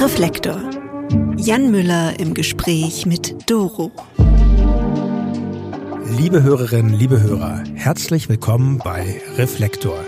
Reflektor. 0.00 0.60
Jan 1.36 1.72
Müller 1.72 2.20
im 2.20 2.32
Gespräch 2.32 3.04
mit 3.04 3.50
Doro. 3.50 3.90
Liebe 6.16 6.44
Hörerinnen, 6.44 6.94
liebe 6.94 7.20
Hörer, 7.20 7.64
herzlich 7.74 8.28
willkommen 8.28 8.78
bei 8.78 9.20
Reflektor. 9.36 9.98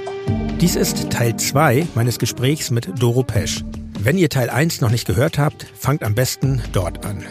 Dies 0.61 0.77
ist 0.77 1.11
Teil 1.11 1.35
2 1.35 1.89
meines 1.97 2.21
Gesprächs 2.21 2.71
mit 2.71 3.03
Doro 3.03 3.25
Pesch. 3.25 3.65
Wenn 3.99 4.17
ihr 4.17 4.29
Teil 4.29 4.49
1 4.49 4.81
noch 4.81 4.93
nicht 4.93 5.09
gehört 5.09 5.39
habt, 5.39 5.67
fangt 5.75 6.05
am 6.05 6.15
besten 6.15 6.63
dort 6.73 7.05
an. 7.05 7.25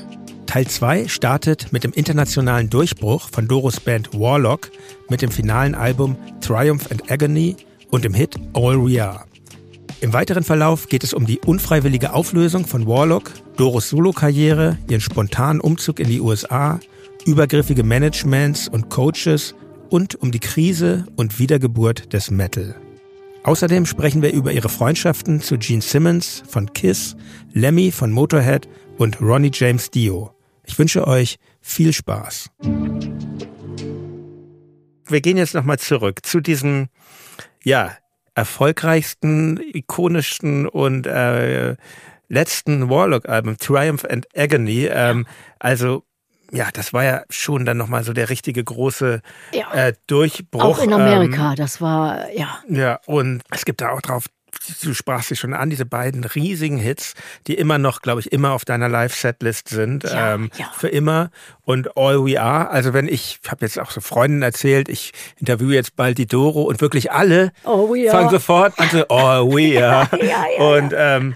Teil 0.46 0.68
2 0.68 1.08
startet 1.08 1.72
mit 1.72 1.86
dem 1.86 1.94
internationalen 1.94 2.70
Durchbruch 2.70 3.30
von 3.32 3.48
Doros 3.48 3.80
Band 3.80 4.14
Warlock 4.14 4.70
mit 5.10 5.22
dem 5.22 5.32
finalen 5.32 5.76
Album 5.76 6.18
Triumph 6.42 6.92
and 6.92 7.10
Agony 7.10 7.56
und 7.90 8.04
dem 8.04 8.14
Hit 8.14 8.36
All 8.54 8.86
We 8.86 9.02
Are. 9.02 9.29
Im 10.02 10.14
weiteren 10.14 10.46
Verlauf 10.46 10.88
geht 10.88 11.04
es 11.04 11.14
um 11.14 11.26
die 11.26 11.40
unfreiwillige 11.40 12.14
Auflösung 12.14 12.66
von 12.66 12.88
Warlock, 12.88 13.32
Doros 13.58 13.90
Solokarriere, 13.90 14.78
ihren 14.90 15.02
spontanen 15.02 15.60
Umzug 15.60 16.00
in 16.00 16.08
die 16.08 16.22
USA, 16.22 16.80
übergriffige 17.26 17.84
Managements 17.84 18.70
und 18.70 18.90
Coaches 18.90 19.56
und 19.90 20.16
um 20.16 20.32
die 20.32 20.40
Krise 20.40 21.06
und 21.18 21.38
Wiedergeburt 21.38 22.14
des 22.14 22.32
Metal. 22.32 22.76
Außerdem 23.44 23.86
sprechen 23.86 24.22
wir 24.22 24.32
über 24.32 24.54
ihre 24.54 24.70
Freundschaften 24.70 25.42
zu 25.42 25.58
Gene 25.58 25.82
Simmons 25.82 26.44
von 26.48 26.72
Kiss, 26.72 27.18
Lemmy 27.52 27.92
von 27.92 28.12
Motorhead 28.12 28.70
und 28.98 29.20
Ronnie 29.20 29.52
James 29.54 29.92
Dio. 29.92 30.32
Ich 30.66 30.80
wünsche 30.80 31.08
euch 31.08 31.40
viel 31.60 31.92
Spaß. 31.92 32.50
Wir 35.08 35.22
gehen 35.22 35.36
jetzt 35.36 35.56
nochmal 35.56 35.80
zurück 35.80 36.20
zu 36.24 36.40
diesem, 36.40 36.88
ja, 37.64 37.98
erfolgreichsten, 38.40 39.60
ikonischsten 39.74 40.66
und 40.66 41.06
äh, 41.08 41.76
letzten 42.30 42.90
Warlock-Album, 42.90 43.58
Triumph 43.58 44.06
and 44.06 44.28
Agony. 44.34 44.86
Ähm, 44.86 45.28
also 45.60 46.04
ja, 46.52 46.70
das 46.74 46.94
war 46.94 47.04
ja 47.04 47.24
schon 47.30 47.66
dann 47.66 47.78
nochmal 47.78 48.04
so 48.04 48.14
der 48.14 48.30
richtige 48.30 48.64
große 48.64 49.22
ja. 49.54 49.74
äh, 49.74 49.94
Durchbruch. 50.08 50.64
Auch 50.64 50.80
in 50.80 50.94
Amerika, 50.94 51.52
ähm, 51.52 51.56
das 51.58 51.82
war, 51.82 52.32
ja. 52.32 52.60
Ja, 52.70 53.00
und 53.06 53.44
es 53.52 53.66
gibt 53.66 53.82
da 53.82 53.90
auch 53.90 54.02
drauf 54.02 54.26
du 54.84 54.94
sprachst 54.94 55.32
dich 55.32 55.40
schon 55.40 55.54
an, 55.54 55.70
diese 55.70 55.86
beiden 55.86 56.24
riesigen 56.24 56.78
Hits, 56.78 57.14
die 57.48 57.56
immer 57.56 57.78
noch, 57.78 58.02
glaube 58.02 58.22
ich, 58.22 58.32
immer 58.32 58.52
auf 58.52 58.66
deiner 58.66 58.90
Live-Setlist 58.90 59.70
sind, 59.70 60.04
ja, 60.04 60.36
ähm, 60.36 60.50
ja. 60.58 60.72
für 60.76 60.90
immer. 60.90 61.32
Und 61.66 61.98
All 61.98 62.26
We 62.26 62.42
Are, 62.42 62.70
also 62.70 62.94
wenn 62.94 63.08
ich, 63.08 63.40
ich 63.44 63.52
habe 63.52 63.66
jetzt 63.66 63.80
auch 63.80 63.92
so 63.92 64.02
Freundinnen 64.02 64.42
erzählt, 64.42 64.90
ich 64.90 65.14
interviewe 65.38 65.74
jetzt 65.74 65.96
bald 65.96 66.18
die 66.18 66.26
Doro 66.28 66.64
und 66.64 66.82
wirklich 66.82 67.12
alle 67.12 67.52
fangen 67.64 68.30
sofort 68.30 68.80
an 68.80 68.90
zu 68.90 69.10
All 69.10 69.46
We 69.48 69.84
Are. 69.86 70.08
ja, 70.24 70.46
und 70.58 70.94
ähm, 70.96 71.36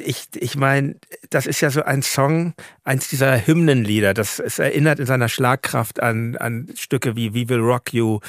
ich, 0.00 0.28
ich 0.34 0.56
meine, 0.56 0.96
das 1.30 1.46
ist 1.46 1.60
ja 1.60 1.70
so 1.70 1.82
ein 1.82 2.02
Song, 2.02 2.54
eins 2.84 3.08
dieser 3.08 3.46
Hymnenlieder. 3.46 4.14
Das 4.14 4.38
es 4.38 4.58
erinnert 4.58 4.98
in 4.98 5.06
seiner 5.06 5.28
Schlagkraft 5.28 6.02
an, 6.02 6.36
an 6.36 6.68
Stücke 6.76 7.16
wie 7.16 7.34
We 7.34 7.48
Will 7.48 7.60
Rock 7.60 7.92
You, 7.92 8.20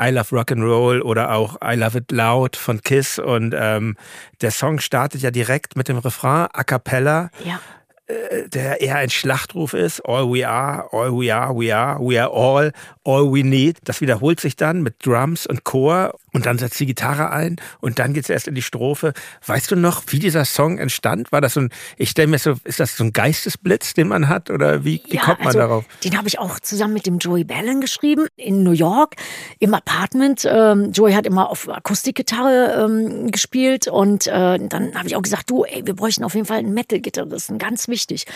I 0.00 0.10
Love 0.10 0.36
Rock 0.36 0.52
and 0.52 0.62
Roll 0.62 1.02
oder 1.02 1.32
auch 1.32 1.56
I 1.62 1.74
Love 1.74 1.98
It 1.98 2.12
Loud 2.12 2.56
von 2.56 2.80
Kiss. 2.80 3.18
Und 3.18 3.54
ähm, 3.56 3.96
der 4.40 4.50
Song 4.50 4.80
startet 4.80 5.22
ja 5.22 5.30
direkt 5.30 5.76
mit 5.76 5.88
dem 5.88 5.98
Refrain 5.98 6.48
a 6.52 6.64
cappella. 6.64 7.30
Ja. 7.44 7.60
Äh, 8.08 8.48
der 8.48 8.80
eher 8.80 8.96
ein 8.96 9.10
Schlachtruf 9.10 9.74
ist. 9.74 10.00
All 10.06 10.32
we 10.32 10.46
are, 10.46 10.86
all 10.92 11.10
we 11.10 11.34
are, 11.34 11.52
we 11.52 11.74
are, 11.74 11.98
we 12.00 12.22
are 12.22 12.30
all, 12.32 12.72
all 13.06 13.32
we 13.32 13.44
need. 13.44 13.78
Das 13.84 14.00
wiederholt 14.00 14.40
sich 14.40 14.56
dann 14.56 14.82
mit 14.82 15.06
Drums 15.06 15.46
und 15.46 15.64
Chor 15.64 16.14
und 16.36 16.44
dann 16.44 16.58
setzt 16.58 16.78
die 16.80 16.86
Gitarre 16.86 17.30
ein 17.30 17.56
und 17.80 17.98
dann 17.98 18.12
geht 18.12 18.24
es 18.24 18.30
erst 18.30 18.46
in 18.46 18.54
die 18.54 18.62
Strophe. 18.62 19.14
Weißt 19.46 19.70
du 19.70 19.76
noch, 19.76 20.02
wie 20.08 20.18
dieser 20.18 20.44
Song 20.44 20.76
entstand? 20.76 21.32
War 21.32 21.40
das 21.40 21.54
so 21.54 21.60
ein, 21.60 21.70
ich 21.96 22.10
stelle 22.10 22.28
mir 22.28 22.38
so, 22.38 22.56
ist 22.64 22.78
das 22.78 22.96
so 22.96 23.04
ein 23.04 23.14
Geistesblitz, 23.14 23.94
den 23.94 24.08
man 24.08 24.28
hat 24.28 24.50
oder 24.50 24.84
wie, 24.84 25.00
wie 25.08 25.16
ja, 25.16 25.22
kommt 25.22 25.38
man 25.38 25.46
also, 25.46 25.58
darauf? 25.60 25.84
Den 26.04 26.18
habe 26.18 26.28
ich 26.28 26.38
auch 26.38 26.60
zusammen 26.60 26.92
mit 26.92 27.06
dem 27.06 27.18
Joey 27.18 27.44
Ballon 27.44 27.80
geschrieben 27.80 28.26
in 28.36 28.62
New 28.62 28.72
York 28.72 29.14
im 29.60 29.72
Apartment. 29.72 30.46
Ähm, 30.46 30.92
Joey 30.92 31.14
hat 31.14 31.24
immer 31.24 31.48
auf 31.48 31.70
Akustikgitarre 31.70 32.84
ähm, 32.84 33.30
gespielt 33.30 33.88
und 33.88 34.26
äh, 34.26 34.58
dann 34.58 34.94
habe 34.94 35.06
ich 35.06 35.16
auch 35.16 35.22
gesagt, 35.22 35.48
du, 35.48 35.64
ey, 35.64 35.86
wir 35.86 35.94
bräuchten 35.94 36.22
auf 36.22 36.34
jeden 36.34 36.46
Fall 36.46 36.58
einen 36.58 36.74
Metal-Gitarristen, 36.74 37.56
ganz 37.56 37.88
wichtig. 37.88 38.26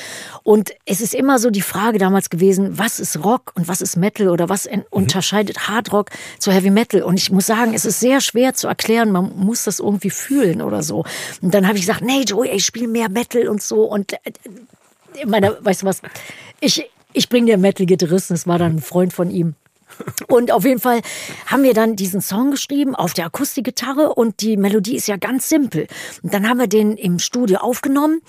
Und 0.42 0.70
es 0.86 1.02
ist 1.02 1.14
immer 1.14 1.38
so 1.38 1.50
die 1.50 1.60
Frage 1.60 1.98
damals 1.98 2.30
gewesen, 2.30 2.78
was 2.78 2.98
ist 2.98 3.22
Rock 3.22 3.52
und 3.56 3.68
was 3.68 3.82
ist 3.82 3.96
Metal 3.96 4.28
oder 4.28 4.48
was 4.48 4.59
mhm. 4.70 4.84
unterscheidet 4.90 5.68
Hard 5.68 5.92
Rock 5.92 6.10
zu 6.38 6.52
Heavy 6.52 6.70
Metal? 6.70 7.02
Und 7.02 7.18
ich 7.18 7.30
muss 7.30 7.46
sagen, 7.46 7.74
es 7.74 7.84
ist 7.84 8.00
sehr 8.00 8.20
schwer 8.20 8.54
zu 8.54 8.68
erklären. 8.68 9.12
Man 9.12 9.32
muss 9.36 9.64
das 9.64 9.80
irgendwie 9.80 10.10
fühlen 10.10 10.62
oder 10.62 10.82
so. 10.82 11.04
Und 11.40 11.54
dann 11.54 11.66
habe 11.66 11.76
ich 11.76 11.86
gesagt, 11.86 12.02
nee, 12.02 12.22
Joey, 12.22 12.50
ich 12.50 12.64
spiele 12.64 12.88
mehr 12.88 13.08
Metal 13.08 13.48
und 13.48 13.62
so. 13.62 13.84
Und 13.84 14.12
äh, 14.12 15.26
meiner, 15.26 15.56
weißt 15.64 15.82
du 15.82 15.86
was? 15.86 16.02
Ich, 16.60 16.90
ich 17.12 17.28
bringe 17.28 17.46
dir 17.46 17.58
Metal-Gitarristen. 17.58 18.34
Das 18.34 18.46
war 18.46 18.58
dann 18.58 18.76
ein 18.76 18.80
Freund 18.80 19.12
von 19.12 19.30
ihm. 19.30 19.54
Und 20.28 20.52
auf 20.52 20.64
jeden 20.64 20.80
Fall 20.80 21.00
haben 21.46 21.62
wir 21.62 21.74
dann 21.74 21.96
diesen 21.96 22.20
Song 22.20 22.50
geschrieben 22.50 22.94
auf 22.94 23.14
der 23.14 23.26
Akustikgitarre 23.26 24.14
und 24.14 24.40
die 24.42 24.56
Melodie 24.56 24.96
ist 24.96 25.08
ja 25.08 25.16
ganz 25.16 25.48
simpel. 25.48 25.86
Und 26.22 26.32
dann 26.32 26.48
haben 26.48 26.58
wir 26.58 26.66
den 26.66 26.96
im 26.96 27.18
Studio 27.18 27.58
aufgenommen 27.58 28.20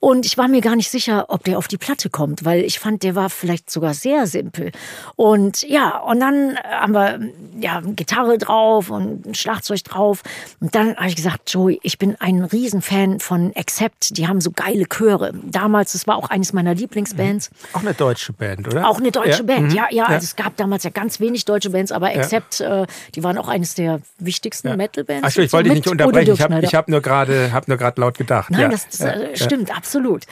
und 0.00 0.26
ich 0.26 0.36
war 0.38 0.48
mir 0.48 0.60
gar 0.60 0.76
nicht 0.76 0.90
sicher, 0.90 1.26
ob 1.28 1.44
der 1.44 1.58
auf 1.58 1.68
die 1.68 1.78
Platte 1.78 2.10
kommt, 2.10 2.44
weil 2.44 2.64
ich 2.64 2.78
fand, 2.78 3.02
der 3.02 3.14
war 3.14 3.30
vielleicht 3.30 3.70
sogar 3.70 3.94
sehr 3.94 4.26
simpel. 4.26 4.72
Und 5.16 5.62
ja, 5.62 5.98
und 5.98 6.20
dann 6.20 6.56
haben 6.58 6.92
wir 6.92 7.20
ja 7.60 7.80
Gitarre 7.80 8.38
drauf 8.38 8.90
und 8.90 9.26
ein 9.26 9.34
Schlagzeug 9.34 9.84
drauf. 9.84 10.22
Und 10.60 10.74
dann 10.74 10.96
habe 10.96 11.08
ich 11.08 11.16
gesagt, 11.16 11.50
Joey, 11.52 11.78
ich 11.82 11.98
bin 11.98 12.16
ein 12.20 12.44
Riesenfan 12.44 13.20
von 13.20 13.52
Accept. 13.56 14.16
Die 14.16 14.28
haben 14.28 14.40
so 14.40 14.50
geile 14.50 14.86
Chöre. 14.86 15.32
Damals, 15.42 15.92
das 15.92 16.06
war 16.06 16.16
auch 16.16 16.30
eines 16.30 16.52
meiner 16.52 16.74
Lieblingsbands. 16.74 17.50
Auch 17.72 17.80
eine 17.80 17.94
deutsche 17.94 18.32
Band, 18.32 18.68
oder? 18.68 18.88
Auch 18.88 18.98
eine 18.98 19.10
deutsche 19.10 19.38
ja. 19.38 19.42
Band, 19.42 19.70
mhm. 19.70 19.76
ja, 19.76 19.86
ja, 19.90 19.96
ja. 19.96 20.04
Also 20.06 20.24
es 20.24 20.36
gab 20.36 20.56
damals 20.56 20.84
ja 20.84 20.90
ganz 20.90 21.15
wenig 21.20 21.44
deutsche 21.44 21.70
Bands, 21.70 21.92
aber 21.92 22.08
Accept, 22.08 22.60
ja. 22.60 22.82
äh, 22.82 22.86
die 23.14 23.24
waren 23.24 23.38
auch 23.38 23.48
eines 23.48 23.74
der 23.74 24.00
wichtigsten 24.18 24.68
ja. 24.68 24.76
Metal-Bands. 24.76 25.24
Achso, 25.24 25.42
ich 25.42 25.52
wollte 25.52 25.70
dich 25.70 25.78
nicht 25.78 25.88
unterbrechen. 25.88 26.34
Ich 26.34 26.42
habe 26.42 26.66
hab 26.66 26.88
nur 26.88 27.00
gerade 27.00 27.52
hab 27.52 27.98
laut 27.98 28.18
gedacht. 28.18 28.50
Nein, 28.50 28.60
ja. 28.62 28.68
das, 28.68 28.88
das 28.88 29.00
äh, 29.00 29.36
stimmt, 29.36 29.76
absolut. 29.76 30.24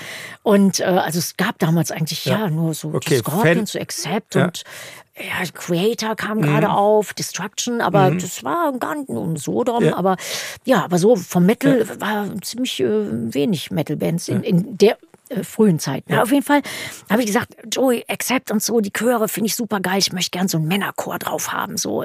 Und 0.43 0.81
äh, 0.81 0.85
also 0.85 1.19
es 1.19 1.37
gab 1.37 1.59
damals 1.59 1.91
eigentlich 1.91 2.25
ja, 2.25 2.49
nur 2.49 2.75
so 2.75 2.95
okay. 2.95 3.19
Scorpions, 3.19 3.73
so 3.73 3.79
Accept 3.79 4.37
und 4.37 4.65
ja, 5.17 5.49
Creator 5.53 6.17
kam 6.17 6.39
mhm. 6.39 6.43
gerade 6.43 6.71
auf, 6.71 7.15
Destruction, 7.15 7.81
aber 7.81 8.11
mhm. 8.11 8.19
das 8.19 8.43
war 8.43 8.73
gar 8.79 8.97
nicht 8.97 9.09
um 9.09 9.37
Sodom, 9.37 9.85
ja. 9.85 9.97
aber 9.97 10.17
ja, 10.65 10.85
aber 10.85 10.99
so 10.99 11.15
vom 11.15 11.47
Metal 11.47 11.87
ja. 11.89 12.01
war 12.01 12.27
ziemlich 12.43 12.81
äh, 12.81 13.33
wenig 13.33 13.71
Metal-Bands 13.71 14.29
in, 14.29 14.43
in 14.43 14.77
der 14.77 14.99
äh, 15.31 15.43
frühen 15.43 15.79
Zeit. 15.79 16.05
Ja. 16.09 16.23
auf 16.23 16.31
jeden 16.31 16.45
Fall 16.45 16.63
habe 17.11 17.23
ich 17.23 17.27
gesagt, 17.27 17.57
Joey, 17.73 18.05
Accept 18.09 18.51
und 18.51 18.63
so, 18.63 18.81
die 18.81 18.93
Chöre 18.93 19.29
finde 19.29 19.47
ich 19.47 19.57
super 19.57 19.81
geil. 19.81 19.99
Ich 19.99 20.13
möchte 20.13 20.31
gern 20.31 20.49
so 20.49 20.59
einen 20.59 20.69
Männerchor 20.69 21.19
drauf 21.19 21.53
haben. 21.53 21.77
So. 21.77 22.05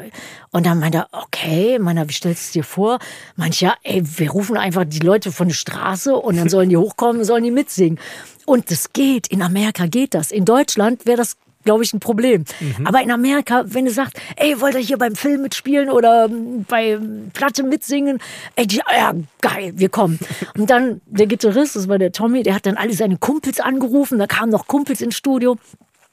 Und 0.52 0.66
dann 0.66 0.80
meinte 0.80 1.00
er, 1.00 1.08
okay, 1.12 1.80
meiner, 1.80 2.08
wie 2.08 2.14
stellst 2.14 2.44
du 2.44 2.48
es 2.48 2.52
dir 2.52 2.64
vor? 2.64 3.00
Manch 3.36 3.62
ja, 3.62 3.76
ey, 3.84 4.02
wir 4.04 4.32
rufen 4.32 4.58
einfach 4.58 4.86
die 4.86 5.00
Leute 5.00 5.32
von 5.32 5.50
der 5.50 5.56
Straße 5.56 6.16
und 6.16 6.38
dann 6.38 6.50
sollen 6.50 6.70
die 6.70 6.78
hochkommen, 6.78 7.24
sollen 7.24 7.44
die 7.44 7.52
mitsingen. 7.52 8.00
Und 8.46 8.72
das 8.72 8.94
geht. 8.94 9.28
In 9.28 9.42
Amerika 9.42 9.86
geht 9.86 10.14
das. 10.14 10.32
In 10.32 10.46
Deutschland 10.46 11.06
wäre 11.06 11.18
das 11.18 11.38
glaube 11.64 11.84
ich, 11.84 11.94
ein 11.94 12.00
Problem. 12.00 12.46
Mhm. 12.60 12.88
Aber 12.88 13.02
in 13.02 13.12
Amerika, 13.12 13.64
wenn 13.66 13.86
du 13.86 13.92
sagst, 13.92 14.14
ey, 14.38 14.60
wollt 14.62 14.76
ihr 14.76 14.82
hier 14.82 14.98
beim 14.98 15.16
Film 15.16 15.42
mitspielen 15.42 15.90
oder 15.90 16.30
bei 16.68 16.98
Platte 17.34 17.64
mitsingen? 17.64 18.20
Ey, 18.56 18.66
die, 18.66 18.78
ja, 18.78 19.14
geil, 19.42 19.74
wir 19.76 19.90
kommen. 19.90 20.20
Und 20.58 20.70
dann 20.70 21.02
der 21.06 21.28
Gitarrist, 21.28 21.76
das 21.76 21.88
war 21.88 21.98
der 21.98 22.12
Tommy, 22.12 22.44
der 22.44 22.56
hat 22.56 22.66
dann 22.66 22.78
alle 22.78 22.94
seine 22.94 23.18
Kumpels 23.18 23.60
angerufen, 23.60 24.20
da 24.20 24.28
kamen 24.28 24.52
noch 24.52 24.68
Kumpels 24.68 25.02
ins 25.02 25.16
Studio. 25.16 25.58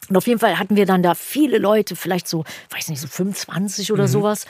Und 0.09 0.17
auf 0.17 0.27
jeden 0.27 0.39
Fall 0.39 0.59
hatten 0.59 0.77
wir 0.77 0.87
dann 0.87 1.03
da 1.03 1.15
viele 1.15 1.59
Leute, 1.59 1.97
vielleicht 1.97 2.29
so, 2.29 2.45
weiß 2.71 2.89
nicht, 2.89 3.01
so 3.01 3.09
25 3.09 3.93
oder 3.93 4.05
mhm. 4.05 4.09
sowas. 4.09 4.47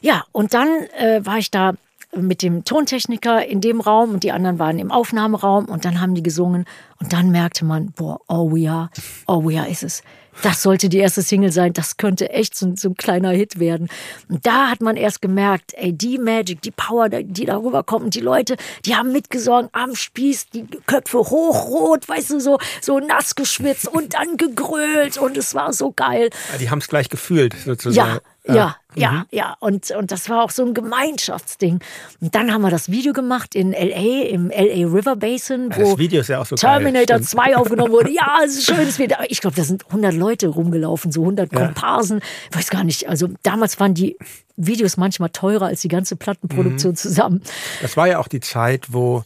Ja, 0.00 0.24
und 0.32 0.54
dann 0.54 0.68
äh, 0.98 1.24
war 1.24 1.38
ich 1.38 1.50
da 1.50 1.74
mit 2.14 2.42
dem 2.42 2.64
Tontechniker 2.64 3.44
in 3.46 3.60
dem 3.60 3.80
Raum 3.80 4.12
und 4.12 4.22
die 4.22 4.32
anderen 4.32 4.58
waren 4.58 4.78
im 4.78 4.90
Aufnahmeraum 4.90 5.66
und 5.66 5.84
dann 5.84 6.00
haben 6.00 6.14
die 6.14 6.22
gesungen 6.22 6.64
und 6.98 7.12
dann 7.12 7.30
merkte 7.30 7.64
man, 7.64 7.92
boah, 7.92 8.20
oh 8.28 8.50
we 8.50 8.70
are, 8.70 8.90
oh 9.26 9.44
we 9.44 9.58
are 9.58 9.68
ist 9.68 9.82
es 9.82 10.02
das 10.42 10.62
sollte 10.62 10.88
die 10.88 10.98
erste 10.98 11.22
Single 11.22 11.52
sein, 11.52 11.72
das 11.72 11.96
könnte 11.96 12.30
echt 12.30 12.56
so, 12.56 12.72
so, 12.76 12.88
ein 12.90 12.94
kleiner 12.94 13.30
Hit 13.30 13.58
werden. 13.58 13.88
Und 14.28 14.46
da 14.46 14.68
hat 14.68 14.80
man 14.80 14.96
erst 14.96 15.22
gemerkt, 15.22 15.72
ey, 15.74 15.92
die 15.92 16.18
Magic, 16.18 16.62
die 16.62 16.70
Power, 16.70 17.08
die 17.08 17.44
darüber 17.44 17.82
kommt, 17.82 18.14
die 18.14 18.20
Leute, 18.20 18.56
die 18.84 18.94
haben 18.94 19.12
mitgesorgt 19.12 19.70
am 19.72 19.94
Spieß, 19.94 20.50
die 20.50 20.66
Köpfe 20.86 21.18
hochrot, 21.18 22.08
weißt 22.08 22.30
du, 22.30 22.40
so, 22.40 22.58
so 22.80 22.98
nass 22.98 23.34
geschwitzt 23.34 23.88
und 23.88 24.14
dann 24.14 24.36
gegrölt 24.36 25.18
und 25.18 25.36
es 25.36 25.54
war 25.54 25.72
so 25.72 25.92
geil. 25.92 26.30
Die 26.60 26.70
haben 26.70 26.78
es 26.78 26.88
gleich 26.88 27.08
gefühlt, 27.08 27.54
sozusagen. 27.64 28.10
Ja, 28.14 28.20
ja, 28.54 28.76
ja, 28.94 29.10
mhm. 29.10 29.24
ja. 29.30 29.56
Und, 29.60 29.90
und 29.90 30.10
das 30.10 30.28
war 30.30 30.42
auch 30.42 30.50
so 30.50 30.64
ein 30.64 30.74
Gemeinschaftsding. 30.74 31.80
Und 32.20 32.34
dann 32.34 32.52
haben 32.52 32.62
wir 32.62 32.70
das 32.70 32.90
Video 32.90 33.12
gemacht 33.12 33.54
in 33.54 33.72
L.A., 33.72 34.28
im 34.28 34.50
L.A. 34.50 34.86
River 34.88 35.16
Basin, 35.16 35.70
wo 35.74 35.90
das 35.90 35.98
Video 35.98 36.20
ist 36.20 36.28
ja 36.28 36.40
auch 36.40 36.46
so 36.46 36.56
Terminator 36.56 37.18
geil, 37.18 37.26
2 37.26 37.56
aufgenommen 37.56 37.92
wurde. 37.92 38.10
Ja, 38.16 38.38
es 38.44 38.56
ist 38.56 38.70
ein 38.70 38.76
schönes 38.76 38.98
Video. 38.98 39.18
Ich 39.28 39.40
glaube, 39.40 39.56
da 39.56 39.64
sind 39.64 39.84
100 39.86 40.14
Leute 40.14 40.48
rumgelaufen, 40.48 41.12
so 41.12 41.20
100 41.22 41.52
ja. 41.52 41.58
Komparsen. 41.58 42.20
Ich 42.50 42.56
weiß 42.56 42.70
gar 42.70 42.82
nicht. 42.82 43.08
Also 43.08 43.28
damals 43.42 43.78
waren 43.78 43.92
die 43.92 44.16
Videos 44.56 44.96
manchmal 44.96 45.30
teurer 45.30 45.66
als 45.66 45.82
die 45.82 45.88
ganze 45.88 46.16
Plattenproduktion 46.16 46.92
mhm. 46.92 46.96
zusammen. 46.96 47.42
Das 47.82 47.96
war 47.96 48.08
ja 48.08 48.18
auch 48.18 48.28
die 48.28 48.40
Zeit, 48.40 48.86
wo 48.92 49.24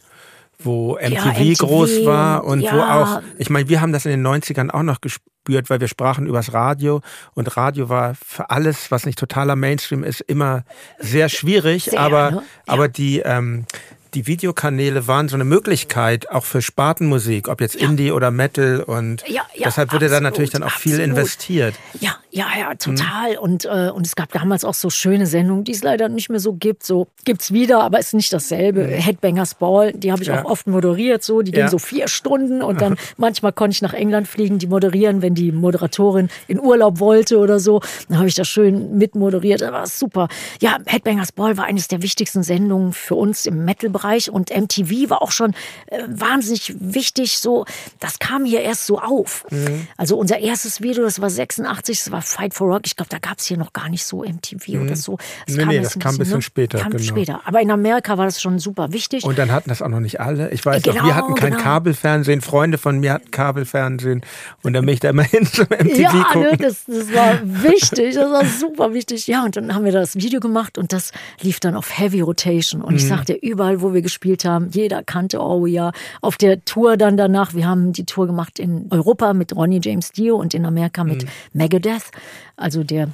wo 0.63 0.95
MTV, 0.95 1.11
ja, 1.11 1.25
MTV 1.25 1.65
groß 1.65 2.05
war 2.05 2.43
und 2.43 2.61
ja. 2.61 2.73
wo 2.73 2.79
auch, 2.79 3.21
ich 3.37 3.49
meine, 3.49 3.69
wir 3.69 3.81
haben 3.81 3.93
das 3.93 4.05
in 4.05 4.11
den 4.11 4.25
90ern 4.25 4.69
auch 4.69 4.83
noch 4.83 5.01
gespürt, 5.01 5.69
weil 5.69 5.79
wir 5.79 5.87
sprachen 5.87 6.27
übers 6.27 6.53
Radio 6.53 7.01
und 7.33 7.55
Radio 7.57 7.89
war 7.89 8.15
für 8.15 8.49
alles, 8.49 8.91
was 8.91 9.05
nicht 9.05 9.19
totaler 9.19 9.55
Mainstream 9.55 10.03
ist, 10.03 10.21
immer 10.21 10.63
sehr 10.99 11.29
schwierig, 11.29 11.85
sehr, 11.85 11.99
aber, 11.99 12.31
ne? 12.31 12.37
ja. 12.37 12.43
aber 12.73 12.87
die, 12.87 13.19
ähm, 13.19 13.65
die 14.13 14.27
Videokanäle 14.27 15.07
waren 15.07 15.29
so 15.29 15.35
eine 15.35 15.45
Möglichkeit 15.45 16.29
auch 16.29 16.43
für 16.43 16.61
Spartenmusik, 16.61 17.47
ob 17.47 17.61
jetzt 17.61 17.79
ja. 17.79 17.87
Indie 17.87 18.11
oder 18.11 18.31
Metal 18.31 18.81
und 18.81 19.23
ja, 19.27 19.41
ja, 19.55 19.65
deshalb 19.65 19.93
wurde 19.93 20.09
da 20.09 20.19
natürlich 20.19 20.49
dann 20.49 20.63
auch 20.63 20.67
absolut. 20.67 20.97
viel 20.97 21.03
investiert. 21.03 21.75
Ja, 21.99 22.17
ja, 22.29 22.47
ja, 22.57 22.75
total. 22.75 23.31
Mhm. 23.31 23.37
Und, 23.39 23.65
äh, 23.65 23.89
und 23.93 24.05
es 24.05 24.15
gab 24.15 24.31
damals 24.31 24.65
auch 24.65 24.73
so 24.73 24.89
schöne 24.89 25.27
Sendungen, 25.27 25.63
die 25.63 25.71
es 25.71 25.83
leider 25.83 26.09
nicht 26.09 26.29
mehr 26.29 26.39
so 26.39 26.53
gibt. 26.53 26.85
So 26.85 27.07
gibt's 27.25 27.51
wieder, 27.51 27.83
aber 27.83 27.99
ist 27.99 28.13
nicht 28.13 28.31
dasselbe. 28.33 28.83
Mhm. 28.83 28.89
Headbangers 28.89 29.55
Ball, 29.55 29.93
die 29.93 30.11
habe 30.11 30.23
ich 30.23 30.31
auch 30.31 30.45
oft 30.45 30.67
moderiert. 30.67 31.23
So, 31.23 31.41
die 31.41 31.51
ging 31.51 31.67
so 31.67 31.77
vier 31.77 32.07
Stunden 32.07 32.61
und 32.61 32.81
dann 32.81 32.97
manchmal 33.17 33.53
konnte 33.53 33.75
ich 33.75 33.81
nach 33.81 33.93
England 33.93 34.27
fliegen, 34.27 34.59
die 34.59 34.67
moderieren, 34.67 35.21
wenn 35.21 35.35
die 35.35 35.51
Moderatorin 35.51 36.29
in 36.47 36.59
Urlaub 36.59 36.99
wollte 36.99 37.37
oder 37.37 37.59
so. 37.59 37.81
Dann 38.09 38.17
habe 38.17 38.27
ich 38.27 38.35
das 38.35 38.47
schön 38.47 38.97
mitmoderiert. 38.97 39.61
Das 39.61 39.71
war 39.71 39.87
super. 39.87 40.27
Ja, 40.61 40.77
Headbangers 40.85 41.31
Ball 41.31 41.57
war 41.57 41.65
eines 41.65 41.87
der 41.87 42.01
wichtigsten 42.01 42.43
Sendungen 42.43 42.93
für 42.93 43.15
uns 43.15 43.45
im 43.45 43.65
Metal-Bereich. 43.65 44.00
Bereich 44.01 44.29
und 44.29 44.49
MTV 44.49 45.09
war 45.09 45.21
auch 45.21 45.31
schon 45.31 45.53
äh, 45.87 46.03
wahnsinnig 46.07 46.73
wichtig. 46.79 47.39
So, 47.39 47.65
das 47.99 48.19
kam 48.19 48.45
hier 48.45 48.61
erst 48.61 48.85
so 48.85 48.99
auf. 48.99 49.45
Mhm. 49.49 49.87
Also 49.97 50.17
unser 50.17 50.39
erstes 50.39 50.81
Video, 50.81 51.03
das 51.03 51.21
war 51.21 51.29
86, 51.29 52.03
das 52.03 52.11
war 52.11 52.21
Fight 52.21 52.53
for 52.53 52.67
Rock. 52.67 52.81
Ich 52.85 52.95
glaube, 52.95 53.09
da 53.09 53.19
gab 53.19 53.39
es 53.39 53.45
hier 53.45 53.57
noch 53.57 53.73
gar 53.73 53.89
nicht 53.89 54.03
so 54.05 54.23
MTV 54.23 54.67
mhm. 54.67 54.81
oder 54.81 54.95
so. 54.95 55.17
Das 55.45 55.55
nee, 55.55 55.63
kam, 55.63 55.69
nee, 55.69 55.79
das 55.79 55.99
kam 55.99 56.15
ein 56.15 56.17
bisschen, 56.17 56.35
ne? 56.37 56.41
später. 56.41 56.79
Kam 56.79 56.91
genau. 56.91 57.03
später. 57.03 57.41
Aber 57.45 57.61
in 57.61 57.71
Amerika 57.71 58.17
war 58.17 58.25
das 58.25 58.41
schon 58.41 58.59
super 58.59 58.91
wichtig. 58.91 59.23
Und 59.23 59.37
dann 59.37 59.51
hatten 59.51 59.69
das 59.69 59.81
auch 59.81 59.89
noch 59.89 59.99
nicht 59.99 60.19
alle. 60.19 60.49
Ich 60.51 60.65
weiß 60.65 60.83
genau, 60.83 60.97
noch, 60.97 61.05
wir 61.05 61.15
hatten 61.15 61.35
kein 61.35 61.51
genau. 61.51 61.63
Kabelfernsehen. 61.63 62.41
Freunde 62.41 62.77
von 62.77 62.99
mir 62.99 63.13
hatten 63.13 63.31
Kabelfernsehen. 63.31 64.21
Und 64.63 64.73
dann 64.73 64.85
bin 64.85 64.93
ich 64.93 64.99
da 64.99 65.09
immer 65.09 65.23
hin 65.31 65.45
zum 65.45 65.65
MTV 65.65 65.99
ja, 65.99 66.23
gucken. 66.23 66.41
Ne, 66.41 66.57
das, 66.57 66.85
das 66.85 67.13
war 67.13 67.39
wichtig. 67.43 68.15
Das 68.15 68.31
war 68.31 68.45
super 68.45 68.93
wichtig. 68.93 69.27
Ja, 69.27 69.45
und 69.45 69.55
dann 69.55 69.73
haben 69.75 69.85
wir 69.85 69.91
das 69.91 70.15
Video 70.15 70.39
gemacht 70.39 70.77
und 70.77 70.91
das 70.93 71.11
lief 71.41 71.59
dann 71.59 71.75
auf 71.75 71.97
Heavy 71.97 72.21
Rotation. 72.21 72.81
Und 72.81 72.91
mhm. 72.91 72.97
ich 72.97 73.07
sagte, 73.07 73.33
überall, 73.33 73.81
wo 73.81 73.90
wir 73.93 74.01
gespielt 74.01 74.45
haben. 74.45 74.69
Jeder 74.71 75.03
kannte 75.03 75.39
Oh 75.41 75.65
ja. 75.65 75.91
Auf 76.21 76.37
der 76.37 76.63
Tour 76.65 76.97
dann 76.97 77.17
danach, 77.17 77.53
wir 77.53 77.67
haben 77.67 77.93
die 77.93 78.05
Tour 78.05 78.27
gemacht 78.27 78.59
in 78.59 78.87
Europa 78.89 79.33
mit 79.33 79.55
Ronnie 79.55 79.81
James 79.83 80.11
Dio 80.11 80.35
und 80.35 80.53
in 80.53 80.65
Amerika 80.65 81.03
mit 81.03 81.23
mhm. 81.23 81.29
Megadeth, 81.53 82.11
also 82.55 82.83
der 82.83 83.09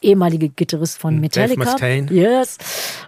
ehemalige 0.00 0.48
Gitarrist 0.48 0.98
von 0.98 1.20
Metallica. 1.20 1.64
Dave 1.64 1.70
Mustaine. 1.70 2.12
Yes. 2.12 2.58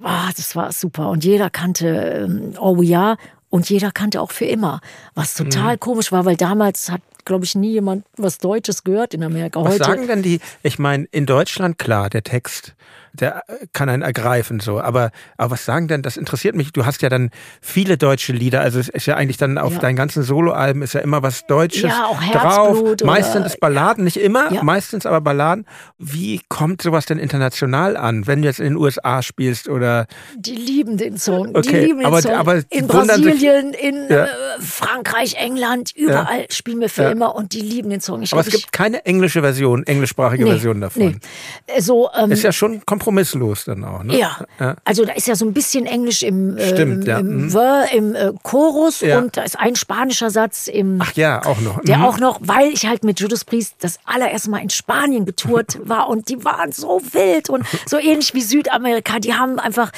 Ah, 0.03 0.31
das 0.37 0.55
war 0.57 0.73
super. 0.73 1.11
Und 1.11 1.25
jeder 1.25 1.51
kannte 1.51 1.89
ähm, 1.89 2.55
Oh 2.59 2.83
ja. 2.83 3.17
Und 3.51 3.71
jeder 3.71 3.93
kannte 3.93 4.21
auch 4.21 4.33
für 4.33 4.47
immer. 4.47 4.81
Was 5.15 5.35
total 5.35 5.75
mhm. 5.75 5.81
komisch 5.81 6.11
war, 6.11 6.25
weil 6.25 6.37
damals 6.37 6.91
hat 6.91 7.03
glaube 7.25 7.45
ich, 7.45 7.55
nie 7.55 7.73
jemand 7.73 8.05
was 8.17 8.39
Deutsches 8.39 8.85
gehört 8.85 9.15
in 9.15 9.23
Amerika. 9.23 9.63
Was 9.63 9.75
Heute, 9.75 9.85
sagen 9.85 10.07
denn 10.07 10.23
die, 10.23 10.41
ich 10.63 10.79
meine, 10.79 11.07
in 11.11 11.27
Deutschland, 11.27 11.79
klar, 11.79 12.11
der 12.11 12.23
Text 12.23 12.75
der 13.15 13.45
kann 13.73 13.89
einen 13.89 14.03
ergreifen 14.03 14.61
so. 14.61 14.81
Aber, 14.81 15.11
aber 15.37 15.53
was 15.53 15.65
sagen 15.65 15.87
denn, 15.89 16.03
das 16.03 16.17
interessiert 16.17 16.57
mich, 16.57 16.73
du 16.73 16.85
hast 16.85 17.01
ja 17.01 17.09
dann 17.09 17.31
viele 17.61 17.97
deutsche 17.97 18.33
Lieder, 18.33 18.61
also 18.61 18.81
es 18.81 18.89
ist 18.89 19.07
ja 19.07 19.15
eigentlich 19.15 19.37
dann 19.37 19.57
auf 19.57 19.75
ja. 19.75 19.79
deinen 19.79 19.97
ganzen 19.97 20.25
Soloalben 20.25 20.83
ist 20.83 20.95
ja 20.95 21.01
immer 21.01 21.23
was 21.23 21.47
Deutsches 21.47 21.85
ja, 21.85 22.07
auch 22.07 22.21
drauf. 22.21 22.97
Meistens 23.05 23.47
ist 23.47 23.61
Balladen, 23.61 24.05
nicht 24.05 24.17
immer, 24.17 24.53
ja. 24.53 24.63
meistens 24.65 25.07
aber 25.07 25.21
Balladen. 25.21 25.65
Wie 25.99 26.41
kommt 26.49 26.83
sowas 26.83 27.07
denn 27.07 27.19
international 27.19 27.97
an, 27.97 28.27
wenn 28.27 28.43
du 28.43 28.49
jetzt 28.49 28.59
in 28.59 28.67
den 28.67 28.77
USA 28.77 29.23
spielst 29.23 29.69
oder? 29.69 30.07
Die 30.37 30.57
lieben 30.57 30.97
den 30.97 31.17
Song. 31.17 31.55
Okay, 31.55 31.81
die 31.81 31.87
lieben 31.87 31.99
den 32.01 32.07
aber, 32.07 32.21
Song. 32.21 32.33
aber 32.33 32.63
in 32.71 32.89
Brasilien, 32.89 33.75
in 33.75 34.11
äh, 34.11 34.27
Frankreich, 34.59 35.37
England, 35.37 35.93
überall 35.95 36.47
spielen 36.51 36.81
wir 36.81 36.89
für 36.89 37.14
immer 37.15 37.35
und 37.35 37.53
die 37.53 37.61
lieben 37.61 37.91
den 37.91 38.01
Song. 38.01 38.23
Ich 38.23 38.33
aber 38.33 38.43
glaub, 38.43 38.55
es 38.55 38.61
gibt 38.61 38.73
keine 38.73 39.07
englische 39.07 39.41
Version, 39.41 39.87
englischsprachige 39.87 40.45
nee, 40.45 40.51
Version 40.51 40.81
davon. 40.81 41.21
Nee. 41.67 41.81
So, 41.81 42.11
ähm, 42.17 42.33
ist 42.33 42.43
ja 42.43 42.53
schon 42.53 42.85
kompromisslos 42.85 43.65
dann 43.65 43.85
auch. 43.85 44.03
Ne? 44.03 44.19
Ja. 44.19 44.39
ja. 44.59 44.77
also 44.85 45.05
da 45.05 45.13
ist 45.13 45.29
ja 45.29 45.37
so 45.37 45.47
ein 45.47 45.53
bisschen 45.53 45.87
Englisch 45.87 46.23
im, 46.23 46.57
äh, 46.57 46.69
Stimmt, 46.69 47.07
ja. 47.07 47.19
im, 47.19 47.47
mhm. 47.47 47.59
im 47.93 48.15
äh, 48.15 48.33
Chorus 48.43 49.01
ja. 49.01 49.19
und 49.19 49.37
da 49.37 49.43
ist 49.43 49.59
ein 49.59 49.77
spanischer 49.77 50.31
Satz 50.31 50.67
im. 50.67 50.99
Ach 51.01 51.13
ja, 51.15 51.45
auch 51.45 51.61
noch. 51.61 51.81
Der 51.83 51.99
mhm. 51.99 52.05
auch 52.05 52.19
noch, 52.19 52.41
weil 52.43 52.73
ich 52.73 52.87
halt 52.87 53.05
mit 53.05 53.21
Judas 53.21 53.45
Priest 53.45 53.77
das 53.81 53.99
allererste 54.05 54.51
Mal 54.51 54.59
in 54.59 54.71
Spanien 54.71 55.25
getourt 55.25 55.79
war 55.89 56.09
und 56.09 56.29
die 56.29 56.45
waren 56.45 56.73
so 56.73 57.01
wild 57.13 57.49
und 57.49 57.65
so 57.87 57.99
ähnlich 57.99 58.35
wie 58.35 58.43
Südamerika. 58.43 59.21
Die 59.21 59.35
haben 59.35 59.59
einfach, 59.61 59.93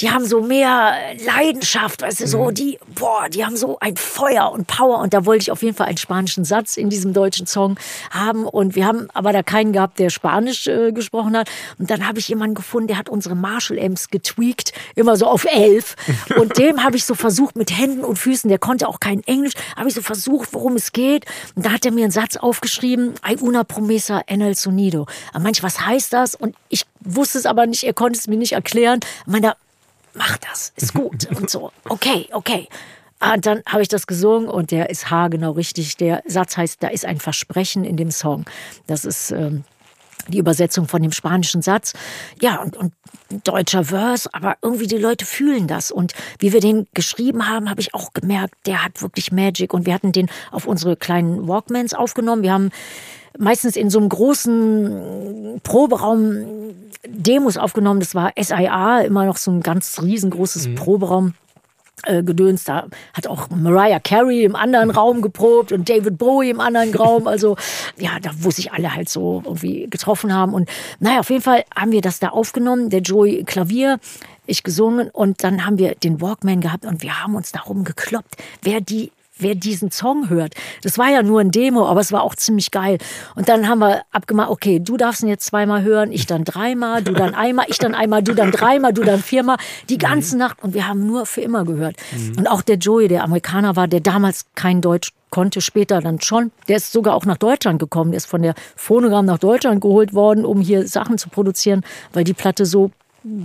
die 0.00 0.10
haben 0.10 0.24
so 0.24 0.40
mehr 0.40 0.94
Leidenschaft, 1.26 2.02
weißt 2.02 2.20
du, 2.20 2.26
so 2.26 2.44
mhm. 2.44 2.54
die, 2.54 2.78
boah, 2.94 3.28
die 3.28 3.44
haben 3.44 3.56
so 3.56 3.78
ein 3.80 3.96
Feuer 3.96 4.50
und 4.50 4.66
Power 4.66 5.00
und 5.00 5.12
da 5.12 5.26
wollte 5.26 5.42
ich 5.42 5.50
auf 5.50 5.62
jeden 5.62 5.76
Fall 5.76 5.88
einen 5.88 5.98
spanischen 5.98 6.44
Satz 6.44 6.61
in 6.76 6.90
diesem 6.90 7.12
deutschen 7.12 7.46
Song 7.46 7.76
haben 8.10 8.44
und 8.46 8.74
wir 8.74 8.86
haben 8.86 9.08
aber 9.14 9.32
da 9.32 9.42
keinen 9.42 9.72
gehabt, 9.72 9.98
der 9.98 10.10
Spanisch 10.10 10.66
äh, 10.66 10.92
gesprochen 10.92 11.36
hat 11.36 11.50
und 11.78 11.90
dann 11.90 12.06
habe 12.06 12.18
ich 12.18 12.28
jemanden 12.28 12.54
gefunden, 12.54 12.88
der 12.88 12.98
hat 12.98 13.08
unsere 13.08 13.34
Marshall-Amps 13.34 14.08
getweakt, 14.08 14.72
immer 14.94 15.16
so 15.16 15.26
auf 15.26 15.44
elf. 15.44 15.96
Und 16.36 16.58
dem 16.58 16.82
habe 16.82 16.96
ich 16.96 17.04
so 17.04 17.14
versucht 17.14 17.56
mit 17.56 17.76
Händen 17.76 18.04
und 18.04 18.18
Füßen, 18.18 18.48
der 18.48 18.58
konnte 18.58 18.88
auch 18.88 19.00
kein 19.00 19.22
Englisch, 19.24 19.52
habe 19.76 19.88
ich 19.88 19.94
so 19.94 20.02
versucht, 20.02 20.52
worum 20.52 20.76
es 20.76 20.92
geht. 20.92 21.26
Und 21.54 21.66
da 21.66 21.70
hat 21.72 21.84
er 21.84 21.92
mir 21.92 22.04
einen 22.04 22.10
Satz 22.10 22.36
aufgeschrieben, 22.36 23.14
Hay 23.22 23.36
una 23.40 23.64
promesa 23.64 24.22
en 24.26 24.40
el 24.40 24.54
sonido. 24.54 25.06
Aber 25.32 25.40
manch, 25.40 25.62
was 25.62 25.80
heißt 25.80 26.12
das? 26.12 26.34
Und 26.34 26.56
ich 26.68 26.84
wusste 27.00 27.38
es 27.38 27.46
aber 27.46 27.66
nicht, 27.66 27.84
er 27.84 27.92
konnte 27.92 28.18
es 28.18 28.26
mir 28.28 28.36
nicht 28.36 28.52
erklären. 28.52 29.00
Ich 29.20 29.32
meine, 29.32 29.54
mach 30.14 30.36
das, 30.38 30.72
ist 30.76 30.94
gut. 30.94 31.28
Und 31.36 31.50
so, 31.50 31.72
okay, 31.88 32.28
okay. 32.32 32.68
Und 33.22 33.46
dann 33.46 33.62
habe 33.66 33.82
ich 33.82 33.88
das 33.88 34.06
gesungen 34.06 34.48
und 34.48 34.70
der 34.70 34.90
ist 34.90 35.10
haargenau 35.10 35.52
richtig. 35.52 35.96
Der 35.96 36.22
Satz 36.26 36.56
heißt, 36.56 36.82
da 36.82 36.88
ist 36.88 37.04
ein 37.04 37.20
Versprechen 37.20 37.84
in 37.84 37.96
dem 37.96 38.10
Song. 38.10 38.44
Das 38.86 39.04
ist 39.04 39.30
ähm, 39.30 39.64
die 40.28 40.38
Übersetzung 40.38 40.88
von 40.88 41.02
dem 41.02 41.12
spanischen 41.12 41.62
Satz. 41.62 41.92
Ja, 42.40 42.60
und, 42.60 42.76
und 42.76 42.92
deutscher 43.44 43.84
Verse, 43.84 44.28
aber 44.32 44.56
irgendwie 44.62 44.86
die 44.86 44.98
Leute 44.98 45.24
fühlen 45.24 45.66
das. 45.66 45.90
Und 45.90 46.14
wie 46.38 46.52
wir 46.52 46.60
den 46.60 46.86
geschrieben 46.94 47.48
haben, 47.48 47.70
habe 47.70 47.80
ich 47.80 47.94
auch 47.94 48.12
gemerkt, 48.12 48.54
der 48.66 48.84
hat 48.84 49.02
wirklich 49.02 49.32
Magic. 49.32 49.72
Und 49.72 49.86
wir 49.86 49.94
hatten 49.94 50.12
den 50.12 50.28
auf 50.50 50.66
unsere 50.66 50.96
kleinen 50.96 51.46
Walkmans 51.48 51.94
aufgenommen. 51.94 52.42
Wir 52.42 52.52
haben 52.52 52.70
meistens 53.38 53.76
in 53.76 53.90
so 53.90 53.98
einem 53.98 54.08
großen 54.08 55.60
Proberaum 55.62 56.74
Demos 57.06 57.56
aufgenommen. 57.56 58.00
Das 58.00 58.14
war 58.14 58.32
SIA, 58.38 59.00
immer 59.00 59.26
noch 59.26 59.36
so 59.36 59.50
ein 59.50 59.60
ganz 59.60 60.00
riesengroßes 60.02 60.68
mhm. 60.68 60.74
Proberaum 60.74 61.34
äh, 62.04 62.22
Gedöns. 62.22 62.64
Da 62.64 62.86
hat 63.14 63.26
auch 63.26 63.48
Mariah 63.50 64.00
Carey 64.00 64.44
im 64.44 64.56
anderen 64.56 64.90
Raum 65.02 65.22
geprobt 65.22 65.72
und 65.72 65.88
David 65.88 66.18
Bowie 66.18 66.50
im 66.50 66.60
anderen 66.60 66.94
Raum. 66.94 67.26
Also 67.26 67.56
ja, 67.98 68.18
da 68.20 68.30
wo 68.38 68.50
sich 68.50 68.72
alle 68.72 68.94
halt 68.94 69.08
so 69.08 69.42
irgendwie 69.44 69.88
getroffen 69.88 70.34
haben. 70.34 70.54
Und 70.54 70.68
naja, 71.00 71.20
auf 71.20 71.30
jeden 71.30 71.42
Fall 71.42 71.64
haben 71.74 71.92
wir 71.92 72.00
das 72.00 72.20
da 72.20 72.28
aufgenommen. 72.28 72.90
Der 72.90 73.00
Joey 73.00 73.44
Klavier, 73.44 73.98
ich 74.46 74.62
gesungen 74.62 75.10
und 75.10 75.44
dann 75.44 75.64
haben 75.64 75.78
wir 75.78 75.94
den 75.94 76.20
Walkman 76.20 76.60
gehabt 76.60 76.84
und 76.84 77.02
wir 77.02 77.22
haben 77.22 77.34
uns 77.34 77.52
darum 77.52 77.84
gekloppt, 77.84 78.36
wer 78.62 78.80
die 78.80 79.12
wer 79.42 79.54
diesen 79.54 79.90
Song 79.90 80.30
hört. 80.30 80.54
Das 80.82 80.98
war 80.98 81.10
ja 81.10 81.22
nur 81.22 81.40
ein 81.40 81.50
Demo, 81.50 81.86
aber 81.86 82.00
es 82.00 82.12
war 82.12 82.22
auch 82.22 82.34
ziemlich 82.34 82.70
geil. 82.70 82.98
Und 83.34 83.48
dann 83.48 83.68
haben 83.68 83.80
wir 83.80 84.02
abgemacht, 84.10 84.50
okay, 84.50 84.80
du 84.80 84.96
darfst 84.96 85.22
ihn 85.22 85.28
jetzt 85.28 85.46
zweimal 85.46 85.82
hören, 85.82 86.12
ich 86.12 86.26
dann 86.26 86.44
dreimal, 86.44 87.02
du 87.02 87.12
dann 87.12 87.34
einmal, 87.34 87.66
ich 87.68 87.78
dann 87.78 87.94
einmal, 87.94 88.22
du 88.22 88.34
dann 88.34 88.50
dreimal, 88.50 88.92
du 88.92 89.02
dann 89.02 89.20
viermal, 89.20 89.56
die 89.88 89.98
ganze 89.98 90.36
Nacht. 90.38 90.62
Und 90.62 90.74
wir 90.74 90.88
haben 90.88 91.06
nur 91.06 91.26
für 91.26 91.40
immer 91.40 91.64
gehört. 91.64 91.96
Mhm. 92.12 92.38
Und 92.38 92.46
auch 92.46 92.62
der 92.62 92.76
Joey, 92.76 93.08
der 93.08 93.24
Amerikaner 93.24 93.76
war, 93.76 93.88
der 93.88 94.00
damals 94.00 94.46
kein 94.54 94.80
Deutsch 94.80 95.12
konnte, 95.30 95.60
später 95.60 96.00
dann 96.00 96.20
schon. 96.20 96.52
Der 96.68 96.76
ist 96.76 96.92
sogar 96.92 97.14
auch 97.14 97.24
nach 97.24 97.38
Deutschland 97.38 97.80
gekommen. 97.80 98.12
Der 98.12 98.18
ist 98.18 98.26
von 98.26 98.42
der 98.42 98.54
Phonogramm 98.76 99.24
nach 99.24 99.38
Deutschland 99.38 99.80
geholt 99.80 100.14
worden, 100.14 100.44
um 100.44 100.60
hier 100.60 100.86
Sachen 100.86 101.18
zu 101.18 101.28
produzieren, 101.28 101.82
weil 102.12 102.22
die 102.22 102.34
Platte 102.34 102.66
so 102.66 102.92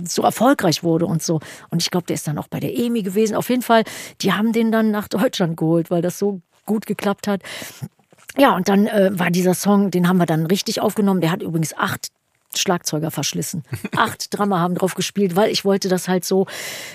so 0.04 0.22
erfolgreich 0.22 0.82
wurde 0.82 1.06
und 1.06 1.22
so. 1.22 1.40
Und 1.70 1.82
ich 1.82 1.90
glaube, 1.90 2.06
der 2.06 2.14
ist 2.14 2.26
dann 2.26 2.38
auch 2.38 2.48
bei 2.48 2.60
der 2.60 2.76
EMI 2.76 3.02
gewesen. 3.02 3.34
Auf 3.34 3.48
jeden 3.50 3.62
Fall, 3.62 3.84
die 4.20 4.32
haben 4.32 4.52
den 4.52 4.72
dann 4.72 4.90
nach 4.90 5.08
Deutschland 5.08 5.56
geholt, 5.56 5.90
weil 5.90 6.02
das 6.02 6.18
so 6.18 6.40
gut 6.66 6.86
geklappt 6.86 7.26
hat. 7.26 7.42
Ja, 8.36 8.54
und 8.54 8.68
dann 8.68 8.86
äh, 8.86 9.10
war 9.18 9.30
dieser 9.30 9.54
Song, 9.54 9.90
den 9.90 10.08
haben 10.08 10.18
wir 10.18 10.26
dann 10.26 10.46
richtig 10.46 10.80
aufgenommen. 10.80 11.20
Der 11.20 11.32
hat 11.32 11.42
übrigens 11.42 11.74
acht 11.76 12.08
Schlagzeuger 12.56 13.10
verschlissen. 13.10 13.62
Acht 13.96 14.36
Drummer 14.36 14.60
haben 14.60 14.74
drauf 14.74 14.94
gespielt, 14.94 15.36
weil 15.36 15.50
ich 15.50 15.64
wollte 15.64 15.88
das 15.88 16.08
halt 16.08 16.24
so, 16.24 16.46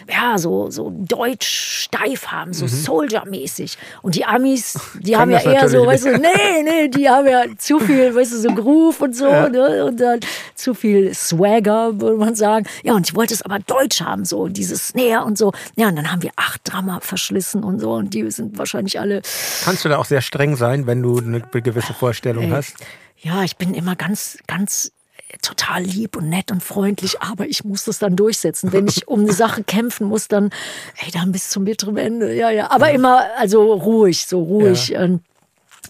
ja, 0.10 0.38
so, 0.38 0.70
so 0.70 0.92
deutsch 0.96 1.84
steif 1.84 2.28
haben, 2.28 2.54
so 2.54 2.66
mhm. 2.66 2.70
Soldier-mäßig. 2.70 3.78
Und 4.02 4.16
die 4.16 4.26
Amis, 4.26 4.80
die 5.00 5.16
haben 5.16 5.32
ja 5.32 5.40
eher 5.40 5.70
so, 5.70 5.86
weißt 5.86 6.06
du, 6.06 6.18
nee, 6.18 6.64
nee, 6.64 6.88
die 6.88 7.10
haben 7.10 7.28
ja 7.28 7.44
zu 7.58 7.80
viel, 7.80 8.16
weißt 8.16 8.34
du, 8.34 8.38
so 8.38 8.50
Groove 8.50 9.02
und 9.02 9.16
so, 9.16 9.28
ja. 9.28 9.50
ne? 9.50 9.86
Und 9.86 10.00
dann 10.00 10.20
zu 10.56 10.74
viel 10.74 11.14
Swagger, 11.14 12.00
würde 12.02 12.18
man 12.18 12.36
sagen. 12.36 12.66
Ja, 12.84 12.94
und 12.94 13.08
ich 13.08 13.16
wollte 13.16 13.34
es 13.34 13.42
aber 13.42 13.60
deutsch 13.60 14.02
haben, 14.02 14.26
so 14.26 14.48
dieses 14.48 14.90
Snare 14.90 15.24
und 15.24 15.38
so. 15.38 15.54
Ja, 15.76 15.88
und 15.88 15.96
dann 15.96 16.12
haben 16.12 16.24
wir 16.24 16.32
acht 16.36 16.62
Drummer 16.64 17.00
verschlissen 17.02 17.64
und 17.64 17.80
so. 17.80 17.94
Und 17.94 18.14
die 18.14 18.30
sind 18.32 18.58
wahrscheinlich 18.58 19.00
alle. 19.00 19.22
Kannst 19.64 19.86
du 19.86 19.90
da 19.90 19.98
auch 19.98 20.06
sehr 20.06 20.22
streng 20.22 20.56
sein, 20.56 20.88
wenn 20.88 21.02
du 21.02 21.20
eine 21.20 21.42
gewisse 21.42 21.94
Vorstellung 21.94 22.46
Ey. 22.46 22.50
hast? 22.50 22.76
Ja, 23.18 23.44
ich 23.44 23.56
bin 23.56 23.74
immer 23.74 23.96
ganz, 23.96 24.38
ganz 24.48 24.92
total 25.42 25.84
lieb 25.84 26.16
und 26.16 26.30
nett 26.30 26.52
und 26.52 26.64
freundlich, 26.64 27.22
aber 27.22 27.48
ich 27.48 27.64
muss 27.64 27.86
das 27.86 28.00
dann 28.00 28.16
durchsetzen. 28.16 28.72
Wenn 28.72 28.88
ich 28.88 29.08
um 29.08 29.22
eine 29.22 29.34
Sache 29.34 29.64
kämpfen 29.64 30.08
muss, 30.08 30.28
dann, 30.28 30.52
ey, 31.04 31.12
dann 31.12 31.32
bis 31.32 31.50
zum 31.50 31.66
bitteren 31.66 31.98
Ende. 31.98 32.34
Ja, 32.34 32.50
ja. 32.50 32.72
Aber 32.72 32.90
ja. 32.90 32.96
immer, 32.96 33.22
also 33.38 33.74
ruhig, 33.74 34.26
so 34.26 34.42
ruhig. 34.42 34.90
Ja. 34.90 35.04
Und 35.04 35.22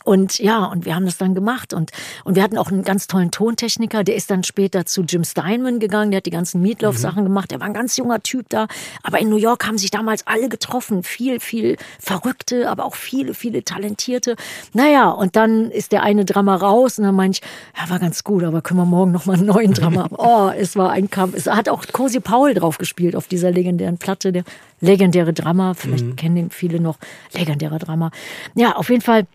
ja, 0.05 0.65
und 0.65 0.85
wir 0.85 0.95
haben 0.95 1.05
das 1.05 1.17
dann 1.17 1.33
gemacht. 1.33 1.73
Und, 1.73 1.91
und 2.23 2.35
wir 2.35 2.43
hatten 2.43 2.57
auch 2.57 2.71
einen 2.71 2.83
ganz 2.83 3.07
tollen 3.07 3.31
Tontechniker, 3.31 4.03
der 4.03 4.15
ist 4.15 4.29
dann 4.29 4.43
später 4.43 4.85
zu 4.85 5.03
Jim 5.03 5.23
Steinman 5.23 5.79
gegangen, 5.79 6.11
der 6.11 6.17
hat 6.17 6.25
die 6.25 6.31
ganzen 6.31 6.61
Meatloaf-Sachen 6.61 7.21
mhm. 7.21 7.27
gemacht. 7.27 7.51
Der 7.51 7.59
war 7.59 7.67
ein 7.67 7.73
ganz 7.73 7.97
junger 7.97 8.21
Typ 8.21 8.49
da. 8.49 8.67
Aber 9.03 9.19
in 9.19 9.29
New 9.29 9.37
York 9.37 9.65
haben 9.65 9.77
sich 9.77 9.91
damals 9.91 10.27
alle 10.27 10.49
getroffen. 10.49 11.03
Viel, 11.03 11.39
viel 11.39 11.77
Verrückte, 11.99 12.69
aber 12.69 12.85
auch 12.85 12.95
viele, 12.95 13.33
viele 13.33 13.63
Talentierte. 13.63 14.35
Naja, 14.73 15.09
und 15.09 15.35
dann 15.35 15.71
ist 15.71 15.91
der 15.91 16.03
eine 16.03 16.25
Drama 16.25 16.55
raus 16.55 16.99
und 16.99 17.05
dann 17.05 17.15
meinte 17.15 17.39
ich, 17.41 17.81
ja, 17.81 17.89
war 17.89 17.99
ganz 17.99 18.23
gut, 18.23 18.43
aber 18.43 18.61
können 18.61 18.79
wir 18.79 18.85
morgen 18.85 19.11
nochmal 19.11 19.37
einen 19.37 19.47
neuen 19.47 19.73
Drama 19.73 20.03
haben. 20.03 20.15
Oh, 20.25 20.49
es 20.55 20.77
war 20.77 20.91
ein 20.91 21.09
Kampf. 21.09 21.35
Es 21.35 21.47
hat 21.47 21.67
auch 21.67 21.85
Cosi 21.91 22.19
Paul 22.19 22.53
drauf 22.53 22.77
gespielt 22.77 23.15
auf 23.15 23.27
dieser 23.27 23.51
legendären 23.51 23.97
Platte, 23.97 24.31
der 24.31 24.43
legendäre 24.79 25.33
Drama. 25.33 25.73
Vielleicht 25.73 26.05
mhm. 26.05 26.15
kennen 26.15 26.49
viele 26.49 26.79
noch 26.79 26.97
legendäre 27.33 27.77
Drama. 27.77 28.11
Ja, 28.55 28.75
auf 28.75 28.89
jeden 28.89 29.01
Fall 29.01 29.25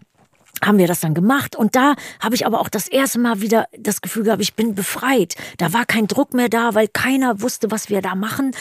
haben 0.63 0.79
wir 0.79 0.87
das 0.87 1.01
dann 1.01 1.15
gemacht 1.15 1.57
und 1.57 1.77
da 1.77 1.95
habe 2.21 2.35
ich 2.35 2.47
aber 2.47 2.61
auch 2.61 2.69
das 2.69 2.89
erste 2.89 3.19
Mal 3.19 3.41
wieder 3.41 3.67
das 3.77 4.01
Gefühl 4.01 4.25
gehabt, 4.25 4.43
ich 4.43 4.55
bin 4.55 4.75
befreit. 4.75 5.35
Da 5.59 5.73
war 5.73 5.85
kein 5.85 6.07
Druck 6.07 6.35
mehr 6.35 6.49
da, 6.49 6.75
weil 6.75 6.89
keiner 6.89 7.41
wusste, 7.41 7.71
was 7.71 7.89
wir 7.89 8.03
da 8.03 8.15
machen. 8.15 8.53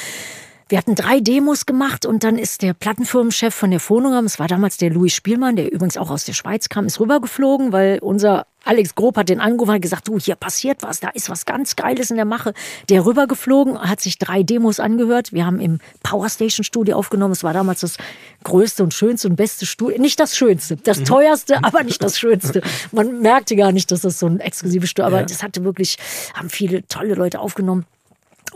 Wir 0.70 0.78
hatten 0.78 0.96
drei 0.96 1.22
Demos 1.22 1.66
gemacht 1.66 2.06
und 2.06 2.26
dann 2.26 2.38
ist 2.38 2.62
der 2.62 2.74
Plattenfirmenchef 2.74 3.56
von 3.56 3.72
der 3.72 3.80
Phonogram, 3.80 4.26
es 4.26 4.38
war 4.38 4.50
damals 4.50 4.76
der 4.76 4.90
Louis 4.90 5.14
Spielmann, 5.14 5.56
der 5.56 5.72
übrigens 5.72 5.96
auch 5.96 6.10
aus 6.10 6.26
der 6.26 6.34
Schweiz 6.34 6.68
kam, 6.68 6.86
ist 6.86 7.00
rübergeflogen, 7.00 7.72
weil 7.72 8.00
unser 8.00 8.48
Alex 8.66 8.96
Grob 8.96 9.16
hat 9.16 9.30
den 9.30 9.40
angerufen 9.40 9.76
und 9.76 9.82
gesagt, 9.82 10.10
du, 10.10 10.20
hier 10.20 10.36
passiert 10.36 10.84
was, 10.84 11.00
da 11.00 11.08
ist 11.10 11.30
was 11.30 11.46
ganz 11.46 11.78
Geiles 11.78 12.10
in 12.10 12.18
der 12.18 12.26
Mache. 12.26 12.54
Der 12.90 13.06
rübergeflogen, 13.06 13.80
hat 13.80 14.02
sich 14.02 14.20
drei 14.20 14.44
Demos 14.44 14.82
angehört. 14.82 15.32
Wir 15.32 15.46
haben 15.46 15.62
im 15.62 15.80
Powerstation 16.04 16.66
Studio 16.66 16.98
aufgenommen. 16.98 17.32
Es 17.32 17.46
war 17.46 17.54
damals 17.54 17.80
das 17.80 17.96
größte 18.44 18.84
und 18.84 18.94
schönste 18.94 19.30
und 19.30 19.38
beste 19.38 19.66
Studio. 19.66 19.98
Nicht 20.02 20.20
das 20.20 20.36
schönste, 20.36 20.76
das 20.76 21.00
mhm. 21.00 21.06
teuerste, 21.06 21.64
aber 21.64 21.84
nicht 21.84 22.04
das 22.04 22.20
schönste. 22.20 22.62
Man 22.92 23.22
merkte 23.22 23.56
gar 23.56 23.72
nicht, 23.72 23.90
dass 23.92 24.02
das 24.02 24.20
so 24.20 24.28
ein 24.28 24.42
exklusives 24.42 24.90
Studio, 24.90 25.08
aber 25.08 25.20
ja. 25.22 25.26
das 25.26 25.44
hatte 25.44 25.64
wirklich, 25.64 25.98
haben 26.34 26.50
viele 26.50 26.86
tolle 26.88 27.14
Leute 27.14 27.40
aufgenommen. 27.40 27.86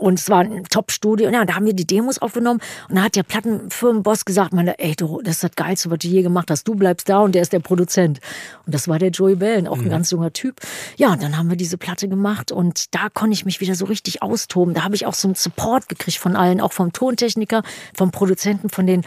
Und 0.02 0.18
es 0.18 0.28
war 0.28 0.40
ein 0.40 0.64
Top-Studio. 0.64 1.30
Ja, 1.30 1.44
da 1.44 1.54
haben 1.54 1.66
wir 1.66 1.74
die 1.74 1.86
Demos 1.86 2.18
aufgenommen. 2.18 2.60
Und 2.88 2.96
da 2.96 3.02
hat 3.04 3.16
der 3.16 3.22
Plattenfirmenboss 3.22 4.24
gesagt, 4.24 4.52
meine, 4.52 4.78
ey, 4.78 4.94
du, 4.96 5.20
das 5.22 5.36
ist 5.36 5.44
das 5.44 5.50
Geilste, 5.52 5.90
was 5.90 5.98
du 5.98 6.08
je 6.08 6.22
gemacht 6.22 6.50
hast. 6.50 6.66
Du 6.66 6.74
bleibst 6.74 7.08
da 7.08 7.20
und 7.20 7.34
der 7.34 7.42
ist 7.42 7.52
der 7.52 7.60
Produzent. 7.60 8.20
Und 8.66 8.74
das 8.74 8.88
war 8.88 8.98
der 8.98 9.10
Joey 9.10 9.36
Bellen, 9.36 9.68
auch 9.68 9.78
ein 9.78 9.84
mhm. 9.84 9.90
ganz 9.90 10.10
junger 10.10 10.32
Typ. 10.32 10.60
Ja, 10.96 11.12
und 11.12 11.22
dann 11.22 11.38
haben 11.38 11.48
wir 11.50 11.56
diese 11.56 11.78
Platte 11.78 12.08
gemacht 12.08 12.50
und 12.50 12.94
da 12.94 13.08
konnte 13.08 13.34
ich 13.34 13.44
mich 13.44 13.60
wieder 13.60 13.74
so 13.74 13.84
richtig 13.84 14.22
austoben. 14.22 14.74
Da 14.74 14.82
habe 14.84 14.94
ich 14.94 15.06
auch 15.06 15.14
so 15.14 15.28
einen 15.28 15.34
Support 15.36 15.88
gekriegt 15.88 16.18
von 16.18 16.36
allen, 16.36 16.60
auch 16.60 16.72
vom 16.72 16.92
Tontechniker, 16.92 17.62
vom 17.94 18.10
Produzenten, 18.10 18.68
von 18.70 18.86
den 18.86 19.02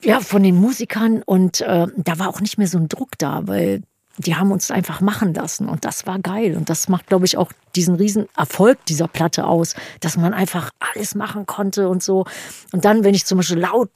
ja, 0.00 0.20
von 0.20 0.44
den 0.44 0.54
Musikern 0.54 1.22
und 1.24 1.60
äh, 1.60 1.88
da 1.96 2.18
war 2.20 2.28
auch 2.28 2.40
nicht 2.40 2.56
mehr 2.56 2.68
so 2.68 2.78
ein 2.78 2.88
Druck 2.88 3.18
da, 3.18 3.48
weil 3.48 3.82
die 4.18 4.36
haben 4.36 4.52
uns 4.52 4.70
einfach 4.70 5.00
machen 5.00 5.34
lassen 5.34 5.68
und 5.68 5.84
das 5.84 6.06
war 6.06 6.18
geil 6.18 6.56
und 6.56 6.68
das 6.68 6.88
macht, 6.88 7.06
glaube 7.06 7.24
ich, 7.24 7.36
auch 7.36 7.52
diesen 7.76 7.94
riesen 7.94 8.28
Erfolg 8.36 8.84
dieser 8.86 9.08
Platte 9.08 9.46
aus, 9.46 9.74
dass 10.00 10.16
man 10.16 10.34
einfach 10.34 10.70
alles 10.80 11.14
machen 11.14 11.46
konnte 11.46 11.88
und 11.88 12.02
so. 12.02 12.24
Und 12.72 12.84
dann, 12.84 13.04
wenn 13.04 13.14
ich 13.14 13.24
zum 13.24 13.38
Beispiel 13.38 13.58
laut 13.58 13.90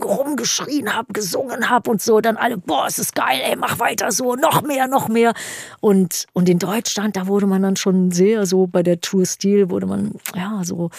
rumgeschrien 0.00 0.94
habe, 0.94 1.12
gesungen 1.12 1.68
habe 1.68 1.90
und 1.90 2.00
so, 2.00 2.20
dann 2.20 2.36
alle, 2.36 2.58
boah, 2.58 2.86
es 2.86 2.98
ist 2.98 3.14
geil, 3.14 3.40
ey, 3.42 3.56
mach 3.56 3.80
weiter 3.80 4.12
so, 4.12 4.36
noch 4.36 4.62
mehr, 4.62 4.86
noch 4.86 5.08
mehr. 5.08 5.34
Und, 5.80 6.26
und 6.32 6.48
in 6.48 6.60
Deutschland, 6.60 7.16
da 7.16 7.26
wurde 7.26 7.46
man 7.46 7.62
dann 7.62 7.76
schon 7.76 8.12
sehr 8.12 8.46
so 8.46 8.68
bei 8.68 8.84
der 8.84 9.00
Tour 9.00 9.26
Stil, 9.26 9.70
wurde 9.70 9.86
man, 9.86 10.12
ja, 10.36 10.60
so, 10.62 10.90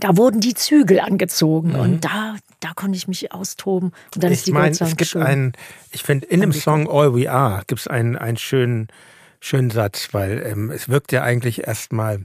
da 0.00 0.16
wurden 0.16 0.40
die 0.40 0.54
Zügel 0.54 1.00
angezogen 1.00 1.70
mhm. 1.70 1.80
und 1.80 2.04
da, 2.04 2.36
da 2.60 2.72
konnte 2.74 2.96
ich 2.96 3.08
mich 3.08 3.32
austoben. 3.32 3.92
Und 4.14 4.24
dann 4.24 4.32
ich 4.32 4.38
ist 4.38 4.46
die 4.46 4.52
meine, 4.52 4.70
es 4.70 4.96
gibt 4.96 5.16
einen, 5.16 5.52
ich 5.92 6.02
finde, 6.02 6.26
in 6.26 6.40
dem 6.40 6.52
Song 6.52 6.88
All 6.88 7.14
We 7.14 7.30
Are 7.30 7.62
gibt 7.66 7.80
es 7.80 7.88
einen, 7.88 8.16
einen 8.16 8.36
schönen, 8.36 8.88
schönen 9.40 9.70
Satz, 9.70 10.08
weil 10.12 10.42
ähm, 10.44 10.70
es 10.70 10.88
wirkt 10.88 11.12
ja 11.12 11.22
eigentlich 11.22 11.66
erstmal, 11.66 12.18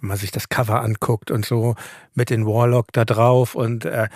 wenn 0.00 0.08
man 0.08 0.16
sich 0.16 0.30
das 0.30 0.48
Cover 0.48 0.82
anguckt 0.82 1.30
und 1.30 1.46
so 1.46 1.76
mit 2.14 2.30
den 2.30 2.46
Warlock 2.46 2.92
da 2.92 3.04
drauf 3.04 3.54
und 3.54 3.84
äh, 3.84 4.08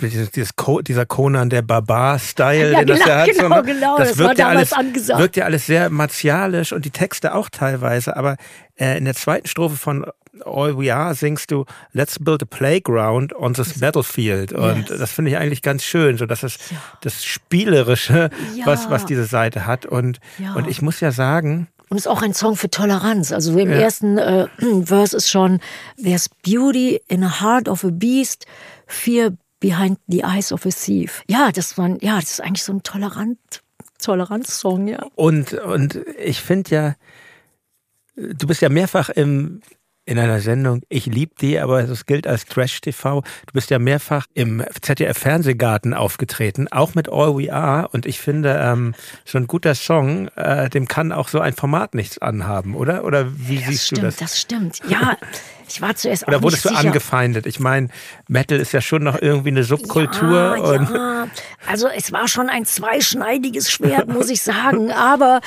dieses, 0.00 0.30
dieser 0.30 1.06
Conan 1.06 1.50
der 1.50 1.62
Barbar-Style, 1.62 2.72
ja, 2.72 2.80
genau, 2.80 2.94
das 2.94 3.06
ja 3.06 3.18
hat. 3.18 3.28
Genau, 3.28 3.48
so, 3.48 3.54
ne? 3.54 3.62
genau, 3.62 3.98
das, 3.98 4.08
das 4.08 4.18
wirkt 4.18 4.38
ja 4.38 4.48
alles, 4.48 4.72
angesagt. 4.72 5.20
wirkt 5.20 5.36
ja 5.36 5.44
alles 5.44 5.66
sehr 5.66 5.90
martialisch 5.90 6.72
und 6.72 6.84
die 6.84 6.90
Texte 6.90 7.34
auch 7.34 7.50
teilweise, 7.50 8.16
aber 8.16 8.36
äh, 8.76 8.96
in 8.96 9.04
der 9.04 9.14
zweiten 9.14 9.46
Strophe 9.46 9.76
von 9.76 10.06
All 10.44 10.78
We 10.78 10.94
Are 10.94 11.14
singst 11.14 11.50
du 11.50 11.64
Let's 11.92 12.18
build 12.18 12.42
a 12.42 12.46
playground 12.46 13.34
on 13.34 13.54
this 13.54 13.78
battlefield. 13.78 14.52
Und 14.52 14.88
yes. 14.88 14.98
das 14.98 15.12
finde 15.12 15.30
ich 15.30 15.36
eigentlich 15.36 15.62
ganz 15.62 15.84
schön, 15.84 16.16
so 16.16 16.26
dass 16.26 16.42
es 16.42 16.58
ja. 16.70 16.76
das 17.02 17.24
Spielerische, 17.24 18.30
ja. 18.56 18.66
was, 18.66 18.88
was 18.88 19.04
diese 19.04 19.24
Seite 19.24 19.66
hat. 19.66 19.86
Und, 19.86 20.20
ja. 20.38 20.54
und 20.54 20.68
ich 20.68 20.82
muss 20.82 21.00
ja 21.00 21.12
sagen, 21.12 21.68
und 21.92 21.98
ist 21.98 22.08
auch 22.08 22.22
ein 22.22 22.32
Song 22.32 22.56
für 22.56 22.70
Toleranz. 22.70 23.32
Also 23.32 23.58
im 23.58 23.70
ersten 23.70 24.16
äh, 24.16 24.48
Verse 24.82 25.14
ist 25.14 25.30
schon 25.30 25.60
There's 26.02 26.30
beauty 26.42 27.02
in 27.08 27.20
the 27.20 27.42
heart 27.42 27.68
of 27.68 27.84
a 27.84 27.90
beast, 27.90 28.46
fear 28.86 29.32
behind 29.60 29.98
the 30.08 30.24
eyes 30.24 30.52
of 30.52 30.64
a 30.64 30.70
thief. 30.70 31.22
Ja, 31.28 31.52
das 31.52 31.76
war, 31.76 31.90
ja, 32.02 32.18
das 32.18 32.30
ist 32.30 32.40
eigentlich 32.40 32.62
so 32.64 32.72
ein 32.72 32.82
tolerant, 32.82 33.38
Toleranz-Song, 33.98 34.88
ja. 34.88 35.04
Und, 35.16 35.52
und 35.52 36.00
ich 36.18 36.40
finde 36.40 36.70
ja, 36.70 36.94
du 38.16 38.46
bist 38.46 38.62
ja 38.62 38.70
mehrfach 38.70 39.10
im 39.10 39.60
in 40.04 40.18
einer 40.18 40.40
Sendung 40.40 40.82
Ich 40.88 41.06
lieb 41.06 41.38
die, 41.38 41.58
aber 41.58 41.82
das 41.84 42.06
gilt 42.06 42.26
als 42.26 42.44
Trash-TV. 42.46 43.20
Du 43.20 43.52
bist 43.52 43.70
ja 43.70 43.78
mehrfach 43.78 44.26
im 44.34 44.64
ZDF-Fernsehgarten 44.80 45.94
aufgetreten, 45.94 46.68
auch 46.68 46.94
mit 46.94 47.08
All 47.08 47.36
We 47.36 47.52
Are. 47.52 47.88
Und 47.88 48.06
ich 48.06 48.18
finde, 48.18 48.58
ähm, 48.60 48.94
so 49.24 49.38
ein 49.38 49.46
guter 49.46 49.74
Song, 49.74 50.28
äh, 50.36 50.68
dem 50.68 50.88
kann 50.88 51.12
auch 51.12 51.28
so 51.28 51.40
ein 51.40 51.52
Format 51.52 51.94
nichts 51.94 52.18
anhaben, 52.18 52.74
oder? 52.74 53.04
Oder 53.04 53.26
wie 53.36 53.58
das 53.58 53.66
siehst 53.66 53.86
stimmt, 53.86 53.98
du 53.98 54.06
das? 54.06 54.16
Das 54.16 54.40
stimmt, 54.40 54.80
ja. 54.88 55.16
Ich 55.68 55.80
war 55.80 55.94
zuerst 55.94 56.26
Oder 56.28 56.42
wurdest 56.42 56.64
du 56.64 56.68
sicher. 56.68 56.80
angefeindet? 56.80 57.46
Ich 57.46 57.60
meine, 57.60 57.88
Metal 58.28 58.58
ist 58.58 58.72
ja 58.72 58.80
schon 58.80 59.04
noch 59.04 59.20
irgendwie 59.20 59.50
eine 59.50 59.64
Subkultur. 59.64 60.56
Ja, 60.56 60.74
ja. 60.74 61.28
Also 61.66 61.88
es 61.88 62.12
war 62.12 62.28
schon 62.28 62.48
ein 62.48 62.64
zweischneidiges 62.64 63.70
Schwert, 63.70 64.08
muss 64.08 64.28
ich 64.28 64.42
sagen. 64.42 64.90
Aber 64.90 65.40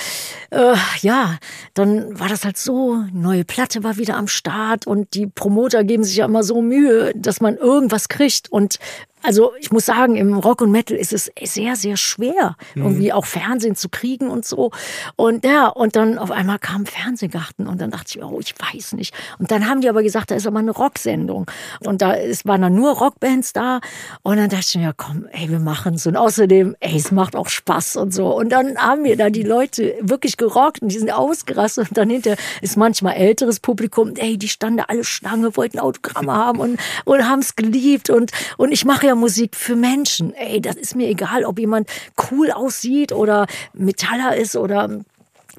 äh, 0.50 0.76
ja, 1.02 1.38
dann 1.74 2.20
war 2.20 2.30
das 2.30 2.46
halt 2.46 2.58
so, 2.58 3.04
neue 3.12 3.46
Platte 3.46 3.84
war 3.84 3.98
wieder 3.98 4.18
am 4.18 4.28
Start 4.28 4.88
und 4.88 5.14
die 5.14 5.28
Promoter 5.28 5.84
geben 5.84 6.04
sich 6.04 6.18
ja 6.18 6.26
immer 6.26 6.44
so 6.44 6.62
Mühe, 6.62 7.14
dass 7.16 7.42
man 7.42 7.58
irgendwas 7.58 8.08
kriegt. 8.08 8.52
Und 8.52 8.80
also 9.26 9.54
ich 9.60 9.72
muss 9.72 9.86
sagen, 9.86 10.16
im 10.16 10.38
Rock 10.38 10.62
und 10.62 10.72
Metal 10.72 10.98
ist 10.98 11.14
es 11.14 11.32
sehr, 11.44 11.76
sehr 11.76 11.98
schwer, 11.98 12.56
mhm. 12.76 12.84
irgendwie 12.84 13.14
auch 13.14 13.26
Fernsehen 13.26 13.76
zu 13.76 13.90
kriegen 13.90 14.30
und 14.30 14.46
so. 14.46 14.72
Und 15.16 15.46
ja, 15.46 15.68
und 15.68 15.96
dann 15.96 16.18
auf 16.18 16.32
einmal 16.32 16.60
kam 16.60 16.86
Fernsehgarten 16.86 17.68
und 17.68 17.82
dann 17.82 17.92
dachte 17.92 18.06
ich, 18.10 18.24
oh, 18.24 18.40
ich 18.40 18.54
weiß 18.58 18.94
nicht. 18.94 19.14
Und 19.40 19.52
dann 19.52 19.68
haben 19.68 19.82
die 19.82 19.90
aber 19.90 20.04
gesagt, 20.04 20.32
da 20.32 20.36
ist 20.36 20.48
aber 20.48 20.60
eine 20.60 20.72
Rocksendung. 20.72 21.50
Und 21.82 22.02
da 22.02 22.14
ist, 22.14 22.46
waren 22.46 22.62
dann 22.62 22.76
nur 22.76 22.94
Rockbands 22.98 23.54
da. 23.54 23.80
Und 24.22 24.38
dann 24.38 24.50
dachte 24.50 24.66
ich 24.68 24.76
mir, 24.76 24.84
ja 24.84 24.94
komm, 24.96 25.28
ey, 25.32 25.50
wir 25.50 25.60
machen's. 25.60 26.06
Und 26.08 26.16
außerdem, 26.16 26.76
ey, 26.80 26.96
es 26.96 27.12
macht 27.12 27.36
auch 27.36 27.50
Spaß 27.50 27.98
und 27.98 28.14
so. 28.14 28.36
Und 28.36 28.50
dann 28.50 28.78
haben 28.78 29.04
wir 29.04 29.18
da 29.18 29.30
die 29.30 29.44
Leute 29.44 29.96
wirklich 30.02 30.38
gerockt 30.38 30.82
und 30.82 30.90
die 30.90 31.00
sind 31.00 31.12
ausgerastet. 31.12 31.90
Und 31.90 31.98
dann 31.98 32.10
hinter 32.10 32.36
ist 32.62 32.78
manchmal 32.78 33.16
älteres 33.16 33.60
Publikum, 33.60 34.14
ey, 34.16 34.38
die 34.38 34.50
standen 34.50 34.78
da 34.78 34.84
alle 34.88 35.04
Schlange, 35.04 35.56
wollten 35.58 35.80
Autogramme 35.80 36.34
haben 36.34 36.60
und, 36.60 36.80
und 37.06 37.28
haben 37.28 37.40
es 37.40 37.56
geliebt. 37.56 38.10
Und, 38.10 38.32
und 38.58 38.72
ich 38.72 38.86
mache 38.86 39.08
ja 39.08 39.15
Musik 39.16 39.56
für 39.56 39.76
Menschen. 39.76 40.34
Ey, 40.34 40.62
das 40.62 40.76
ist 40.76 40.96
mir 40.96 41.08
egal, 41.08 41.46
ob 41.46 41.60
jemand 41.60 41.90
cool 42.32 42.52
aussieht 42.52 43.12
oder 43.12 43.48
Metaller 43.74 44.36
ist 44.36 44.56
oder 44.56 44.90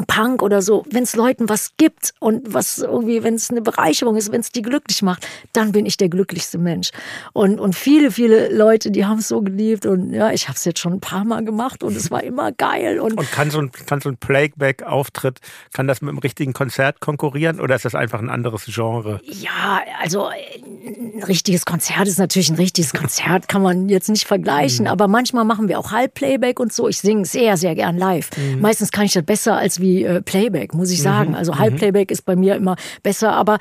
Punk 0.06 0.42
oder 0.42 0.62
so, 0.62 0.84
wenn 0.90 1.04
es 1.04 1.16
Leuten 1.16 1.48
was 1.48 1.72
gibt 1.76 2.12
und 2.20 2.52
was 2.52 2.78
irgendwie, 2.78 3.22
wenn 3.22 3.34
es 3.34 3.50
eine 3.50 3.62
Bereicherung 3.62 4.16
ist, 4.16 4.30
wenn 4.30 4.40
es 4.40 4.50
die 4.50 4.62
glücklich 4.62 5.02
macht, 5.02 5.26
dann 5.52 5.72
bin 5.72 5.86
ich 5.86 5.96
der 5.96 6.08
glücklichste 6.08 6.58
Mensch. 6.58 6.90
Und, 7.32 7.58
und 7.58 7.74
viele, 7.74 8.10
viele 8.10 8.54
Leute, 8.54 8.90
die 8.90 9.06
haben 9.06 9.18
es 9.18 9.28
so 9.28 9.40
geliebt 9.40 9.86
und 9.86 10.12
ja, 10.12 10.30
ich 10.32 10.48
habe 10.48 10.56
es 10.56 10.64
jetzt 10.64 10.80
schon 10.80 10.94
ein 10.94 11.00
paar 11.00 11.24
Mal 11.24 11.44
gemacht 11.44 11.82
und 11.82 11.96
es 11.96 12.10
war 12.10 12.22
immer 12.22 12.52
geil. 12.52 13.00
Und, 13.00 13.18
und 13.18 13.30
kann 13.32 13.50
so 13.50 13.58
ein, 13.58 13.70
kann 13.72 14.00
so 14.00 14.10
ein 14.10 14.16
Playback-Auftritt, 14.16 15.40
kann 15.72 15.86
das 15.86 16.02
mit 16.02 16.10
einem 16.10 16.18
richtigen 16.18 16.52
Konzert 16.52 17.00
konkurrieren 17.00 17.60
oder 17.60 17.74
ist 17.74 17.84
das 17.84 17.94
einfach 17.94 18.18
ein 18.18 18.30
anderes 18.30 18.66
Genre? 18.66 19.20
Ja, 19.24 19.80
also 20.00 20.26
ein 20.26 21.22
richtiges 21.26 21.64
Konzert 21.64 22.06
ist 22.06 22.18
natürlich 22.18 22.50
ein 22.50 22.56
richtiges 22.56 22.92
Konzert, 22.92 23.48
kann 23.48 23.62
man 23.62 23.88
jetzt 23.88 24.08
nicht 24.08 24.26
vergleichen, 24.26 24.84
mhm. 24.84 24.90
aber 24.90 25.08
manchmal 25.08 25.44
machen 25.44 25.68
wir 25.68 25.78
auch 25.78 25.92
Halbplayback 25.92 26.60
und 26.60 26.72
so. 26.72 26.88
Ich 26.88 27.00
singe 27.00 27.24
sehr, 27.24 27.56
sehr 27.56 27.74
gern 27.74 27.96
live. 27.96 28.30
Mhm. 28.36 28.60
Meistens 28.60 28.92
kann 28.92 29.04
ich 29.04 29.12
das 29.12 29.24
besser 29.24 29.56
als 29.56 29.80
wie 29.80 29.85
wie 29.86 30.04
äh, 30.04 30.20
Playback, 30.20 30.74
muss 30.74 30.90
ich 30.90 31.02
sagen. 31.02 31.30
Mhm. 31.30 31.36
Also 31.36 31.52
mhm. 31.52 31.58
Halbplayback 31.58 32.10
ist 32.10 32.24
bei 32.24 32.36
mir 32.36 32.56
immer 32.56 32.76
besser, 33.02 33.32
aber 33.32 33.58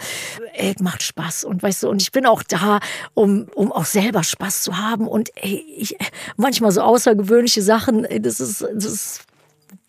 ey, 0.54 0.76
macht 0.82 1.04
Spaß. 1.04 1.44
Und 1.44 1.62
weißt 1.62 1.84
du, 1.84 1.90
und 1.90 2.02
ich 2.02 2.12
bin 2.12 2.26
auch 2.26 2.44
da, 2.44 2.80
um, 3.14 3.48
um 3.54 3.72
auch 3.72 3.86
selber 3.86 4.24
Spaß 4.24 4.64
zu 4.64 4.78
haben. 4.78 5.08
Und 5.08 5.30
ey, 5.36 5.64
ich, 5.78 5.98
manchmal 6.38 6.72
so 6.72 6.82
außergewöhnliche 6.82 7.62
Sachen, 7.62 8.08
das 8.22 8.40
ist, 8.40 8.62
das 8.62 8.86
ist, 8.86 9.22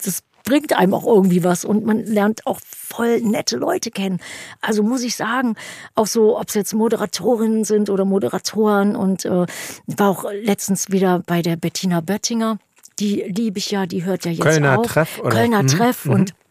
das 0.04 0.22
bringt 0.44 0.78
einem 0.78 0.94
auch 0.94 1.06
irgendwie 1.06 1.42
was 1.42 1.64
und 1.64 1.84
man 1.84 2.04
lernt 2.04 2.46
auch 2.46 2.60
voll 2.64 3.20
nette 3.20 3.56
Leute 3.56 3.90
kennen. 3.90 4.20
Also 4.60 4.84
muss 4.84 5.02
ich 5.02 5.16
sagen, 5.16 5.56
auch 5.96 6.06
so, 6.06 6.38
ob 6.38 6.48
es 6.48 6.54
jetzt 6.54 6.72
Moderatorinnen 6.72 7.64
sind 7.64 7.90
oder 7.90 8.04
Moderatoren 8.04 8.94
und 8.94 9.24
äh, 9.24 9.46
war 9.86 10.08
auch 10.08 10.24
letztens 10.30 10.90
wieder 10.92 11.20
bei 11.26 11.42
der 11.42 11.56
Bettina 11.56 12.00
Böttinger. 12.00 12.58
Die 12.98 13.22
liebe 13.22 13.58
ich 13.58 13.70
ja, 13.70 13.86
die 13.86 14.04
hört 14.04 14.24
ja 14.24 14.30
jetzt 14.30 14.42
Kölner 14.42 14.78
auch. 14.78 14.86
Treff, 14.86 15.18
oder? 15.18 15.30
Kölner 15.30 15.62
mhm. 15.62 15.68
Treff 15.68 16.06
und 16.06 16.30
mhm. 16.30 16.46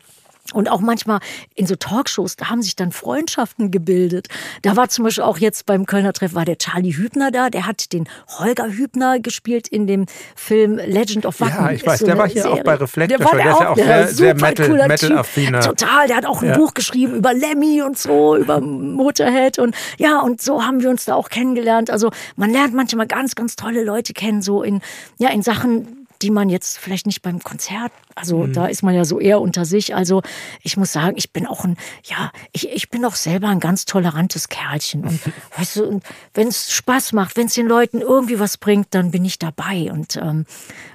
Und 0.54 0.70
auch 0.70 0.80
manchmal 0.80 1.20
in 1.56 1.66
so 1.66 1.76
Talkshows, 1.76 2.36
da 2.36 2.50
haben 2.50 2.62
sich 2.62 2.76
dann 2.76 2.92
Freundschaften 2.92 3.72
gebildet. 3.72 4.28
Da 4.62 4.76
war 4.76 4.90
zum 4.90 5.04
Beispiel 5.04 5.24
auch 5.24 5.40
jetzt 5.40 5.66
beim 5.66 5.88
Kölner 5.88 6.14
Treff 6.14 6.36
war 6.36 6.46
der 6.46 6.60
Charlie 6.60 6.96
Hübner 6.96 7.32
da, 7.32 7.50
der 7.50 7.66
hat 7.66 7.92
den 7.94 8.08
Holger 8.38 8.68
Hübner 8.70 9.20
gespielt 9.20 9.68
in 9.68 9.88
dem 9.88 10.06
Film 10.36 10.78
Legend 10.78 11.26
of 11.26 11.40
Wacken. 11.40 11.66
Ja, 11.66 11.72
ich 11.72 11.86
weiß, 11.86 12.00
so 12.00 12.06
der 12.06 12.20
war 12.20 12.30
hier 12.30 12.44
Serie. 12.44 12.60
auch 12.60 12.64
bei 12.64 12.76
Reflektor 12.76 13.18
der, 13.18 13.26
war 13.26 13.36
der, 13.36 13.44
der 13.44 13.52
ist 13.54 13.60
ja 13.60 13.70
auch 13.70 13.76
sehr, 13.76 14.08
sehr 14.08 14.36
Metal, 14.36 14.88
Metal-affiner. 14.88 15.62
Total, 15.62 16.08
der 16.08 16.18
hat 16.18 16.26
auch 16.28 16.44
ein 16.44 16.50
ja. 16.50 16.58
Buch 16.58 16.76
geschrieben 16.76 17.16
über 17.16 17.34
Lemmy 17.34 17.82
und 17.82 17.98
so, 17.98 18.36
über 18.36 18.62
Motorhead 18.62 19.58
und 19.58 19.76
ja, 19.98 20.20
und 20.20 20.44
so 20.44 20.64
haben 20.64 20.82
wir 20.84 20.92
uns 20.92 21.06
da 21.06 21.16
auch 21.16 21.30
kennengelernt. 21.30 21.90
Also 21.90 22.12
man 22.36 22.52
lernt 22.52 22.76
manchmal 22.76 23.08
ganz, 23.08 23.34
ganz 23.34 23.56
tolle 23.56 23.84
Leute 23.84 24.14
kennen, 24.14 24.44
so 24.44 24.62
in, 24.62 24.82
ja, 25.18 25.30
in 25.30 25.42
Sachen, 25.42 26.05
die 26.22 26.32
man 26.32 26.50
jetzt 26.50 26.78
vielleicht 26.78 27.06
nicht 27.06 27.22
beim 27.22 27.42
Konzert, 27.42 27.92
also 28.16 28.40
mhm. 28.40 28.54
da 28.54 28.68
ist 28.68 28.82
man 28.82 28.96
ja 28.96 29.04
so 29.04 29.20
eher 29.20 29.42
unter 29.42 29.66
sich. 29.66 29.94
Also 29.94 30.22
ich 30.62 30.78
muss 30.78 30.94
sagen, 30.94 31.18
ich 31.18 31.32
bin 31.32 31.46
auch 31.46 31.66
ein, 31.66 31.76
ja, 32.06 32.32
ich, 32.54 32.70
ich 32.70 32.90
bin 32.90 33.04
auch 33.04 33.16
selber 33.16 33.50
ein 33.50 33.60
ganz 33.60 33.86
tolerantes 33.86 34.48
Kerlchen. 34.48 35.04
Und 35.04 35.20
weißt 35.58 35.76
du, 35.78 36.00
wenn 36.34 36.48
es 36.48 36.72
Spaß 36.72 37.14
macht, 37.14 37.36
wenn 37.36 37.48
es 37.48 37.54
den 37.54 37.68
Leuten 37.68 38.02
irgendwie 38.02 38.40
was 38.40 38.58
bringt, 38.58 38.88
dann 38.92 39.12
bin 39.12 39.26
ich 39.26 39.38
dabei. 39.38 39.92
Und, 39.92 40.16
ähm, 40.16 40.46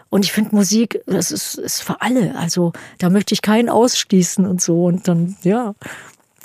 und 0.09 0.25
ich 0.25 0.33
finde 0.33 0.57
Musik, 0.57 1.01
das 1.07 1.31
ist, 1.31 1.55
ist 1.55 1.83
für 1.83 2.01
alle. 2.01 2.35
Also 2.37 2.73
da 2.99 3.11
möchte 3.11 3.35
ich 3.35 3.43
keinen 3.43 3.69
ausschließen 3.69 4.47
und 4.47 4.63
so. 4.63 4.85
Und 4.87 5.07
dann, 5.07 5.37
ja, 5.43 5.75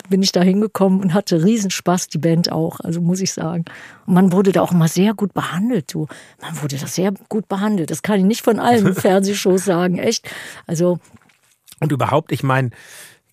bin 0.10 0.22
ich 0.22 0.32
da 0.32 0.42
hingekommen 0.42 1.02
und 1.02 1.14
hatte 1.14 1.44
Riesenspaß, 1.44 2.08
die 2.08 2.18
Band 2.18 2.52
auch, 2.52 2.80
also 2.80 3.02
muss 3.02 3.22
ich 3.22 3.34
sagen. 3.34 3.66
Und 4.06 4.14
man 4.14 4.32
wurde 4.32 4.52
da 4.52 4.62
auch 4.62 4.72
immer 4.72 4.88
sehr 4.88 5.14
gut 5.14 5.34
behandelt, 5.34 5.94
du. 5.94 6.08
Man 6.42 6.62
wurde 6.62 6.78
da 6.78 6.88
sehr 6.88 7.14
gut 7.30 7.48
behandelt. 7.48 7.92
Das 7.92 8.02
kann 8.02 8.20
ich 8.20 8.26
nicht 8.26 8.42
von 8.42 8.60
allen 8.60 8.94
Fernsehshows 8.96 9.66
sagen, 9.66 9.98
echt. 9.98 10.30
Also. 10.68 11.00
Und 11.80 11.92
überhaupt, 11.92 12.32
ich 12.32 12.44
meine, 12.44 12.72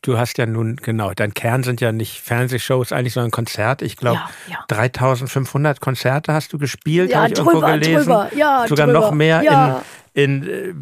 du 0.03 0.19
hast 0.19 0.37
ja 0.37 0.47
nun, 0.47 0.77
genau, 0.77 1.13
dein 1.15 1.33
Kern 1.33 1.63
sind 1.63 1.81
ja 1.81 1.93
nicht 1.93 2.21
Fernsehshows 2.21 2.93
eigentlich, 2.93 3.15
sondern 3.15 3.31
Konzerte. 3.31 3.85
Ich 3.85 3.97
glaube, 3.97 4.21
ja, 4.49 4.55
ja. 4.55 4.65
3500 4.69 5.81
Konzerte 5.81 6.33
hast 6.33 6.53
du 6.53 6.59
gespielt, 6.59 7.11
ja, 7.11 7.19
habe 7.19 7.29
ich 7.29 7.35
drüber, 7.35 7.53
irgendwo 7.53 7.73
gelesen. 7.73 8.05
Drüber, 8.05 8.31
ja, 8.37 8.67
Sogar 8.69 8.87
drüber. 8.87 9.01
noch 9.01 9.13
mehr 9.13 9.83
in, 10.15 10.43
in 10.43 10.49
äh, 10.49 10.75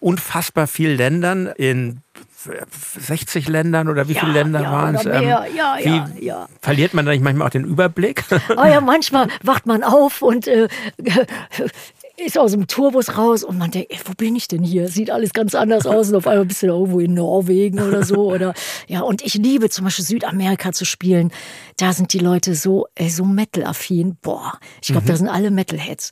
unfassbar 0.00 0.66
vielen 0.66 0.96
Ländern, 0.96 1.46
in 1.46 2.00
60 2.98 3.48
Ländern 3.48 3.88
oder 3.88 4.08
wie 4.08 4.12
ja, 4.12 4.20
viele 4.20 4.32
Länder 4.32 4.62
ja, 4.62 4.72
waren 4.72 4.94
es? 4.94 5.06
Ähm, 5.06 5.22
ja, 5.22 5.46
ja, 5.46 6.08
ja. 6.20 6.48
Verliert 6.60 6.94
man 6.94 7.06
da 7.06 7.12
nicht 7.12 7.22
manchmal 7.22 7.46
auch 7.46 7.52
den 7.52 7.64
Überblick? 7.64 8.24
Oh 8.56 8.64
ja, 8.64 8.80
manchmal 8.80 9.28
wacht 9.42 9.66
man 9.66 9.82
auf 9.82 10.22
und 10.22 10.46
äh, 10.46 10.68
ist 12.16 12.38
aus 12.38 12.52
dem 12.52 12.66
Tourbus 12.66 13.16
raus 13.16 13.42
und 13.42 13.58
man 13.58 13.70
denkt, 13.70 13.90
ey, 13.90 13.98
wo 14.04 14.12
bin 14.12 14.36
ich 14.36 14.48
denn 14.48 14.62
hier? 14.62 14.88
Sieht 14.88 15.10
alles 15.10 15.32
ganz 15.32 15.54
anders 15.54 15.86
aus 15.86 16.10
und 16.10 16.16
auf 16.16 16.26
einmal 16.26 16.44
bist 16.44 16.62
du 16.62 16.66
da 16.66 16.74
irgendwo 16.74 17.00
in 17.00 17.14
Norwegen 17.14 17.80
oder 17.80 18.04
so. 18.04 18.22
Oder, 18.32 18.54
ja, 18.86 19.00
und 19.00 19.22
ich 19.22 19.34
liebe 19.34 19.68
zum 19.68 19.84
Beispiel 19.84 20.04
Südamerika 20.04 20.72
zu 20.72 20.84
spielen. 20.84 21.32
Da 21.76 21.92
sind 21.92 22.12
die 22.12 22.18
Leute 22.18 22.54
so, 22.54 22.86
ey, 22.94 23.10
so 23.10 23.24
Metal-affin. 23.24 24.16
Boah, 24.22 24.58
ich 24.80 24.88
glaube, 24.88 25.02
mhm. 25.02 25.08
da 25.08 25.16
sind 25.16 25.28
alle 25.28 25.50
Metal-Heads. 25.50 26.10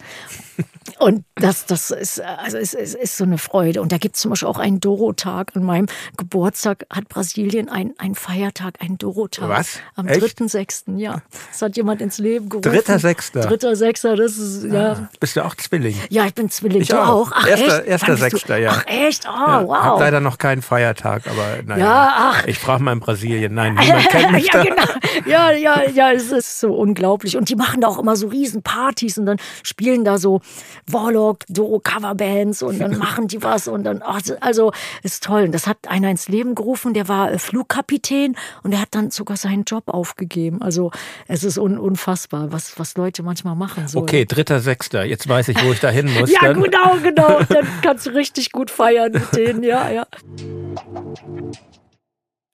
Und 0.99 1.25
das, 1.35 1.67
das 1.67 1.91
ist, 1.91 2.21
also 2.21 2.59
es, 2.59 2.75
es 2.75 2.95
ist 2.95 3.17
so 3.17 3.25
eine 3.25 3.39
Freude. 3.39 3.83
Und 3.83 3.93
da 3.93 3.99
gibt 3.99 4.17
es 4.17 4.23
zum 4.23 4.31
Beispiel 4.31 4.49
auch 4.49 4.59
einen 4.59 4.81
Doro-Tag. 4.81 5.53
An 5.55 5.63
meinem 5.63 5.87
Geburtstag 6.17 6.87
hat 6.91 7.09
Brasilien 7.09 7.69
einen, 7.69 7.95
einen 7.99 8.15
Feiertag, 8.15 8.75
einen 8.81 8.99
Doro-Tag. 8.99 9.49
Was? 9.49 9.79
Am 9.95 10.07
3.6. 10.07 10.97
Ja. 10.99 11.23
Das 11.51 11.63
hat 11.63 11.77
jemand 11.77 12.01
ins 12.01 12.19
Leben 12.19 12.49
gerufen. 12.49 12.71
Dritter 12.71 12.99
Sechster. 12.99 13.41
Dritter 13.41 13.77
Sechster, 13.77 14.17
das 14.17 14.39
ist, 14.39 14.65
ja. 14.65 14.93
Ah, 14.93 15.09
bist 15.21 15.37
du 15.37 15.45
auch 15.45 15.55
Zwilling? 15.55 15.97
Ja, 16.09 16.27
ich 16.27 16.35
bin 16.35 16.51
Zwilling. 16.51 16.83
Ich 16.83 16.89
du 16.89 17.03
auch. 17.03 17.31
Ach, 17.33 17.47
erster, 17.47 17.81
echt? 17.81 17.89
Erster 17.89 18.17
Sechster, 18.17 18.57
ja. 18.59 18.73
Ach, 18.75 18.87
echt? 18.87 19.27
Oh, 19.27 19.47
ja, 19.47 19.67
wow. 19.67 19.83
Hab 19.83 20.01
leider 20.01 20.21
noch 20.21 20.39
keinen 20.39 20.63
Feiertag, 20.63 21.27
aber 21.27 21.63
naja. 21.65 21.85
Ja, 21.85 22.13
ach. 22.17 22.47
Ich 22.47 22.59
frage 22.59 22.83
mal 22.83 22.93
in 22.93 23.01
Brasilien. 23.01 23.55
Nein, 23.55 23.75
niemand 23.75 24.09
kennt 24.09 24.33
mich 24.33 24.47
ja, 24.53 24.63
genau. 24.63 24.83
Ja, 25.27 25.51
ja, 25.53 25.83
ja, 25.89 26.13
es 26.13 26.33
ist 26.33 26.61
so 26.61 26.75
unglaublich. 26.75 27.37
Und 27.37 27.49
die 27.49 27.57
machen 27.57 27.81
da 27.81 27.89
auch 27.89 27.99
immer 27.99 28.17
so 28.17 28.29
riesen 28.29 28.63
Partys 28.63 29.19
und 29.19 29.27
dann 29.27 29.37
spielen 29.63 30.05
da 30.05 30.19
so 30.19 30.41
Warlock, 30.87 31.45
Doro 31.49 31.81
Coverbands 31.81 32.63
und 32.63 32.79
dann 32.79 32.99
machen 32.99 33.29
die 33.29 33.43
was 33.43 33.69
und 33.69 33.85
dann, 33.85 34.03
also 34.03 34.73
ist 35.03 35.25
toll. 35.25 35.45
Und 35.45 35.53
das 35.53 35.67
hat 35.67 35.89
einer 35.89 36.11
ins 36.11 36.29
Leben 36.29 36.55
gerufen, 36.55 36.95
der 36.95 37.09
war 37.09 37.33
äh, 37.33 37.39
Flugkapitän 37.39 38.37
und 38.63 38.73
der 38.73 38.81
hat 38.81 38.89
dann 38.93 39.11
sogar 39.11 39.37
seinen 39.37 39.65
Job 39.65 39.85
aufgegeben. 39.89 40.63
Also 40.63 40.91
es 41.29 41.45
ist 41.45 41.59
un 41.59 41.79
unfassbar, 41.79 42.53
was, 42.53 42.79
was 42.79 42.97
Leute 42.97 43.23
manchmal 43.23 43.57
machen. 43.57 43.89
So. 43.89 44.01
Okay, 44.01 44.25
dritter, 44.25 44.61
sechster. 44.61 45.05
Jetzt 45.05 45.29
weiß 45.29 45.49
ich, 45.49 45.65
wo 45.65 45.73
ich 45.73 45.81
da 45.81 45.91
hin 45.91 46.13
muss. 46.19 46.31
ja, 46.31 46.41
dann. 46.43 46.63
genau, 46.63 46.97
genau. 47.03 47.41
Dann 47.49 47.67
kannst 47.83 48.07
du 48.07 48.11
richtig 48.11 48.53
gut 48.53 48.71
feiern 48.71 49.13
mit 49.13 49.35
denen, 49.35 49.63
ja, 49.63 49.91
ja. 49.91 50.07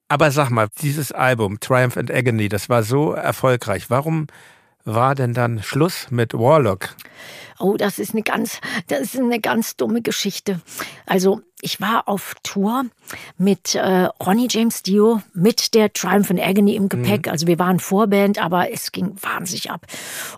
Aber 0.09 0.31
sag 0.31 0.51
mal, 0.51 0.69
dieses 0.81 1.13
Album 1.13 1.59
Triumph 1.61 1.97
and 1.97 2.11
Agony, 2.11 2.49
das 2.49 2.69
war 2.69 2.83
so 2.83 3.13
erfolgreich. 3.13 3.91
Warum 3.91 4.29
war 4.87 5.15
denn 5.15 5.35
dann 5.35 5.63
Schluss 5.63 6.07
mit 6.11 6.33
Warlock? 6.33 6.95
Oh, 7.59 7.77
das 7.77 7.99
ist 7.99 8.13
eine 8.13 8.23
ganz, 8.23 8.61
das 8.89 9.01
ist 9.01 9.19
eine 9.19 9.41
ganz 9.41 9.77
dumme 9.77 10.03
Geschichte. 10.03 10.61
Also 11.07 11.41
ich 11.63 11.81
war 11.81 12.07
auf 12.07 12.35
Tour 12.43 12.85
mit 13.39 13.75
äh, 13.75 14.09
Ronnie 14.25 14.47
James 14.51 14.83
Dio, 14.83 15.23
mit 15.33 15.73
der 15.75 15.91
Triumph 15.93 16.31
and 16.31 16.41
Agony 16.41 16.77
im 16.77 16.91
Gepäck. 16.91 17.27
Mhm. 17.27 17.33
Also 17.33 17.47
wir 17.47 17.59
waren 17.59 17.81
Vorband, 17.81 18.39
aber 18.39 18.71
es 18.73 18.93
ging 18.93 19.17
wahnsinnig 19.23 19.71
ab. 19.71 19.87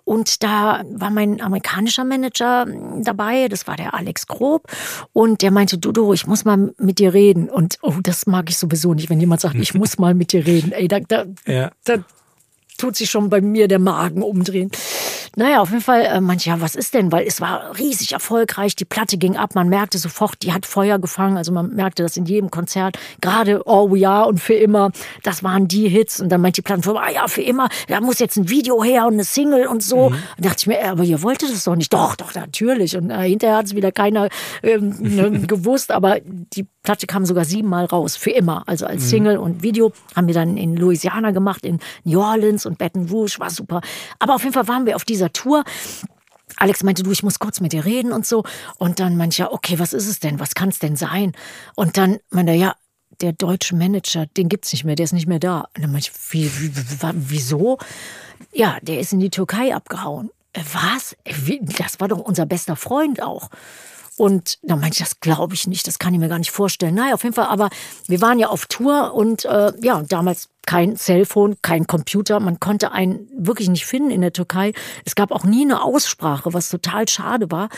Und 0.04 0.44
da 0.44 0.84
war 0.92 1.10
mein 1.10 1.40
amerikanischer 1.40 2.04
Manager 2.04 2.66
dabei, 3.00 3.48
das 3.48 3.66
war 3.66 3.76
der 3.76 3.94
Alex 3.94 4.28
Grob. 4.28 4.68
Und 5.12 5.42
der 5.42 5.50
meinte, 5.50 5.76
Dudo, 5.76 6.12
ich 6.12 6.26
muss 6.28 6.44
mal 6.44 6.72
mit 6.78 7.00
dir 7.00 7.14
reden. 7.14 7.50
Und 7.50 7.78
oh, 7.82 7.94
das 8.00 8.26
mag 8.26 8.48
ich 8.48 8.58
sowieso 8.58 8.94
nicht, 8.94 9.10
wenn 9.10 9.20
jemand 9.20 9.40
sagt, 9.40 9.56
ich 9.56 9.74
muss 9.78 9.98
mal 9.98 10.14
mit 10.14 10.32
dir 10.32 10.46
reden. 10.46 10.70
Ey, 10.70 10.86
da, 10.86 11.00
da, 11.00 11.24
ja. 11.46 11.72
da 11.84 12.04
tut 12.78 12.96
sich 12.96 13.10
schon 13.10 13.28
bei 13.28 13.40
mir 13.40 13.68
der 13.68 13.78
Magen 13.78 14.22
umdrehen. 14.22 14.70
Naja, 15.36 15.60
auf 15.60 15.70
jeden 15.70 15.82
Fall, 15.82 16.02
äh, 16.02 16.20
manche, 16.20 16.50
ja, 16.50 16.60
was 16.60 16.74
ist 16.74 16.94
denn? 16.94 17.12
Weil 17.12 17.26
es 17.26 17.40
war 17.40 17.78
riesig 17.78 18.12
erfolgreich, 18.12 18.74
die 18.74 18.84
Platte 18.84 19.18
ging 19.18 19.36
ab, 19.36 19.54
man 19.54 19.68
merkte 19.68 19.98
sofort, 19.98 20.42
die 20.42 20.52
hat 20.52 20.66
Feuer 20.66 20.98
gefangen, 20.98 21.36
also 21.36 21.52
man 21.52 21.74
merkte 21.74 22.02
das 22.02 22.16
in 22.16 22.24
jedem 22.24 22.50
Konzert, 22.50 22.98
gerade 23.20 23.62
Oh 23.66 23.94
Ja 23.94 24.22
und 24.22 24.40
für 24.40 24.54
immer, 24.54 24.90
das 25.22 25.44
waren 25.44 25.68
die 25.68 25.88
Hits 25.88 26.20
und 26.20 26.30
dann 26.30 26.40
meint 26.40 26.56
die 26.56 26.62
Plattenfirma, 26.62 27.02
ah 27.02 27.10
ja, 27.10 27.28
für 27.28 27.42
immer, 27.42 27.68
da 27.86 28.00
muss 28.00 28.18
jetzt 28.18 28.36
ein 28.36 28.48
Video 28.48 28.82
her 28.82 29.06
und 29.06 29.14
eine 29.14 29.24
Single 29.24 29.66
und 29.66 29.82
so. 29.82 30.10
Mhm. 30.10 30.16
Und 30.36 30.44
dachte 30.44 30.56
ich 30.58 30.66
mir, 30.66 30.84
aber 30.84 31.04
ihr 31.04 31.22
wolltet 31.22 31.50
das 31.50 31.64
doch 31.64 31.76
nicht. 31.76 31.92
Doch, 31.92 32.16
doch, 32.16 32.34
natürlich. 32.34 32.96
Und 32.96 33.10
äh, 33.10 33.28
hinterher 33.28 33.58
hat 33.58 33.66
es 33.66 33.74
wieder 33.74 33.92
keiner 33.92 34.28
ähm, 34.62 34.96
ne, 34.98 35.30
gewusst, 35.46 35.92
aber 35.92 36.18
die 36.24 36.66
Platte 36.82 37.06
kam 37.06 37.26
sogar 37.26 37.44
siebenmal 37.44 37.84
raus, 37.84 38.16
für 38.16 38.30
immer. 38.30 38.62
Also 38.66 38.86
als 38.86 39.02
mhm. 39.02 39.08
Single 39.08 39.36
und 39.38 39.62
Video 39.62 39.92
haben 40.16 40.26
wir 40.26 40.34
dann 40.34 40.56
in 40.56 40.76
Louisiana 40.76 41.32
gemacht, 41.32 41.64
in 41.64 41.78
New 42.04 42.20
Orleans 42.20 42.66
und 42.68 42.78
Baton 42.78 43.08
Rouge, 43.08 43.38
war 43.38 43.50
super. 43.50 43.80
Aber 44.18 44.34
auf 44.34 44.42
jeden 44.42 44.54
Fall 44.54 44.68
waren 44.68 44.86
wir 44.86 44.96
auf 44.96 45.04
dieser 45.04 45.32
Tour. 45.32 45.64
Alex 46.56 46.82
meinte, 46.82 47.02
du, 47.02 47.10
ich 47.10 47.22
muss 47.22 47.38
kurz 47.38 47.60
mit 47.60 47.72
dir 47.72 47.84
reden 47.84 48.12
und 48.12 48.26
so. 48.26 48.44
Und 48.78 49.00
dann 49.00 49.16
meinte 49.16 49.34
ich, 49.34 49.38
ja, 49.38 49.50
okay, 49.50 49.78
was 49.78 49.92
ist 49.92 50.08
es 50.08 50.20
denn? 50.20 50.40
Was 50.40 50.54
kann 50.54 50.70
es 50.70 50.78
denn 50.78 50.96
sein? 50.96 51.32
Und 51.74 51.96
dann 51.96 52.18
meinte 52.30 52.52
er, 52.52 52.58
ja, 52.58 52.74
der 53.20 53.32
deutsche 53.32 53.74
Manager, 53.74 54.26
den 54.26 54.48
gibt's 54.48 54.72
nicht 54.72 54.84
mehr, 54.84 54.94
der 54.94 55.04
ist 55.04 55.12
nicht 55.12 55.26
mehr 55.26 55.40
da. 55.40 55.68
Und 55.74 55.82
dann 55.82 55.92
meinte 55.92 56.10
ich, 56.10 56.32
wie, 56.32 56.50
wie, 56.60 56.72
wieso? 57.14 57.78
Ja, 58.52 58.78
der 58.82 59.00
ist 59.00 59.12
in 59.12 59.20
die 59.20 59.30
Türkei 59.30 59.74
abgehauen. 59.74 60.30
Äh, 60.52 60.62
was? 60.72 61.16
Äh, 61.24 61.58
das 61.78 62.00
war 62.00 62.08
doch 62.08 62.18
unser 62.18 62.46
bester 62.46 62.76
Freund 62.76 63.22
auch. 63.22 63.50
Und 64.16 64.58
dann 64.62 64.80
meinte 64.80 64.96
ich, 64.96 64.98
das 64.98 65.20
glaube 65.20 65.54
ich 65.54 65.68
nicht, 65.68 65.86
das 65.86 66.00
kann 66.00 66.12
ich 66.12 66.18
mir 66.18 66.28
gar 66.28 66.40
nicht 66.40 66.50
vorstellen. 66.50 66.94
Naja, 66.94 67.14
auf 67.14 67.22
jeden 67.22 67.34
Fall, 67.34 67.46
aber 67.46 67.70
wir 68.08 68.20
waren 68.20 68.40
ja 68.40 68.48
auf 68.48 68.66
Tour 68.66 69.14
und 69.14 69.44
äh, 69.44 69.72
ja, 69.80 70.02
damals 70.02 70.48
kein 70.68 70.96
Cellphone, 70.96 71.56
kein 71.62 71.86
Computer. 71.86 72.40
Man 72.40 72.60
konnte 72.60 72.92
einen 72.92 73.26
wirklich 73.34 73.70
nicht 73.70 73.86
finden 73.86 74.10
in 74.10 74.20
der 74.20 74.34
Türkei. 74.34 74.74
Es 75.06 75.14
gab 75.14 75.32
auch 75.32 75.44
nie 75.44 75.62
eine 75.62 75.82
Aussprache, 75.82 76.52
was 76.52 76.68
total 76.68 77.08
schade 77.08 77.50
war. 77.50 77.70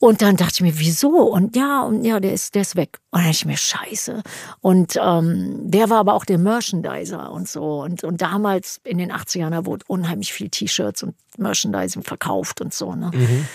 Und 0.00 0.20
dann 0.20 0.36
dachte 0.36 0.54
ich 0.54 0.60
mir, 0.62 0.76
wieso? 0.80 1.10
Und 1.10 1.54
ja, 1.54 1.82
und 1.82 2.04
ja, 2.04 2.18
der 2.18 2.32
ist, 2.32 2.56
der 2.56 2.62
ist 2.62 2.74
weg. 2.74 2.98
Und 3.12 3.20
dann 3.20 3.26
dachte 3.26 3.36
ich 3.36 3.46
mir, 3.46 3.56
scheiße. 3.56 4.24
Und 4.60 4.98
ähm, 5.00 5.70
der 5.70 5.90
war 5.90 5.98
aber 5.98 6.14
auch 6.14 6.24
der 6.24 6.38
Merchandiser 6.38 7.30
und 7.30 7.48
so. 7.48 7.82
Und, 7.82 8.02
und 8.02 8.20
damals 8.20 8.80
in 8.82 8.98
den 8.98 9.12
80ern, 9.12 9.50
da 9.50 9.64
wurde 9.64 9.84
unheimlich 9.86 10.32
viel 10.32 10.48
T-Shirts 10.48 11.04
und 11.04 11.14
Merchandising 11.38 12.02
verkauft 12.02 12.60
und 12.60 12.74
so. 12.74 12.96
Ne? 12.96 13.12
Mhm. 13.14 13.46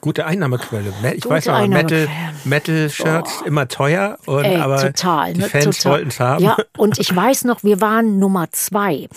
Gute 0.00 0.26
Einnahmequelle. 0.26 0.92
Ich 1.14 1.22
Gute 1.22 1.34
weiß 1.34 1.48
aber, 1.48 1.66
Metal, 1.68 2.08
Metal-Shirts 2.44 3.42
immer 3.44 3.68
teuer, 3.68 4.18
und, 4.26 4.44
Ey, 4.44 4.56
aber 4.56 4.80
total, 4.80 5.34
die 5.34 5.40
ne? 5.40 5.48
Fans 5.48 5.84
wollten 5.84 6.08
es 6.08 6.20
haben. 6.20 6.42
Ja, 6.44 6.56
und 6.78 6.98
ich 6.98 7.14
weiß 7.14 7.44
noch, 7.44 7.62
wir 7.62 7.80
waren 7.80 8.18
Nummer 8.18 8.50
zwei. 8.52 9.08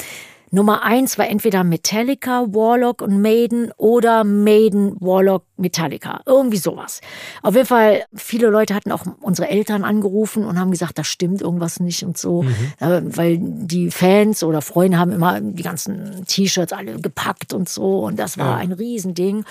Nummer 0.54 0.84
eins 0.84 1.18
war 1.18 1.28
entweder 1.28 1.64
Metallica, 1.64 2.46
Warlock 2.50 3.02
und 3.02 3.20
Maiden 3.20 3.72
oder 3.78 4.24
Maiden, 4.24 4.96
Warlock, 5.00 5.46
Metallica. 5.58 6.22
Irgendwie 6.28 6.58
sowas. 6.58 7.02
Auf 7.42 7.56
jeden 7.56 7.66
Fall, 7.66 8.04
viele 8.14 8.50
Leute 8.50 8.76
hatten 8.76 8.92
auch 8.92 9.04
unsere 9.22 9.50
Eltern 9.50 9.84
angerufen 9.84 10.46
und 10.46 10.60
haben 10.60 10.70
gesagt, 10.70 11.00
da 11.00 11.04
stimmt 11.04 11.42
irgendwas 11.42 11.80
nicht 11.80 12.04
und 12.04 12.20
so. 12.20 12.44
Mhm. 12.44 12.74
Weil 12.80 13.40
die 13.42 13.90
Fans 13.90 14.44
oder 14.44 14.62
Freunde 14.62 15.00
haben 15.00 15.12
immer 15.12 15.42
die 15.42 15.64
ganzen 15.64 16.24
T-Shirts 16.28 16.72
alle 16.72 17.00
gepackt 17.02 17.52
und 17.54 17.68
so. 17.68 18.02
Und 18.02 18.20
das 18.20 18.38
war 18.38 18.50
ja. 18.50 18.56
ein 18.58 18.74
Riesending. 18.74 19.46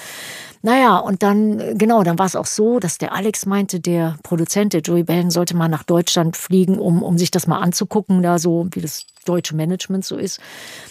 Naja, 0.64 0.98
und 0.98 1.24
dann, 1.24 1.76
genau, 1.76 2.04
dann 2.04 2.18
war 2.18 2.26
es 2.26 2.36
auch 2.36 2.46
so, 2.46 2.78
dass 2.78 2.96
der 2.96 3.12
Alex 3.12 3.46
meinte, 3.46 3.80
der 3.80 4.16
Produzent, 4.22 4.72
der 4.72 4.80
Joey 4.80 5.02
Bellen, 5.02 5.30
sollte 5.30 5.56
mal 5.56 5.68
nach 5.68 5.82
Deutschland 5.82 6.36
fliegen, 6.36 6.78
um, 6.78 7.02
um 7.02 7.18
sich 7.18 7.32
das 7.32 7.48
mal 7.48 7.58
anzugucken, 7.58 8.22
da 8.22 8.38
so, 8.38 8.68
wie 8.70 8.80
das 8.80 9.06
deutsche 9.24 9.56
Management 9.56 10.04
so 10.04 10.16
ist. 10.16 10.40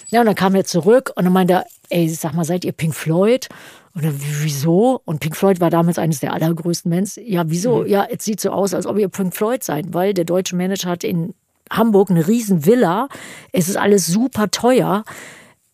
Ja, 0.09 0.19
und 0.19 0.25
dann 0.25 0.35
kam 0.35 0.55
er 0.55 0.65
zurück 0.65 1.13
und 1.15 1.23
dann 1.23 1.33
meinte 1.33 1.53
er, 1.53 1.65
ey, 1.89 2.09
sag 2.09 2.33
mal, 2.33 2.43
seid 2.43 2.65
ihr 2.65 2.73
Pink 2.73 2.93
Floyd? 2.93 3.47
Und 3.93 4.03
dann, 4.03 4.15
wieso? 4.19 5.01
Und 5.05 5.19
Pink 5.19 5.37
Floyd 5.37 5.61
war 5.61 5.69
damals 5.69 5.97
eines 5.97 6.19
der 6.19 6.33
allergrößten 6.33 6.91
Bands. 6.91 7.17
Ja, 7.23 7.43
wieso? 7.47 7.79
Mhm. 7.79 7.87
Ja, 7.87 8.05
es 8.09 8.25
sieht 8.25 8.41
so 8.41 8.51
aus, 8.51 8.73
als 8.73 8.85
ob 8.85 8.97
ihr 8.97 9.07
Pink 9.07 9.33
Floyd 9.33 9.63
seid, 9.63 9.93
weil 9.93 10.13
der 10.13 10.25
deutsche 10.25 10.55
Manager 10.55 10.89
hat 10.89 11.05
in 11.05 11.33
Hamburg 11.69 12.09
eine 12.09 12.27
riesen 12.27 12.65
Villa. 12.65 13.07
Es 13.53 13.69
ist 13.69 13.77
alles 13.77 14.05
super 14.05 14.51
teuer. 14.51 15.05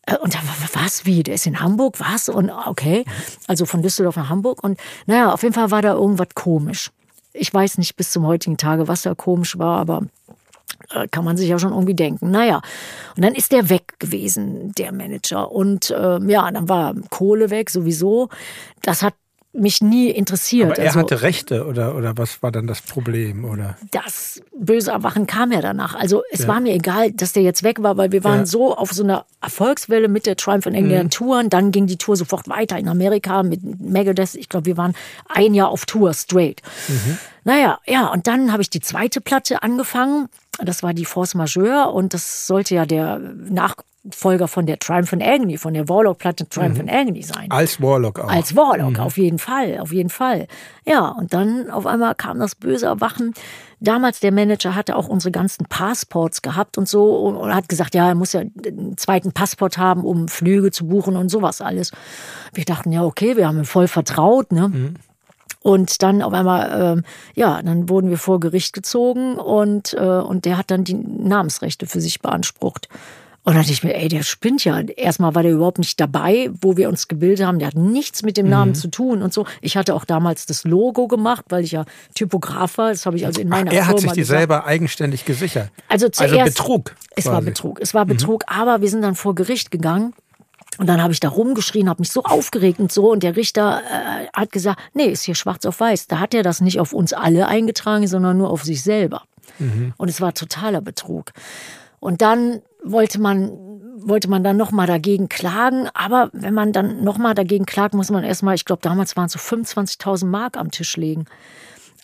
Äh, 0.08 0.18
und 0.18 0.34
da 0.34 0.40
was 0.74 1.06
wie? 1.06 1.22
Der 1.22 1.36
ist 1.36 1.46
in 1.46 1.60
Hamburg, 1.60 2.00
was? 2.00 2.30
Und 2.30 2.50
okay, 2.50 3.06
also 3.48 3.66
von 3.66 3.84
Düsseldorf 3.84 4.16
nach 4.16 4.30
Hamburg. 4.30 4.64
Und 4.64 4.80
naja, 5.06 5.32
auf 5.32 5.44
jeden 5.44 5.54
Fall 5.54 5.70
war 5.70 5.84
da 5.84 5.94
irgendwas 5.94 6.30
komisch. 6.34 6.92
Ich 7.34 7.54
weiß 7.54 7.78
nicht 7.78 7.96
bis 7.96 8.12
zum 8.12 8.26
heutigen 8.26 8.58
Tage, 8.58 8.88
was 8.88 9.04
da 9.04 9.14
komisch 9.14 9.60
war, 9.60 9.80
aber 9.80 10.04
äh, 10.90 11.08
kann 11.08 11.24
man 11.24 11.38
sich 11.38 11.50
ja 11.50 11.60
schon 11.60 11.72
irgendwie 11.72 11.94
denken. 11.94 12.32
Naja, 12.32 12.62
und 13.16 13.24
dann 13.24 13.36
ist 13.36 13.52
der 13.52 13.70
weg 13.70 14.00
gewesen, 14.00 14.72
der 14.78 14.92
Manager. 14.92 15.52
Und 15.52 15.92
äh, 15.92 16.20
ja, 16.26 16.50
dann 16.50 16.68
war 16.68 16.96
Kohle 17.10 17.50
weg 17.50 17.70
sowieso. 17.70 18.30
Das 18.82 19.04
hat 19.04 19.14
mich 19.58 19.82
nie 19.82 20.10
interessiert. 20.10 20.72
Aber 20.72 20.80
er 20.80 20.88
also, 20.88 21.00
hatte 21.00 21.22
Rechte 21.22 21.66
oder, 21.66 21.96
oder 21.96 22.18
was 22.18 22.42
war 22.44 22.52
dann 22.52 22.68
das 22.68 22.82
Problem? 22.82 23.44
Oder? 23.46 23.78
Das 23.92 24.42
böse 24.56 24.92
Erwachen 24.92 25.28
kam 25.28 25.52
ja 25.52 25.62
danach. 25.62 25.96
Also 25.96 26.24
es 26.32 26.42
ja. 26.42 26.48
war 26.48 26.60
mir 26.60 26.74
egal, 26.74 27.12
dass 27.12 27.34
der 27.34 27.44
jetzt 27.44 27.64
weg 27.64 27.82
war, 27.82 27.98
weil 27.98 28.12
wir 28.12 28.24
waren 28.24 28.40
ja. 28.40 28.46
so 28.46 28.76
auf 28.76 28.92
so 28.92 29.04
einer 29.04 29.26
Erfolgswelle 29.42 30.08
mit 30.08 30.26
der 30.26 30.36
Triumph 30.36 30.66
in 30.66 30.76
England 30.76 31.06
mhm. 31.06 31.10
Touren. 31.10 31.50
Dann 31.50 31.72
ging 31.72 31.88
die 31.88 31.98
Tour 31.98 32.16
sofort 32.16 32.48
weiter 32.48 32.78
in 32.78 32.88
Amerika 32.88 33.44
mit 33.44 33.62
Megadeth. 33.64 34.36
Ich 34.36 34.50
glaube, 34.50 34.66
wir 34.66 34.78
waren 34.78 34.94
ein 35.28 35.54
Jahr 35.54 35.70
auf 35.70 35.86
Tour 35.86 36.14
straight. 36.14 36.62
Mhm. 36.88 37.18
Naja, 37.48 37.80
ja, 37.88 38.08
und 38.08 38.28
dann 38.28 38.52
habe 38.52 38.62
ich 38.62 38.70
die 38.70 38.82
zweite 38.82 39.22
Platte 39.22 39.64
angefangen. 39.64 40.28
Das 40.60 40.84
war 40.84 40.94
die 40.94 41.06
Force 41.06 41.34
Majeure 41.34 41.94
und 41.94 42.14
das 42.14 42.46
sollte 42.46 42.76
ja 42.76 42.86
der 42.86 43.20
Nach 43.20 43.76
Folger 44.12 44.50
von 44.50 44.66
der 44.66 44.80
Triumph 44.80 45.14
and 45.14 45.24
Agony, 45.24 45.58
von 45.58 45.74
der 45.74 45.88
Warlock-Platte 45.88 46.50
Triumph 46.50 46.76
mhm. 46.76 46.90
and 46.90 46.92
Agony 46.92 47.24
sein. 47.24 47.50
Als 47.50 47.82
Warlock 47.82 48.20
auch. 48.20 48.30
Als 48.30 48.54
Warlock, 48.58 48.98
mhm. 48.98 49.00
auf 49.00 49.18
jeden 49.18 49.40
Fall, 49.40 49.80
auf 49.80 49.94
jeden 49.94 50.10
Fall. 50.10 50.48
Ja, 50.86 51.08
und 51.08 51.34
dann 51.34 51.70
auf 51.70 51.86
einmal 51.86 52.16
kam 52.16 52.38
das 52.40 52.54
böse 52.56 52.88
Erwachen. 52.88 53.34
Damals 53.80 54.20
der 54.20 54.34
Manager 54.34 54.76
hatte 54.76 54.98
auch 54.98 55.08
unsere 55.08 55.32
ganzen 55.32 55.68
Passports 55.68 56.42
gehabt 56.42 56.78
und 56.78 56.90
so 56.90 57.16
und 57.16 57.56
hat 57.56 57.70
gesagt, 57.70 57.96
ja, 57.96 58.10
er 58.10 58.16
muss 58.16 58.34
ja 58.34 58.42
einen 58.42 58.98
zweiten 58.98 59.32
Passport 59.32 59.78
haben, 59.78 60.04
um 60.04 60.28
Flüge 60.28 60.72
zu 60.72 60.86
buchen 60.86 61.16
und 61.16 61.30
sowas 61.30 61.62
alles. 61.62 61.92
Wir 62.54 62.66
dachten, 62.66 62.92
ja, 62.92 63.04
okay, 63.04 63.38
wir 63.38 63.48
haben 63.48 63.60
ihn 63.60 63.66
voll 63.66 63.88
vertraut, 63.88 64.52
ne? 64.52 64.68
Mhm. 64.68 64.96
Und 65.62 66.02
dann 66.02 66.22
auf 66.22 66.34
einmal, 66.34 66.98
äh, 66.98 67.40
ja, 67.40 67.62
dann 67.62 67.90
wurden 67.90 68.10
wir 68.10 68.18
vor 68.18 68.40
Gericht 68.40 68.74
gezogen 68.74 69.36
und, 69.36 69.94
äh, 69.94 70.00
und 70.00 70.46
der 70.46 70.58
hat 70.58 70.72
dann 70.72 70.84
die 70.84 70.94
Namensrechte 70.94 71.88
für 71.88 72.02
sich 72.02 72.22
beansprucht. 72.22 72.88
Und 73.48 73.54
dann 73.54 73.62
dachte 73.62 73.72
ich 73.72 73.82
mir, 73.82 73.96
ey, 73.96 74.10
der 74.10 74.24
spinnt 74.24 74.66
ja. 74.66 74.78
Erstmal 74.82 75.34
war 75.34 75.42
der 75.42 75.54
überhaupt 75.54 75.80
nicht 75.80 76.02
dabei, 76.02 76.50
wo 76.60 76.76
wir 76.76 76.90
uns 76.90 77.08
gebildet 77.08 77.46
haben. 77.46 77.60
Der 77.60 77.70
hat 77.70 77.76
nichts 77.76 78.22
mit 78.22 78.36
dem 78.36 78.50
Namen 78.50 78.72
mhm. 78.72 78.76
zu 78.76 78.90
tun 78.90 79.22
und 79.22 79.34
so. 79.34 79.46
Ich 79.62 79.78
hatte 79.78 79.96
auch 79.96 80.04
damals 80.04 80.48
das 80.48 80.66
Logo 80.66 81.08
gemacht, 81.08 81.46
weil 81.48 81.64
ich 81.64 81.72
ja 81.72 81.86
Typograf 82.14 82.78
war. 82.78 82.90
Das 82.90 83.06
habe 83.06 83.16
ich 83.16 83.26
also 83.26 83.40
in 83.40 83.48
meiner 83.48 83.72
Ach, 83.72 83.74
er 83.74 83.84
Firma 83.86 83.94
hat 83.94 84.00
sich 84.02 84.12
die 84.12 84.20
gesagt. 84.20 84.38
selber 84.38 84.66
eigenständig 84.66 85.24
gesichert. 85.24 85.70
Also, 85.88 86.08
also 86.08 86.10
zuerst, 86.10 86.34
also 86.34 86.44
Betrug. 86.44 86.96
Es 87.16 87.24
quasi. 87.24 87.34
war 87.34 87.42
Betrug. 87.42 87.80
Es 87.80 87.94
war. 87.94 88.06
Betrug, 88.06 88.44
mhm. 88.50 88.54
aber 88.60 88.82
wir 88.82 88.90
sind 88.90 89.02
dann 89.02 89.16
vor 89.16 89.34
Gericht 89.34 89.72
gegangen. 89.72 90.14
Und 90.78 90.88
dann 90.88 91.02
habe 91.02 91.14
ich 91.14 91.20
da 91.20 91.30
rumgeschrien, 91.30 91.90
habe 91.90 92.02
mich 92.02 92.12
so 92.12 92.24
aufgeregt 92.24 92.80
und 92.80 92.92
so. 92.92 93.12
Und 93.12 93.24
der 93.24 93.36
Richter 93.36 93.82
äh, 93.82 94.28
hat 94.34 94.52
gesagt, 94.52 94.80
nee, 94.94 95.06
ist 95.06 95.24
hier 95.24 95.36
schwarz 95.36 95.66
auf 95.66 95.80
weiß. 95.80 96.08
Da 96.08 96.20
hat 96.20 96.34
er 96.34 96.44
das 96.44 96.62
nicht 96.62 96.80
auf 96.80 96.94
uns 96.94 97.14
alle 97.14 97.48
eingetragen, 97.48 98.08
sondern 98.08 98.38
nur 98.38 98.50
auf 98.50 98.64
sich 98.64 98.84
selber. 98.84 99.24
Mhm. 99.60 99.94
Und 99.98 100.10
es 100.10 100.22
war 100.22 100.34
totaler 100.34 100.82
Betrug. 100.82 101.32
Und 102.00 102.22
dann 102.22 102.62
wollte 102.84 103.20
man, 103.20 103.52
wollte 103.98 104.30
man 104.30 104.44
dann 104.44 104.58
nochmal 104.58 104.86
dagegen 104.86 105.30
klagen. 105.30 105.90
Aber 105.96 106.30
wenn 106.34 106.54
man 106.54 106.74
dann 106.74 107.04
nochmal 107.04 107.34
dagegen 107.34 107.66
klagt, 107.66 107.96
muss 107.96 108.12
man 108.12 108.24
erstmal, 108.24 108.54
ich 108.54 108.66
glaube, 108.66 108.82
damals 108.84 109.16
waren 109.18 109.26
es 109.26 109.34
so 109.34 109.40
25.000 109.40 110.26
Mark 110.26 110.58
am 110.58 110.70
Tisch 110.70 110.96
legen. 110.96 111.26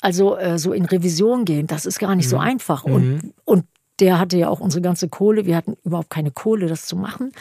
Also 0.01 0.35
äh, 0.35 0.57
so 0.57 0.73
in 0.73 0.85
Revision 0.85 1.45
gehen, 1.45 1.67
das 1.67 1.85
ist 1.85 1.99
gar 1.99 2.15
nicht 2.15 2.25
mhm. 2.25 2.31
so 2.31 2.37
einfach. 2.37 2.83
Und, 2.83 3.07
mhm. 3.07 3.33
und 3.45 3.65
der 4.03 4.19
hatte 4.19 4.37
ja 4.37 4.49
auch 4.49 4.59
unsere 4.59 4.81
ganze 4.81 5.07
Kohle. 5.07 5.45
Wir 5.45 5.55
hatten 5.55 5.77
überhaupt 5.85 6.09
keine 6.09 6.29
Kohle, 6.29 6.67
das 6.67 6.85
zu 6.85 6.97
machen. 6.97 7.31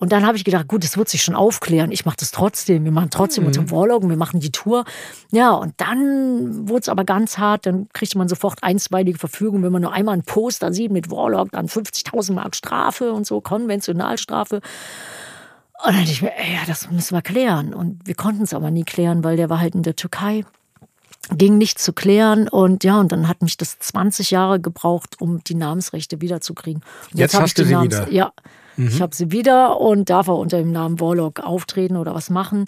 Und 0.00 0.10
dann 0.10 0.26
habe 0.26 0.36
ich 0.36 0.42
gedacht, 0.42 0.66
gut, 0.66 0.82
das 0.82 0.96
wird 0.96 1.08
sich 1.08 1.22
schon 1.22 1.36
aufklären. 1.36 1.92
Ich 1.92 2.04
mache 2.04 2.16
das 2.18 2.32
trotzdem. 2.32 2.84
Wir 2.84 2.90
machen 2.90 3.10
trotzdem 3.10 3.44
mhm. 3.44 3.48
unseren 3.48 3.70
Warlog, 3.70 4.08
wir 4.08 4.16
machen 4.16 4.40
die 4.40 4.50
Tour. 4.50 4.84
Ja, 5.30 5.52
und 5.52 5.74
dann 5.76 6.68
wurde 6.68 6.80
es 6.80 6.88
aber 6.88 7.04
ganz 7.04 7.38
hart. 7.38 7.64
Dann 7.64 7.88
kriegte 7.92 8.18
man 8.18 8.28
sofort 8.28 8.64
einstweilige 8.64 9.20
Verfügung, 9.20 9.62
wenn 9.62 9.70
man 9.70 9.82
nur 9.82 9.92
einmal 9.92 10.14
einen 10.14 10.24
Poster 10.24 10.72
sieht 10.72 10.90
mit 10.90 11.12
Warlog, 11.12 11.52
dann 11.52 11.68
50.000 11.68 12.32
Mark 12.32 12.56
Strafe 12.56 13.12
und 13.12 13.24
so, 13.24 13.40
Konventionalstrafe. 13.40 14.56
Und 14.56 14.62
dann 15.86 15.94
dachte 15.94 16.10
ich 16.10 16.22
mir, 16.22 16.36
ey, 16.36 16.54
ja, 16.54 16.60
das 16.66 16.90
müssen 16.90 17.14
wir 17.14 17.22
klären. 17.22 17.72
Und 17.72 18.04
wir 18.04 18.16
konnten 18.16 18.42
es 18.42 18.52
aber 18.52 18.72
nie 18.72 18.84
klären, 18.84 19.22
weil 19.22 19.36
der 19.36 19.48
war 19.48 19.60
halt 19.60 19.76
in 19.76 19.84
der 19.84 19.94
Türkei 19.94 20.44
ging 21.28 21.58
nicht 21.58 21.78
zu 21.78 21.92
klären 21.92 22.48
und 22.48 22.82
ja, 22.84 22.98
und 22.98 23.12
dann 23.12 23.28
hat 23.28 23.42
mich 23.42 23.56
das 23.56 23.78
20 23.78 24.30
Jahre 24.30 24.60
gebraucht, 24.60 25.20
um 25.20 25.44
die 25.44 25.54
Namensrechte 25.54 26.20
wiederzukriegen. 26.20 26.82
Und 27.12 27.18
jetzt, 27.18 27.34
jetzt 27.34 27.42
hast 27.42 27.58
du 27.58 27.64
sie 27.64 27.74
Namens 27.74 27.94
wieder. 27.94 28.10
Ja, 28.10 28.32
Mhm. 28.80 28.88
Ich 28.88 29.02
habe 29.02 29.14
sie 29.14 29.30
wieder 29.30 29.78
und 29.78 30.08
darf 30.08 30.28
auch 30.28 30.38
unter 30.38 30.58
dem 30.58 30.72
Namen 30.72 30.98
Warlock 31.00 31.40
auftreten 31.40 31.96
oder 31.96 32.14
was 32.14 32.30
machen. 32.30 32.64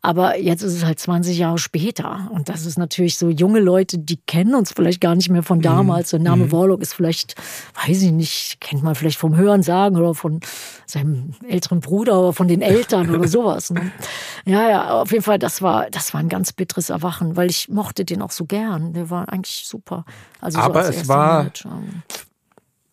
Aber 0.00 0.38
jetzt 0.38 0.62
ist 0.62 0.74
es 0.74 0.84
halt 0.84 0.98
20 0.98 1.36
Jahre 1.36 1.58
später. 1.58 2.30
Und 2.32 2.48
das 2.48 2.64
ist 2.64 2.78
natürlich 2.78 3.18
so 3.18 3.28
junge 3.28 3.60
Leute, 3.60 3.98
die 3.98 4.16
kennen 4.16 4.54
uns 4.54 4.72
vielleicht 4.72 5.00
gar 5.00 5.14
nicht 5.14 5.28
mehr 5.28 5.42
von 5.42 5.58
mhm. 5.58 5.62
damals. 5.62 6.10
Der 6.10 6.20
Name 6.20 6.46
mhm. 6.46 6.52
Warlock 6.52 6.80
ist 6.80 6.94
vielleicht, 6.94 7.34
weiß 7.86 8.02
ich 8.02 8.12
nicht, 8.12 8.60
kennt 8.60 8.82
man 8.82 8.94
vielleicht 8.94 9.18
vom 9.18 9.36
Hören 9.36 9.62
sagen 9.62 9.96
oder 9.96 10.14
von 10.14 10.40
seinem 10.86 11.34
älteren 11.46 11.80
Bruder 11.80 12.20
oder 12.20 12.32
von 12.32 12.48
den 12.48 12.62
Eltern 12.62 13.10
oder 13.14 13.28
sowas. 13.28 13.70
Ne? 13.70 13.92
Ja, 14.46 14.68
ja, 14.68 14.90
auf 15.02 15.12
jeden 15.12 15.22
Fall, 15.22 15.38
das 15.38 15.60
war, 15.60 15.90
das 15.90 16.14
war 16.14 16.20
ein 16.20 16.30
ganz 16.30 16.54
bitteres 16.54 16.88
Erwachen, 16.88 17.36
weil 17.36 17.50
ich 17.50 17.68
mochte 17.68 18.06
den 18.06 18.22
auch 18.22 18.30
so 18.30 18.46
gern. 18.46 18.94
Der 18.94 19.10
war 19.10 19.28
eigentlich 19.28 19.64
super. 19.66 20.06
Also 20.40 20.58
aber 20.58 20.84
so 20.84 20.90
es 20.90 21.08
war, 21.08 21.38
Manager. 21.42 21.82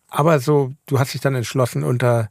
aber 0.08 0.38
so, 0.38 0.72
du 0.86 0.98
hast 0.98 1.14
dich 1.14 1.22
dann 1.22 1.34
entschlossen, 1.34 1.82
unter 1.82 2.28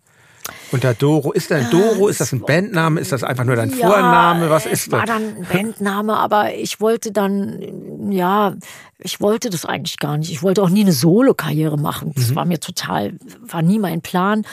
unter 0.71 0.93
Doro. 0.93 1.31
Ist 1.31 1.51
dein 1.51 1.69
Doro, 1.69 2.07
ist 2.07 2.19
das 2.21 2.31
ein 2.31 2.41
Bandname? 2.41 2.99
Ist 2.99 3.11
das 3.11 3.23
einfach 3.23 3.43
nur 3.43 3.55
dein 3.55 3.69
ja, 3.77 3.89
Vorname? 3.89 4.49
Was 4.49 4.65
ist 4.65 4.91
das? 4.91 4.99
war 4.99 5.05
dann 5.05 5.23
ein 5.23 5.47
Bandname, 5.51 6.17
aber 6.17 6.53
ich 6.53 6.79
wollte 6.81 7.11
dann, 7.11 8.11
ja, 8.11 8.55
ich 8.99 9.21
wollte 9.21 9.49
das 9.49 9.65
eigentlich 9.65 9.97
gar 9.97 10.17
nicht. 10.17 10.31
Ich 10.31 10.43
wollte 10.43 10.63
auch 10.63 10.69
nie 10.69 10.81
eine 10.81 10.91
Solo-Karriere 10.91 11.77
machen. 11.77 12.13
Das 12.15 12.31
mhm. 12.31 12.35
war 12.35 12.45
mir 12.45 12.59
total, 12.59 13.13
war 13.47 13.61
nie 13.61 13.79
mein 13.79 14.01
Plan. 14.01 14.43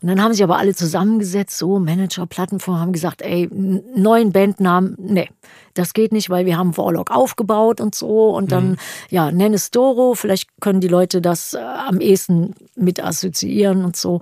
Und 0.00 0.08
dann 0.08 0.20
haben 0.20 0.32
sich 0.32 0.42
aber 0.42 0.58
alle 0.58 0.74
zusammengesetzt, 0.74 1.56
so 1.56 1.78
Manager, 1.78 2.26
Plattenfonds, 2.26 2.80
haben 2.80 2.92
gesagt, 2.92 3.22
ey, 3.22 3.48
neuen 3.52 4.32
Bandnamen, 4.32 4.96
nee, 4.98 5.28
das 5.74 5.92
geht 5.92 6.12
nicht, 6.12 6.28
weil 6.28 6.44
wir 6.44 6.58
haben 6.58 6.76
Warlock 6.76 7.10
aufgebaut 7.10 7.80
und 7.80 7.94
so. 7.94 8.30
Und 8.30 8.50
dann, 8.50 8.70
mhm. 8.70 8.76
ja, 9.10 9.30
nenn 9.30 9.54
es 9.54 9.70
Doro, 9.70 10.14
vielleicht 10.14 10.48
können 10.60 10.80
die 10.80 10.88
Leute 10.88 11.20
das 11.20 11.54
äh, 11.54 11.58
am 11.58 12.00
ehesten 12.00 12.54
mit 12.74 13.02
assoziieren 13.02 13.84
und 13.84 13.96
so. 13.96 14.20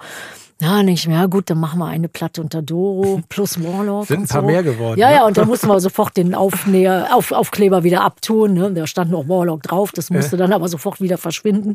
Ja, 0.61 0.83
nicht 0.83 1.09
mehr. 1.09 1.27
Gut, 1.27 1.49
dann 1.49 1.59
machen 1.59 1.79
wir 1.79 1.87
eine 1.87 2.09
Platte 2.09 2.43
unter 2.43 2.61
Doro 2.61 3.23
plus 3.31 3.63
Warlock. 3.63 4.07
Sind 4.07 4.21
ein 4.21 4.29
paar 4.29 4.43
so. 4.43 4.47
mehr 4.47 4.63
geworden. 4.63 4.99
Ja, 4.99 5.09
ne? 5.09 5.15
ja, 5.15 5.27
und 5.27 5.39
dann 5.39 5.49
mussten 5.49 5.69
wir 5.69 5.81
sofort 5.81 6.17
den 6.19 6.35
Aufnäher, 6.35 7.09
Auf, 7.13 7.33
Aufkleber 7.33 7.83
wieder 7.83 8.03
abtun. 8.03 8.53
Ne? 8.53 8.71
Da 8.73 8.87
stand 8.87 9.11
noch 9.11 9.27
Warlock 9.27 9.63
drauf, 9.63 9.91
das 9.93 10.11
musste 10.11 10.37
äh. 10.37 10.39
dann 10.39 10.53
aber 10.53 10.69
sofort 10.69 11.01
wieder 11.01 11.17
verschwinden. 11.17 11.75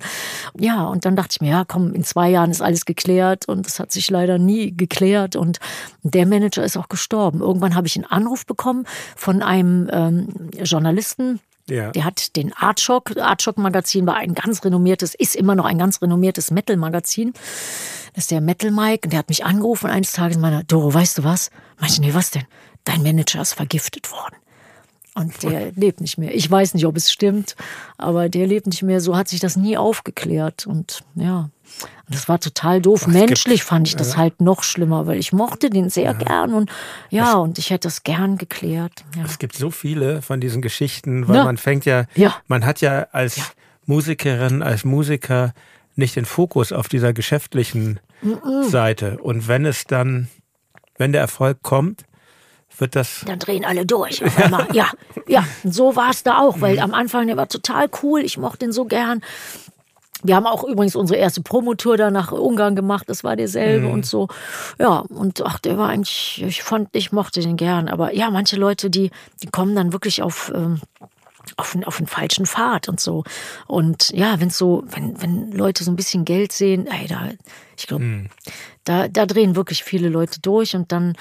Ja, 0.57 0.85
und 0.85 1.05
dann 1.05 1.15
dachte 1.15 1.29
ich 1.31 1.41
mir, 1.41 1.49
ja, 1.49 1.65
komm, 1.67 1.93
in 1.93 2.03
zwei 2.03 2.29
Jahren 2.29 2.51
ist 2.51 2.61
alles 2.61 2.85
geklärt 2.85 3.47
und 3.47 3.65
es 3.65 3.79
hat 3.79 3.91
sich 3.91 4.09
leider 4.11 4.37
nie 4.37 4.75
geklärt. 4.75 5.35
Und 5.35 5.59
der 6.03 6.27
Manager 6.27 6.63
ist 6.63 6.77
auch 6.77 6.87
gestorben. 6.87 7.41
Irgendwann 7.41 7.73
habe 7.73 7.87
ich 7.87 7.95
einen 7.95 8.05
Anruf 8.05 8.45
bekommen 8.45 8.85
von 9.15 9.41
einem 9.41 9.89
ähm, 9.91 10.27
Journalisten, 10.63 11.39
ja. 11.69 11.91
Der 11.91 12.05
hat 12.05 12.35
den 12.35 12.53
Artshock, 12.53 13.17
Artshock 13.17 13.57
Magazin 13.57 14.05
war 14.05 14.15
ein 14.15 14.35
ganz 14.35 14.63
renommiertes, 14.63 15.15
ist 15.15 15.35
immer 15.35 15.55
noch 15.55 15.65
ein 15.65 15.77
ganz 15.77 16.01
renommiertes 16.01 16.51
Metal 16.51 16.77
Magazin. 16.77 17.33
Das 18.13 18.25
ist 18.25 18.31
der 18.31 18.41
Metal 18.41 18.71
Mike 18.71 19.05
und 19.05 19.11
der 19.11 19.19
hat 19.19 19.29
mich 19.29 19.45
angerufen 19.45 19.89
eines 19.89 20.13
Tages 20.13 20.37
meinte, 20.37 20.63
Doro, 20.65 20.93
weißt 20.93 21.17
du 21.17 21.23
was? 21.23 21.49
Meinte, 21.79 22.01
nee, 22.01 22.13
was 22.13 22.31
denn? 22.31 22.45
Dein 22.83 23.01
Manager 23.01 23.41
ist 23.41 23.53
vergiftet 23.53 24.11
worden. 24.11 24.35
Und 25.15 25.43
der 25.43 25.71
lebt 25.71 26.01
nicht 26.01 26.17
mehr. 26.17 26.35
Ich 26.35 26.51
weiß 26.51 26.73
nicht, 26.73 26.85
ob 26.85 26.97
es 26.97 27.11
stimmt, 27.11 27.55
aber 27.97 28.27
der 28.27 28.47
lebt 28.47 28.67
nicht 28.67 28.83
mehr. 28.83 28.99
So 28.99 29.15
hat 29.15 29.29
sich 29.29 29.39
das 29.39 29.55
nie 29.55 29.77
aufgeklärt. 29.77 30.67
Und 30.67 31.03
ja, 31.15 31.49
das 32.09 32.27
war 32.27 32.39
total 32.39 32.81
doof. 32.81 33.07
Menschlich 33.07 33.61
gibt, 33.61 33.69
fand 33.69 33.87
ich 33.87 33.95
das 33.95 34.13
ja. 34.13 34.17
halt 34.17 34.41
noch 34.41 34.61
schlimmer, 34.61 35.07
weil 35.07 35.17
ich 35.17 35.31
mochte 35.31 35.69
den 35.69 35.89
sehr 35.89 36.03
ja. 36.03 36.13
gern 36.13 36.53
und 36.53 36.69
ja, 37.09 37.29
es, 37.29 37.35
und 37.35 37.57
ich 37.57 37.69
hätte 37.69 37.87
das 37.87 38.03
gern 38.03 38.37
geklärt. 38.37 39.05
Ja. 39.15 39.23
Es 39.23 39.39
gibt 39.39 39.55
so 39.55 39.71
viele 39.71 40.21
von 40.21 40.41
diesen 40.41 40.61
Geschichten, 40.61 41.27
weil 41.27 41.43
man 41.45 41.57
fängt 41.57 41.85
ja, 41.85 42.05
man 42.47 42.65
hat 42.65 42.81
ja 42.81 43.07
als 43.11 43.39
Musikerin, 43.85 44.61
als 44.61 44.83
Musiker 44.83 45.53
nicht 45.95 46.15
den 46.15 46.25
Fokus 46.25 46.71
auf 46.71 46.89
dieser 46.89 47.13
geschäftlichen 47.13 47.99
mhm. 48.21 48.63
Seite. 48.63 49.17
Und 49.19 49.47
wenn 49.47 49.65
es 49.65 49.85
dann, 49.85 50.27
wenn 50.97 51.11
der 51.11 51.21
Erfolg 51.21 51.61
kommt, 51.63 52.03
wird 52.79 52.95
das. 52.95 53.23
Dann 53.25 53.39
drehen 53.39 53.65
alle 53.65 53.85
durch. 53.85 54.19
Ja, 54.19 54.67
ja, 54.73 54.91
ja. 55.27 55.45
So 55.63 55.95
war 55.95 56.11
es 56.11 56.23
da 56.23 56.39
auch, 56.39 56.61
weil 56.61 56.79
am 56.79 56.93
Anfang 56.93 57.27
der 57.27 57.37
war 57.37 57.47
total 57.47 57.89
cool. 58.03 58.21
Ich 58.21 58.37
mochte 58.37 58.59
den 58.59 58.71
so 58.71 58.85
gern. 58.85 59.21
Wir 60.23 60.35
haben 60.35 60.47
auch 60.47 60.63
übrigens 60.63 60.95
unsere 60.95 61.19
erste 61.19 61.41
Promotour 61.41 61.97
da 61.97 62.09
nach 62.09 62.31
Ungarn 62.31 62.75
gemacht. 62.75 63.09
Das 63.09 63.23
war 63.23 63.35
derselbe 63.35 63.87
mhm. 63.87 63.93
und 63.93 64.05
so. 64.05 64.27
Ja, 64.79 64.99
und 64.99 65.45
ach, 65.45 65.59
der 65.59 65.77
war 65.77 65.89
eigentlich, 65.89 66.43
ich 66.45 66.63
fand, 66.63 66.89
ich 66.93 67.11
mochte 67.11 67.41
den 67.41 67.57
gern. 67.57 67.87
Aber 67.89 68.13
ja, 68.13 68.31
manche 68.31 68.55
Leute, 68.55 68.89
die, 68.89 69.11
die 69.43 69.47
kommen 69.47 69.75
dann 69.75 69.93
wirklich 69.93 70.23
auf, 70.23 70.51
ähm, 70.55 70.79
auf, 71.57 71.77
auf 71.85 71.97
den 71.97 72.07
falschen 72.07 72.45
Pfad 72.45 72.89
und 72.89 72.99
so. 72.99 73.23
Und 73.67 74.09
ja, 74.11 74.39
wenn 74.39 74.49
so, 74.49 74.83
wenn, 74.87 75.21
wenn 75.21 75.51
Leute 75.51 75.83
so 75.83 75.91
ein 75.91 75.95
bisschen 75.95 76.25
Geld 76.25 76.51
sehen, 76.51 76.87
ey, 76.87 77.07
da, 77.07 77.29
ich 77.77 77.87
glaube, 77.87 78.03
mhm. 78.03 78.29
da, 78.83 79.07
da 79.07 79.25
drehen 79.25 79.55
wirklich 79.55 79.83
viele 79.83 80.09
Leute 80.09 80.39
durch 80.41 80.75
und 80.75 80.91
dann, 80.91 81.13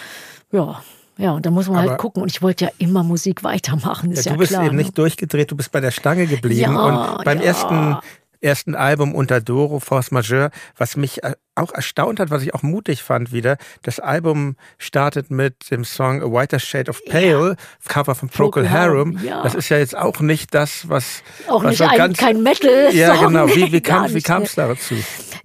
ja, 0.50 0.82
ja, 1.16 1.33
und 1.33 1.46
da 1.46 1.50
muss 1.50 1.68
man 1.68 1.77
halt 1.77 1.85
Aber 1.85 1.90
halt 1.92 2.00
gucken. 2.00 2.22
Und 2.22 2.31
ich 2.31 2.42
wollte 2.42 2.64
ja 2.66 2.70
immer 2.79 3.03
Musik 3.03 3.44
weitermachen. 3.44 4.11
Ist 4.11 4.27
ja, 4.27 4.33
du 4.33 4.38
bist 4.38 4.50
klar, 4.50 4.64
eben 4.64 4.77
ne? 4.77 4.83
nicht 4.83 4.98
durchgedreht, 4.98 5.50
du 5.50 5.57
bist 5.57 5.70
bei 5.70 5.81
der 5.81 5.90
Stange 5.90 6.27
geblieben. 6.27 6.72
Ja, 6.74 7.16
und 7.16 7.24
beim 7.24 7.38
ja. 7.38 7.44
ersten 7.44 7.96
ersten 8.44 8.74
Album 8.74 9.14
unter 9.14 9.40
Doro, 9.40 9.80
Force 9.80 10.11
Majeure, 10.11 10.50
was 10.76 10.96
mich 10.96 11.24
äh, 11.24 11.35
auch 11.54 11.72
erstaunt 11.72 12.20
hat, 12.20 12.30
was 12.30 12.42
ich 12.42 12.54
auch 12.54 12.62
mutig 12.62 13.02
fand 13.02 13.33
wieder. 13.33 13.57
Das 13.83 14.00
Album 14.00 14.57
startet 14.78 15.30
mit 15.30 15.70
dem 15.70 15.85
Song 15.85 16.22
A 16.22 16.26
Whiter 16.26 16.59
Shade 16.59 16.90
of 16.90 17.04
Pale, 17.04 17.50
ja. 17.50 17.57
Cover 17.88 18.14
von 18.14 18.28
Procol 18.28 18.68
Harum. 18.68 19.18
Ja. 19.24 19.42
Das 19.42 19.54
ist 19.54 19.68
ja 19.68 19.78
jetzt 19.78 19.96
auch 19.96 20.20
nicht 20.20 20.54
das, 20.54 20.88
was... 20.88 21.22
Auch 21.48 21.62
was 21.62 21.70
nicht 21.70 21.78
so 21.78 21.85
ein, 21.85 21.96
ganz, 21.96 22.18
kein 22.18 22.42
Metal. 22.42 22.88
-Song. 22.88 22.94
Ja, 22.94 23.16
genau. 23.16 23.48
Wie, 23.48 23.72
wie 23.72 23.80
kam 24.22 24.42
es 24.42 24.54
dazu? 24.54 24.94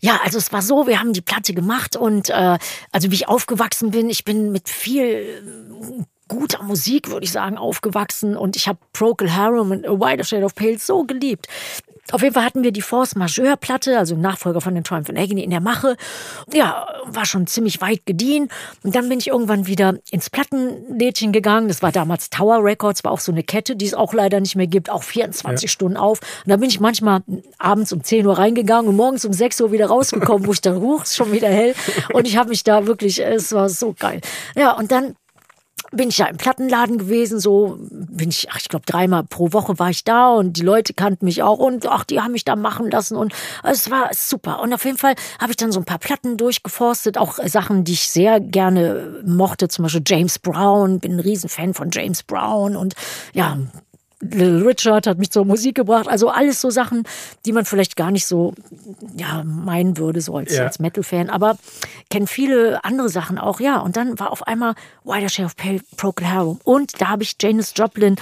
Ja, 0.02 0.20
also 0.24 0.38
es 0.38 0.52
war 0.52 0.62
so, 0.62 0.88
wir 0.88 1.00
haben 1.00 1.14
die 1.14 1.22
Platte 1.22 1.54
gemacht 1.54 1.96
und 1.96 2.30
äh, 2.30 2.58
also 2.92 3.12
wie 3.12 3.16
ich 3.16 3.28
aufgewachsen 3.28 3.92
bin, 3.92 4.10
ich 4.10 4.24
bin 4.24 4.52
mit 4.52 4.70
viel 4.70 5.44
guter 6.30 6.64
Musik, 6.64 7.10
würde 7.10 7.26
ich 7.26 7.32
sagen, 7.32 7.58
aufgewachsen 7.58 8.38
und 8.38 8.56
ich 8.56 8.68
habe 8.68 8.80
Procol 8.94 9.32
Harum 9.32 9.72
und 9.72 9.86
A 9.86 9.92
Whiter 9.92 10.24
Shade 10.24 10.46
of 10.46 10.56
Pale 10.56 10.78
so 10.78 11.04
geliebt. 11.04 11.48
Auf 12.12 12.22
jeden 12.22 12.34
Fall 12.34 12.44
hatten 12.44 12.64
wir 12.64 12.72
die 12.72 12.82
Force 12.82 13.16
Majeure 13.16 13.58
Platte, 13.58 13.98
also 13.98 14.16
Nachfolger 14.16 14.62
von 14.62 14.76
den 14.76 14.84
Triumph 14.84 15.10
and 15.10 15.18
Agony 15.18 15.44
in 15.44 15.50
der 15.50 15.62
Mache. 15.62 15.96
Ja, 16.54 16.88
war 17.06 17.26
schon 17.26 17.48
ziemlich 17.48 17.82
weit 17.82 18.06
gediehen. 18.06 18.50
Und 18.84 18.96
dann 18.96 19.10
bin 19.10 19.20
ich 19.20 19.28
irgendwann 19.28 19.68
wieder 19.68 19.96
ins 20.12 20.30
Plattenlädchen 20.30 21.32
gegangen. 21.32 21.68
Das 21.68 21.82
war 21.82 21.92
damals 21.92 22.30
Tower 22.30 22.64
Records, 22.64 23.04
war 23.04 23.12
auch 23.12 23.20
so 23.20 23.32
eine 23.32 23.44
Kette, 23.44 23.76
die 23.76 23.86
es 23.86 23.94
auch 23.94 24.14
leider 24.14 24.40
nicht 24.40 24.56
mehr 24.56 24.68
gibt, 24.68 24.90
auch 24.90 25.04
24 25.04 25.64
ja. 25.64 25.72
Stunden 25.72 25.98
auf. 25.98 26.20
Und 26.46 26.50
da 26.50 26.58
bin 26.58 26.70
ich 26.70 26.80
manchmal 26.80 27.22
abends 27.58 27.92
um 27.94 28.04
10 28.04 28.26
Uhr 28.26 28.38
reingegangen 28.38 28.90
und 28.90 28.96
morgens 28.96 29.26
um 29.26 29.34
6 29.34 29.62
Uhr 29.62 29.72
wieder 29.72 29.88
rausgekommen, 29.88 30.48
wo 30.48 30.54
ich 30.54 30.62
dann, 30.62 30.80
huch, 30.80 31.04
ist 31.04 31.16
schon 31.16 31.32
wieder 31.32 31.50
hell. 31.50 31.76
Und 32.14 32.28
ich 32.28 32.38
habe 32.38 32.50
mich 32.50 32.64
da 32.64 32.86
wirklich, 32.88 33.24
es 33.24 33.52
war 33.54 33.70
so 33.70 33.96
geil. 33.98 34.22
Ja, 34.56 34.72
und 34.72 34.92
dann 34.92 35.16
bin 35.92 36.10
ich 36.10 36.18
ja 36.20 36.28
im 36.28 36.38
Plattenladen 36.38 36.98
gewesen, 36.98 37.40
so 37.40 37.78
bin 37.80 38.30
ich, 38.30 38.48
ach, 38.52 38.58
ich 38.60 38.70
glaube 38.70 38.86
dreimal 38.86 39.24
pro 39.24 39.54
Woche 39.54 39.80
war 39.80 39.90
ich 39.90 40.04
da 40.04 40.30
und 40.30 40.54
die 40.54 40.62
Leute 40.62 40.94
kannten 40.94 41.26
mich 41.26 41.44
auch 41.44 41.60
und 41.60 41.88
ach, 41.88 42.04
die 42.04 42.22
haben 42.22 42.32
mich 42.32 42.46
da 42.46 42.56
machen 42.56 42.92
lassen 42.92 43.16
und 43.16 43.34
es 43.64 43.90
war 43.90 44.10
super. 44.14 44.62
Und 44.62 44.74
auf 44.74 44.86
jeden 44.86 44.98
Fall 44.98 45.16
habe 45.40 45.52
ich 45.52 45.58
dann 45.58 45.72
so 45.72 45.80
ein 45.80 45.86
paar 45.86 46.00
Platten 46.00 46.38
durchgeforstet, 46.38 47.18
auch 47.18 47.40
Sachen, 47.46 47.84
die 47.84 47.94
ich 47.94 48.10
sehr 48.10 48.40
gerne 48.40 49.22
mochte, 49.26 49.68
zum 49.68 49.84
Beispiel 49.84 50.04
James 50.06 50.40
Brown, 50.40 51.00
bin 51.00 51.14
ein 51.14 51.20
Riesenfan 51.20 51.74
von 51.74 51.90
James 51.92 52.24
Brown 52.24 52.76
und 52.76 52.94
ja, 53.34 53.58
Little 54.22 54.66
Richard 54.66 55.08
hat 55.08 55.18
mich 55.18 55.32
zur 55.32 55.46
Musik 55.46 55.76
gebracht. 55.76 56.08
Also 56.08 56.30
alles 56.30 56.60
so 56.60 56.70
Sachen, 56.70 57.04
die 57.46 57.54
man 57.54 57.66
vielleicht 57.66 57.96
gar 57.96 58.12
nicht 58.12 58.26
so 58.26 58.54
ja, 59.16 59.44
meinen 59.44 59.98
würde, 59.98 60.22
so 60.22 60.36
als, 60.36 60.56
ja. 60.56 60.66
als 60.66 60.80
Metal-Fan. 60.80 61.30
Aber 61.30 61.58
kenne 62.10 62.28
viele 62.28 62.84
andere 62.84 63.10
Sachen 63.10 63.38
auch, 63.38 63.60
ja. 63.60 63.80
Und 63.80 63.96
dann 63.96 64.20
war 64.20 64.32
auf 64.32 64.46
einmal 64.48 64.76
Wider 65.04 65.30
Share 65.30 65.46
of 65.46 65.56
Pale, 65.56 65.80
Procol 65.96 66.28
Harum. 66.28 66.60
Und 66.64 67.02
da 67.02 67.08
habe 67.08 67.24
ich 67.24 67.36
Janis 67.42 67.74
Joplin, 67.76 68.18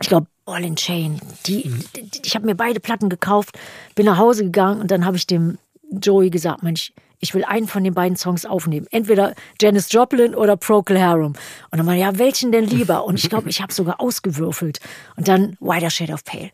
ich 0.00 0.08
glaube, 0.08 0.26
All 0.44 0.64
in 0.64 0.76
Chain. 0.76 1.20
Die, 1.46 1.68
mhm. 1.68 1.84
die 1.94 2.20
ich 2.24 2.34
habe 2.34 2.46
mir 2.46 2.56
beide 2.56 2.80
Platten 2.80 3.08
gekauft, 3.08 3.58
bin 3.94 4.06
nach 4.06 4.18
Hause 4.18 4.44
gegangen 4.44 4.80
und 4.80 4.90
dann 4.90 5.06
habe 5.06 5.16
ich 5.16 5.26
dem 5.26 5.58
Joey 5.90 6.30
gesagt, 6.30 6.62
Mensch, 6.62 6.92
ich 7.11 7.11
will 7.34 7.44
einen 7.44 7.68
von 7.68 7.84
den 7.84 7.94
beiden 7.94 8.16
Songs 8.16 8.44
aufnehmen. 8.44 8.86
Entweder 8.90 9.34
Janis 9.60 9.90
Joplin 9.92 10.34
oder 10.34 10.56
Procol 10.56 11.00
Harum. 11.00 11.34
Und 11.70 11.78
dann 11.78 11.86
war 11.86 11.94
ja, 11.94 12.18
welchen 12.18 12.52
denn 12.52 12.64
lieber? 12.64 13.04
Und 13.04 13.18
ich 13.18 13.30
glaube, 13.30 13.48
ich 13.48 13.62
habe 13.62 13.72
sogar 13.72 14.00
ausgewürfelt. 14.00 14.80
Und 15.16 15.28
dann 15.28 15.56
Wider 15.60 15.88
Shade 15.88 16.12
of 16.12 16.24
Pale. 16.24 16.50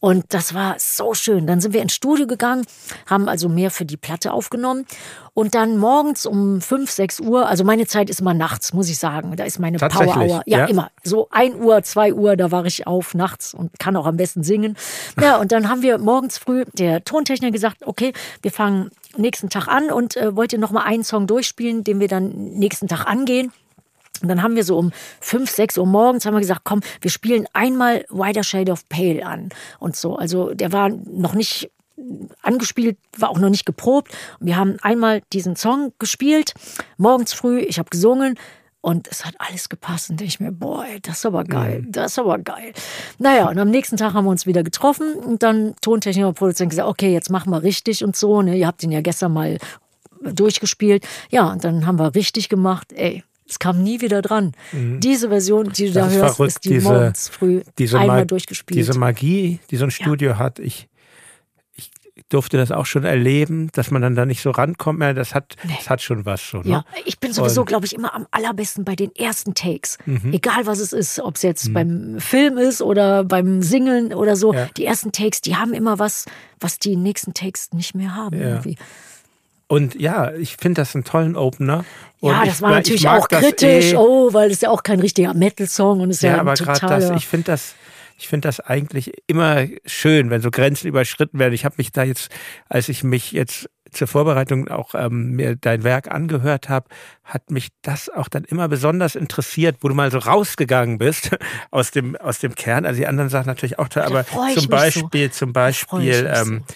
Und 0.00 0.24
das 0.30 0.54
war 0.54 0.76
so 0.78 1.12
schön. 1.12 1.46
Dann 1.46 1.60
sind 1.60 1.74
wir 1.74 1.82
ins 1.82 1.92
Studio 1.92 2.26
gegangen, 2.26 2.66
haben 3.06 3.28
also 3.28 3.50
mehr 3.50 3.70
für 3.70 3.84
die 3.84 3.98
Platte 3.98 4.32
aufgenommen. 4.32 4.86
Und 5.34 5.54
dann 5.54 5.76
morgens 5.76 6.24
um 6.24 6.62
5, 6.62 6.90
6 6.90 7.20
Uhr, 7.20 7.46
also 7.46 7.64
meine 7.64 7.86
Zeit 7.86 8.08
ist 8.08 8.20
immer 8.20 8.32
nachts, 8.32 8.72
muss 8.72 8.88
ich 8.88 8.98
sagen. 8.98 9.36
Da 9.36 9.44
ist 9.44 9.58
meine 9.58 9.76
Power 9.76 10.16
Hour. 10.16 10.42
Ja, 10.46 10.60
ja, 10.60 10.64
immer. 10.64 10.90
So 11.04 11.28
1 11.30 11.56
Uhr, 11.56 11.82
2 11.82 12.14
Uhr, 12.14 12.36
da 12.36 12.50
war 12.50 12.64
ich 12.64 12.86
auf 12.86 13.14
nachts 13.14 13.52
und 13.52 13.78
kann 13.78 13.94
auch 13.96 14.06
am 14.06 14.16
besten 14.16 14.42
singen. 14.42 14.76
Ja, 15.20 15.36
und 15.40 15.52
dann 15.52 15.68
haben 15.68 15.82
wir 15.82 15.98
morgens 15.98 16.38
früh 16.38 16.64
der 16.72 17.04
Tontechniker 17.04 17.52
gesagt, 17.52 17.86
okay, 17.86 18.14
wir 18.40 18.50
fangen 18.50 18.90
nächsten 19.16 19.50
Tag 19.50 19.68
an 19.68 19.90
und 19.90 20.16
äh, 20.16 20.34
wollt 20.34 20.52
ihr 20.52 20.58
noch 20.58 20.70
mal 20.70 20.82
einen 20.82 21.04
Song 21.04 21.26
durchspielen, 21.26 21.84
den 21.84 22.00
wir 22.00 22.08
dann 22.08 22.30
nächsten 22.54 22.88
Tag 22.88 23.06
angehen. 23.06 23.52
Und 24.22 24.28
dann 24.28 24.42
haben 24.42 24.56
wir 24.56 24.64
so 24.64 24.78
um 24.78 24.92
fünf, 25.20 25.50
sechs 25.50 25.78
Uhr 25.78 25.86
morgens 25.86 26.26
haben 26.26 26.34
wir 26.34 26.40
gesagt, 26.40 26.62
komm, 26.64 26.80
wir 27.00 27.10
spielen 27.10 27.46
einmal 27.52 28.04
Wider 28.10 28.42
Shade 28.42 28.72
of 28.72 28.88
Pale 28.88 29.24
an 29.24 29.50
und 29.78 29.96
so. 29.96 30.16
Also 30.16 30.54
der 30.54 30.72
war 30.72 30.88
noch 30.88 31.34
nicht 31.34 31.70
angespielt, 32.42 32.96
war 33.18 33.30
auch 33.30 33.38
noch 33.38 33.50
nicht 33.50 33.66
geprobt. 33.66 34.12
Und 34.38 34.46
wir 34.46 34.56
haben 34.56 34.76
einmal 34.82 35.22
diesen 35.32 35.56
Song 35.56 35.92
gespielt, 35.98 36.54
morgens 36.96 37.32
früh, 37.32 37.60
ich 37.60 37.78
habe 37.78 37.90
gesungen 37.90 38.38
und 38.80 39.08
es 39.08 39.24
hat 39.24 39.34
alles 39.38 39.68
gepasst. 39.68 40.10
Und 40.10 40.20
ich 40.22 40.40
mir, 40.40 40.52
boah, 40.52 40.84
ey, 40.86 41.00
das 41.00 41.18
ist 41.18 41.26
aber 41.26 41.44
geil, 41.44 41.82
mhm. 41.82 41.92
das 41.92 42.12
ist 42.12 42.18
aber 42.18 42.38
geil. 42.38 42.72
Naja, 43.18 43.48
und 43.48 43.58
am 43.58 43.70
nächsten 43.70 43.96
Tag 43.96 44.14
haben 44.14 44.24
wir 44.24 44.30
uns 44.30 44.46
wieder 44.46 44.62
getroffen 44.62 45.14
und 45.14 45.42
dann 45.42 45.74
Tontechniker 45.82 46.28
und 46.28 46.38
Produzent 46.38 46.70
gesagt, 46.70 46.88
okay, 46.88 47.12
jetzt 47.12 47.30
machen 47.30 47.50
wir 47.50 47.62
richtig 47.62 48.02
und 48.04 48.16
so. 48.16 48.40
Ne? 48.42 48.56
Ihr 48.56 48.66
habt 48.66 48.82
ihn 48.82 48.92
ja 48.92 49.00
gestern 49.00 49.32
mal 49.32 49.58
durchgespielt. 50.22 51.06
Ja, 51.30 51.50
und 51.50 51.64
dann 51.64 51.86
haben 51.86 51.98
wir 51.98 52.14
richtig 52.14 52.48
gemacht, 52.48 52.92
ey, 52.92 53.22
es 53.50 53.58
kam 53.58 53.82
nie 53.82 54.00
wieder 54.00 54.22
dran. 54.22 54.52
Mhm. 54.72 55.00
Diese 55.00 55.28
Version, 55.28 55.70
die 55.72 55.88
du 55.88 55.92
das 55.92 56.08
da 56.08 56.14
hörst, 56.14 56.36
verrückt, 56.36 56.52
ist 56.52 56.64
die 56.64 56.68
diese, 56.70 56.88
morgens 56.88 57.28
früh 57.28 57.62
diese 57.78 57.98
einmal 57.98 58.24
durchgespielt. 58.24 58.78
Diese 58.78 58.96
Magie, 58.98 59.58
die 59.70 59.76
so 59.76 59.84
ein 59.84 59.90
Studio 59.90 60.30
ja. 60.30 60.38
hat, 60.38 60.60
ich, 60.60 60.88
ich 61.74 61.90
durfte 62.28 62.56
das 62.56 62.70
auch 62.70 62.86
schon 62.86 63.02
erleben, 63.02 63.68
dass 63.72 63.90
man 63.90 64.02
dann 64.02 64.14
da 64.14 64.24
nicht 64.24 64.40
so 64.40 64.52
rankommt 64.52 65.00
mehr. 65.00 65.14
Das 65.14 65.34
hat, 65.34 65.56
nee. 65.64 65.74
das 65.76 65.90
hat 65.90 66.00
schon 66.00 66.24
was 66.24 66.48
so. 66.48 66.58
Ne? 66.58 66.70
Ja, 66.70 66.84
ich 67.04 67.18
bin 67.18 67.32
sowieso, 67.32 67.64
glaube 67.64 67.86
ich, 67.86 67.94
immer 67.94 68.14
am 68.14 68.28
allerbesten 68.30 68.84
bei 68.84 68.94
den 68.94 69.14
ersten 69.16 69.54
Takes. 69.54 69.98
Mhm. 70.06 70.32
Egal 70.32 70.66
was 70.66 70.78
es 70.78 70.92
ist, 70.92 71.18
ob 71.18 71.34
es 71.34 71.42
jetzt 71.42 71.68
mhm. 71.68 71.72
beim 71.72 72.20
Film 72.20 72.56
ist 72.56 72.82
oder 72.82 73.24
beim 73.24 73.62
Singeln 73.62 74.14
oder 74.14 74.36
so. 74.36 74.54
Ja. 74.54 74.68
Die 74.76 74.84
ersten 74.84 75.10
Takes, 75.10 75.40
die 75.40 75.56
haben 75.56 75.74
immer 75.74 75.98
was, 75.98 76.26
was 76.60 76.78
die 76.78 76.94
nächsten 76.94 77.34
Takes 77.34 77.72
nicht 77.72 77.96
mehr 77.96 78.14
haben. 78.14 78.40
Ja. 78.40 78.48
Irgendwie. 78.50 78.76
Und 79.70 79.94
ja, 79.94 80.32
ich 80.32 80.56
finde 80.56 80.80
das 80.80 80.96
einen 80.96 81.04
tollen 81.04 81.36
Opener. 81.36 81.84
Und 82.18 82.32
ja, 82.32 82.44
das 82.44 82.60
war 82.60 82.72
natürlich 82.72 83.08
auch 83.08 83.28
kritisch, 83.28 83.92
eh. 83.92 83.96
oh, 83.96 84.32
weil 84.32 84.50
es 84.50 84.62
ja 84.62 84.68
auch 84.68 84.82
kein 84.82 84.98
richtiger 84.98 85.32
Metal-Song 85.32 86.00
und 86.00 86.10
es 86.10 86.16
ist 86.16 86.22
ja, 86.24 86.32
ja 86.32 86.40
aber 86.40 86.54
gerade 86.54 86.80
das, 86.88 87.10
ich 87.10 87.28
finde 87.28 87.52
das, 87.52 87.76
ich 88.18 88.26
finde 88.26 88.48
das 88.48 88.58
eigentlich 88.58 89.12
immer 89.28 89.66
schön, 89.86 90.28
wenn 90.30 90.42
so 90.42 90.50
Grenzen 90.50 90.88
überschritten 90.88 91.38
werden. 91.38 91.54
Ich 91.54 91.64
habe 91.64 91.76
mich 91.78 91.92
da 91.92 92.02
jetzt, 92.02 92.32
als 92.68 92.88
ich 92.88 93.04
mich 93.04 93.30
jetzt 93.30 93.70
zur 93.92 94.08
Vorbereitung 94.08 94.66
auch 94.66 94.96
ähm, 94.96 95.36
mir 95.36 95.54
dein 95.54 95.84
Werk 95.84 96.10
angehört 96.10 96.68
habe, 96.68 96.88
hat 97.22 97.52
mich 97.52 97.68
das 97.82 98.08
auch 98.08 98.28
dann 98.28 98.42
immer 98.42 98.66
besonders 98.66 99.14
interessiert, 99.14 99.76
wo 99.82 99.88
du 99.88 99.94
mal 99.94 100.10
so 100.10 100.18
rausgegangen 100.18 100.98
bist 100.98 101.30
aus 101.70 101.92
dem 101.92 102.16
aus 102.16 102.40
dem 102.40 102.56
Kern. 102.56 102.84
Also 102.86 102.98
die 102.98 103.06
anderen 103.06 103.30
Sachen 103.30 103.46
natürlich 103.46 103.78
auch 103.78 103.88
toll, 103.88 104.02
aber 104.02 104.26
zum 104.26 104.66
Beispiel, 104.66 105.28
so. 105.30 105.38
zum 105.38 105.52
Beispiel, 105.52 106.28
ähm, 106.34 106.64
so 106.68 106.74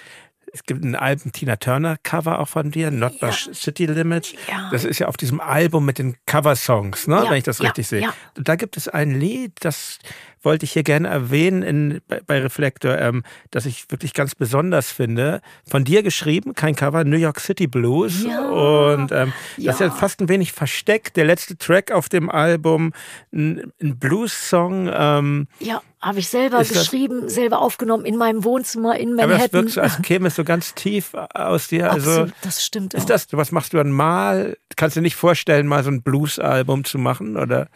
es 0.55 0.63
gibt 0.63 0.85
ein 0.85 0.95
Album 0.95 1.33
Tina 1.33 1.57
Turner 1.57 1.97
Cover 2.05 2.39
auch 2.39 2.47
von 2.47 2.71
dir, 2.71 2.93
Not 2.93 3.21
ja. 3.21 3.33
City 3.33 3.87
Limits. 3.87 4.35
Ja. 4.49 4.69
Das 4.71 4.85
ist 4.85 5.01
ja 5.01 5.09
auf 5.09 5.17
diesem 5.17 5.41
Album 5.41 5.85
mit 5.85 5.99
den 5.99 6.17
Cover-Songs, 6.27 7.09
ne? 7.09 7.17
Ja. 7.25 7.31
wenn 7.31 7.39
ich 7.39 7.45
das 7.45 7.61
richtig 7.61 7.89
sehe. 7.89 8.09
Da 8.35 8.55
gibt 8.55 8.77
es 8.77 8.87
ein 8.87 9.11
Lied, 9.11 9.53
das 9.61 9.99
wollte 10.45 10.65
ich 10.65 10.73
hier 10.73 10.83
gerne 10.83 11.09
erwähnen 11.09 11.63
in, 11.63 12.01
bei, 12.09 12.21
bei 12.27 12.41
Reflektor, 12.41 12.99
ähm, 12.99 13.23
dass 13.51 13.67
ich 13.67 13.91
wirklich 13.91 14.15
ganz 14.15 14.35
besonders 14.35 14.91
finde. 14.91 15.41
Von 15.69 15.85
dir 15.85 16.03
geschrieben, 16.03 16.55
kein 16.55 16.75
Cover, 16.75 17.05
New 17.05 17.17
York 17.17 17.41
City 17.41 17.67
Blues. 17.67 18.25
Ja. 18.25 18.49
Und 18.49 19.13
ähm, 19.13 19.33
ja. 19.57 19.67
das 19.67 19.77
ist 19.77 19.81
ja 19.81 19.91
fast 19.91 20.21
ein 20.21 20.29
wenig 20.29 20.53
versteckt. 20.53 21.17
Der 21.17 21.25
letzte 21.25 21.57
Track 21.57 21.93
auf 21.93 22.09
dem 22.09 22.31
Album, 22.31 22.93
ein, 23.33 23.73
ein 23.83 23.99
Blues-Song. 23.99 24.91
Ähm, 24.93 25.49
ja. 25.61 25.83
Habe 26.01 26.19
ich 26.19 26.29
selber 26.29 26.61
ist 26.61 26.75
geschrieben, 26.75 27.23
das, 27.23 27.35
selber 27.35 27.63
aufgenommen 27.63 28.05
in 28.05 28.19
meinem 28.19 28.45
Wohnzimmer 28.45 28.99
in 28.99 29.15
Manhattan. 29.15 29.33
Aber 29.33 29.45
es 29.47 29.53
wirkt 29.55 29.71
so, 29.71 29.81
als 29.81 30.03
käme 30.03 30.29
es 30.29 30.35
so 30.35 30.45
ganz 30.45 30.75
tief 30.75 31.15
aus 31.15 31.69
dir. 31.69 31.91
Also, 31.91 32.11
Absolut, 32.11 32.35
das 32.43 32.63
stimmt 32.63 32.93
ist 32.93 33.05
auch. 33.05 33.07
das, 33.07 33.29
was 33.31 33.53
machst 33.53 33.73
du 33.73 33.79
dann 33.79 33.91
mal? 33.91 34.59
Kannst 34.77 34.97
du 34.97 35.01
dir 35.01 35.05
nicht 35.05 35.17
vorstellen, 35.17 35.67
mal 35.67 35.83
so 35.83 35.91
ein 35.91 36.03
Blues-Album 36.03 36.85
zu 36.85 36.99
machen, 36.99 37.39
oder? 37.39 37.69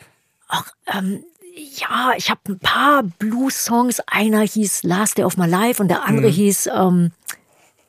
Ach, 0.49 0.71
ähm, 0.95 1.25
ja, 1.59 2.13
ich 2.17 2.31
habe 2.31 2.41
ein 2.49 2.59
paar 2.59 3.03
Blues-Songs. 3.03 4.01
Einer 4.07 4.41
hieß 4.41 4.85
Last 4.85 5.19
Day 5.19 5.25
of 5.25 5.37
My 5.37 5.47
Life 5.47 5.83
und 5.83 5.89
der 5.89 6.05
andere 6.05 6.29
mhm. 6.29 6.35
hieß 6.35 6.69
ähm, 6.73 7.13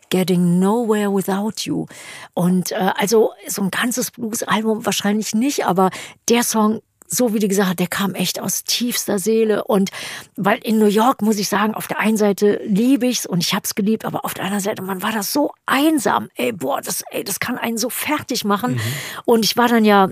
Getting 0.09 0.59
Nowhere 0.59 1.13
Without 1.13 1.61
You. 1.63 1.85
Und 2.33 2.71
äh, 2.71 2.91
also 2.95 3.31
so 3.47 3.61
ein 3.61 3.71
ganzes 3.71 4.11
Blues-Album 4.11 4.85
wahrscheinlich 4.85 5.33
nicht, 5.35 5.65
aber 5.65 5.91
der 6.27 6.43
Song 6.43 6.81
so 7.11 7.33
wie 7.33 7.39
du 7.39 7.47
gesagt 7.47 7.69
hast, 7.69 7.79
der 7.79 7.87
kam 7.87 8.13
echt 8.13 8.39
aus 8.39 8.63
tiefster 8.63 9.17
Seele. 9.17 9.63
Und 9.63 9.89
weil 10.35 10.59
in 10.59 10.77
New 10.77 10.85
York, 10.85 11.21
muss 11.21 11.39
ich 11.39 11.49
sagen, 11.49 11.73
auf 11.73 11.87
der 11.87 11.99
einen 11.99 12.17
Seite 12.17 12.61
liebe 12.63 13.07
ich's 13.07 13.25
und 13.25 13.43
ich 13.43 13.55
hab's 13.55 13.75
geliebt, 13.75 14.05
aber 14.05 14.25
auf 14.25 14.35
der 14.35 14.45
anderen 14.45 14.63
Seite, 14.63 14.83
man 14.83 15.01
war 15.01 15.11
das 15.11 15.33
so 15.33 15.51
einsam. 15.65 16.29
Ey, 16.35 16.51
boah, 16.51 16.81
das, 16.81 17.03
ey, 17.09 17.23
das 17.23 17.39
kann 17.39 17.57
einen 17.57 17.77
so 17.77 17.89
fertig 17.89 18.45
machen. 18.45 18.73
Mhm. 18.73 18.81
Und 19.25 19.43
ich 19.43 19.57
war 19.57 19.67
dann 19.67 19.85
ja 19.85 20.09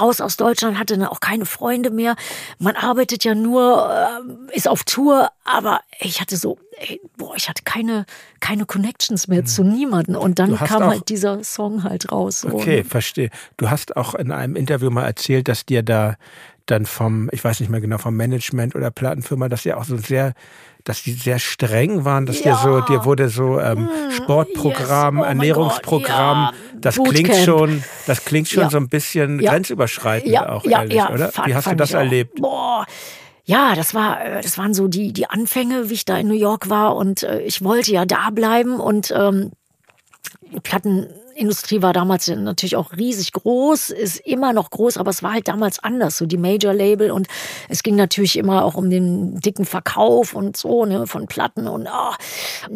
raus 0.00 0.20
aus 0.20 0.36
Deutschland, 0.36 0.78
hatte 0.78 0.96
dann 0.96 1.06
auch 1.06 1.20
keine 1.20 1.46
Freunde 1.46 1.90
mehr. 1.90 2.16
Man 2.58 2.76
arbeitet 2.76 3.24
ja 3.24 3.34
nur, 3.34 3.90
äh, 4.50 4.56
ist 4.56 4.68
auf 4.68 4.84
Tour, 4.84 5.30
aber 5.44 5.80
ich 6.00 6.20
hatte 6.20 6.36
so, 6.36 6.58
ey, 6.78 7.00
boah, 7.16 7.34
ich 7.36 7.48
hatte 7.48 7.62
keine, 7.64 8.06
keine 8.40 8.66
Connections 8.66 9.28
mehr 9.28 9.42
mhm. 9.42 9.46
zu 9.46 9.64
niemanden. 9.64 10.16
Und 10.16 10.38
dann 10.38 10.56
kam 10.56 10.82
auch, 10.82 10.88
halt 10.88 11.08
dieser 11.08 11.42
Song 11.44 11.84
halt 11.84 12.10
raus. 12.12 12.44
Okay, 12.44 12.84
verstehe. 12.84 13.30
Du 13.56 13.70
hast 13.70 13.96
auch 13.96 14.14
in 14.14 14.32
einem 14.32 14.56
Interview 14.56 14.90
mal 14.90 15.04
erzählt, 15.04 15.48
dass 15.48 15.66
dir 15.66 15.82
da 15.82 16.16
dann 16.66 16.86
vom, 16.86 17.28
ich 17.32 17.44
weiß 17.44 17.60
nicht 17.60 17.68
mehr 17.70 17.80
genau, 17.80 17.98
vom 17.98 18.16
Management 18.16 18.74
oder 18.74 18.90
Plattenfirma, 18.90 19.48
dass 19.48 19.66
ihr 19.66 19.76
auch 19.78 19.84
so 19.84 19.96
sehr 19.96 20.34
dass 20.84 21.02
die 21.02 21.12
sehr 21.12 21.38
streng 21.38 22.04
waren, 22.04 22.26
dass 22.26 22.44
ja. 22.44 22.52
dir 22.52 22.62
so, 22.62 22.80
dir 22.82 23.04
wurde 23.06 23.30
so 23.30 23.58
ähm, 23.58 23.88
hm, 23.88 24.10
Sportprogramm, 24.12 25.16
yes. 25.16 25.24
oh 25.24 25.28
Ernährungsprogramm, 25.28 26.36
ja. 26.36 26.52
das 26.74 26.96
Bootcamp. 26.96 27.14
klingt 27.14 27.36
schon, 27.36 27.84
das 28.06 28.24
klingt 28.24 28.48
schon 28.48 28.64
ja. 28.64 28.70
so 28.70 28.76
ein 28.76 28.88
bisschen 28.88 29.38
grenzüberschreitend 29.38 30.36
auch, 30.36 30.64
ehrlich, 30.66 31.02
oder? 31.02 31.32
Fand, 31.32 31.48
Wie 31.48 31.54
hast 31.54 31.70
du 31.70 31.76
das 31.76 31.92
erlebt? 31.92 32.40
Boah. 32.40 32.84
Ja, 33.46 33.74
das 33.74 33.94
war, 33.94 34.24
äh, 34.24 34.42
das 34.42 34.58
waren 34.58 34.74
so 34.74 34.88
die, 34.88 35.12
die 35.12 35.28
Anfänge, 35.28 35.88
wie 35.88 35.94
ich 35.94 36.04
da 36.04 36.18
in 36.18 36.28
New 36.28 36.34
York 36.34 36.68
war 36.68 36.96
und 36.96 37.22
äh, 37.22 37.40
ich 37.40 37.64
wollte 37.64 37.90
ja 37.90 38.04
da 38.04 38.28
bleiben 38.30 38.78
und 38.78 39.12
ähm, 39.16 39.52
Platten 40.62 41.08
Industrie 41.34 41.82
war 41.82 41.92
damals 41.92 42.28
natürlich 42.28 42.76
auch 42.76 42.92
riesig 42.92 43.32
groß, 43.32 43.90
ist 43.90 44.20
immer 44.20 44.52
noch 44.52 44.70
groß, 44.70 44.96
aber 44.96 45.10
es 45.10 45.22
war 45.22 45.32
halt 45.32 45.48
damals 45.48 45.78
anders, 45.78 46.16
so 46.18 46.26
die 46.26 46.36
Major-Label 46.36 47.10
und 47.10 47.26
es 47.68 47.82
ging 47.82 47.96
natürlich 47.96 48.38
immer 48.38 48.64
auch 48.64 48.74
um 48.74 48.90
den 48.90 49.40
dicken 49.40 49.64
Verkauf 49.64 50.34
und 50.34 50.56
so, 50.56 50.84
ne, 50.84 51.06
von 51.06 51.26
Platten 51.26 51.66
und 51.66 51.86
oh, 51.86 52.14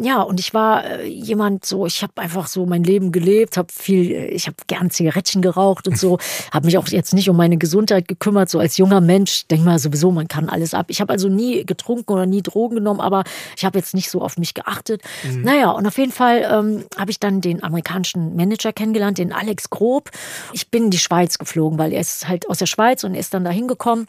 ja, 0.01 0.21
und 0.21 0.39
ich 0.39 0.53
war 0.53 0.85
äh, 0.85 1.07
jemand 1.07 1.65
so, 1.65 1.85
ich 1.85 2.01
habe 2.01 2.13
einfach 2.17 2.47
so 2.47 2.65
mein 2.65 2.83
Leben 2.83 3.11
gelebt, 3.11 3.57
habe 3.57 3.69
viel, 3.73 4.11
ich 4.11 4.47
habe 4.47 4.57
gern 4.67 4.89
Zigarettchen 4.89 5.41
geraucht 5.41 5.87
und 5.87 5.97
so, 5.97 6.17
habe 6.51 6.65
mich 6.65 6.77
auch 6.77 6.87
jetzt 6.87 7.13
nicht 7.13 7.29
um 7.29 7.37
meine 7.37 7.57
Gesundheit 7.57 8.07
gekümmert, 8.07 8.49
so 8.49 8.59
als 8.59 8.77
junger 8.77 9.01
Mensch, 9.01 9.47
denk 9.47 9.63
mal 9.63 9.79
sowieso, 9.79 10.11
man 10.11 10.27
kann 10.27 10.49
alles 10.49 10.73
ab. 10.73 10.87
Ich 10.89 11.01
habe 11.01 11.13
also 11.13 11.29
nie 11.29 11.65
getrunken 11.65 12.11
oder 12.11 12.25
nie 12.25 12.41
Drogen 12.41 12.75
genommen, 12.75 12.99
aber 12.99 13.23
ich 13.57 13.65
habe 13.65 13.79
jetzt 13.79 13.93
nicht 13.93 14.09
so 14.09 14.21
auf 14.21 14.37
mich 14.37 14.53
geachtet. 14.53 15.01
Mhm. 15.23 15.41
Naja, 15.41 15.71
und 15.71 15.87
auf 15.87 15.97
jeden 15.97 16.11
Fall 16.11 16.47
ähm, 16.51 16.83
habe 16.97 17.11
ich 17.11 17.19
dann 17.19 17.41
den 17.41 17.63
amerikanischen 17.63 18.35
Manager 18.35 18.48
Manager 18.49 18.73
kennengelernt, 18.73 19.19
den 19.19 19.31
Alex 19.31 19.69
Grob. 19.69 20.09
Ich 20.53 20.71
bin 20.71 20.85
in 20.85 20.89
die 20.89 20.97
Schweiz 20.97 21.37
geflogen, 21.37 21.77
weil 21.77 21.93
er 21.93 22.01
ist 22.01 22.27
halt 22.27 22.49
aus 22.49 22.57
der 22.57 22.65
Schweiz 22.65 23.03
und 23.03 23.13
er 23.13 23.19
ist 23.19 23.33
dann 23.33 23.43
da 23.43 23.51
hingekommen. 23.51 24.07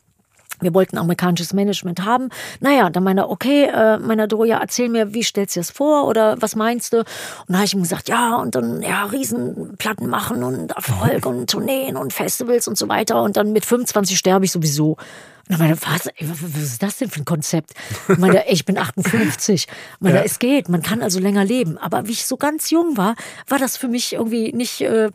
Wir 0.62 0.74
wollten 0.74 0.98
amerikanisches 0.98 1.55
Management 1.55 2.05
haben. 2.05 2.29
Naja, 2.61 2.90
dann 2.90 3.03
meinte 3.03 3.22
er, 3.22 3.31
okay, 3.31 3.64
äh, 3.64 3.98
meiner 3.98 4.26
Doja, 4.26 4.59
erzähl 4.59 4.88
mir, 4.90 5.14
wie 5.14 5.22
stellst 5.22 5.57
du 5.57 5.61
das 5.61 5.70
vor 5.70 6.07
oder 6.07 6.37
was 6.40 6.55
meinst 6.55 6.92
du? 6.92 6.98
Und 6.98 7.07
dann 7.48 7.57
habe 7.57 7.66
ich 7.66 7.74
ihm 7.74 7.83
gesagt, 7.83 8.09
ja, 8.09 8.37
und 8.37 8.55
dann 8.55 8.83
ja, 8.83 9.05
Riesenplatten 9.05 10.09
machen 10.09 10.42
und 10.42 10.72
Erfolg 10.72 11.24
und 11.26 11.48
Tourneen 11.48 11.96
und 11.96 12.12
Festivals 12.12 12.68
und 12.68 12.76
so 12.76 12.88
weiter. 12.88 13.22
Und 13.22 13.37
dann 13.37 13.53
mit 13.53 13.64
25 13.64 14.18
sterbe 14.18 14.44
ich 14.44 14.53
sowieso. 14.53 14.96
Und 15.50 15.58
meinte 15.58 15.80
was, 15.82 16.08
was 16.20 16.62
ist 16.62 16.82
das 16.82 16.98
denn 16.98 17.10
für 17.10 17.20
ein 17.20 17.24
Konzept? 17.24 17.72
Ich 18.08 18.18
meine, 18.18 18.46
ich 18.48 18.64
bin 18.64 18.78
58. 18.78 19.66
Ich 19.66 19.68
meine, 19.98 20.18
ja. 20.18 20.22
es 20.22 20.38
geht, 20.38 20.68
man 20.68 20.80
kann 20.82 21.02
also 21.02 21.18
länger 21.18 21.44
leben. 21.44 21.76
Aber 21.76 22.06
wie 22.06 22.12
ich 22.12 22.24
so 22.24 22.36
ganz 22.36 22.70
jung 22.70 22.96
war, 22.96 23.16
war 23.48 23.58
das 23.58 23.76
für 23.76 23.88
mich 23.88 24.12
irgendwie 24.12 24.52
nicht 24.52 24.80
äh, 24.82 25.10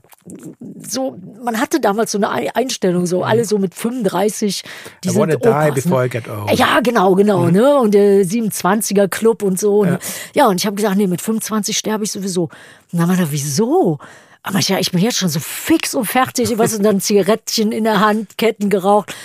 so, 0.85 1.17
man 1.41 1.59
hatte 1.59 1.79
damals 1.79 2.11
so 2.11 2.17
eine 2.17 2.55
Einstellung, 2.55 3.05
so 3.05 3.23
alle 3.23 3.45
so 3.45 3.57
mit 3.57 3.75
35, 3.75 4.63
die 5.03 5.07
I 5.07 5.11
sind 5.11 5.21
wanna 5.21 5.35
Opas, 5.35 5.73
die 5.73 5.81
before 5.81 6.01
ne? 6.01 6.07
I 6.07 6.09
get 6.09 6.27
old. 6.27 6.51
Ja, 6.51 6.79
genau, 6.81 7.15
genau, 7.15 7.43
mhm. 7.43 7.51
ne? 7.53 7.77
Und 7.77 7.93
der 7.93 8.25
27er 8.25 9.07
Club 9.07 9.41
und 9.41 9.57
so. 9.57 9.85
Ja, 9.85 9.91
ne? 9.91 9.99
ja 10.33 10.47
und 10.47 10.59
ich 10.59 10.65
habe 10.65 10.75
gesagt, 10.75 10.97
nee, 10.97 11.07
mit 11.07 11.21
25 11.21 11.77
sterbe 11.77 12.03
ich 12.03 12.11
sowieso. 12.11 12.49
Und 12.91 12.99
dann 12.99 13.07
meinte 13.07 13.23
er, 13.23 13.31
wieso? 13.31 13.99
Aber 14.43 14.59
ich, 14.59 14.69
ja, 14.69 14.79
ich 14.79 14.91
bin 14.91 15.01
jetzt 15.01 15.17
schon 15.17 15.29
so 15.29 15.39
fix 15.39 15.95
und 15.95 16.05
fertig, 16.05 16.57
was 16.57 16.75
und 16.75 16.83
dann 16.83 16.99
Zigarettchen 16.99 17.71
in 17.71 17.83
der 17.85 17.99
Hand, 17.99 18.37
Ketten 18.37 18.69
geraucht. 18.69 19.15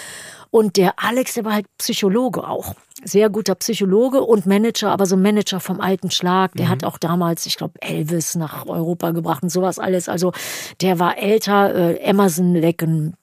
Und 0.51 0.77
der 0.77 0.95
Alex, 0.97 1.35
der 1.35 1.45
war 1.45 1.55
halt 1.55 1.67
Psychologe 1.79 2.47
auch. 2.47 2.75
Sehr 3.05 3.31
guter 3.31 3.55
Psychologe 3.55 4.23
und 4.23 4.47
Manager, 4.47 4.91
aber 4.91 5.07
so 5.07 5.17
ein 5.17 5.23
Manager 5.23 5.61
vom 5.61 5.81
alten 5.81 6.11
Schlag. 6.11 6.53
Der 6.55 6.67
mhm. 6.67 6.71
hat 6.71 6.85
auch 6.85 6.99
damals, 6.99 7.47
ich 7.47 7.57
glaube, 7.57 7.81
Elvis 7.81 8.35
nach 8.35 8.67
Europa 8.67 9.13
gebracht 9.13 9.43
und 9.43 9.51
sowas 9.51 9.79
alles. 9.79 10.09
Also 10.09 10.33
der 10.81 10.99
war 10.99 11.19
älter, 11.19 11.75
äh, 11.75 11.97
Emerson 12.01 12.55
Lecken, 12.55 13.15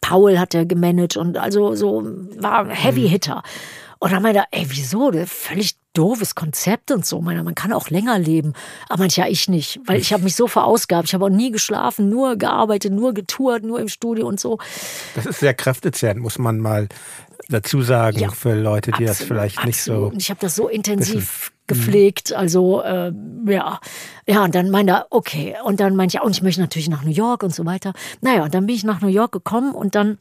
Paul 0.00 0.38
hat 0.38 0.54
er 0.54 0.64
gemanagt 0.64 1.16
und 1.16 1.36
also 1.36 1.74
so 1.74 2.02
war 2.38 2.68
Heavy 2.68 3.02
mhm. 3.02 3.08
Hitter. 3.08 3.42
Und 3.98 4.12
dann 4.12 4.22
meinte 4.22 4.40
er, 4.40 4.46
ey, 4.50 4.66
wieso? 4.68 5.12
Völlig 5.26 5.76
doofes 5.94 6.34
Konzept 6.34 6.90
und 6.90 7.06
so. 7.06 7.20
Meine, 7.20 7.42
man 7.42 7.54
kann 7.54 7.72
auch 7.72 7.88
länger 7.88 8.18
leben. 8.18 8.52
Aber 8.88 9.04
manchmal 9.04 9.28
ja, 9.28 9.32
ich 9.32 9.48
nicht, 9.48 9.80
weil 9.86 10.00
ich 10.00 10.12
habe 10.12 10.24
mich 10.24 10.36
so 10.36 10.46
verausgabt. 10.46 11.08
Ich 11.08 11.14
habe 11.14 11.24
auch 11.24 11.30
nie 11.30 11.50
geschlafen, 11.50 12.10
nur 12.10 12.36
gearbeitet, 12.36 12.92
nur 12.92 13.14
getourt, 13.14 13.64
nur 13.64 13.80
im 13.80 13.88
Studio 13.88 14.26
und 14.26 14.38
so. 14.38 14.58
Das 15.14 15.24
ist 15.24 15.40
sehr 15.40 15.54
kräftezehrend, 15.54 16.20
muss 16.20 16.38
man 16.38 16.58
mal 16.58 16.88
dazu 17.48 17.82
sagen, 17.82 18.18
ja, 18.18 18.30
für 18.30 18.54
Leute, 18.54 18.90
die 18.90 19.08
absolut, 19.08 19.08
das 19.08 19.22
vielleicht 19.22 19.58
absolut. 19.58 19.66
nicht 19.66 19.82
so. 19.82 20.06
Und 20.06 20.16
ich 20.20 20.30
habe 20.30 20.40
das 20.40 20.54
so 20.54 20.68
intensiv 20.68 21.14
wissen. 21.16 21.52
gepflegt. 21.66 22.32
Also 22.32 22.82
äh, 22.82 23.12
ja, 23.46 23.80
ja, 24.26 24.44
und 24.44 24.54
dann 24.54 24.70
meinte 24.70 24.92
er, 24.92 25.06
okay. 25.10 25.56
Und 25.64 25.80
dann 25.80 25.96
meinte 25.96 26.16
ich, 26.16 26.22
und 26.22 26.32
ich 26.32 26.42
möchte 26.42 26.60
natürlich 26.60 26.88
nach 26.88 27.04
New 27.04 27.10
York 27.10 27.42
und 27.42 27.54
so 27.54 27.64
weiter. 27.64 27.92
Naja, 28.20 28.44
und 28.44 28.54
dann 28.54 28.66
bin 28.66 28.74
ich 28.74 28.84
nach 28.84 29.00
New 29.00 29.08
York 29.08 29.32
gekommen 29.32 29.74
und 29.74 29.94
dann 29.94 30.18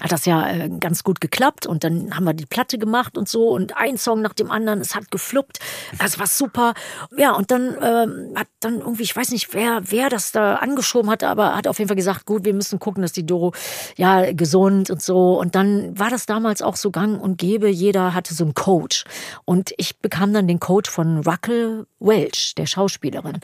hat 0.00 0.12
das 0.12 0.26
ja 0.26 0.46
äh, 0.46 0.68
ganz 0.78 1.04
gut 1.04 1.20
geklappt 1.20 1.66
und 1.66 1.82
dann 1.82 2.14
haben 2.14 2.24
wir 2.24 2.34
die 2.34 2.46
Platte 2.46 2.78
gemacht 2.78 3.16
und 3.16 3.28
so 3.28 3.48
und 3.48 3.76
ein 3.76 3.96
Song 3.96 4.20
nach 4.20 4.34
dem 4.34 4.50
anderen, 4.50 4.80
es 4.80 4.94
hat 4.94 5.10
gefluppt, 5.10 5.58
das 5.98 6.18
war 6.18 6.26
super. 6.26 6.74
Ja, 7.16 7.32
und 7.32 7.50
dann 7.50 7.76
ähm, 7.82 8.34
hat 8.36 8.48
dann 8.60 8.80
irgendwie, 8.80 9.04
ich 9.04 9.16
weiß 9.16 9.30
nicht, 9.30 9.54
wer, 9.54 9.80
wer 9.90 10.10
das 10.10 10.32
da 10.32 10.56
angeschoben 10.56 11.10
hatte, 11.10 11.28
aber 11.28 11.54
hat 11.56 11.66
auf 11.66 11.78
jeden 11.78 11.88
Fall 11.88 11.96
gesagt, 11.96 12.26
gut, 12.26 12.44
wir 12.44 12.52
müssen 12.52 12.78
gucken, 12.78 13.02
dass 13.02 13.12
die 13.12 13.24
Doro 13.24 13.52
ja 13.96 14.32
gesund 14.32 14.90
und 14.90 15.00
so. 15.00 15.38
Und 15.40 15.54
dann 15.54 15.98
war 15.98 16.10
das 16.10 16.26
damals 16.26 16.60
auch 16.60 16.76
so 16.76 16.90
gang 16.90 17.20
und 17.20 17.38
gäbe, 17.38 17.68
jeder 17.68 18.14
hatte 18.14 18.34
so 18.34 18.44
einen 18.44 18.54
Coach. 18.54 19.04
Und 19.44 19.72
ich 19.78 19.98
bekam 19.98 20.32
dann 20.32 20.46
den 20.46 20.60
Coach 20.60 20.90
von 20.90 21.20
Ruckel 21.20 21.86
Welch, 22.00 22.54
der 22.56 22.66
Schauspielerin. 22.66 23.40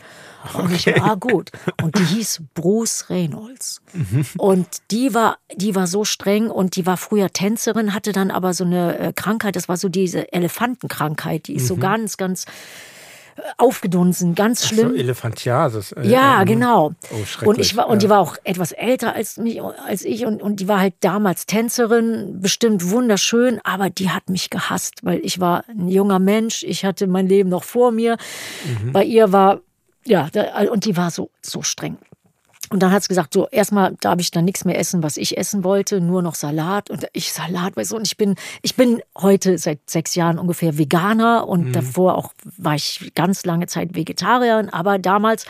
Und 0.55 0.65
okay. 0.65 0.95
ich 0.95 1.01
war 1.01 1.17
gut. 1.17 1.51
Und 1.83 1.99
die 1.99 2.05
hieß 2.05 2.43
Bruce 2.55 3.09
Reynolds. 3.09 3.81
Mhm. 3.93 4.27
Und 4.39 4.67
die 4.91 5.15
war, 5.15 5.39
die 5.55 5.75
war 5.75 5.87
so 5.87 6.05
streng 6.05 6.51
und 6.51 6.77
die 6.77 6.87
war 6.87 6.97
früher 6.97 7.31
Tänzerin, 7.31 7.95
hatte 7.95 8.13
dann 8.13 8.31
aber 8.31 8.55
so 8.55 8.65
eine 8.65 8.99
äh, 8.99 9.13
Krankheit, 9.13 9.57
das 9.57 9.69
war 9.69 9.77
so 9.77 9.89
diese 9.89 10.33
Elefantenkrankheit, 10.33 11.49
die 11.49 11.55
ist 11.55 11.65
mhm. 11.65 11.69
so 11.69 11.77
ganz, 11.77 12.17
ganz 12.17 12.45
äh, 13.37 13.43
aufgedunsen, 13.57 14.35
ganz 14.35 14.67
schlimm. 14.67 14.89
Ach 14.89 14.95
so, 14.95 14.97
Elefantiasis. 14.97 15.93
Äh, 15.93 16.09
ja, 16.09 16.43
äh, 16.43 16.45
genau. 16.45 16.93
Oh, 17.11 17.47
und 17.47 17.59
ich 17.59 17.77
war 17.77 17.89
und 17.89 18.03
die 18.03 18.09
war 18.09 18.21
auch 18.21 18.37
etwas 18.45 18.73
älter 18.73 19.15
als 19.15 19.37
mich, 19.37 19.63
als 19.63 20.05
ich 20.05 20.27
und 20.27 20.43
und 20.43 20.61
die 20.61 20.69
war 20.69 20.81
halt 20.81 20.95
damals 21.01 21.47
Tänzerin, 21.47 22.41
bestimmt 22.41 22.91
wunderschön, 22.91 23.61
aber 23.65 23.91
die 23.91 24.11
hat 24.11 24.29
mich 24.29 24.51
gehasst, 24.51 25.01
weil 25.03 25.21
ich 25.23 25.41
war 25.41 25.65
ein 25.69 25.89
junger 25.89 26.19
Mensch, 26.19 26.63
ich 26.63 26.85
hatte 26.85 27.07
mein 27.07 27.27
Leben 27.27 27.49
noch 27.49 27.65
vor 27.65 27.93
mir. 27.93 28.17
Mhm. 28.65 28.93
Bei 28.93 29.05
ihr 29.05 29.33
war 29.33 29.61
ja, 30.05 30.29
da, 30.33 30.71
und 30.71 30.85
die 30.85 30.97
war 30.97 31.11
so, 31.11 31.31
so 31.43 31.63
streng. 31.63 31.99
Und 32.71 32.83
dann 32.83 32.91
hat 32.91 33.03
sie 33.03 33.09
gesagt, 33.09 33.35
so 33.35 33.49
erstmal 33.49 33.95
darf 34.01 34.19
ich 34.19 34.31
dann 34.31 34.47
nichts 34.47 34.65
mehr 34.65 34.79
essen, 34.79 35.03
was 35.03 35.19
ich 35.19 35.37
essen 35.37 35.63
wollte, 35.63 36.01
nur 36.01 36.23
noch 36.23 36.35
Salat. 36.35 36.89
Und 36.89 37.07
ich 37.13 37.31
Salat, 37.33 37.77
weißt 37.77 37.93
du, 37.93 37.97
und 37.97 38.07
ich 38.07 38.17
bin, 38.17 38.35
ich 38.63 38.77
bin 38.77 39.03
heute 39.19 39.59
seit 39.59 39.91
sechs 39.91 40.15
Jahren 40.15 40.39
ungefähr 40.39 40.79
Veganer 40.79 41.47
und 41.47 41.67
mhm. 41.67 41.73
davor 41.73 42.17
auch 42.17 42.33
war 42.57 42.75
ich 42.75 43.13
ganz 43.15 43.45
lange 43.45 43.67
Zeit 43.67 43.95
Vegetarierin, 43.95 44.71
aber 44.71 44.99
damals 44.99 45.45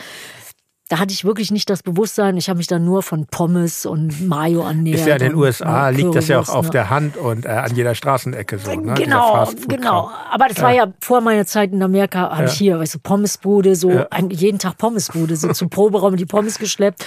da 0.92 0.98
hatte 0.98 1.14
ich 1.14 1.24
wirklich 1.24 1.50
nicht 1.50 1.70
das 1.70 1.82
Bewusstsein. 1.82 2.36
Ich 2.36 2.50
habe 2.50 2.58
mich 2.58 2.66
dann 2.66 2.84
nur 2.84 3.02
von 3.02 3.24
Pommes 3.24 3.86
und 3.86 4.28
Mayo 4.28 4.60
ernährt. 4.60 4.98
Ist 4.98 5.06
ja 5.06 5.14
in 5.14 5.22
den 5.22 5.34
USA, 5.36 5.88
liegt 5.88 6.14
das 6.14 6.28
ja 6.28 6.38
auch 6.38 6.50
auf 6.50 6.66
ne? 6.66 6.70
der 6.72 6.90
Hand 6.90 7.16
und 7.16 7.46
äh, 7.46 7.48
an 7.48 7.74
jeder 7.74 7.94
Straßenecke 7.94 8.58
so. 8.58 8.74
Ne? 8.74 8.92
Genau, 8.92 9.48
genau. 9.68 10.10
Aber 10.30 10.48
das 10.48 10.60
war 10.60 10.70
ja 10.70 10.88
vor 11.00 11.22
meiner 11.22 11.46
Zeit 11.46 11.72
in 11.72 11.82
Amerika, 11.82 12.36
habe 12.36 12.44
ich 12.44 12.52
hier, 12.52 12.78
weißt 12.78 12.96
du, 12.96 12.98
Pommesbude, 12.98 13.74
so 13.74 14.04
jeden 14.28 14.58
Tag 14.58 14.76
Pommesbude, 14.76 15.34
so 15.36 15.50
zum 15.54 15.70
Proberaum 15.70 16.16
die 16.16 16.26
Pommes 16.26 16.58
geschleppt, 16.58 17.06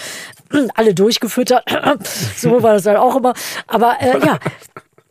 alle 0.73 0.95
durchgefüttert. 0.95 1.63
so 2.35 2.63
war 2.63 2.73
das 2.73 2.87
halt 2.87 2.97
auch 2.97 3.15
immer. 3.15 3.35
Aber 3.67 3.97
äh, 3.99 4.17
ja, 4.25 4.39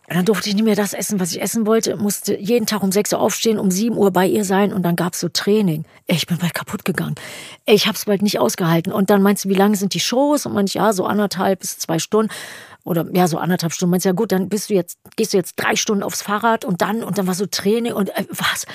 dann 0.09 0.25
durfte 0.27 0.49
ich 0.49 0.55
nicht 0.55 0.65
mehr 0.65 0.77
das 0.77 0.93
essen, 0.93 1.19
was 1.19 1.33
ich 1.33 1.41
essen 1.41 1.67
wollte. 1.67 1.97
Musste 1.97 2.39
jeden 2.39 2.67
Tag 2.67 2.83
um 2.83 2.93
6 2.93 3.15
Uhr 3.15 3.21
aufstehen, 3.21 3.59
um 3.59 3.71
7 3.71 3.97
Uhr 3.97 4.11
bei 4.11 4.27
ihr 4.27 4.45
sein 4.45 4.73
und 4.73 4.83
dann 4.83 4.97
gab's 4.97 5.21
so 5.21 5.29
Training. 5.29 5.85
Ich 6.07 6.27
bin 6.27 6.37
bald 6.37 6.53
kaputt 6.53 6.85
gegangen. 6.85 7.15
Ich 7.65 7.87
hab's 7.87 8.05
bald 8.05 8.21
nicht 8.21 8.39
ausgehalten. 8.39 8.93
Und 8.93 9.09
dann 9.09 9.23
meinst 9.23 9.45
du, 9.45 9.49
wie 9.49 9.55
lange 9.55 9.77
sind 9.77 9.95
die 9.95 10.01
Shows? 10.01 10.45
Und 10.45 10.53
manch, 10.53 10.75
ja, 10.75 10.93
so 10.93 11.07
anderthalb 11.07 11.61
bis 11.61 11.79
zwei 11.79 11.99
Stunden. 11.99 12.31
Oder 12.85 13.07
ja, 13.15 13.27
so 13.29 13.39
anderthalb 13.39 13.73
Stunden. 13.73 13.93
Meinst 13.93 14.05
du, 14.05 14.11
ja 14.11 14.15
gut, 14.15 14.31
dann 14.31 14.51
bist 14.51 14.69
du 14.69 14.75
jetzt, 14.75 14.99
gehst 15.17 15.33
du 15.33 15.39
jetzt 15.39 15.55
drei 15.57 15.75
Stunden 15.75 16.03
aufs 16.03 16.21
Fahrrad 16.21 16.67
und 16.67 16.83
dann, 16.83 17.03
und 17.03 17.17
dann 17.17 17.27
war 17.27 17.35
so 17.35 17.47
Training 17.47 17.95
und 17.95 18.11
äh, 18.11 18.27
was? 18.29 18.67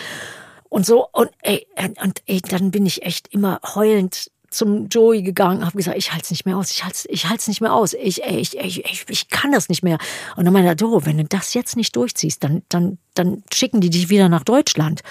Und 0.70 0.86
so, 0.86 1.08
und 1.12 1.30
ey, 1.42 1.68
und 2.04 2.22
ey, 2.26 2.42
dann 2.42 2.72
bin 2.72 2.88
ich 2.88 3.04
echt 3.04 3.28
immer 3.34 3.60
heulend 3.76 4.32
zum 4.50 4.88
Joey 4.90 5.22
gegangen, 5.22 5.66
habe 5.66 5.78
gesagt, 5.78 5.98
ich 5.98 6.12
halte 6.12 6.24
es 6.24 6.32
nicht 6.32 6.46
mehr 6.46 6.58
aus, 6.58 6.72
ich 6.72 6.84
halte 6.84 7.08
ich 7.10 7.30
halte 7.30 7.50
nicht 7.50 7.62
mehr 7.62 7.74
aus, 7.74 7.94
ich, 7.94 8.24
ich, 8.24 8.58
ich, 8.58 8.86
ich, 8.86 9.06
ich 9.08 9.30
kann 9.30 9.52
das 9.52 9.70
nicht 9.70 9.84
mehr. 9.84 9.98
Und 10.36 10.46
dann 10.46 10.54
meinte 10.54 10.70
er, 10.70 10.76
Do, 10.76 11.06
wenn 11.06 11.18
du 11.18 11.26
das 11.26 11.54
jetzt 11.54 11.76
nicht 11.76 11.96
durchziehst, 11.96 12.44
dann, 12.44 12.64
dann, 12.70 12.98
dann 13.14 13.44
schicken 13.54 13.82
die 13.82 13.90
dich 13.90 14.10
wieder 14.10 14.30
nach 14.30 14.44
Deutschland. 14.44 15.02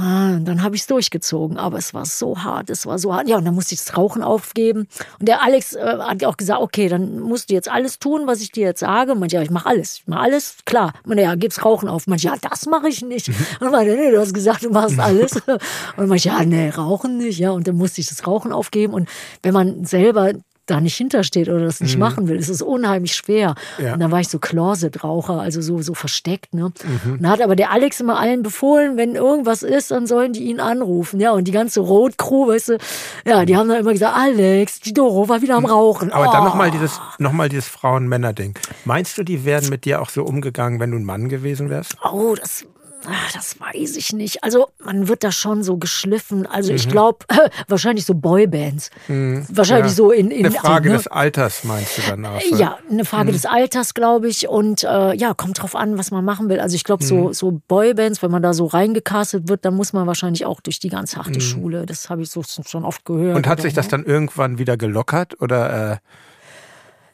Ah, 0.00 0.38
dann 0.38 0.62
habe 0.62 0.76
ich 0.76 0.82
es 0.82 0.86
durchgezogen, 0.86 1.56
aber 1.56 1.76
es 1.76 1.92
war 1.92 2.06
so 2.06 2.38
hart, 2.38 2.70
es 2.70 2.86
war 2.86 3.00
so 3.00 3.12
hart. 3.12 3.28
Ja, 3.28 3.36
und 3.36 3.44
dann 3.44 3.56
musste 3.56 3.74
ich 3.74 3.82
das 3.82 3.96
Rauchen 3.96 4.22
aufgeben. 4.22 4.86
Und 5.18 5.26
der 5.26 5.42
Alex 5.42 5.74
äh, 5.74 5.98
hat 5.98 6.22
auch 6.24 6.36
gesagt, 6.36 6.60
okay, 6.60 6.88
dann 6.88 7.18
musst 7.18 7.50
du 7.50 7.54
jetzt 7.54 7.68
alles 7.68 7.98
tun, 7.98 8.28
was 8.28 8.40
ich 8.40 8.52
dir 8.52 8.66
jetzt 8.66 8.78
sage. 8.78 9.10
Und 9.10 9.32
ja, 9.32 9.42
ich 9.42 9.50
mache 9.50 9.66
alles, 9.66 9.96
ich 9.96 10.06
mache 10.06 10.20
alles, 10.20 10.58
klar. 10.64 10.92
Und 11.04 11.18
ja, 11.18 11.34
gib's 11.34 11.64
Rauchen 11.64 11.88
auf. 11.88 12.06
Und 12.06 12.22
ja, 12.22 12.34
das 12.40 12.66
mache 12.66 12.88
ich 12.88 13.02
nicht. 13.02 13.28
Und 13.58 13.72
meinte, 13.72 13.96
nee, 13.96 14.12
du 14.12 14.20
hast 14.20 14.34
gesagt, 14.34 14.62
du 14.62 14.70
machst 14.70 15.00
alles. 15.00 15.32
Und 15.96 16.14
ich 16.14 16.24
ja, 16.26 16.44
nee, 16.44 16.70
Rauchen 16.70 17.16
nicht. 17.16 17.40
Ja, 17.40 17.50
und 17.50 17.66
dann 17.66 17.74
musste 17.74 18.00
ich 18.00 18.06
das 18.06 18.24
Rauchen 18.24 18.52
aufgeben. 18.52 18.94
Und 18.94 19.08
wenn 19.42 19.52
man 19.52 19.84
selber 19.84 20.32
da 20.70 20.80
nicht 20.80 20.96
hintersteht 20.96 21.48
oder 21.48 21.64
das 21.64 21.80
nicht 21.80 21.94
mhm. 21.94 22.00
machen 22.00 22.28
will. 22.28 22.36
Es 22.36 22.48
ist 22.48 22.62
unheimlich 22.62 23.14
schwer. 23.14 23.54
Ja. 23.78 23.94
Und 23.94 24.00
dann 24.00 24.10
war 24.10 24.20
ich 24.20 24.28
so 24.28 24.38
Closet-Raucher, 24.38 25.40
also 25.40 25.60
so, 25.60 25.80
so 25.82 25.94
versteckt. 25.94 26.54
Ne? 26.54 26.72
Mhm. 27.04 27.12
Und 27.14 27.22
da 27.22 27.30
hat 27.30 27.42
aber 27.42 27.56
der 27.56 27.72
Alex 27.72 28.00
immer 28.00 28.18
allen 28.18 28.42
befohlen, 28.42 28.96
wenn 28.96 29.14
irgendwas 29.14 29.62
ist, 29.62 29.90
dann 29.90 30.06
sollen 30.06 30.32
die 30.32 30.44
ihn 30.44 30.60
anrufen. 30.60 31.20
Ja, 31.20 31.32
und 31.32 31.44
die 31.44 31.52
ganze 31.52 31.80
Rot-Crew, 31.80 32.48
weißt 32.48 32.68
du, 32.70 32.78
ja, 33.26 33.44
die 33.44 33.56
haben 33.56 33.68
dann 33.68 33.80
immer 33.80 33.92
gesagt, 33.92 34.16
Alex, 34.16 34.80
die 34.80 34.92
Doro 34.92 35.28
war 35.28 35.42
wieder 35.42 35.56
am 35.56 35.64
Rauchen. 35.64 36.12
Aber 36.12 36.28
oh. 36.28 36.32
dann 36.32 36.44
nochmal 36.44 36.70
dieses, 36.70 37.00
noch 37.18 37.32
dieses 37.48 37.68
Frauen-Männer-Ding. 37.68 38.54
Meinst 38.84 39.16
du, 39.18 39.22
die 39.22 39.44
wären 39.44 39.68
mit 39.68 39.84
dir 39.84 40.02
auch 40.02 40.10
so 40.10 40.24
umgegangen, 40.24 40.80
wenn 40.80 40.90
du 40.90 40.98
ein 40.98 41.04
Mann 41.04 41.28
gewesen 41.28 41.70
wärst? 41.70 41.96
Oh, 42.02 42.34
das 42.34 42.66
Ach, 43.06 43.32
das 43.32 43.60
weiß 43.60 43.96
ich 43.96 44.12
nicht. 44.12 44.42
Also 44.42 44.68
man 44.84 45.08
wird 45.08 45.22
da 45.22 45.30
schon 45.30 45.62
so 45.62 45.76
geschliffen. 45.76 46.46
Also 46.46 46.72
mhm. 46.72 46.76
ich 46.76 46.88
glaube, 46.88 47.24
wahrscheinlich 47.68 48.04
so 48.04 48.14
Boybands. 48.14 48.90
Mhm. 49.06 49.46
Wahrscheinlich 49.48 49.92
ja. 49.92 49.96
so 49.96 50.10
in, 50.10 50.30
in 50.30 50.46
Eine 50.46 50.54
Frage 50.54 50.90
des 50.90 51.06
Alters 51.06 51.64
meinst 51.64 51.98
du 51.98 52.02
dann 52.02 52.26
auch? 52.26 52.40
Ja, 52.56 52.78
eine 52.90 53.04
Frage 53.04 53.30
mhm. 53.30 53.34
des 53.34 53.46
Alters, 53.46 53.94
glaube 53.94 54.28
ich. 54.28 54.48
Und 54.48 54.84
äh, 54.84 55.14
ja, 55.14 55.34
kommt 55.34 55.62
drauf 55.62 55.76
an, 55.76 55.98
was 55.98 56.10
man 56.10 56.24
machen 56.24 56.48
will. 56.48 56.60
Also 56.60 56.74
ich 56.74 56.84
glaube, 56.84 57.04
so, 57.04 57.28
mhm. 57.28 57.32
so 57.32 57.60
Boybands, 57.68 58.22
wenn 58.22 58.30
man 58.30 58.42
da 58.42 58.52
so 58.52 58.66
reingecastet 58.66 59.48
wird, 59.48 59.64
dann 59.64 59.74
muss 59.74 59.92
man 59.92 60.06
wahrscheinlich 60.06 60.44
auch 60.44 60.60
durch 60.60 60.80
die 60.80 60.88
ganz 60.88 61.16
harte 61.16 61.30
mhm. 61.30 61.40
Schule. 61.40 61.86
Das 61.86 62.10
habe 62.10 62.22
ich 62.22 62.30
so 62.30 62.42
schon 62.42 62.84
oft 62.84 63.04
gehört. 63.04 63.36
Und 63.36 63.46
hat 63.46 63.60
sich 63.60 63.74
das 63.74 63.88
dann 63.88 64.04
irgendwann 64.04 64.58
wieder 64.58 64.76
gelockert 64.76 65.40
oder? 65.40 65.92
Äh 65.92 65.96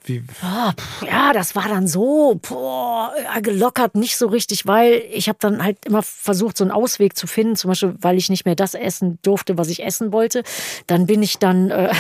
wie? 0.05 0.23
Ja, 1.07 1.33
das 1.33 1.57
war 1.57 1.69
dann 1.69 1.89
so 1.89 2.41
boah, 2.49 3.13
gelockert, 3.43 3.95
nicht 3.95 4.17
so 4.17 4.27
richtig, 4.27 4.67
weil 4.67 5.03
ich 5.11 5.29
habe 5.29 5.39
dann 5.41 5.63
halt 5.63 5.85
immer 5.87 6.03
versucht, 6.03 6.57
so 6.57 6.65
einen 6.65 6.71
Ausweg 6.71 7.17
zu 7.17 7.27
finden, 7.27 7.57
zum 7.57 7.69
Beispiel, 7.69 7.95
weil 8.01 8.17
ich 8.17 8.29
nicht 8.29 8.45
mehr 8.45 8.55
das 8.55 8.75
essen 8.75 9.19
durfte, 9.23 9.59
was 9.59 9.69
ich 9.69 9.83
essen 9.83 10.13
wollte. 10.13 10.43
Dann 10.87 11.07
bin 11.07 11.23
ich 11.23 11.39
dann 11.39 11.71
äh, 11.71 11.93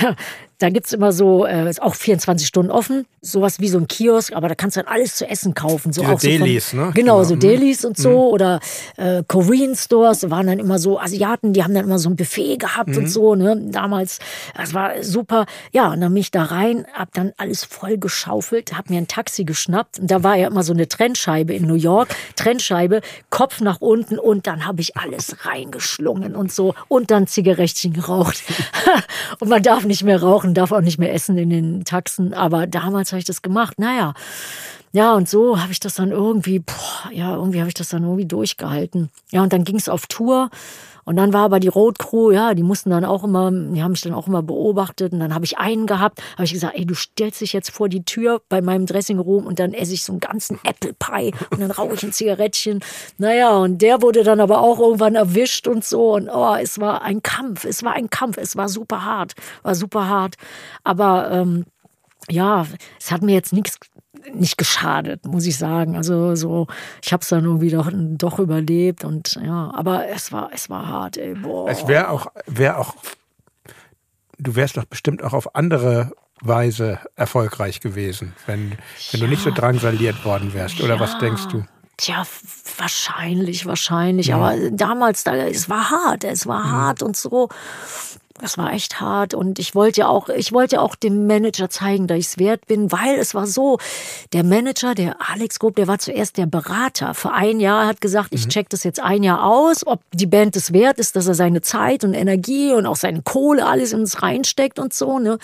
da 0.59 0.70
gibt's 0.70 0.92
immer 0.92 1.12
so, 1.12 1.46
äh, 1.46 1.68
ist 1.68 1.82
auch 1.82 1.94
24 1.94 2.46
Stunden 2.46 2.70
offen, 2.70 3.07
sowas 3.20 3.61
wie 3.61 3.68
so 3.68 3.78
ein 3.78 3.88
Kiosk, 3.88 4.34
aber 4.34 4.48
da 4.48 4.55
kannst 4.55 4.76
du 4.76 4.82
dann 4.82 4.92
alles 4.92 5.16
zu 5.16 5.28
essen 5.28 5.55
kaufen. 5.55 5.92
So 5.92 6.02
Diese 6.02 6.12
auch 6.12 6.20
Delis, 6.20 6.70
so 6.70 6.76
von, 6.76 6.86
ne? 6.86 6.92
Genau, 6.94 7.14
genau, 7.14 7.24
so 7.24 7.34
mhm. 7.34 7.40
Delis 7.40 7.84
und 7.84 7.96
so 7.96 8.11
mhm. 8.11 8.16
oder 8.16 8.61
äh, 8.96 9.22
Korean 9.26 9.74
Stores, 9.74 10.30
waren 10.30 10.46
dann 10.46 10.59
immer 10.59 10.78
so 10.78 10.98
Asiaten, 10.98 11.52
die 11.52 11.64
haben 11.64 11.74
dann 11.74 11.84
immer 11.84 11.98
so 11.98 12.09
ein 12.09 12.16
Buffet 12.16 12.57
gehabt 12.59 12.90
mhm. 12.90 12.98
und 12.98 13.09
so, 13.09 13.34
ne? 13.34 13.57
Damals, 13.70 14.20
das 14.57 14.74
war 14.74 15.02
super. 15.02 15.46
Ja, 15.72 15.92
und 15.92 16.00
dann 16.00 16.12
bin 16.12 16.20
ich 16.20 16.30
da 16.30 16.44
rein, 16.44 16.86
hab 16.92 17.12
dann 17.12 17.32
alles 17.36 17.64
voll 17.64 17.98
geschaufelt, 17.98 18.76
hab 18.76 18.90
mir 18.90 18.98
ein 18.98 19.09
Taxi 19.09 19.44
geschnappt 19.44 19.98
und 19.98 20.11
da 20.11 20.22
war 20.22 20.36
ja 20.36 20.46
immer 20.46 20.62
so 20.62 20.72
eine 20.72 20.88
Trennscheibe 20.88 21.52
in 21.52 21.66
New 21.66 21.74
York, 21.74 22.14
Trennscheibe, 22.36 23.00
Kopf 23.30 23.61
nach 23.61 23.80
unten 23.80 24.18
und 24.18 24.46
dann 24.46 24.66
habe 24.66 24.80
ich 24.80 24.96
alles 24.96 25.44
reingeschlungen 25.44 26.36
und 26.36 26.52
so 26.52 26.74
und 26.88 27.11
dann 27.11 27.26
Zigarettchen 27.26 27.92
geraucht. 27.92 28.42
und 29.40 29.48
man 29.48 29.62
darf 29.62 29.84
nicht 29.84 30.05
mehr 30.05 30.22
rauchen 30.22 30.43
darf 30.53 30.72
auch 30.72 30.82
nicht 30.82 30.99
mehr 30.99 31.14
essen 31.14 31.38
in 31.38 31.49
den 31.49 31.84
Taxen. 31.84 32.34
Aber 32.34 32.66
damals 32.66 33.12
habe 33.12 33.20
ich 33.20 33.24
das 33.24 33.40
gemacht. 33.40 33.78
Naja, 33.78 34.12
ja, 34.92 35.14
und 35.14 35.28
so 35.28 35.61
habe 35.61 35.72
ich 35.72 35.80
das 35.80 35.95
dann 35.95 36.11
irgendwie, 36.11 36.61
boah, 36.61 37.11
ja, 37.12 37.34
irgendwie 37.34 37.59
habe 37.59 37.68
ich 37.68 37.74
das 37.74 37.88
dann 37.88 38.05
irgendwie 38.05 38.26
durchgehalten. 38.26 39.11
Ja, 39.32 39.42
und 39.42 39.53
dann 39.53 39.64
ging 39.64 39.76
es 39.76 39.88
auf 39.88 40.07
Tour. 40.07 40.51
Und 41.05 41.16
dann 41.16 41.32
war 41.32 41.44
aber 41.44 41.61
die 41.61 41.68
Road 41.68 41.98
Crew, 41.98 42.30
ja, 42.30 42.55
die 42.55 42.62
mussten 42.62 42.90
dann 42.90 43.05
auch 43.05 43.24
immer, 43.24 43.50
die 43.50 43.82
haben 43.82 43.92
mich 43.92 44.00
dann 44.00 44.14
auch 44.14 44.26
immer 44.26 44.42
beobachtet. 44.42 45.12
Und 45.12 45.20
dann 45.20 45.34
habe 45.34 45.44
ich 45.44 45.59
einen 45.59 45.86
gehabt, 45.86 46.22
habe 46.34 46.44
ich 46.44 46.52
gesagt, 46.52 46.76
ey, 46.76 46.86
du 46.86 46.94
stellst 46.94 47.40
dich 47.40 47.52
jetzt 47.52 47.70
vor 47.70 47.88
die 47.88 48.05
Tür 48.05 48.40
bei 48.48 48.61
meinem 48.62 48.86
Dressing 48.86 49.18
Room 49.18 49.46
und 49.46 49.59
dann 49.59 49.74
esse 49.74 49.94
ich 49.94 50.05
so 50.05 50.12
einen 50.12 50.20
ganzen 50.20 50.59
Apple 50.64 50.94
Pie 50.94 51.32
und 51.50 51.61
dann 51.61 51.70
rauche 51.70 51.94
ich 51.94 52.02
ein 52.02 52.12
Zigarettchen. 52.12 52.80
Naja, 53.18 53.57
und 53.57 53.82
der 53.82 54.02
wurde 54.02 54.24
dann 54.24 54.40
aber 54.40 54.61
auch 54.61 54.78
irgendwann 54.78 55.14
erwischt 55.14 55.66
und 55.66 55.84
so. 55.84 56.14
Und 56.14 56.28
oh, 56.28 56.55
es 56.61 56.80
war 56.80 57.02
ein 57.02 57.22
Kampf, 57.22 57.64
es 57.64 57.82
war 57.82 57.92
ein 57.92 58.11
Kampf, 58.11 58.38
es 58.38 58.57
war 58.57 58.68
super 58.68 59.05
hart, 59.05 59.34
war 59.62 59.74
super 59.74 60.09
hart. 60.09 60.36
Aber 60.82 61.30
ähm, 61.30 61.64
ja, 62.30 62.66
es 62.98 63.11
hat 63.11 63.22
mir 63.22 63.34
jetzt 63.34 63.52
nichts 63.52 63.78
nicht 64.32 64.58
geschadet, 64.58 65.26
muss 65.26 65.46
ich 65.46 65.56
sagen. 65.56 65.96
Also 65.96 66.34
so, 66.34 66.66
ich 67.02 67.12
habe 67.12 67.22
es 67.22 67.28
dann 67.28 67.44
irgendwie 67.44 67.70
doch, 67.70 67.90
doch 67.92 68.38
überlebt 68.38 69.04
und 69.04 69.38
ja, 69.42 69.70
aber 69.74 70.08
es 70.08 70.32
war, 70.32 70.50
es 70.52 70.70
war 70.70 70.88
hart, 70.88 71.16
ey. 71.16 71.34
Boah. 71.34 71.68
Es 71.68 71.86
wäre 71.86 72.10
auch, 72.10 72.26
wäre 72.46 72.78
auch, 72.78 72.94
du 74.38 74.56
wärst 74.56 74.76
doch 74.76 74.84
bestimmt 74.84 75.22
auch 75.22 75.32
auf 75.32 75.54
andere 75.54 76.12
Weise 76.40 76.98
erfolgreich 77.16 77.80
gewesen, 77.80 78.34
wenn, 78.46 78.70
wenn 78.70 78.78
ja. 79.12 79.18
du 79.20 79.26
nicht 79.28 79.42
so 79.42 79.50
drangsaliert 79.50 80.24
worden 80.24 80.52
wärst. 80.52 80.80
Oder 80.80 80.94
ja. 80.94 81.00
was 81.00 81.18
denkst 81.18 81.48
du? 81.50 81.64
Tja, 81.96 82.24
wahrscheinlich, 82.76 83.66
wahrscheinlich. 83.66 84.28
Ja. 84.28 84.36
Aber 84.36 84.70
damals, 84.70 85.22
da, 85.22 85.36
es 85.36 85.68
war 85.70 85.90
hart, 85.90 86.24
es 86.24 86.46
war 86.46 86.64
mhm. 86.64 86.72
hart 86.72 87.02
und 87.02 87.16
so 87.16 87.48
das 88.41 88.59
war 88.59 88.72
echt 88.72 89.01
hart 89.01 89.32
und 89.32 89.61
ich 89.61 89.76
wollte 89.76 90.01
ja 90.01 90.09
auch, 90.09 90.28
ich 90.28 90.53
wollte 90.53 90.76
ja 90.76 90.82
auch 90.82 90.97
dem 90.97 91.28
Manager 91.28 91.70
zeigen, 91.70 92.09
dass 92.09 92.18
ich 92.18 92.26
es 92.26 92.39
wert 92.39 92.66
bin, 92.66 92.91
weil 92.91 93.16
es 93.16 93.32
war 93.32 93.47
so, 93.47 93.78
der 94.32 94.43
Manager, 94.43 94.97
der 94.97 95.16
Alex 95.30 95.61
Grob, 95.61 95.76
der 95.76 95.87
war 95.87 96.01
zuerst 96.01 96.37
der 96.37 96.47
Berater. 96.47 97.14
Für 97.14 97.32
ein 97.32 97.61
Jahr 97.61 97.87
hat 97.87 98.01
gesagt, 98.01 98.32
mhm. 98.32 98.39
ich 98.39 98.49
check 98.49 98.68
das 98.70 98.82
jetzt 98.82 99.01
ein 99.01 99.22
Jahr 99.22 99.45
aus, 99.45 99.87
ob 99.87 100.01
die 100.12 100.26
Band 100.26 100.57
es 100.57 100.72
wert 100.72 100.99
ist, 100.99 101.14
dass 101.14 101.28
er 101.28 101.35
seine 101.35 101.62
Zeit 101.62 102.03
und 102.03 102.12
Energie 102.12 102.72
und 102.72 102.87
auch 102.87 102.97
seine 102.97 103.22
Kohle 103.22 103.66
alles 103.66 103.93
in 103.93 104.01
uns 104.01 104.20
reinsteckt 104.20 104.80
und 104.80 104.93
so, 104.93 105.20
ne? 105.20 105.39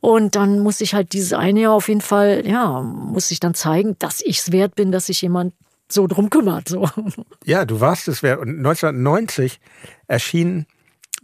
Und 0.00 0.34
dann 0.34 0.60
muss 0.60 0.80
ich 0.80 0.94
halt 0.94 1.12
dieses 1.12 1.34
eine 1.34 1.60
Jahr 1.60 1.74
auf 1.74 1.88
jeden 1.88 2.00
Fall, 2.00 2.46
ja, 2.46 2.80
muss 2.80 3.30
ich 3.30 3.40
dann 3.40 3.52
zeigen, 3.52 3.96
dass 3.98 4.22
ich 4.22 4.38
es 4.38 4.50
wert 4.50 4.74
bin, 4.74 4.92
dass 4.92 5.06
sich 5.06 5.20
jemand 5.20 5.52
so 5.88 6.06
drum 6.06 6.30
kümmert, 6.30 6.68
so. 6.68 6.88
Ja, 7.44 7.66
du 7.66 7.80
warst 7.80 8.08
es 8.08 8.22
wert. 8.22 8.40
Und 8.40 8.58
1990 8.58 9.60
erschien 10.06 10.66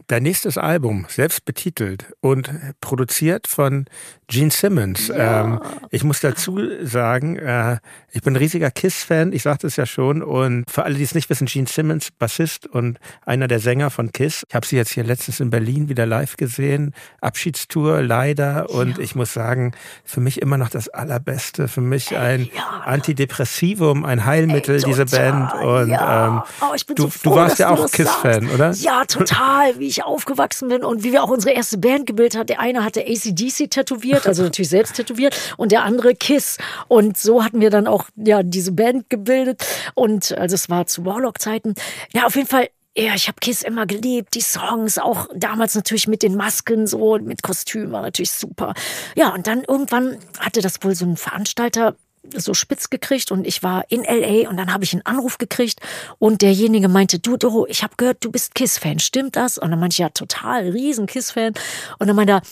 Dein 0.09 0.23
nächstes 0.23 0.57
Album, 0.57 1.07
selbst 1.09 1.45
betitelt 1.45 2.07
und 2.21 2.51
produziert 2.81 3.49
von 3.49 3.87
Gene 4.29 4.51
Simmons. 4.51 5.09
Ja. 5.09 5.45
Ähm, 5.45 5.61
ich 5.91 6.05
muss 6.05 6.21
dazu 6.21 6.61
sagen, 6.83 7.37
äh, 7.37 7.79
ich 8.13 8.23
bin 8.23 8.35
ein 8.35 8.37
riesiger 8.37 8.71
Kiss-Fan, 8.71 9.33
ich 9.33 9.43
sagte 9.43 9.67
es 9.67 9.77
ja 9.77 9.87
schon. 9.87 10.23
Und 10.23 10.71
für 10.71 10.85
alle, 10.85 10.97
die 10.97 11.03
es 11.03 11.15
nicht 11.15 11.31
wissen, 11.31 11.47
Gene 11.47 11.67
Simmons, 11.67 12.11
Bassist 12.11 12.67
und 12.67 12.99
einer 13.25 13.49
der 13.49 13.59
Sänger 13.59 13.91
von 13.91 14.13
Kiss. 14.13 14.45
Ich 14.49 14.55
habe 14.55 14.67
sie 14.67 14.77
jetzt 14.77 14.91
hier 14.91 15.03
letztens 15.03 15.41
in 15.41 15.51
Berlin 15.51 15.89
wieder 15.89 16.07
live 16.07 16.37
gesehen. 16.37 16.93
Abschiedstour, 17.21 18.03
leider. 18.03 18.71
Und 18.71 18.99
ja. 18.99 19.03
ich 19.03 19.15
muss 19.15 19.33
sagen, 19.33 19.73
für 20.05 20.21
mich 20.21 20.43
immer 20.43 20.59
noch 20.59 20.71
das 20.71 20.89
Allerbeste. 20.89 21.69
Für 21.69 21.81
mich 21.81 22.17
ein 22.17 22.49
ja. 22.55 22.83
Antidepressivum, 22.85 24.05
ein 24.05 24.25
Heilmittel, 24.25 24.77
Ey, 24.77 24.85
diese 24.85 25.07
Band. 25.07 25.53
Und 25.55 25.91
ähm, 25.91 26.43
oh, 26.61 26.75
du, 26.95 27.03
so 27.03 27.09
froh, 27.09 27.31
du 27.31 27.37
warst 27.37 27.59
ja 27.59 27.71
auch 27.71 27.91
Kiss-Fan, 27.91 28.51
oder? 28.51 28.73
Ja, 28.73 29.05
total. 29.05 29.79
Wie 29.87 29.91
ich 29.91 30.03
aufgewachsen 30.03 30.69
bin 30.69 30.83
und 30.83 31.05
wie 31.05 31.13
wir 31.13 31.23
auch 31.23 31.31
unsere 31.31 31.55
erste 31.55 31.79
Band 31.79 32.07
gebildet 32.07 32.37
haben. 32.37 32.49
Der 32.49 32.59
eine 32.59 32.83
hatte 32.83 33.03
ACDC 33.07 33.71
tätowiert 33.71 34.27
also 34.27 34.43
natürlich 34.43 34.69
selbst 34.69 34.97
tätowiert, 34.97 35.55
und 35.59 35.71
der 35.71 35.85
andere 35.85 36.17
Kiss. 36.17 36.59
Und 36.89 37.17
so 37.17 37.45
hatten 37.45 37.61
wir 37.61 37.71
dann 37.71 37.87
auch 37.87 38.07
ja 38.17 38.43
diese 38.43 38.73
Band 38.73 39.09
gebildet. 39.11 39.65
Und 39.95 40.37
also 40.37 40.57
es 40.57 40.69
war 40.69 40.89
zu 40.89 41.05
Warlock-Zeiten. 41.05 41.77
Ja, 42.13 42.27
auf 42.27 42.35
jeden 42.35 42.49
Fall 42.49 42.69
ja, 42.97 43.15
ich 43.15 43.29
habe 43.29 43.37
Kiss 43.41 43.63
immer 43.63 43.87
geliebt, 43.87 44.35
die 44.35 44.41
Songs, 44.41 44.99
auch 44.99 45.29
damals 45.37 45.77
natürlich 45.77 46.09
mit 46.09 46.25
den 46.25 46.35
Masken 46.35 46.89
so, 46.89 47.17
mit 47.19 47.43
Kostüm 47.43 47.93
war 47.93 48.03
natürlich 48.03 48.33
super. 48.33 48.75
Ja, 49.15 49.35
und 49.35 49.47
dann 49.47 49.63
irgendwann 49.63 50.17
hatte 50.41 50.63
das 50.63 50.83
wohl 50.83 50.97
so 50.97 51.05
ein 51.05 51.17
Veranstalter 51.17 51.95
so 52.35 52.55
spitz 52.55 52.91
gekriegt 52.91 53.31
und 53.31 53.47
ich 53.47 53.63
war 53.63 53.85
in 53.89 54.03
LA 54.03 54.49
und 54.49 54.57
dann 54.57 54.73
habe 54.73 54.85
ich 54.85 54.93
einen 54.93 55.07
Anruf 55.07 55.39
gekriegt 55.39 55.81
und 56.19 56.43
derjenige 56.43 56.89
meinte, 56.89 57.19
du 57.19 57.37
Doro, 57.37 57.67
ich 57.69 57.83
habe 57.83 57.95
gehört, 57.97 58.25
du 58.25 58.31
bist 58.31 58.55
Kiss-Fan, 58.55 58.99
stimmt 58.99 59.37
das? 59.37 59.59
Und 59.59 59.71
dann 59.71 59.81
meinte 59.81 59.95
ich, 59.95 59.99
ja, 59.99 60.09
total, 60.09 60.71
riesen 60.71 61.07
Kiss-Fan. 61.07 61.55
Und 61.99 62.07
dann 62.07 62.17
meinte 62.17 62.35
er, 62.35 62.43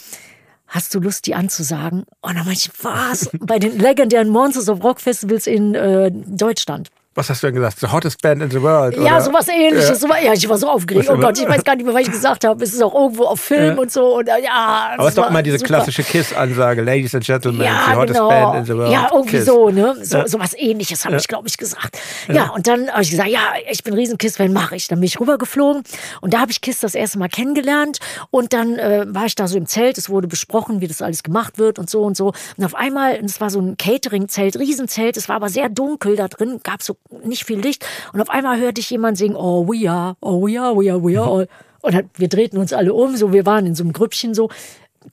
hast 0.66 0.94
du 0.94 1.00
Lust, 1.00 1.26
die 1.26 1.34
anzusagen? 1.34 2.04
Und 2.20 2.36
dann 2.36 2.44
meinte 2.44 2.70
ich, 2.70 2.84
was? 2.84 3.30
Bei 3.40 3.58
den 3.58 3.78
legendären 3.78 4.28
Monsters 4.28 4.68
of 4.68 4.82
Rock 4.82 5.00
Festivals 5.00 5.46
in 5.46 5.74
äh, 5.74 6.10
Deutschland 6.12 6.90
was 7.14 7.30
hast 7.30 7.42
du 7.42 7.46
denn 7.46 7.54
gesagt? 7.54 7.78
The 7.78 7.86
hottest 7.86 8.20
band 8.22 8.42
in 8.42 8.50
the 8.50 8.60
world? 8.60 8.96
Ja, 8.96 9.20
sowas 9.20 9.46
ähnliches. 9.48 10.02
Ja. 10.02 10.18
ja, 10.18 10.32
ich 10.32 10.48
war 10.48 10.58
so 10.58 10.68
aufgeregt. 10.68 11.08
Oh 11.08 11.16
Gott, 11.16 11.38
ich 11.38 11.48
weiß 11.48 11.62
gar 11.62 11.76
nicht 11.76 11.84
mehr, 11.84 11.94
was 11.94 12.02
ich 12.02 12.10
gesagt 12.10 12.44
habe. 12.44 12.62
Es 12.64 12.74
ist 12.74 12.82
auch 12.82 12.94
irgendwo 12.94 13.24
auf 13.24 13.40
Film 13.40 13.76
ja. 13.76 13.80
und 13.80 13.92
so. 13.92 14.18
Und, 14.18 14.26
ja, 14.26 14.94
Aber 14.94 15.04
es 15.04 15.10
ist 15.10 15.18
doch 15.18 15.30
immer 15.30 15.42
diese 15.42 15.58
super. 15.58 15.68
klassische 15.68 16.02
Kiss-Ansage. 16.02 16.82
Ladies 16.82 17.14
and 17.14 17.24
Gentlemen, 17.24 17.62
ja, 17.62 17.84
the 17.88 17.94
hottest 17.94 18.14
genau. 18.18 18.28
band 18.28 18.56
in 18.56 18.64
the 18.64 18.74
world. 18.74 18.92
Ja, 18.92 19.08
irgendwie 19.12 19.36
Kiss. 19.36 19.46
so, 19.46 19.70
ne? 19.70 19.96
So, 20.02 20.18
ja. 20.18 20.24
was 20.32 20.54
ähnliches 20.54 21.04
habe 21.04 21.16
ich, 21.16 21.28
glaube 21.28 21.46
ich, 21.46 21.56
gesagt. 21.56 21.98
Ja, 22.28 22.50
und 22.50 22.66
dann 22.66 22.90
habe 22.90 23.02
ich 23.02 23.10
gesagt, 23.10 23.28
ja, 23.28 23.40
ich 23.70 23.84
bin 23.84 23.94
riesen 23.94 24.18
Kiss-Fan, 24.18 24.52
mache 24.52 24.74
ich. 24.74 24.88
Dann 24.88 24.98
bin 24.98 25.06
ich 25.06 25.20
rübergeflogen 25.20 25.84
und 26.20 26.34
da 26.34 26.40
habe 26.40 26.50
ich 26.50 26.60
Kiss 26.60 26.80
das 26.80 26.96
erste 26.96 27.20
Mal 27.20 27.28
kennengelernt. 27.28 27.98
Und 28.30 28.52
dann 28.52 28.76
äh, 28.76 29.04
war 29.06 29.26
ich 29.26 29.36
da 29.36 29.46
so 29.46 29.56
im 29.56 29.66
Zelt. 29.66 29.98
Es 29.98 30.10
wurde 30.10 30.26
besprochen, 30.26 30.80
wie 30.80 30.88
das 30.88 31.00
alles 31.00 31.22
gemacht 31.22 31.58
wird 31.58 31.78
und 31.78 31.88
so 31.88 32.02
und 32.02 32.16
so. 32.16 32.32
Und 32.56 32.64
auf 32.64 32.74
einmal, 32.74 33.20
es 33.24 33.40
war 33.40 33.50
so 33.50 33.60
ein 33.60 33.76
Catering-Zelt, 33.76 34.58
Riesenzelt. 34.58 35.16
Es 35.16 35.28
war 35.28 35.36
aber 35.36 35.48
sehr 35.48 35.68
dunkel 35.68 36.16
da 36.16 36.26
drin, 36.26 36.58
gab 36.64 36.82
so 36.82 36.96
nicht 37.24 37.44
viel 37.44 37.60
Licht. 37.60 37.86
Und 38.12 38.20
auf 38.20 38.30
einmal 38.30 38.58
hörte 38.58 38.80
ich 38.80 38.90
jemand 38.90 39.18
singen, 39.18 39.36
oh 39.36 39.66
we 39.66 39.90
are, 39.90 40.16
oh 40.20 40.46
we 40.46 40.60
are, 40.60 40.76
we 40.76 40.90
are, 40.90 41.02
we 41.02 41.20
are 41.20 41.30
all. 41.30 41.48
Und 41.82 41.94
dann, 41.94 42.10
wir 42.16 42.28
drehten 42.28 42.58
uns 42.58 42.72
alle 42.72 42.94
um, 42.94 43.16
so 43.16 43.32
wir 43.32 43.44
waren 43.46 43.66
in 43.66 43.74
so 43.74 43.84
einem 43.84 43.92
Grüppchen 43.92 44.34
so, 44.34 44.48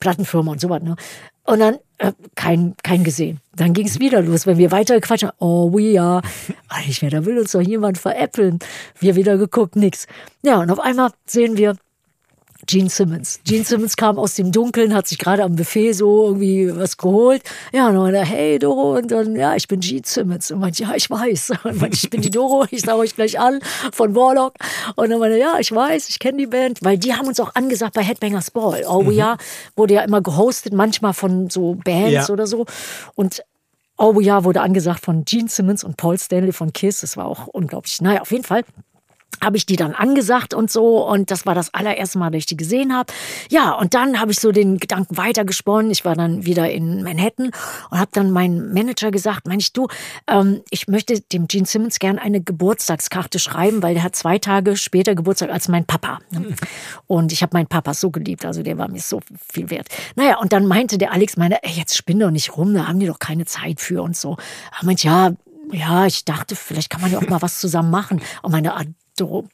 Plattenfirma 0.00 0.52
und 0.52 0.60
so 0.60 0.70
was. 0.70 0.82
Ne? 0.82 0.96
Und 1.44 1.60
dann 1.60 1.78
äh, 1.98 2.12
kein, 2.34 2.74
kein 2.82 3.04
gesehen. 3.04 3.40
Dann 3.54 3.74
ging 3.74 3.86
es 3.86 4.00
wieder 4.00 4.22
los, 4.22 4.46
wenn 4.46 4.58
wir 4.58 4.70
weiter 4.70 4.94
gequatscht 4.94 5.24
haben. 5.24 5.36
Oh, 5.38 5.72
we 5.72 6.00
are. 6.00 6.22
Ich 6.88 7.02
mehr, 7.02 7.10
da 7.10 7.24
will 7.24 7.38
uns 7.38 7.52
doch 7.52 7.60
jemand 7.60 7.98
veräppeln. 7.98 8.58
Wir 8.98 9.16
wieder 9.16 9.36
geguckt, 9.36 9.76
nix. 9.76 10.06
Ja, 10.42 10.60
und 10.60 10.70
auf 10.70 10.80
einmal 10.80 11.10
sehen 11.26 11.56
wir 11.56 11.76
Gene 12.66 12.88
Simmons. 12.88 13.40
Gene 13.44 13.64
Simmons 13.64 13.96
kam 13.96 14.18
aus 14.18 14.34
dem 14.34 14.52
Dunkeln, 14.52 14.94
hat 14.94 15.06
sich 15.06 15.18
gerade 15.18 15.42
am 15.42 15.56
Buffet 15.56 15.92
so 15.92 16.26
irgendwie 16.28 16.74
was 16.74 16.96
geholt. 16.96 17.42
Ja, 17.72 17.88
und 17.88 17.94
dann 17.96 18.24
hey 18.24 18.58
Doro, 18.58 18.96
und 18.96 19.10
dann, 19.10 19.34
ja, 19.36 19.56
ich 19.56 19.68
bin 19.68 19.80
Gene 19.80 20.02
Simmons. 20.04 20.50
Und 20.50 20.60
meinte, 20.60 20.82
ja, 20.82 20.94
ich 20.94 21.10
weiß. 21.10 21.52
Und 21.64 21.80
meinte, 21.80 21.96
ich 21.96 22.10
bin 22.10 22.20
die 22.20 22.30
Doro, 22.30 22.64
ich 22.70 22.82
sage 22.82 22.98
euch 22.98 23.14
gleich 23.14 23.38
an, 23.38 23.60
von 23.92 24.14
Warlock. 24.14 24.54
Und 24.96 25.10
dann 25.10 25.18
meinte, 25.18 25.38
ja, 25.38 25.56
ich 25.58 25.72
weiß, 25.72 26.08
ich 26.08 26.18
kenne 26.18 26.38
die 26.38 26.46
Band. 26.46 26.78
Weil 26.82 26.98
die 26.98 27.14
haben 27.14 27.26
uns 27.26 27.40
auch 27.40 27.54
angesagt 27.54 27.94
bei 27.94 28.02
Headbangers 28.02 28.50
Ball. 28.50 28.84
Oh 28.88 29.02
mhm. 29.02 29.10
ja, 29.12 29.36
wurde 29.76 29.94
ja 29.94 30.02
immer 30.02 30.20
gehostet, 30.20 30.72
manchmal 30.72 31.14
von 31.14 31.50
so 31.50 31.74
Bands 31.84 32.28
ja. 32.28 32.30
oder 32.30 32.46
so. 32.46 32.66
Und 33.14 33.42
Oh 33.98 34.18
ja, 34.18 34.42
wurde 34.42 34.62
angesagt 34.62 35.04
von 35.04 35.24
Gene 35.24 35.48
Simmons 35.48 35.84
und 35.84 35.96
Paul 35.96 36.18
Stanley 36.18 36.52
von 36.52 36.72
Kiss. 36.72 37.02
Das 37.02 37.16
war 37.16 37.26
auch 37.26 37.46
unglaublich. 37.46 38.00
Naja, 38.00 38.22
auf 38.22 38.32
jeden 38.32 38.42
Fall 38.42 38.64
habe 39.40 39.56
ich 39.56 39.66
die 39.66 39.76
dann 39.76 39.94
angesagt 39.94 40.54
und 40.54 40.70
so 40.70 41.08
und 41.08 41.30
das 41.30 41.46
war 41.46 41.54
das 41.54 41.72
allererste 41.74 42.18
Mal, 42.18 42.30
dass 42.30 42.40
ich 42.40 42.46
die 42.46 42.56
gesehen 42.56 42.94
habe. 42.94 43.12
Ja, 43.50 43.72
und 43.72 43.94
dann 43.94 44.20
habe 44.20 44.32
ich 44.32 44.40
so 44.40 44.52
den 44.52 44.78
Gedanken 44.78 45.16
weitergesponnen. 45.16 45.90
Ich 45.90 46.04
war 46.04 46.14
dann 46.14 46.44
wieder 46.44 46.70
in 46.70 47.02
Manhattan 47.02 47.50
und 47.90 47.98
habe 47.98 48.10
dann 48.12 48.30
meinem 48.30 48.72
Manager 48.72 49.10
gesagt, 49.10 49.46
Mensch, 49.46 49.72
du, 49.72 49.88
ähm, 50.28 50.62
ich 50.70 50.88
möchte 50.88 51.20
dem 51.20 51.48
Gene 51.48 51.66
Simmons 51.66 51.98
gern 51.98 52.18
eine 52.18 52.40
Geburtstagskarte 52.40 53.38
schreiben, 53.38 53.82
weil 53.82 53.94
der 53.94 54.02
hat 54.02 54.16
zwei 54.16 54.38
Tage 54.38 54.76
später 54.76 55.14
Geburtstag 55.14 55.50
als 55.50 55.68
mein 55.68 55.86
Papa. 55.86 56.18
Und 57.06 57.32
ich 57.32 57.42
habe 57.42 57.56
meinen 57.56 57.66
Papa 57.66 57.94
so 57.94 58.10
geliebt, 58.10 58.44
also 58.44 58.62
der 58.62 58.78
war 58.78 58.88
mir 58.88 59.00
so 59.00 59.20
viel 59.50 59.70
wert. 59.70 59.88
Naja, 60.16 60.38
und 60.38 60.52
dann 60.52 60.66
meinte 60.66 60.98
der 60.98 61.12
Alex, 61.12 61.36
meine, 61.36 61.62
ey, 61.62 61.72
jetzt 61.72 61.96
spinn 61.96 62.20
doch 62.20 62.30
nicht 62.30 62.56
rum, 62.56 62.74
da 62.74 62.86
haben 62.86 63.00
die 63.00 63.06
doch 63.06 63.18
keine 63.18 63.44
Zeit 63.44 63.80
für 63.80 64.02
und 64.02 64.16
so. 64.16 64.36
Aber 64.76 64.86
meinte, 64.86 65.06
ja, 65.06 65.32
ja, 65.70 66.06
ich 66.06 66.24
dachte, 66.24 66.56
vielleicht 66.56 66.90
kann 66.90 67.00
man 67.00 67.10
ja 67.10 67.18
auch 67.18 67.28
mal 67.28 67.42
was 67.42 67.58
zusammen 67.58 67.90
machen. 67.90 68.20
Und 68.42 68.52
meine 68.52 68.74
so, 69.18 69.44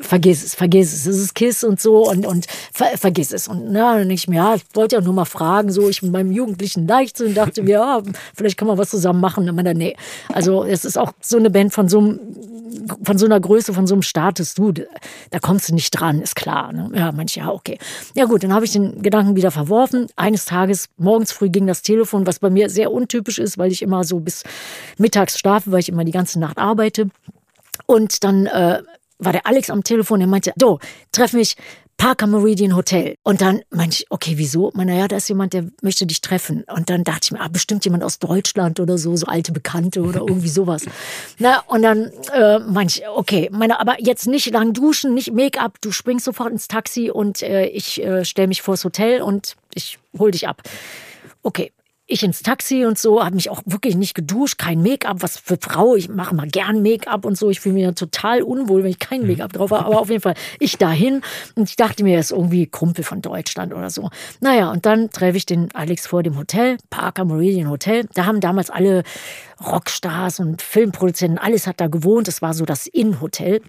vergiss 0.00 0.44
es, 0.44 0.54
vergiss 0.54 0.92
es, 0.92 1.06
es 1.06 1.18
ist 1.18 1.34
Kiss 1.34 1.64
und 1.64 1.80
so 1.80 2.08
und, 2.08 2.24
und 2.24 2.46
ver, 2.72 2.96
vergiss 2.96 3.32
es. 3.32 3.48
Und 3.48 3.72
na, 3.72 3.98
dann 3.98 4.10
ich 4.10 4.28
mir, 4.28 4.36
ja, 4.36 4.54
ich 4.54 4.62
wollte 4.74 4.96
ja 4.96 5.02
nur 5.02 5.12
mal 5.12 5.24
fragen, 5.24 5.72
so 5.72 5.88
ich 5.88 6.02
mit 6.02 6.12
meinem 6.12 6.30
jugendlichen 6.30 6.86
Leichtsinn 6.86 7.34
dachte 7.34 7.62
mir, 7.62 7.72
ja, 7.72 8.02
vielleicht 8.34 8.56
kann 8.56 8.68
man 8.68 8.78
was 8.78 8.90
zusammen 8.90 9.20
machen. 9.20 9.48
Und 9.48 9.64
dann, 9.64 9.76
nee, 9.76 9.96
also 10.32 10.64
es 10.64 10.84
ist 10.84 10.96
auch 10.96 11.12
so 11.20 11.36
eine 11.36 11.50
Band 11.50 11.72
von 11.72 11.88
so 11.88 11.98
einem, 11.98 12.20
von 13.02 13.18
so 13.18 13.26
einer 13.26 13.40
Größe, 13.40 13.74
von 13.74 13.88
so 13.88 13.94
einem 13.94 14.02
Status, 14.02 14.54
du, 14.54 14.72
da 14.72 15.38
kommst 15.40 15.68
du 15.68 15.74
nicht 15.74 15.90
dran, 15.90 16.20
ist 16.22 16.36
klar. 16.36 16.72
Ne? 16.72 16.90
Ja, 16.94 17.10
manche, 17.10 17.40
ja, 17.40 17.50
okay. 17.50 17.78
Ja 18.14 18.26
gut, 18.26 18.44
dann 18.44 18.54
habe 18.54 18.64
ich 18.64 18.72
den 18.72 19.02
Gedanken 19.02 19.34
wieder 19.34 19.50
verworfen. 19.50 20.06
Eines 20.14 20.44
Tages, 20.44 20.88
morgens 20.96 21.32
früh 21.32 21.48
ging 21.48 21.66
das 21.66 21.82
Telefon, 21.82 22.26
was 22.26 22.38
bei 22.38 22.50
mir 22.50 22.70
sehr 22.70 22.92
untypisch 22.92 23.40
ist, 23.40 23.58
weil 23.58 23.72
ich 23.72 23.82
immer 23.82 24.04
so 24.04 24.20
bis 24.20 24.44
mittags 24.96 25.38
schlafe, 25.38 25.72
weil 25.72 25.80
ich 25.80 25.88
immer 25.88 26.04
die 26.04 26.12
ganze 26.12 26.38
Nacht 26.38 26.58
arbeite. 26.58 27.08
Und 27.86 28.24
dann 28.24 28.46
äh, 28.46 28.82
war 29.18 29.32
der 29.32 29.46
Alex 29.46 29.70
am 29.70 29.84
Telefon, 29.84 30.20
der 30.20 30.28
meinte, 30.28 30.52
do, 30.56 30.78
treff 31.12 31.32
mich, 31.32 31.56
Parker 32.02 32.26
Meridian 32.26 32.74
Hotel. 32.74 33.14
Und 33.22 33.40
dann 33.40 33.62
meinte 33.70 33.98
ich, 34.00 34.06
okay, 34.10 34.32
wieso? 34.34 34.72
Meine, 34.74 34.98
ja, 34.98 35.06
da 35.06 35.18
ist 35.18 35.28
jemand, 35.28 35.52
der 35.52 35.66
möchte 35.82 36.04
dich 36.04 36.20
treffen. 36.20 36.64
Und 36.64 36.90
dann 36.90 37.04
dachte 37.04 37.20
ich 37.22 37.30
mir, 37.30 37.40
ah, 37.40 37.46
bestimmt 37.46 37.84
jemand 37.84 38.02
aus 38.02 38.18
Deutschland 38.18 38.80
oder 38.80 38.98
so, 38.98 39.14
so 39.14 39.26
alte 39.26 39.52
Bekannte 39.52 40.02
oder 40.02 40.20
irgendwie 40.26 40.48
sowas. 40.48 40.84
Na, 41.38 41.60
und 41.68 41.82
dann 41.82 42.10
äh, 42.34 42.58
meinte 42.58 42.98
ich, 42.98 43.08
okay, 43.08 43.48
meine, 43.52 43.78
aber 43.78 44.00
jetzt 44.00 44.26
nicht 44.26 44.50
lang 44.50 44.72
duschen, 44.72 45.14
nicht 45.14 45.32
Make-up, 45.32 45.80
du 45.80 45.92
springst 45.92 46.24
sofort 46.24 46.50
ins 46.50 46.66
Taxi 46.66 47.08
und 47.08 47.40
äh, 47.42 47.66
ich 47.66 48.02
äh, 48.02 48.24
stelle 48.24 48.48
mich 48.48 48.62
vors 48.62 48.84
Hotel 48.84 49.22
und 49.22 49.54
ich 49.72 50.00
hol 50.18 50.32
dich 50.32 50.48
ab. 50.48 50.62
Okay, 51.44 51.70
ich 52.12 52.22
ins 52.22 52.42
Taxi 52.42 52.84
und 52.84 52.98
so, 52.98 53.24
habe 53.24 53.34
mich 53.34 53.50
auch 53.50 53.62
wirklich 53.64 53.96
nicht 53.96 54.14
geduscht, 54.14 54.58
kein 54.58 54.82
Make-up, 54.82 55.22
was 55.22 55.38
für 55.38 55.56
Frau, 55.60 55.96
ich 55.96 56.08
mache 56.08 56.34
mal 56.34 56.46
gern 56.46 56.82
Make-up 56.82 57.24
und 57.24 57.36
so, 57.36 57.50
ich 57.50 57.60
fühle 57.60 57.74
mich 57.74 57.84
ja 57.84 57.92
total 57.92 58.42
unwohl, 58.42 58.82
wenn 58.82 58.90
ich 58.90 58.98
kein 58.98 59.26
Make-up 59.26 59.52
drauf 59.52 59.70
habe, 59.70 59.86
aber 59.86 60.00
auf 60.00 60.10
jeden 60.10 60.20
Fall 60.20 60.34
ich 60.60 60.78
dahin 60.78 61.22
und 61.54 61.68
ich 61.68 61.76
dachte 61.76 62.04
mir, 62.04 62.14
er 62.14 62.20
ist 62.20 62.30
irgendwie 62.30 62.66
Kumpel 62.66 63.04
von 63.04 63.22
Deutschland 63.22 63.74
oder 63.74 63.90
so. 63.90 64.10
Naja, 64.40 64.70
und 64.70 64.86
dann 64.86 65.10
treffe 65.10 65.36
ich 65.36 65.46
den 65.46 65.74
Alex 65.74 66.06
vor 66.06 66.22
dem 66.22 66.36
Hotel, 66.36 66.76
Parker 66.90 67.24
Meridian 67.24 67.70
Hotel, 67.70 68.06
da 68.14 68.26
haben 68.26 68.40
damals 68.40 68.70
alle 68.70 69.02
Rockstars 69.64 70.40
und 70.40 70.62
Filmproduzenten, 70.62 71.38
alles 71.38 71.66
hat 71.66 71.80
da 71.80 71.86
gewohnt, 71.86 72.28
das 72.28 72.42
war 72.42 72.54
so 72.54 72.64
das 72.64 72.86
Inn-Hotel 72.86 73.62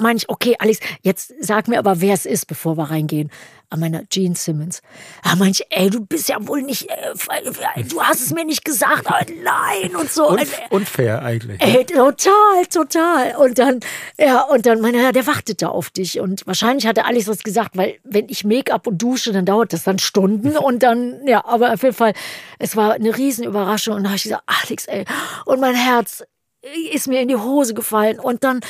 meine 0.00 0.16
ich, 0.16 0.28
okay, 0.28 0.56
Alex, 0.58 0.80
jetzt 1.02 1.32
sag 1.40 1.68
mir 1.68 1.78
aber, 1.78 2.00
wer 2.00 2.14
es 2.14 2.26
ist, 2.26 2.46
bevor 2.46 2.76
wir 2.76 2.90
reingehen. 2.90 3.30
An 3.72 3.78
meiner 3.78 4.02
Gene 4.06 4.34
Simmons. 4.34 4.82
Da 5.22 5.36
meine 5.36 5.52
ich, 5.52 5.64
ey, 5.70 5.90
du 5.90 6.04
bist 6.04 6.28
ja 6.28 6.44
wohl 6.48 6.62
nicht, 6.62 6.90
äh, 6.90 7.84
du 7.88 8.02
hast 8.02 8.20
es 8.20 8.32
mir 8.32 8.44
nicht 8.44 8.64
gesagt, 8.64 9.06
aber 9.06 9.24
nein 9.44 9.94
und 9.94 10.10
so. 10.10 10.28
Unf 10.28 10.60
unfair 10.70 11.22
eigentlich. 11.22 11.62
Ey, 11.62 11.84
total, 11.84 12.66
total. 12.68 13.36
Und 13.36 13.60
dann, 13.60 13.78
ja, 14.18 14.42
und 14.42 14.66
dann 14.66 14.80
meine, 14.80 15.00
ja, 15.00 15.12
der 15.12 15.24
wartet 15.28 15.62
da 15.62 15.68
auf 15.68 15.90
dich. 15.90 16.18
Und 16.18 16.48
wahrscheinlich 16.48 16.84
hatte 16.88 17.04
Alex 17.04 17.28
was 17.28 17.44
gesagt, 17.44 17.76
weil 17.76 18.00
wenn 18.02 18.28
ich 18.28 18.42
Make-up 18.42 18.88
und 18.88 19.00
dusche, 19.00 19.30
dann 19.30 19.46
dauert 19.46 19.72
das 19.72 19.84
dann 19.84 20.00
Stunden. 20.00 20.56
Und 20.56 20.82
dann, 20.82 21.26
ja, 21.26 21.44
aber 21.44 21.72
auf 21.72 21.82
jeden 21.84 21.94
Fall, 21.94 22.12
es 22.58 22.74
war 22.74 22.94
eine 22.94 23.16
Riesenüberraschung. 23.16 23.94
Und 23.94 24.02
da 24.02 24.08
habe 24.08 24.16
ich 24.16 24.24
gesagt, 24.24 24.42
Alex, 24.46 24.86
ey, 24.86 25.04
und 25.46 25.60
mein 25.60 25.74
Herz 25.76 26.24
ist 26.92 27.08
mir 27.08 27.20
in 27.20 27.28
die 27.28 27.36
Hose 27.36 27.74
gefallen. 27.74 28.18
Und 28.18 28.44
dann 28.44 28.60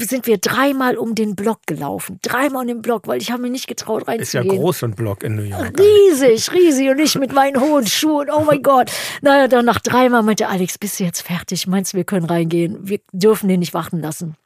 sind 0.00 0.26
wir 0.26 0.38
dreimal 0.38 0.96
um 0.96 1.14
den 1.14 1.36
Block 1.36 1.66
gelaufen. 1.66 2.18
Dreimal 2.22 2.62
um 2.62 2.68
den 2.68 2.82
Block, 2.82 3.06
weil 3.06 3.20
ich 3.20 3.30
habe 3.30 3.42
mir 3.42 3.50
nicht 3.50 3.66
getraut 3.66 4.08
reinzugehen. 4.08 4.46
Ist 4.46 4.52
ja 4.52 4.60
groß, 4.60 4.84
ein 4.84 4.94
Block 4.94 5.22
in 5.22 5.36
New 5.36 5.42
York. 5.42 5.78
Riesig, 5.78 6.52
riesig. 6.52 6.88
Und 6.90 6.98
ich 6.98 7.18
mit 7.18 7.32
meinen 7.32 7.60
hohen 7.60 7.86
Schuhen. 7.86 8.28
Oh 8.30 8.44
mein 8.44 8.62
Gott. 8.62 8.90
Naja, 9.20 9.48
dann 9.48 9.64
nach 9.64 9.80
dreimal 9.80 10.22
meinte 10.22 10.48
Alex, 10.48 10.78
bist 10.78 11.00
du 11.00 11.04
jetzt 11.04 11.22
fertig? 11.22 11.66
Meinst 11.66 11.92
du, 11.92 11.96
wir 11.96 12.04
können 12.04 12.26
reingehen? 12.26 12.78
Wir 12.82 13.00
dürfen 13.12 13.48
den 13.48 13.60
nicht 13.60 13.74
warten 13.74 14.00
lassen 14.00 14.36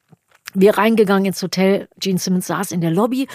wir 0.60 0.78
reingegangen 0.78 1.26
ins 1.26 1.42
Hotel. 1.42 1.88
Gene 1.98 2.18
Simmons 2.18 2.46
saß 2.46 2.72
in 2.72 2.80
der 2.80 2.90
Lobby. 2.90 3.28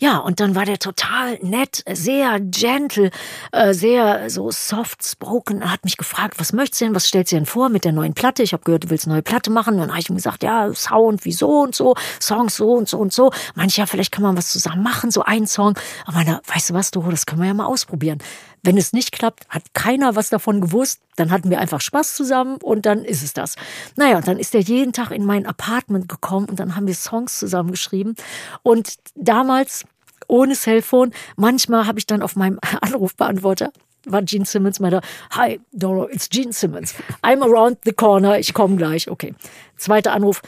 Ja, 0.00 0.18
und 0.18 0.40
dann 0.40 0.54
war 0.54 0.64
der 0.64 0.78
total 0.78 1.38
nett, 1.42 1.82
sehr 1.90 2.40
gentle, 2.40 3.10
äh, 3.52 3.72
sehr 3.72 4.28
so 4.30 4.50
soft 4.50 5.04
spoken. 5.04 5.62
Er 5.62 5.72
hat 5.72 5.84
mich 5.84 5.96
gefragt, 5.96 6.34
was 6.38 6.52
möchtest 6.52 6.80
du 6.80 6.86
denn, 6.86 6.94
was 6.94 7.06
stellst 7.06 7.32
du 7.32 7.36
denn 7.36 7.46
vor 7.46 7.68
mit 7.68 7.84
der 7.84 7.92
neuen 7.92 8.14
Platte? 8.14 8.42
Ich 8.42 8.52
habe 8.52 8.64
gehört, 8.64 8.84
du 8.84 8.90
willst 8.90 9.06
eine 9.06 9.14
neue 9.14 9.22
Platte 9.22 9.50
machen. 9.50 9.78
Dann 9.78 9.90
habe 9.90 10.00
ich 10.00 10.10
ihm 10.10 10.16
gesagt, 10.16 10.42
ja, 10.42 10.72
Sound, 10.74 11.24
wieso 11.24 11.62
und 11.62 11.74
so, 11.74 11.94
Songs 12.20 12.56
so 12.56 12.72
und 12.72 12.88
so 12.88 12.98
und 12.98 13.12
so. 13.12 13.30
Manche, 13.54 13.80
ja, 13.80 13.86
vielleicht 13.86 14.12
kann 14.12 14.22
man 14.22 14.36
was 14.36 14.50
zusammen 14.50 14.82
machen, 14.82 15.10
so 15.10 15.22
ein 15.22 15.46
Song. 15.46 15.78
Aber 16.06 16.16
meine, 16.16 16.40
weißt 16.46 16.70
du 16.70 16.74
was, 16.74 16.90
Doro, 16.90 17.10
das 17.10 17.26
können 17.26 17.40
wir 17.40 17.48
ja 17.48 17.54
mal 17.54 17.66
ausprobieren. 17.66 18.18
Wenn 18.64 18.78
es 18.78 18.94
nicht 18.94 19.12
klappt, 19.12 19.46
hat 19.50 19.62
keiner 19.74 20.16
was 20.16 20.30
davon 20.30 20.62
gewusst. 20.62 21.00
Dann 21.16 21.30
hatten 21.30 21.50
wir 21.50 21.60
einfach 21.60 21.80
Spaß 21.80 22.14
zusammen 22.14 22.56
und 22.62 22.86
dann 22.86 23.04
ist 23.04 23.22
es 23.22 23.34
das. 23.34 23.56
Naja, 23.94 24.16
und 24.16 24.26
dann 24.26 24.38
ist 24.38 24.54
er 24.54 24.62
jeden 24.62 24.92
Tag 24.92 25.10
in 25.10 25.24
mein 25.24 25.46
Apartment 25.46 26.08
gekommen 26.08 26.48
und 26.48 26.58
dann 26.58 26.74
haben 26.74 26.86
wir 26.86 26.94
Songs 26.94 27.38
zusammengeschrieben. 27.38 28.16
Und 28.62 28.94
damals 29.14 29.84
ohne 30.28 30.54
Cellphone, 30.54 31.12
manchmal 31.36 31.86
habe 31.86 31.98
ich 31.98 32.06
dann 32.06 32.22
auf 32.22 32.36
meinem 32.36 32.58
Anrufbeantworter 32.80 33.70
war 34.06 34.22
Gene 34.22 34.44
Simmons 34.44 34.80
meinte, 34.80 35.00
Hi, 35.30 35.60
Doro, 35.72 36.08
it's 36.10 36.28
Gene 36.28 36.52
Simmons. 36.52 36.94
I'm 37.22 37.42
around 37.42 37.78
the 37.84 37.92
corner, 37.92 38.38
ich 38.38 38.52
komme 38.52 38.76
gleich. 38.76 39.08
Okay. 39.10 39.34
Zweiter 39.78 40.12
Anruf, 40.12 40.42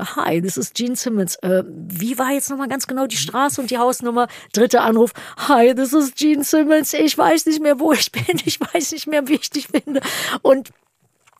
Hi, 0.00 0.40
this 0.40 0.56
is 0.56 0.72
Gene 0.72 0.96
Simmons. 0.96 1.36
Äh, 1.36 1.64
wie 1.66 2.18
war 2.18 2.30
jetzt 2.32 2.50
nochmal 2.50 2.68
ganz 2.68 2.86
genau 2.86 3.06
die 3.06 3.16
Straße 3.16 3.60
und 3.60 3.70
die 3.70 3.78
Hausnummer? 3.78 4.28
Dritter 4.52 4.82
Anruf. 4.82 5.12
Hi, 5.48 5.74
this 5.74 5.92
is 5.92 6.14
Gene 6.14 6.44
Simmons. 6.44 6.94
Ich 6.94 7.16
weiß 7.16 7.46
nicht 7.46 7.60
mehr, 7.60 7.78
wo 7.78 7.92
ich 7.92 8.10
bin. 8.12 8.40
Ich 8.44 8.60
weiß 8.60 8.92
nicht 8.92 9.06
mehr, 9.06 9.28
wie 9.28 9.34
ich 9.34 9.50
dich 9.50 9.68
finde. 9.68 10.00
Und 10.42 10.70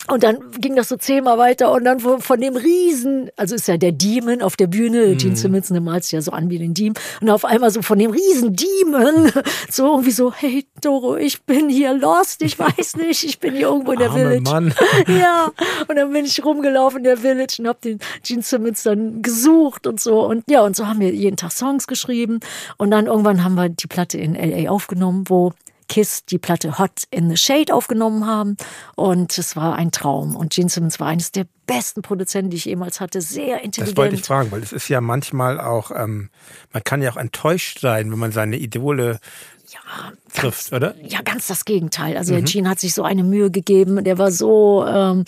und 0.09 0.24
dann 0.24 0.38
ging 0.59 0.74
das 0.74 0.88
so 0.88 0.96
zehnmal 0.96 1.38
weiter 1.38 1.70
und 1.70 1.84
dann 1.84 2.00
von, 2.00 2.20
von 2.20 2.40
dem 2.40 2.57
Riesen, 2.57 3.30
also 3.36 3.55
ist 3.55 3.68
ja 3.68 3.76
der 3.76 3.92
Demon 3.92 4.42
auf 4.42 4.57
der 4.57 4.66
Bühne, 4.66 5.07
mhm. 5.07 5.18
Gene 5.18 5.36
Simmons 5.36 5.68
der 5.68 5.80
malt 5.80 6.03
sich 6.03 6.12
ja 6.12 6.20
so 6.20 6.32
an 6.32 6.50
wie 6.50 6.59
den 6.59 6.74
Demon 6.74 6.96
und 7.20 7.30
auf 7.30 7.44
einmal 7.44 7.70
so 7.70 7.82
von 7.82 7.98
dem 7.98 8.11
Riesen 8.11 8.57
Demon 8.57 9.30
so 9.70 9.86
irgendwie 9.86 10.11
so, 10.11 10.32
hey 10.32 10.66
Doro, 10.80 11.16
ich 11.16 11.42
bin 11.42 11.68
hier 11.68 11.94
lost, 11.94 12.42
ich 12.42 12.59
weiß 12.59 12.96
nicht, 12.96 13.22
ich 13.22 13.38
bin 13.38 13.55
hier 13.55 13.68
irgendwo 13.68 13.92
in 13.92 14.00
der 14.00 14.11
Arme 14.11 14.20
Village. 14.20 14.50
Mann. 14.50 14.74
Ja, 15.07 15.50
und 15.88 15.96
dann 15.96 16.12
bin 16.12 16.24
ich 16.24 16.44
rumgelaufen 16.44 16.98
in 16.98 17.05
der 17.05 17.18
Village 17.18 17.57
und 17.61 17.68
hab 17.68 17.80
den 17.80 18.00
Gene 18.24 18.42
Simmons 18.42 18.82
dann 18.82 19.22
gesucht 19.22 19.86
und 19.86 20.00
so 20.00 20.26
und 20.26 20.44
ja, 20.50 20.62
und 20.62 20.74
so 20.74 20.88
haben 20.88 21.00
wir 21.00 21.14
jeden 21.14 21.36
Tag 21.36 21.53
Songs 21.53 21.86
geschrieben 21.86 22.40
und 22.76 22.90
dann 22.90 23.07
irgendwann 23.07 23.44
haben 23.44 23.55
wir 23.55 23.68
die 23.68 23.86
Platte 23.86 24.18
in 24.18 24.34
LA 24.34 24.68
aufgenommen, 24.68 25.24
wo 25.28 25.53
Kiss 25.93 26.24
die 26.24 26.38
Platte 26.38 26.78
Hot 26.78 27.03
in 27.11 27.28
the 27.28 27.36
Shade 27.36 27.74
aufgenommen 27.74 28.26
haben. 28.26 28.57
Und 28.97 29.36
es 29.36 29.57
war 29.57 29.76
ein 29.76 29.93
Traum. 29.93 30.36
Und 30.36 30.55
Gene 30.55 30.70
Simmons 30.70 30.99
war 31.01 31.09
eines 31.09 31.32
der 31.32 31.45
besten 31.66 32.01
Produzenten, 32.01 32.49
die 32.49 32.57
ich 32.57 32.64
jemals 32.64 32.99
hatte. 32.99 33.20
Sehr 33.20 33.62
intelligent. 33.62 33.88
Das 33.88 33.97
wollte 33.99 34.14
ich 34.14 34.22
fragen, 34.22 34.51
weil 34.53 34.62
es 34.62 34.72
ist 34.72 34.88
ja 34.88 35.03
manchmal 35.03 35.61
auch, 35.61 35.90
ähm, 35.90 36.30
man 36.72 36.82
kann 36.82 37.03
ja 37.03 37.12
auch 37.12 37.18
enttäuscht 37.18 37.80
sein, 37.80 38.11
wenn 38.11 38.18
man 38.18 38.32
seine 38.32 38.57
Idole 38.57 39.20
ja, 39.68 40.12
trifft, 40.35 40.70
ganz, 40.70 40.72
oder? 40.72 40.95
Ja, 41.03 41.20
ganz 41.22 41.47
das 41.47 41.64
Gegenteil. 41.64 42.16
Also 42.16 42.35
mhm. 42.35 42.45
Gene 42.45 42.68
hat 42.68 42.80
sich 42.80 42.95
so 42.95 43.03
eine 43.03 43.24
Mühe 43.24 43.51
gegeben. 43.51 44.03
Der 44.05 44.18
war 44.18 44.30
so, 44.30 44.85
ähm, 44.87 45.24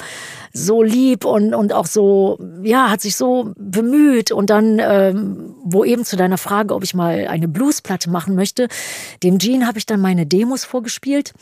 so 0.52 0.82
lieb 0.82 1.24
und, 1.24 1.54
und 1.54 1.72
auch 1.72 1.86
so, 1.86 2.38
ja, 2.62 2.90
hat 2.90 3.00
sich 3.00 3.16
so 3.16 3.52
bemüht. 3.56 4.30
Und 4.30 4.50
dann, 4.50 4.78
ähm, 4.80 5.54
wo 5.64 5.84
eben 5.84 6.04
zu 6.04 6.16
deiner 6.16 6.38
Frage, 6.38 6.74
ob 6.74 6.84
ich 6.84 6.94
mal 6.94 7.26
eine 7.26 7.48
Bluesplatte 7.48 8.10
machen 8.10 8.34
möchte, 8.34 8.68
dem 9.22 9.38
Gene 9.38 9.66
habe 9.66 9.78
ich 9.78 9.86
dann 9.86 10.00
meine 10.00 10.26
Demos 10.26 10.64
vorgespielt. 10.64 11.32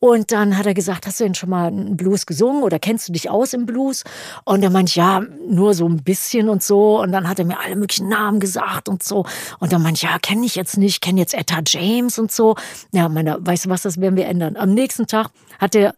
Und 0.00 0.32
dann 0.32 0.58
hat 0.58 0.66
er 0.66 0.74
gesagt, 0.74 1.06
hast 1.06 1.20
du 1.20 1.24
denn 1.24 1.34
schon 1.34 1.50
mal 1.50 1.68
einen 1.68 1.96
Blues 1.96 2.26
gesungen 2.26 2.62
oder 2.62 2.78
kennst 2.78 3.08
du 3.08 3.12
dich 3.12 3.30
aus 3.30 3.52
im 3.52 3.66
Blues? 3.66 4.04
Und 4.44 4.62
er 4.62 4.70
meinte, 4.70 4.94
ja, 4.94 5.22
nur 5.48 5.74
so 5.74 5.88
ein 5.88 6.02
bisschen 6.02 6.48
und 6.48 6.62
so. 6.62 7.00
Und 7.00 7.12
dann 7.12 7.28
hat 7.28 7.38
er 7.38 7.44
mir 7.44 7.58
alle 7.60 7.76
möglichen 7.76 8.08
Namen 8.08 8.40
gesagt 8.40 8.88
und 8.88 9.02
so. 9.02 9.24
Und 9.58 9.72
dann 9.72 9.82
meinte 9.82 9.98
ich, 9.98 10.02
ja, 10.02 10.18
kenne 10.18 10.44
ich 10.44 10.54
jetzt 10.54 10.76
nicht, 10.76 11.00
kenne 11.00 11.20
jetzt 11.20 11.34
Etta 11.34 11.60
James 11.66 12.18
und 12.18 12.30
so. 12.30 12.56
Ja, 12.92 13.07
meiner, 13.08 13.44
weißt 13.44 13.66
du 13.66 13.68
was, 13.70 13.82
das 13.82 14.00
werden 14.00 14.16
wir 14.16 14.26
ändern. 14.26 14.56
Am 14.56 14.74
nächsten 14.74 15.06
Tag 15.06 15.30
hat 15.58 15.74
er 15.74 15.94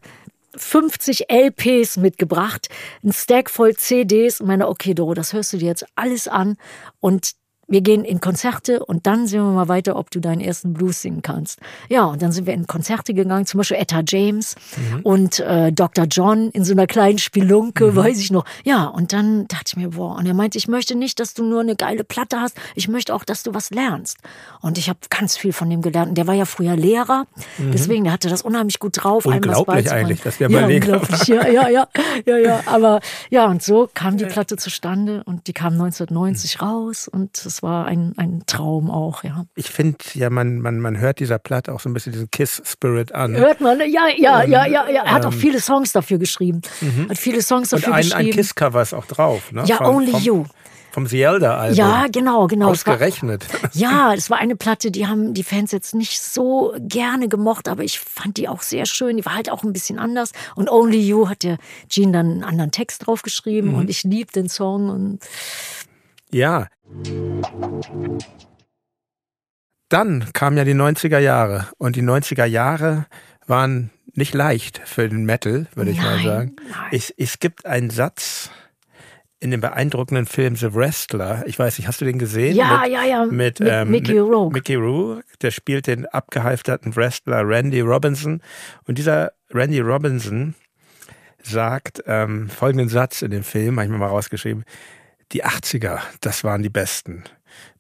50 0.57 1.27
LPs 1.31 1.97
mitgebracht, 1.97 2.69
ein 3.05 3.13
Stack 3.13 3.51
voll 3.51 3.77
CDs 3.77 4.41
und 4.41 4.49
meine, 4.49 4.69
okay, 4.69 4.95
Doro, 4.95 5.15
das 5.15 5.33
hörst 5.33 5.53
du 5.53 5.59
dir 5.59 5.69
jetzt 5.69 5.87
alles 5.95 6.29
an 6.29 6.57
und 6.99 7.33
wir 7.71 7.81
gehen 7.81 8.05
in 8.05 8.21
Konzerte 8.21 8.85
und 8.85 9.07
dann 9.07 9.27
sehen 9.27 9.43
wir 9.45 9.53
mal 9.53 9.69
weiter, 9.69 9.97
ob 9.97 10.11
du 10.11 10.21
deinen 10.21 10.41
ersten 10.41 10.75
Blues 10.75 11.01
singen 11.01 11.23
kannst. 11.23 11.61
Ja, 11.89 12.05
und 12.05 12.21
dann 12.21 12.33
sind 12.33 12.47
wir 12.47 12.53
in 12.53 12.67
Konzerte 12.67 13.15
gegangen, 13.15 13.47
zum 13.47 13.59
Beispiel 13.59 13.77
Etta 13.77 14.03
James 14.07 14.57
mhm. 14.77 15.01
und 15.03 15.39
äh, 15.39 15.73
Dr. 15.73 16.07
John 16.07 16.51
in 16.51 16.65
so 16.65 16.73
einer 16.73 16.89
kleinen 16.89 17.19
Spelunke, 17.19 17.93
mhm. 17.93 17.97
weiß 17.97 18.19
ich 18.19 18.33
noch. 18.33 18.45
Ja, 18.65 18.87
und 18.87 19.13
dann 19.13 19.47
dachte 19.47 19.65
ich 19.69 19.77
mir, 19.77 19.91
boah, 19.91 20.17
und 20.17 20.27
er 20.27 20.35
meinte, 20.35 20.59
ich 20.59 20.67
möchte 20.67 20.97
nicht, 20.97 21.21
dass 21.21 21.33
du 21.33 21.45
nur 21.45 21.61
eine 21.61 21.77
geile 21.77 22.03
Platte 22.03 22.41
hast, 22.41 22.57
ich 22.75 22.89
möchte 22.89 23.15
auch, 23.15 23.25
dass 23.25 23.45
du 23.45 23.55
was 23.55 23.71
lernst. 23.71 24.19
Und 24.61 24.77
ich 24.77 24.89
habe 24.89 24.99
ganz 25.09 25.37
viel 25.37 25.53
von 25.53 25.71
dem 25.71 25.81
gelernt. 25.81 26.11
Und 26.11 26.19
der 26.19 26.27
war 26.27 26.35
ja 26.35 26.47
früher 26.47 26.75
Lehrer, 26.75 27.27
mhm. 27.59 27.71
deswegen, 27.71 28.05
der 28.05 28.13
hatte 28.13 28.29
das 28.29 28.43
unheimlich 28.43 28.81
gut 28.81 29.03
drauf. 29.03 29.27
Unglaublich 29.27 29.91
eigentlich, 29.93 30.23
dass 30.23 30.39
der 30.39 30.51
mal 30.51 30.63
ja, 30.63 30.67
Lehrer 30.67 31.09
war. 31.09 31.29
Ja, 31.29 31.47
ja, 31.47 31.69
ja, 31.69 31.89
ja, 32.27 32.37
ja, 32.37 32.61
aber 32.67 33.01
ja, 33.31 33.47
und 33.47 33.63
so 33.63 33.89
kam 33.95 34.17
die 34.17 34.25
Platte 34.25 34.57
zustande 34.57 35.23
und 35.25 35.47
die 35.47 35.53
kam 35.53 35.75
1990 35.75 36.61
raus 36.61 37.07
und 37.07 37.37
es 37.61 37.63
war 37.63 37.85
ein, 37.85 38.15
ein 38.17 38.43
Traum 38.47 38.91
auch, 38.91 39.23
ja. 39.23 39.45
Ich 39.55 39.69
finde 39.69 39.99
ja, 40.15 40.31
man, 40.31 40.61
man, 40.61 40.81
man 40.81 40.99
hört 40.99 41.21
dieser 41.21 41.39
Platte 41.39 41.75
auch 41.75 41.81
so 41.81 41.91
ein 41.91 41.93
bisschen 41.93 42.13
diesen 42.13 42.31
Kiss-Spirit 42.31 43.13
an. 43.15 43.37
Hört 43.37 43.61
man, 43.61 43.81
ja, 43.81 44.09
ja, 44.17 44.41
Und, 44.41 44.51
ja, 44.51 44.67
ja, 44.67 44.89
ja. 44.89 45.03
Er 45.05 45.13
hat 45.13 45.25
ähm, 45.25 45.29
auch 45.29 45.35
viele 45.35 45.61
Songs 45.61 45.93
dafür 45.93 46.17
geschrieben. 46.17 46.63
Mhm. 46.81 47.11
Hat 47.11 47.19
viele 47.19 47.43
Songs 47.43 47.69
dafür 47.69 47.89
Und 47.89 47.95
ein, 47.95 48.03
geschrieben. 48.03 48.31
ein 48.31 48.35
Kiss-Cover 48.35 48.81
ist 48.81 48.95
auch 48.95 49.05
drauf, 49.05 49.53
ne? 49.53 49.65
Ja, 49.67 49.77
Von, 49.77 49.87
Only 49.89 50.13
vom, 50.13 50.23
You. 50.23 50.45
Vom 50.93 51.07
The 51.07 51.23
Elder-Album. 51.23 51.77
Ja, 51.77 52.07
genau, 52.11 52.47
genau. 52.47 52.71
Ausgerechnet. 52.71 53.45
War, 53.63 53.71
ja, 53.75 54.15
es 54.15 54.31
war 54.31 54.39
eine 54.39 54.57
Platte, 54.57 54.91
die 54.91 55.07
haben 55.07 55.35
die 55.35 55.45
Fans 55.45 55.71
jetzt 55.71 55.95
nicht 55.95 56.21
so 56.21 56.75
gerne 56.79 57.29
gemocht, 57.29 57.69
aber 57.69 57.85
ich 57.85 58.01
fand 58.01 58.39
die 58.39 58.49
auch 58.49 58.63
sehr 58.63 58.87
schön. 58.87 59.19
Die 59.19 59.27
war 59.27 59.35
halt 59.35 59.51
auch 59.51 59.63
ein 59.65 59.73
bisschen 59.73 59.99
anders. 59.99 60.33
Und 60.57 60.71
Only 60.71 60.99
You 60.99 61.29
hat 61.29 61.43
der 61.43 61.59
Gene 61.91 62.13
dann 62.13 62.31
einen 62.31 62.45
anderen 62.45 62.71
Text 62.71 63.07
draufgeschrieben 63.07 63.73
mhm. 63.73 63.77
und 63.77 63.91
ich 63.91 64.03
liebe 64.03 64.33
den 64.33 64.49
Song 64.49 64.89
und 64.89 65.21
ja. 66.33 66.69
Dann 69.89 70.33
kamen 70.33 70.57
ja 70.57 70.65
die 70.65 70.75
90er 70.75 71.19
Jahre 71.19 71.69
und 71.79 71.97
die 71.97 72.03
90er 72.03 72.45
Jahre 72.45 73.07
waren 73.47 73.91
nicht 74.15 74.35
leicht 74.35 74.81
für 74.85 75.09
den 75.09 75.25
Metal, 75.25 75.67
würde 75.75 75.91
ich 75.91 75.99
nein, 75.99 76.07
mal 76.07 76.23
sagen. 76.23 76.57
Es, 76.93 77.13
es 77.17 77.39
gibt 77.39 77.67
einen 77.67 77.91
Satz 77.91 78.51
in 79.41 79.51
dem 79.51 79.61
beeindruckenden 79.61 80.27
Film 80.27 80.55
The 80.55 80.75
Wrestler. 80.75 81.45
Ich 81.47 81.59
weiß 81.59 81.79
nicht, 81.79 81.89
hast 81.89 82.01
du 82.01 82.05
den 82.05 82.19
gesehen? 82.19 82.55
Ja, 82.57 82.83
mit, 82.83 82.93
ja, 82.93 83.05
ja. 83.05 83.25
Mit, 83.25 83.61
mit 83.61 83.69
ähm, 83.69 83.91
Mickey 83.91 84.19
Rourke. 84.19 84.53
Mickey 84.53 84.75
Rourke, 84.75 85.25
der 85.41 85.51
spielt 85.51 85.87
den 85.87 86.07
abgehalfterten 86.07 86.95
Wrestler 86.95 87.49
Randy 87.49 87.81
Robinson. 87.81 88.43
Und 88.87 88.99
dieser 88.99 89.33
Randy 89.51 89.81
Robinson 89.81 90.55
sagt 91.43 92.03
ähm, 92.07 92.49
folgenden 92.51 92.91
Satz 92.91 93.23
in 93.23 93.31
dem 93.31 93.43
Film, 93.43 93.77
habe 93.77 93.87
ich 93.87 93.91
mir 93.91 93.99
mal 93.99 94.09
rausgeschrieben 94.09 94.65
die 95.33 95.45
80er, 95.45 96.01
das 96.21 96.45
waren 96.45 96.63
die 96.63 96.71
besten. 96.71 97.25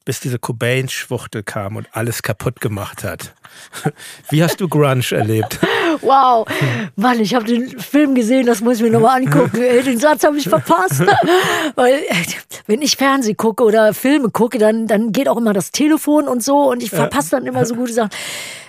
Bis 0.05 0.19
diese 0.19 0.39
Cobain-Schwuchtel 0.39 1.43
kam 1.43 1.77
und 1.77 1.87
alles 1.93 2.23
kaputt 2.23 2.61
gemacht 2.61 3.05
hat. 3.05 3.35
Wie 4.31 4.43
hast 4.43 4.61
du 4.61 4.69
Grunge 4.69 5.05
erlebt? 5.11 5.59
Wow, 6.03 6.47
Mann, 6.95 7.19
ich 7.19 7.35
habe 7.35 7.45
den 7.45 7.79
Film 7.81 8.15
gesehen, 8.15 8.47
das 8.47 8.61
muss 8.61 8.77
ich 8.77 8.83
mir 8.85 8.93
nochmal 8.93 9.21
angucken. 9.21 9.61
Den 9.61 9.99
Satz 9.99 10.23
habe 10.23 10.39
ich 10.39 10.49
verpasst. 10.49 11.01
Weil, 11.75 12.03
wenn 12.67 12.81
ich 12.81 12.97
Fernsehen 12.97 13.37
gucke 13.37 13.65
oder 13.65 13.93
Filme 13.93 14.31
gucke, 14.31 14.59
dann, 14.59 14.87
dann 14.87 15.11
geht 15.11 15.29
auch 15.29 15.37
immer 15.37 15.53
das 15.53 15.73
Telefon 15.73 16.29
und 16.29 16.45
so 16.45 16.71
und 16.71 16.81
ich 16.81 16.91
verpasse 16.91 17.33
dann 17.33 17.45
immer 17.45 17.67
so 17.67 17.75
gute 17.75 17.93
Sachen. 17.93 18.11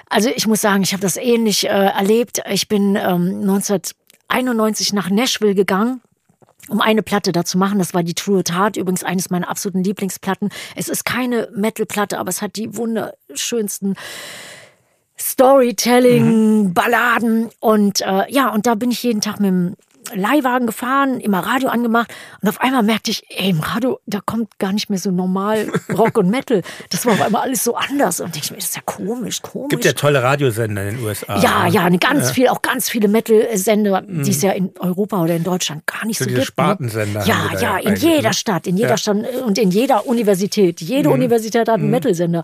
Also 0.09 0.29
ich 0.35 0.47
muss 0.47 0.61
sagen, 0.61 0.81
ich 0.81 0.93
habe 0.93 1.01
das 1.01 1.15
ähnlich 1.15 1.65
äh, 1.65 1.69
erlebt. 1.69 2.41
Ich 2.49 2.67
bin 2.67 2.95
ähm, 2.95 3.41
1991 3.41 4.91
nach 4.91 5.11
Nashville 5.11 5.53
gegangen 5.53 6.01
um 6.69 6.81
eine 6.81 7.03
Platte 7.03 7.31
dazu 7.31 7.57
machen. 7.57 7.79
Das 7.79 7.93
war 7.93 8.03
die 8.03 8.13
True 8.13 8.43
Heart, 8.49 8.77
übrigens 8.77 9.03
eines 9.03 9.29
meiner 9.29 9.49
absoluten 9.49 9.83
Lieblingsplatten. 9.83 10.49
Es 10.75 10.89
ist 10.89 11.05
keine 11.05 11.49
Metal-Platte, 11.55 12.19
aber 12.19 12.29
es 12.29 12.41
hat 12.41 12.55
die 12.55 12.75
wunderschönsten 12.75 13.95
Storytelling. 15.17 16.73
Balladen 16.73 17.49
und 17.59 18.01
äh, 18.01 18.31
ja, 18.31 18.49
und 18.49 18.65
da 18.65 18.75
bin 18.75 18.91
ich 18.91 19.03
jeden 19.03 19.21
Tag 19.21 19.39
mit 19.39 19.49
dem 19.49 19.75
Leihwagen 20.13 20.67
gefahren, 20.67 21.19
immer 21.19 21.39
Radio 21.39 21.69
angemacht 21.69 22.11
und 22.41 22.49
auf 22.49 22.59
einmal 22.61 22.83
merkte 22.83 23.11
ich, 23.11 23.23
ey, 23.29 23.49
im 23.49 23.59
Radio, 23.59 23.99
da 24.05 24.19
kommt 24.25 24.59
gar 24.59 24.73
nicht 24.73 24.89
mehr 24.89 24.99
so 24.99 25.11
normal 25.11 25.71
Rock 25.97 26.17
und 26.17 26.29
Metal. 26.29 26.61
Das 26.89 27.05
war 27.05 27.13
auf 27.13 27.21
einmal 27.21 27.43
alles 27.43 27.63
so 27.63 27.75
anders 27.75 28.19
und 28.19 28.35
ich 28.35 28.51
mir, 28.51 28.57
das 28.57 28.65
ist 28.65 28.75
ja 28.75 28.81
komisch, 28.85 29.41
komisch. 29.41 29.69
Gibt 29.69 29.85
ja 29.85 29.93
tolle 29.93 30.21
Radiosender 30.23 30.89
in 30.89 30.97
den 30.97 31.05
USA. 31.05 31.37
Ja, 31.39 31.67
ja, 31.67 31.85
eine 31.85 31.97
ganz 31.97 32.29
ja. 32.29 32.33
viel, 32.33 32.47
auch 32.49 32.61
ganz 32.61 32.89
viele 32.89 33.07
Metal-Sender, 33.07 34.01
mhm. 34.01 34.23
die 34.23 34.31
es 34.31 34.41
ja 34.41 34.51
in 34.51 34.71
Europa 34.79 35.21
oder 35.21 35.35
in 35.35 35.43
Deutschland 35.43 35.85
gar 35.85 36.05
nicht 36.05 36.17
so, 36.17 36.25
so 36.25 36.29
diese 36.29 36.41
gibt. 36.41 36.57
Ne? 36.57 36.63
Spartensender. 36.63 37.25
Ja, 37.25 37.49
ja, 37.53 37.59
ja, 37.59 37.77
in 37.77 37.95
jeder 37.95 38.29
ne? 38.29 38.33
Stadt, 38.33 38.67
in 38.67 38.77
jeder 38.77 38.89
ja. 38.91 38.97
Stadt 38.97 39.17
und 39.45 39.57
in 39.57 39.71
jeder 39.71 40.07
Universität. 40.07 40.81
Jede 40.81 41.09
mhm. 41.09 41.15
Universität 41.15 41.61
hat 41.61 41.69
einen 41.69 41.85
mhm. 41.85 41.91
Metal-Sender. 41.91 42.43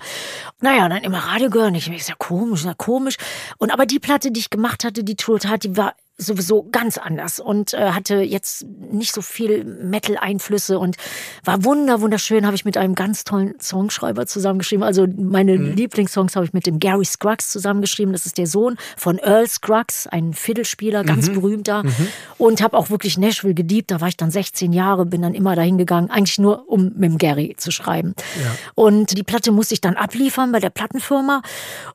Naja, 0.62 0.88
dann 0.90 1.04
immer 1.04 1.20
Radio 1.20 1.50
gehören. 1.50 1.76
Ich 1.76 1.90
mir, 1.90 1.98
ist 1.98 2.10
ja 2.10 2.16
komisch, 2.18 2.62
ist 2.62 2.66
ja 2.66 2.74
komisch. 2.76 3.16
Und 3.58 3.72
aber 3.72 3.86
die 3.86 4.00
Platte, 4.00 4.32
die 4.32 4.40
ich 4.40 4.50
gemacht 4.50 4.84
hatte, 4.84 5.04
die 5.04 5.16
Tour 5.16 5.40
die 5.40 5.78
war 5.78 5.94
sowieso 6.18 6.68
ganz 6.72 6.98
anders 6.98 7.40
und 7.40 7.74
äh, 7.74 7.92
hatte 7.92 8.16
jetzt 8.22 8.66
nicht 8.92 9.14
so 9.14 9.22
viel 9.22 9.64
Metal-Einflüsse 9.64 10.80
und 10.80 10.98
war 11.44 11.64
wunder 11.64 12.02
wunderschön. 12.02 12.46
Habe 12.46 12.56
ich 12.56 12.66
mit 12.66 12.76
einem 12.76 12.96
ganz 12.96 13.24
tollen 13.24 13.60
Songschreiber 13.60 14.26
zusammengeschrieben. 14.26 14.84
Also 14.84 15.06
meine 15.16 15.58
mhm. 15.58 15.76
Lieblingssongs 15.76 16.36
habe 16.36 16.46
ich 16.46 16.54
mit 16.54 16.66
dem 16.66 16.80
Gary 16.80 17.06
Scruggs 17.06 17.50
zusammengeschrieben. 17.50 18.14
Das 18.14 18.26
ist 18.26 18.40
der 18.40 18.48
Sohn 18.48 18.78
von 18.98 19.20
Earl 19.20 19.48
Scruggs, 19.48 20.08
ein 20.08 20.34
Fiddlespieler, 20.34 21.04
ganz 21.04 21.30
mhm. 21.30 21.36
berühmter. 21.36 21.84
Mhm. 21.84 22.08
Und 22.40 22.62
habe 22.62 22.78
auch 22.78 22.90
wirklich 22.90 23.20
Nashville 23.20 23.54
geliebt. 23.54 23.92
Da 23.92 24.02
war 24.02 24.08
ich 24.08 24.18
dann 24.18 24.32
16 24.32 24.74
Jahre, 24.74 25.06
bin 25.06 25.22
dann 25.22 25.36
immer 25.36 25.56
dahin 25.56 25.78
gegangen, 25.78 26.10
eigentlich 26.10 26.40
nur 26.40 26.68
um 26.68 26.94
mit 26.96 27.12
dem 27.12 27.18
Gary 27.20 27.56
zu 27.58 27.70
schreiben. 27.70 28.16
Ja. 28.44 28.52
Und 28.74 29.16
die 29.16 29.24
Platte 29.24 29.52
musste 29.52 29.76
ich 29.76 29.82
dann 29.82 29.96
abliefern 29.96 30.52
bei 30.52 30.60
der 30.60 30.72
Plattenfirma. 30.72 31.44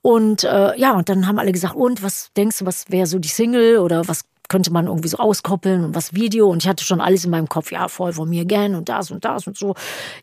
Und 0.00 0.44
äh, 0.44 0.78
ja, 0.78 0.92
und 0.92 1.08
dann 1.08 1.26
haben 1.26 1.40
alle 1.40 1.50
gesagt, 1.50 1.74
und 1.74 2.04
was 2.04 2.30
denkst 2.36 2.58
du, 2.58 2.66
was 2.66 2.84
wäre 2.88 3.06
so 3.06 3.18
die 3.18 3.28
Single 3.28 3.78
oder 3.78 4.06
was 4.06 4.11
könnte 4.52 4.70
man 4.70 4.86
irgendwie 4.86 5.08
so 5.08 5.16
auskoppeln 5.16 5.82
und 5.82 5.94
was 5.94 6.12
Video 6.12 6.50
und 6.50 6.62
ich 6.62 6.68
hatte 6.68 6.84
schon 6.84 7.00
alles 7.00 7.24
in 7.24 7.30
meinem 7.30 7.48
Kopf, 7.48 7.72
ja, 7.72 7.88
voll 7.88 8.12
von 8.12 8.28
mir 8.28 8.42
again 8.42 8.74
und 8.74 8.90
das 8.90 9.10
und 9.10 9.24
das 9.24 9.46
und 9.46 9.56
so. 9.56 9.74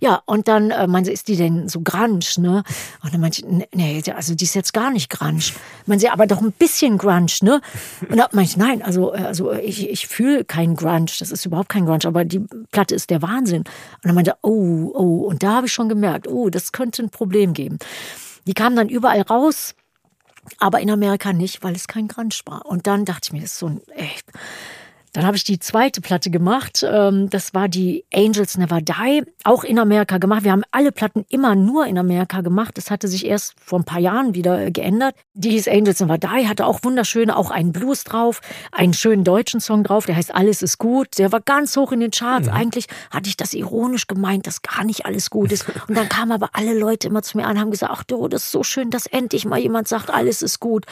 Ja, 0.02 0.22
und 0.28 0.48
dann 0.48 0.70
äh, 0.70 0.86
meinte 0.86 1.12
ist 1.12 1.28
die 1.30 1.36
denn 1.36 1.68
so 1.68 1.82
grunge, 1.82 2.20
ne? 2.38 2.64
Und 3.02 3.12
dann 3.12 3.22
meinte 3.22 3.42
ich, 3.42 3.68
nee, 3.74 4.04
also 4.16 4.36
die 4.36 4.44
ist 4.44 4.54
jetzt 4.54 4.72
gar 4.72 4.92
nicht 4.92 5.10
grunge. 5.10 5.42
Meinte 5.88 6.02
sie, 6.02 6.10
aber 6.10 6.28
doch 6.28 6.42
ein 6.44 6.52
bisschen 6.52 7.00
grunge, 7.00 7.32
ne? 7.42 7.60
Und 8.08 8.18
dann 8.18 8.28
meinte 8.34 8.52
ich, 8.52 8.58
nein, 8.58 8.84
also, 8.84 9.16
äh, 9.16 9.24
also 9.24 9.52
ich, 9.52 9.90
ich 9.90 10.08
fühle 10.08 10.46
keinen 10.46 10.76
Grunge, 10.76 11.08
das 11.18 11.32
ist 11.32 11.48
überhaupt 11.48 11.70
kein 11.70 11.88
Grunge, 11.88 12.06
aber 12.06 12.24
die 12.24 12.46
Platte 12.72 12.94
ist 12.94 13.10
der 13.10 13.24
Wahnsinn. 13.24 13.62
Und 13.62 14.06
dann 14.06 14.14
meinte 14.14 14.36
oh, 14.44 14.92
oh, 14.94 15.28
und 15.28 15.42
da 15.42 15.56
habe 15.56 15.66
ich 15.66 15.74
schon 15.74 15.90
gemerkt, 15.90 16.28
oh, 16.28 16.52
das 16.52 16.72
könnte 16.72 17.02
ein 17.02 17.10
Problem 17.10 17.54
geben. 17.54 17.80
Die 18.46 18.54
kamen 18.54 18.76
dann 18.76 18.90
überall 18.90 19.22
raus, 19.22 19.74
aber 20.58 20.80
in 20.80 20.90
Amerika 20.90 21.34
nicht, 21.34 21.64
weil 21.64 21.76
es 21.76 21.88
kein 21.88 22.08
Grunge 22.08 22.36
war. 22.46 22.66
Und 22.66 22.88
dann 22.88 23.06
dachte 23.06 23.22
ich 23.26 23.34
mir, 23.34 23.42
das 23.42 23.52
ist 23.52 23.60
so 23.60 23.68
ein, 23.68 23.82
echt, 23.90 24.26
dann 25.14 25.26
habe 25.26 25.38
ich 25.38 25.44
die 25.44 25.60
zweite 25.60 26.02
Platte 26.02 26.30
gemacht. 26.30 26.86
Ähm, 26.88 27.30
das 27.30 27.54
war 27.54 27.68
die 27.68 28.06
Angels 28.14 28.58
Never 28.58 28.82
Die, 28.82 29.24
auch 29.44 29.64
in 29.64 29.80
Amerika 29.80 30.18
gemacht. 30.18 30.44
Wir 30.44 30.52
haben 30.52 30.64
alle 30.72 30.92
Platten 30.92 31.26
immer 31.30 31.56
nur 31.56 31.88
in 31.88 31.98
Amerika 31.98 32.42
gemacht. 32.42 32.78
Das 32.78 32.92
hatte 32.92 33.08
sich 33.08 33.26
erst 33.26 33.56
vor 33.60 33.80
ein 33.80 33.86
paar 33.86 34.00
Jahren 34.00 34.36
wieder 34.36 34.72
geändert. 34.72 35.16
Die 35.34 35.52
hieß 35.52 35.68
Angels 35.68 36.00
Never 36.00 36.18
Die, 36.18 36.48
hatte 36.48 36.66
auch 36.66 36.84
wunderschöne, 36.84 37.36
auch 37.36 37.52
einen 37.52 37.72
Blues 37.72 38.04
drauf, 38.04 38.42
einen 38.72 38.94
schönen 38.94 39.24
deutschen 39.24 39.60
Song 39.60 39.84
drauf, 39.84 40.06
der 40.06 40.16
heißt 40.16 40.34
Alles 40.34 40.62
ist 40.62 40.78
gut. 40.78 41.18
Der 41.18 41.32
war 41.32 41.42
ganz 41.42 41.76
hoch 41.76 41.92
in 41.92 42.00
den 42.00 42.12
Charts. 42.12 42.48
Ja. 42.48 42.54
Eigentlich 42.54 42.88
hatte 43.10 43.30
ich 43.30 43.38
das 43.38 43.54
ironisch 43.54 44.08
gemeint, 44.08 44.48
dass 44.48 44.62
gar 44.62 44.84
nicht 44.84 45.06
alles 45.06 45.30
gut 45.30 45.52
ist. 45.52 45.66
Und 45.88 45.98
dann 45.98 46.10
kamen 46.10 46.32
aber 46.32 46.50
alle 46.54 46.78
Leute 46.78 47.08
immer 47.08 47.24
zu 47.24 47.38
mir 47.38 47.46
an 47.46 47.52
und 47.52 47.60
haben 47.60 47.72
gesagt, 47.72 47.92
ach 47.96 48.04
du, 48.04 48.28
das 48.28 48.44
ist 48.46 48.52
so 48.52 48.64
schön, 48.64 48.90
dass 48.90 49.06
endlich 49.06 49.46
mal 49.46 49.60
jemand 49.60 49.88
sagt, 49.88 50.10
alles 50.10 50.42
ist 50.42 50.60
gut. 50.60 50.86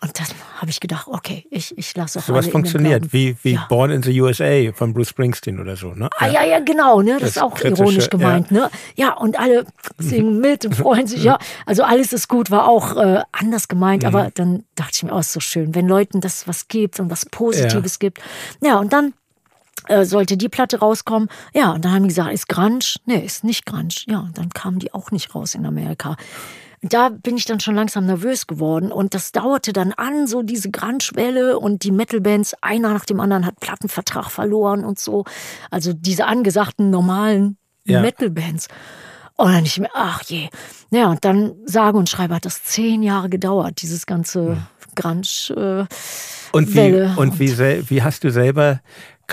Und 0.00 0.18
dann 0.18 0.26
habe 0.56 0.70
ich 0.70 0.80
gedacht, 0.80 1.08
okay, 1.08 1.46
ich, 1.50 1.76
ich 1.76 1.94
lasse 1.96 2.18
auch 2.18 2.22
so 2.22 2.34
was 2.34 2.48
funktioniert. 2.48 3.12
Wie, 3.12 3.36
wie 3.42 3.49
wie 3.50 3.54
ja. 3.54 3.66
Born 3.68 3.90
in 3.90 4.02
the 4.02 4.20
USA 4.20 4.72
von 4.72 4.92
Bruce 4.92 5.08
Springsteen 5.08 5.60
oder 5.60 5.76
so, 5.76 5.94
ne? 5.94 6.08
Ah, 6.18 6.28
ja, 6.28 6.44
ja, 6.44 6.60
genau, 6.60 7.02
ne? 7.02 7.12
Das, 7.14 7.20
das 7.20 7.30
ist 7.36 7.42
auch 7.42 7.60
ironisch 7.60 8.08
gemeint, 8.10 8.50
ja. 8.50 8.56
ne? 8.56 8.70
Ja, 8.96 9.12
und 9.14 9.38
alle 9.38 9.64
singen 9.98 10.38
mit 10.40 10.64
und 10.64 10.76
freuen 10.76 11.06
sich, 11.06 11.22
ja. 11.22 11.38
Also 11.66 11.82
alles 11.82 12.12
ist 12.12 12.28
gut, 12.28 12.50
war 12.50 12.68
auch 12.68 12.96
äh, 12.96 13.22
anders 13.32 13.68
gemeint, 13.68 14.02
mhm. 14.02 14.08
aber 14.08 14.30
dann 14.32 14.64
dachte 14.74 14.92
ich 14.94 15.02
mir, 15.02 15.12
oh, 15.12 15.18
ist 15.18 15.32
so 15.32 15.40
schön, 15.40 15.74
wenn 15.74 15.88
Leuten 15.88 16.20
das 16.20 16.46
was 16.46 16.68
gibt 16.68 17.00
und 17.00 17.10
was 17.10 17.26
Positives 17.26 17.94
ja. 17.94 17.98
gibt. 17.98 18.20
Ja, 18.62 18.78
und 18.78 18.92
dann 18.92 19.14
äh, 19.88 20.04
sollte 20.04 20.36
die 20.36 20.48
Platte 20.48 20.78
rauskommen. 20.78 21.28
Ja, 21.54 21.72
und 21.72 21.84
dann 21.84 21.92
haben 21.92 22.02
die 22.02 22.08
gesagt, 22.08 22.32
ist 22.32 22.48
Grunge? 22.48 22.80
Nee, 23.06 23.24
ist 23.24 23.44
nicht 23.44 23.66
Grunge. 23.66 23.88
Ja, 24.06 24.20
und 24.20 24.38
dann 24.38 24.50
kamen 24.50 24.78
die 24.78 24.92
auch 24.94 25.10
nicht 25.10 25.34
raus 25.34 25.54
in 25.54 25.66
Amerika 25.66 26.16
da 26.82 27.10
bin 27.10 27.36
ich 27.36 27.44
dann 27.44 27.60
schon 27.60 27.74
langsam 27.74 28.06
nervös 28.06 28.46
geworden 28.46 28.90
und 28.90 29.14
das 29.14 29.32
dauerte 29.32 29.72
dann 29.72 29.92
an, 29.92 30.26
so 30.26 30.42
diese 30.42 30.70
Grunge-Welle 30.70 31.58
und 31.58 31.84
die 31.84 31.90
Metal-Bands, 31.90 32.56
einer 32.62 32.92
nach 32.92 33.04
dem 33.04 33.20
anderen 33.20 33.44
hat 33.44 33.60
Plattenvertrag 33.60 34.30
verloren 34.30 34.84
und 34.84 34.98
so. 34.98 35.24
Also 35.70 35.92
diese 35.92 36.26
angesagten 36.26 36.90
normalen 36.90 37.58
ja. 37.84 38.00
Metal-Bands. 38.00 38.68
Und 39.36 39.52
dann 39.52 39.64
ich 39.64 39.78
mir, 39.78 39.90
ach 39.94 40.22
je. 40.24 40.48
Ja, 40.90 41.10
und 41.10 41.24
dann 41.24 41.54
sage 41.64 41.98
und 41.98 42.08
schreibe 42.08 42.34
hat 42.34 42.44
das 42.44 42.62
zehn 42.62 43.02
Jahre 43.02 43.28
gedauert, 43.28 43.82
dieses 43.82 44.06
ganze 44.06 44.58
Grunge. 44.94 45.22
Äh, 45.50 45.86
und 46.52 46.74
wie, 46.74 47.18
und 47.18 47.38
wie, 47.38 47.90
wie 47.90 48.02
hast 48.02 48.24
du 48.24 48.30
selber 48.30 48.80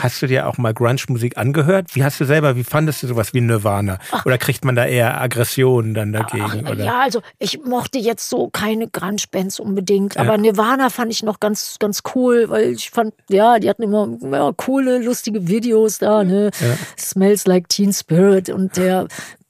Hast 0.02 0.22
du 0.22 0.28
dir 0.28 0.48
auch 0.48 0.58
mal 0.58 0.74
Grunge-Musik 0.74 1.38
angehört? 1.38 1.96
Wie 1.96 2.04
hast 2.04 2.20
du 2.20 2.26
selber, 2.26 2.56
wie 2.56 2.64
fandest 2.64 3.04
du 3.04 3.08
sowas 3.08 3.34
wie 3.34 3.42
Nirvana? 3.42 4.00
Ach. 4.12 4.26
Oder 4.26 4.38
kriegt 4.38 4.66
man 4.66 4.76
da 4.76 4.86
eher 4.86 5.20
Aggressionen 5.20 5.94
dann 5.94 6.14
dagegen? 6.14 6.66
Ach, 6.66 6.76
ja, 6.76 7.00
also 7.02 7.22
ich 7.40 7.64
mochte 7.64 7.98
jetzt 8.00 8.30
so 8.30 8.50
keine 8.50 8.88
Grunge-Bands 8.88 9.60
unbedingt, 9.60 10.16
ja. 10.16 10.22
aber 10.22 10.38
Nirvana 10.38 10.90
fand 10.90 11.12
ich 11.12 11.24
noch 11.24 11.40
ganz, 11.40 11.78
ganz 11.80 12.04
cool, 12.16 12.50
weil 12.50 12.74
ich 12.74 12.90
fand, 12.90 13.14
ja, 13.30 13.60
die 13.60 13.70
hatten 13.70 13.84
immer 13.84 14.08
ja, 14.32 14.52
coole, 14.56 15.00
lustige 15.00 15.48
Videos 15.48 16.00
da, 16.00 16.24
ne? 16.24 16.52
Ja. 16.60 16.78
Smells 16.98 17.46
Like 17.46 17.70
Teen 17.70 17.94
Spirit 17.94 18.50
und 18.50 18.78
der 18.78 19.08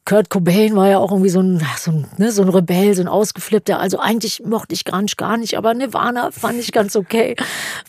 Kurt 0.08 0.30
Cobain 0.30 0.74
war 0.78 0.88
ja 0.88 1.00
auch 1.00 1.12
irgendwie 1.12 1.30
so 1.30 1.42
ein, 1.42 1.62
so 1.78 1.92
ein, 1.92 2.08
ne, 2.16 2.32
so 2.32 2.42
ein 2.42 2.48
Rebell, 2.48 2.96
so 2.96 3.02
ein 3.02 3.10
Ausgeflippter. 3.10 3.78
Also 3.78 4.00
eigentlich 4.00 4.42
mochte 4.46 4.74
ich 4.74 4.86
Grunge 4.86 5.12
gar 5.18 5.36
nicht, 5.36 5.58
aber 5.58 5.74
Nirvana 5.74 6.32
fand 6.32 6.60
ich 6.60 6.72
ganz 6.72 6.96
okay. 6.96 7.36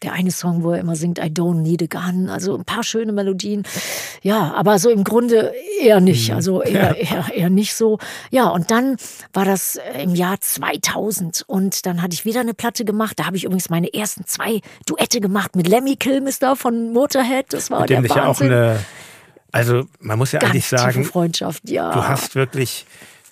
Der 0.03 0.15
eine 0.15 0.33
Song, 0.33 0.65
wo 0.65 0.73
er 0.73 0.81
immer 0.81 0.97
singt, 0.97 1.21
I 1.21 1.31
don't 1.31 1.61
need 1.61 1.81
a 1.81 1.87
gun. 1.87 2.29
Also 2.29 2.57
ein 2.57 2.65
paar 2.65 2.83
schöne 2.83 3.13
Melodien. 3.13 3.63
Ja, 4.21 4.53
aber 4.55 4.81
so 4.81 4.91
im 4.91 5.05
Grunde 5.05 5.55
eher 5.81 6.01
nicht. 6.01 6.31
Mhm. 6.31 6.35
Also 6.35 6.61
eher, 6.61 6.97
eher, 6.97 7.27
eher 7.33 7.51
nicht 7.51 7.75
so. 7.75 7.99
Ja, 8.33 8.49
und 8.49 8.73
dann 8.73 8.97
war 9.33 9.45
das 9.45 9.79
im 10.03 10.17
Jahr 10.17 10.41
2000 10.41 11.45
und 11.47 11.87
dann 11.87 12.03
hatte 12.03 12.15
ich 12.15 12.25
wieder 12.25 12.41
eine 12.41 12.53
Platte 12.53 12.85
gemacht. 12.85 13.21
Da 13.21 13.27
habe 13.27 13.37
ich 13.37 13.45
übrigens 13.45 13.71
meine 13.71 13.95
ersten 13.95 14.27
zwei 14.27 14.61
Duette 14.87 15.21
gemacht 15.21 15.55
mit 15.55 15.69
Lemmy 15.69 15.95
Kilmister 15.95 16.57
von 16.57 16.93
Motorhead. 16.93 17.47
Das 17.51 17.71
war 17.71 17.83
mit 17.83 17.91
dem 17.91 18.03
der 18.03 18.11
Wahnsinn. 18.11 18.51
Ja 18.51 18.57
auch 18.57 18.71
eine 18.75 18.81
also 19.53 19.87
man 20.01 20.19
muss 20.19 20.33
ja 20.33 20.41
Ganz 20.41 20.51
eigentlich 20.51 20.67
sagen, 20.67 21.05
Freundschaft, 21.05 21.69
ja. 21.69 21.93
du 21.93 22.07
hast 22.07 22.35
wirklich 22.35 22.87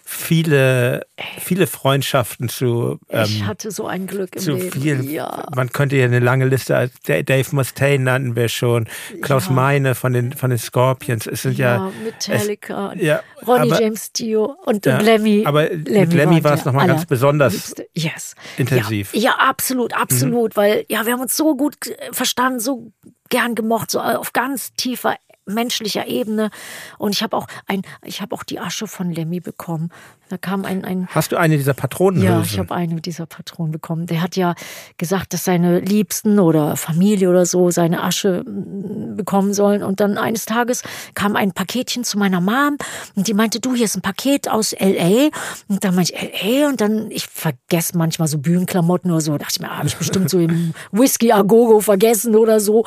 viele, 0.08 1.04
viele 1.40 1.66
Freundschaften 1.66 2.48
zu. 2.48 3.00
Ähm, 3.10 3.24
ich 3.24 3.44
hatte 3.44 3.72
so 3.72 3.88
ein 3.88 4.06
Glück 4.06 4.36
im 4.36 4.40
zu 4.40 4.52
Leben. 4.52 4.80
Viel, 4.80 5.10
ja. 5.10 5.46
Man 5.54 5.70
könnte 5.72 5.96
ja 5.96 6.04
eine 6.04 6.20
lange 6.20 6.46
Liste. 6.46 6.90
Dave 7.04 7.48
Mustaine 7.50 8.04
nannten 8.04 8.36
wir 8.36 8.48
schon, 8.48 8.86
Klaus 9.20 9.46
ja. 9.46 9.52
Meine 9.52 9.96
von 9.96 10.12
den 10.12 10.32
von 10.32 10.50
den 10.50 10.60
Scorpions. 10.60 11.26
Es 11.26 11.42
sind 11.42 11.58
ja, 11.58 11.76
ja 11.76 11.92
Metallica, 12.04 12.92
es, 12.92 13.02
ja, 13.02 13.20
Ronnie 13.44 13.72
aber, 13.72 13.82
James 13.82 14.12
Dio 14.12 14.56
und, 14.64 14.86
ja, 14.86 15.00
Lemmy. 15.00 15.44
Aber 15.44 15.68
Lemmy 15.68 15.98
mit 15.98 16.12
Lemmy 16.12 16.44
war 16.44 16.54
es 16.54 16.64
nochmal 16.64 16.86
ganz 16.86 17.04
besonders 17.04 17.74
yes. 17.92 18.36
intensiv. 18.56 19.12
Ja, 19.12 19.32
absolut, 19.40 19.92
absolut, 19.92 20.52
mhm. 20.52 20.56
weil 20.56 20.84
ja 20.88 21.04
wir 21.04 21.14
haben 21.14 21.20
uns 21.20 21.36
so 21.36 21.56
gut 21.56 21.74
verstanden, 22.12 22.60
so 22.60 22.92
gern 23.28 23.56
gemocht, 23.56 23.90
so 23.90 24.00
auf 24.00 24.32
ganz 24.32 24.72
tiefer 24.74 25.16
menschlicher 25.46 26.06
Ebene. 26.06 26.50
Und 26.98 27.14
ich 27.14 27.22
habe 27.22 27.36
auch 27.36 27.46
ein, 27.66 27.82
ich 28.04 28.20
habe 28.20 28.34
auch 28.34 28.44
die 28.44 28.60
Asche 28.60 28.86
von 28.86 29.10
Lemmy 29.10 29.40
bekommen. 29.40 29.90
Da 30.28 30.36
kam 30.36 30.64
ein, 30.64 30.84
ein 30.84 31.06
Hast 31.08 31.30
du 31.30 31.36
eine 31.36 31.56
dieser 31.56 31.74
Patronen? 31.74 32.20
Ja, 32.20 32.42
ich 32.42 32.58
habe 32.58 32.74
eine 32.74 33.00
dieser 33.00 33.26
Patronen 33.26 33.70
bekommen. 33.70 34.06
Der 34.06 34.22
hat 34.22 34.34
ja 34.34 34.56
gesagt, 34.96 35.32
dass 35.32 35.44
seine 35.44 35.78
Liebsten 35.78 36.40
oder 36.40 36.76
Familie 36.76 37.30
oder 37.30 37.46
so 37.46 37.70
seine 37.70 38.02
Asche 38.02 38.42
mm, 38.44 39.16
bekommen 39.16 39.54
sollen. 39.54 39.84
Und 39.84 40.00
dann 40.00 40.18
eines 40.18 40.44
Tages 40.44 40.82
kam 41.14 41.36
ein 41.36 41.52
Paketchen 41.52 42.02
zu 42.02 42.18
meiner 42.18 42.40
Mom 42.40 42.76
und 43.14 43.28
die 43.28 43.34
meinte, 43.34 43.60
du, 43.60 43.74
hier 43.74 43.84
ist 43.84 43.96
ein 43.96 44.02
Paket 44.02 44.48
aus 44.48 44.72
L.A. 44.72 45.30
Und 45.68 45.84
dann 45.84 45.94
meinte 45.94 46.12
ich, 46.12 46.42
L.A. 46.42 46.68
Und 46.70 46.80
dann, 46.80 47.08
ich 47.12 47.28
vergesse 47.28 47.96
manchmal 47.96 48.26
so 48.26 48.38
Bühnenklamotten 48.38 49.12
oder 49.12 49.20
so. 49.20 49.30
Da 49.32 49.38
dachte 49.38 49.54
ich 49.56 49.60
mir, 49.60 49.70
ah, 49.70 49.78
habe 49.78 49.86
ich 49.86 49.96
bestimmt 49.96 50.28
so 50.28 50.40
im 50.40 50.74
Whisky 50.90 51.30
Agogo 51.30 51.80
vergessen 51.80 52.34
oder 52.34 52.58
so. 52.58 52.84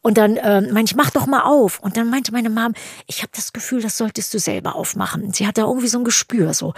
Und 0.00 0.16
dann 0.16 0.38
äh, 0.38 0.62
meinte 0.62 0.92
ich, 0.92 0.96
mach 0.96 1.10
doch 1.10 1.26
mal 1.26 1.42
auf. 1.42 1.80
Und 1.80 1.97
dann 1.98 2.10
meinte 2.10 2.32
meine 2.32 2.50
Mom, 2.50 2.74
ich 3.06 3.22
habe 3.22 3.32
das 3.34 3.52
Gefühl, 3.52 3.82
das 3.82 3.96
solltest 3.96 4.32
du 4.34 4.38
selber 4.38 4.74
aufmachen. 4.74 5.32
Sie 5.32 5.46
hat 5.46 5.58
da 5.58 5.62
irgendwie 5.62 5.88
so 5.88 5.98
ein 5.98 6.04
Gespür 6.04 6.54
so. 6.54 6.74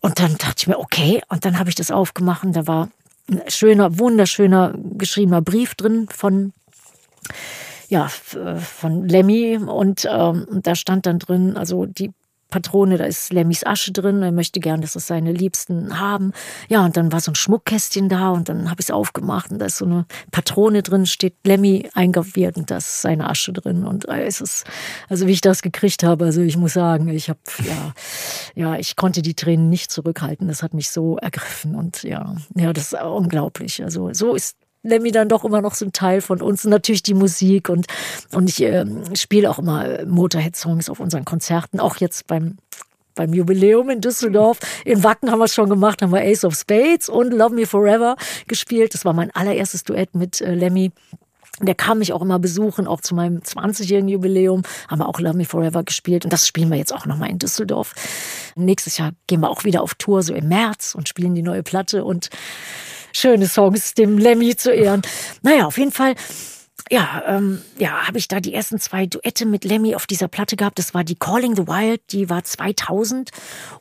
Und 0.00 0.18
dann 0.18 0.36
dachte 0.36 0.56
ich 0.58 0.66
mir, 0.66 0.78
okay. 0.78 1.22
Und 1.28 1.44
dann 1.44 1.58
habe 1.58 1.68
ich 1.68 1.74
das 1.74 1.90
aufgemacht. 1.90 2.44
Da 2.52 2.66
war 2.66 2.88
ein 3.30 3.42
schöner, 3.48 3.98
wunderschöner 3.98 4.74
geschriebener 4.76 5.42
Brief 5.42 5.74
drin 5.74 6.08
von 6.10 6.52
ja, 7.88 8.08
von 8.08 9.08
Lemmy 9.08 9.56
und 9.58 10.08
ähm, 10.10 10.46
da 10.50 10.74
stand 10.74 11.06
dann 11.06 11.18
drin, 11.18 11.56
also 11.56 11.86
die 11.86 12.12
Patrone, 12.54 12.98
da 12.98 13.04
ist 13.04 13.32
Lemmys 13.32 13.66
Asche 13.66 13.90
drin. 13.90 14.22
Er 14.22 14.30
möchte 14.30 14.60
gern, 14.60 14.80
dass 14.80 14.94
es 14.94 15.08
seine 15.08 15.32
Liebsten 15.32 15.98
haben. 15.98 16.30
Ja, 16.68 16.84
und 16.84 16.96
dann 16.96 17.10
war 17.10 17.18
so 17.18 17.32
ein 17.32 17.34
Schmuckkästchen 17.34 18.08
da 18.08 18.30
und 18.30 18.48
dann 18.48 18.70
habe 18.70 18.80
ich 18.80 18.86
es 18.86 18.90
aufgemacht 18.92 19.50
und 19.50 19.58
da 19.58 19.66
ist 19.66 19.78
so 19.78 19.84
eine 19.84 20.06
Patrone 20.30 20.84
drin, 20.84 21.04
steht 21.04 21.34
Lemmy 21.42 21.90
eingraviert 21.94 22.56
und 22.56 22.70
da 22.70 22.76
ist 22.76 23.02
seine 23.02 23.28
Asche 23.28 23.52
drin. 23.52 23.84
Und 23.84 24.08
es 24.08 24.40
ist, 24.40 24.66
also 25.08 25.26
wie 25.26 25.32
ich 25.32 25.40
das 25.40 25.62
gekriegt 25.62 26.04
habe, 26.04 26.26
also 26.26 26.42
ich 26.42 26.56
muss 26.56 26.74
sagen, 26.74 27.08
ich 27.08 27.28
habe, 27.28 27.40
ja, 27.64 27.92
ja, 28.54 28.76
ich 28.76 28.94
konnte 28.94 29.22
die 29.22 29.34
Tränen 29.34 29.68
nicht 29.68 29.90
zurückhalten. 29.90 30.46
Das 30.46 30.62
hat 30.62 30.74
mich 30.74 30.90
so 30.90 31.16
ergriffen 31.16 31.74
und 31.74 32.04
ja, 32.04 32.36
ja, 32.54 32.72
das 32.72 32.92
ist 32.92 33.02
unglaublich. 33.02 33.82
Also 33.82 34.12
so 34.12 34.36
ist 34.36 34.56
Lemmy 34.84 35.10
dann 35.10 35.28
doch 35.28 35.44
immer 35.44 35.60
noch 35.60 35.74
so 35.74 35.84
ein 35.84 35.92
Teil 35.92 36.20
von 36.20 36.40
uns. 36.40 36.64
Und 36.64 36.70
natürlich 36.70 37.02
die 37.02 37.14
Musik 37.14 37.68
und, 37.68 37.86
und 38.32 38.48
ich 38.48 38.62
äh, 38.62 38.84
spiele 39.16 39.50
auch 39.50 39.58
immer 39.58 40.04
Motorhead-Songs 40.06 40.88
auf 40.88 41.00
unseren 41.00 41.24
Konzerten, 41.24 41.80
auch 41.80 41.96
jetzt 41.96 42.26
beim 42.28 42.58
beim 43.14 43.32
Jubiläum 43.32 43.90
in 43.90 44.00
Düsseldorf. 44.00 44.58
In 44.84 45.04
Wacken 45.04 45.30
haben 45.30 45.38
wir 45.38 45.44
es 45.44 45.54
schon 45.54 45.68
gemacht, 45.68 46.02
haben 46.02 46.12
wir 46.12 46.22
Ace 46.22 46.44
of 46.44 46.56
Spades 46.56 47.08
und 47.08 47.32
Love 47.32 47.54
Me 47.54 47.64
Forever 47.64 48.16
gespielt. 48.48 48.92
Das 48.94 49.04
war 49.04 49.12
mein 49.12 49.30
allererstes 49.30 49.84
Duett 49.84 50.16
mit 50.16 50.40
äh, 50.40 50.54
Lemmy. 50.54 50.90
Der 51.60 51.76
kam 51.76 52.00
mich 52.00 52.12
auch 52.12 52.22
immer 52.22 52.40
besuchen, 52.40 52.88
auch 52.88 53.00
zu 53.00 53.14
meinem 53.14 53.38
20-jährigen 53.38 54.08
Jubiläum, 54.08 54.62
haben 54.88 54.98
wir 54.98 55.08
auch 55.08 55.20
Love 55.20 55.36
Me 55.36 55.44
Forever 55.44 55.84
gespielt 55.84 56.24
und 56.24 56.32
das 56.32 56.48
spielen 56.48 56.68
wir 56.68 56.78
jetzt 56.78 56.92
auch 56.92 57.06
nochmal 57.06 57.30
in 57.30 57.38
Düsseldorf. 57.38 57.94
Nächstes 58.56 58.98
Jahr 58.98 59.12
gehen 59.28 59.40
wir 59.40 59.50
auch 59.50 59.62
wieder 59.62 59.82
auf 59.82 59.94
Tour, 59.94 60.24
so 60.24 60.34
im 60.34 60.48
März 60.48 60.96
und 60.96 61.08
spielen 61.08 61.36
die 61.36 61.42
neue 61.42 61.62
Platte 61.62 62.04
und 62.04 62.28
schöne 63.14 63.46
Songs 63.46 63.94
dem 63.94 64.18
Lemmy 64.18 64.56
zu 64.56 64.72
ehren. 64.72 65.02
Naja, 65.42 65.66
auf 65.66 65.78
jeden 65.78 65.92
Fall 65.92 66.14
ja, 66.90 67.22
ähm, 67.26 67.62
ja, 67.78 68.06
habe 68.06 68.18
ich 68.18 68.28
da 68.28 68.40
die 68.40 68.52
ersten 68.52 68.78
zwei 68.78 69.06
Duette 69.06 69.46
mit 69.46 69.64
Lemmy 69.64 69.94
auf 69.94 70.06
dieser 70.06 70.28
Platte 70.28 70.54
gehabt. 70.54 70.78
Das 70.78 70.92
war 70.92 71.02
die 71.02 71.14
Calling 71.14 71.56
the 71.56 71.66
Wild, 71.66 72.02
die 72.10 72.28
war 72.28 72.44
2000. 72.44 73.30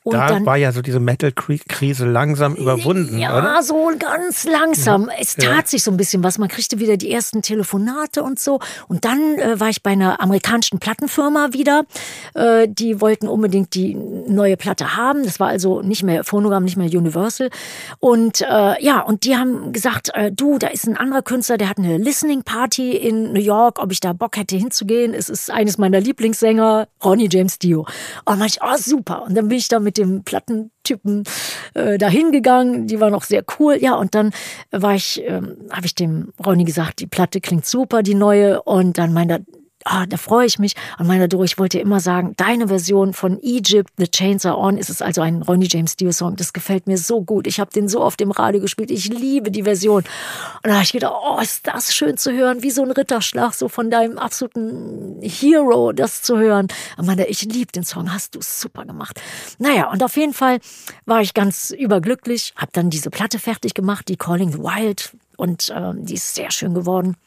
Und 0.04 0.14
da 0.14 0.28
dann, 0.28 0.46
war 0.46 0.56
ja 0.56 0.72
so 0.72 0.82
diese 0.82 1.02
Metal-Krise 1.02 2.06
langsam 2.06 2.56
überwunden, 2.56 3.18
ja, 3.18 3.38
oder? 3.38 3.56
Ja, 3.56 3.62
so 3.62 3.92
ganz 4.00 4.46
langsam. 4.46 5.10
Es 5.20 5.36
tat 5.36 5.44
ja. 5.44 5.66
sich 5.66 5.84
so 5.84 5.92
ein 5.92 5.98
bisschen 5.98 6.24
was. 6.24 6.38
Man 6.38 6.48
kriegte 6.48 6.80
wieder 6.80 6.96
die 6.96 7.12
ersten 7.12 7.42
Telefonate 7.42 8.24
und 8.24 8.40
so. 8.40 8.60
Und 8.88 9.04
dann 9.04 9.38
äh, 9.38 9.60
war 9.60 9.70
ich 9.70 9.84
bei 9.84 9.92
einer 9.92 10.22
amerikanischen 10.22 10.80
Plattenfirma 10.80 11.50
wieder. 11.52 11.84
Äh, 12.36 12.68
die 12.70 13.02
wollten 13.02 13.28
unbedingt 13.28 13.74
die 13.74 13.96
neue 13.96 14.56
Platte 14.56 14.96
haben. 14.96 15.24
Das 15.24 15.42
war 15.42 15.50
also 15.50 15.82
nicht 15.82 16.04
mehr 16.04 16.24
Phonogramm, 16.24 16.64
nicht 16.64 16.78
mehr 16.78 16.88
Universal. 16.88 17.50
Und 18.00 18.42
äh, 18.42 18.82
ja, 18.82 19.02
und 19.02 19.26
die 19.26 19.36
haben 19.36 19.74
gesagt, 19.74 20.12
äh, 20.14 20.32
du, 20.32 20.58
da 20.58 20.68
ist 20.68 20.88
ein 20.88 20.96
anderer 20.96 21.22
Künstler, 21.22 21.58
der 21.58 21.68
hat 21.68 21.80
eine 21.80 21.98
Listening 21.98 22.44
Party 22.44 22.83
in 22.92 23.34
New 23.34 23.40
York, 23.42 23.80
ob 23.80 23.92
ich 23.92 24.00
da 24.00 24.14
Bock 24.14 24.38
hätte 24.38 24.56
hinzugehen. 24.56 25.14
Es 25.14 25.30
ist 25.30 25.50
eines 25.50 25.78
meiner 25.78 26.00
Lieblingssänger, 26.00 26.88
Ronnie 27.04 27.30
James 27.32 27.60
Dio. 27.60 27.88
Und 28.26 28.40
meinte 28.40 28.58
ich, 28.58 28.60
oh 28.62 28.78
super. 28.78 29.24
Und 29.24 29.36
dann 29.36 29.48
bin 29.48 29.58
ich 29.58 29.68
da 29.68 29.80
mit 29.80 29.98
dem 29.98 30.24
Plattentypen 30.24 31.24
äh, 31.74 31.98
da 31.98 32.08
hingegangen. 32.08 32.88
Die 32.88 33.00
war 33.00 33.10
noch 33.10 33.24
sehr 33.24 33.44
cool. 33.60 33.78
Ja, 33.80 33.96
und 33.96 34.16
dann 34.16 34.32
war 34.72 34.96
ich, 34.96 35.22
ähm, 35.26 35.58
habe 35.72 35.86
ich 35.86 35.96
dem 35.96 36.34
Ronnie 36.46 36.66
gesagt, 36.66 37.00
die 37.00 37.08
Platte 37.08 37.42
klingt 37.42 37.66
super, 37.66 38.04
die 38.04 38.16
neue. 38.16 38.62
Und 38.64 38.98
dann 38.98 39.14
meinte 39.14 39.36
er, 39.36 39.63
ah, 39.86 40.06
da 40.06 40.18
freue 40.18 40.46
ich 40.46 40.60
mich. 40.60 40.76
Und 40.98 41.08
meiner 41.08 41.28
Doro, 41.28 41.44
ich 41.44 41.58
wollte 41.58 41.80
immer 41.80 42.00
sagen, 42.00 42.34
deine 42.38 42.68
Version 42.68 43.14
von 43.14 43.40
Egypt, 43.42 43.92
The 43.98 44.08
Chains 44.08 44.46
Are 44.46 44.58
On, 44.58 44.78
ist 44.78 44.90
es 44.90 45.02
also 45.02 45.22
ein 45.22 45.42
Ronnie 45.42 45.68
James 45.70 45.96
Dio 45.96 46.12
Song. 46.12 46.36
Das 46.36 46.54
gefällt 46.54 46.88
mir 46.88 46.98
so 46.98 47.22
gut. 47.22 47.48
Ich 47.48 47.60
habe 47.60 47.72
den 47.72 47.88
so 47.88 48.02
oft 48.02 48.22
im 48.22 48.32
Radio 48.32 48.62
gespielt. 48.62 48.92
Ich 48.92 49.10
liebe 49.10 49.52
die 49.52 49.64
Version. 49.64 50.04
Und 50.04 50.06
da 50.64 50.74
habe 50.74 50.84
ich 50.84 50.92
gedacht, 50.92 51.14
oh, 51.24 51.40
ist 51.40 51.68
das 51.68 51.94
schön 51.94 52.18
zu 52.18 52.32
hören, 52.32 52.64
wie 52.64 52.72
so 52.72 52.84
ein 52.84 52.92
Ritterschlag, 52.92 53.54
so 53.54 53.70
von 53.70 53.90
deinem 53.90 54.18
absoluten 54.18 55.20
Hero, 55.22 55.92
das 55.92 56.22
zu 56.22 56.38
hören. 56.38 56.68
Und 56.98 57.06
meinte, 57.06 57.26
ich 57.26 57.44
liebe 57.44 57.72
den 57.72 57.84
Song, 57.84 58.14
hast 58.14 58.36
du 58.36 58.40
super 58.42 58.86
gemacht. 58.86 59.22
Naja, 59.60 59.92
und 59.92 60.04
auf 60.04 60.16
jeden 60.18 60.34
Fall 60.34 60.60
war 61.06 61.22
ich 61.22 61.34
ganz 61.34 61.72
überglücklich, 61.72 62.54
habe 62.56 62.72
dann 62.74 62.90
diese 62.90 63.10
Platte 63.10 63.40
fertig 63.40 63.74
gemacht, 63.74 64.08
die 64.08 64.18
Calling 64.18 64.52
the 64.52 64.60
Wild. 64.60 65.16
Und 65.36 65.70
äh, 65.70 65.92
die 65.96 66.14
ist 66.14 66.36
sehr 66.36 66.52
schön 66.52 66.74
geworden. 66.74 67.18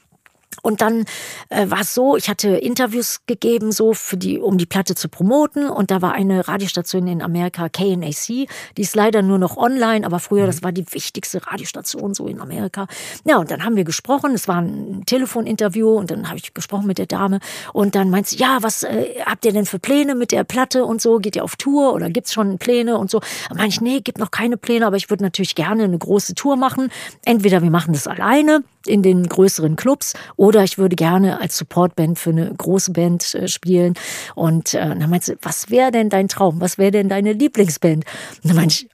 Und 0.63 0.81
dann 0.81 1.05
äh, 1.49 1.69
war 1.71 1.81
es 1.81 1.95
so, 1.95 2.17
ich 2.17 2.29
hatte 2.29 2.49
Interviews 2.49 3.21
gegeben, 3.27 3.73
so 3.73 3.95
für 3.95 4.17
die, 4.17 4.39
um 4.39 4.59
die 4.59 4.67
Platte 4.67 4.95
zu 4.95 5.09
promoten. 5.09 5.69
Und 5.69 5.91
da 5.91 6.03
war 6.03 6.13
eine 6.13 6.47
Radiostation 6.49 7.07
in 7.07 7.23
Amerika, 7.23 7.69
KNAC, 7.69 8.49
die 8.77 8.83
ist 8.83 8.97
leider 8.97 9.23
nur 9.23 9.39
noch 9.39 9.57
online, 9.57 10.07
aber 10.07 10.19
früher, 10.19 10.43
mhm. 10.43 10.47
das 10.47 10.63
war 10.63 10.73
die 10.73 10.85
wichtigste 10.93 11.47
Radiostation 11.47 12.15
so 12.15 12.27
in 12.27 12.41
Amerika. 12.41 12.87
Ja, 13.25 13.39
und 13.39 13.51
dann 13.51 13.65
haben 13.65 13.77
wir 13.77 13.85
gesprochen, 13.85 14.33
es 14.35 14.49
war 14.49 14.61
ein 14.61 15.03
Telefoninterview 15.07 15.91
und 15.91 16.11
dann 16.11 16.29
habe 16.29 16.39
ich 16.39 16.55
gesprochen 16.55 16.87
mit 16.87 16.99
der 16.99 17.07
Dame 17.07 17.41
und 17.73 17.95
dann 17.95 18.11
meint 18.11 18.27
sie, 18.27 18.37
ja, 18.37 18.59
was 18.61 18.83
äh, 18.83 19.15
habt 19.25 19.45
ihr 19.45 19.53
denn 19.53 19.67
für 19.67 19.79
Pläne 19.79 20.15
mit 20.15 20.33
der 20.33 20.45
Platte 20.45 20.85
und 20.85 21.01
so? 21.01 21.19
Geht 21.19 21.37
ihr 21.37 21.45
auf 21.45 21.57
Tour 21.57 21.93
oder 21.93 22.11
gibt's 22.11 22.33
schon 22.33 22.59
Pläne 22.59 22.99
und 22.99 23.11
so? 23.11 23.21
Da 23.49 23.55
meine 23.55 23.69
ich, 23.69 23.81
nee, 23.81 24.01
gibt 24.01 24.19
noch 24.19 24.31
keine 24.31 24.57
Pläne, 24.57 24.87
aber 24.87 24.97
ich 24.97 25.11
würde 25.11 25.25
natürlich 25.25 25.55
gerne 25.55 25.85
eine 25.85 25.99
große 25.99 26.35
Tour 26.35 26.57
machen. 26.57 26.91
Entweder 27.25 27.63
wir 27.63 27.71
machen 27.71 27.93
das 27.93 28.07
alleine 28.07 28.63
in 28.87 29.03
den 29.03 29.26
größeren 29.28 29.76
Clubs 29.76 30.14
oder 30.37 30.64
ich 30.64 30.78
würde 30.78 30.97
gerne 30.97 31.41
als 31.41 31.57
Supportband 31.57 32.18
für 32.18 32.30
eine 32.30 32.53
große 32.55 32.93
Band 32.93 33.34
äh, 33.34 33.49
spielen. 33.49 33.95
Und 34.34 34.74
äh, 34.74 34.80
dann 34.80 35.11
meinte 35.11 35.26
sie, 35.26 35.39
was 35.43 35.70
wäre 35.70 35.91
denn 35.91 36.09
dein 36.09 36.28
Traum? 36.28 36.61
Was 36.61 36.78
wäre 36.78 36.91
denn 36.91 37.09
deine 37.09 37.32
Lieblingsband? 37.32 38.05
Und 38.43 38.49
dann 38.49 38.57
meinte 38.57 38.74
ich, 38.74 38.89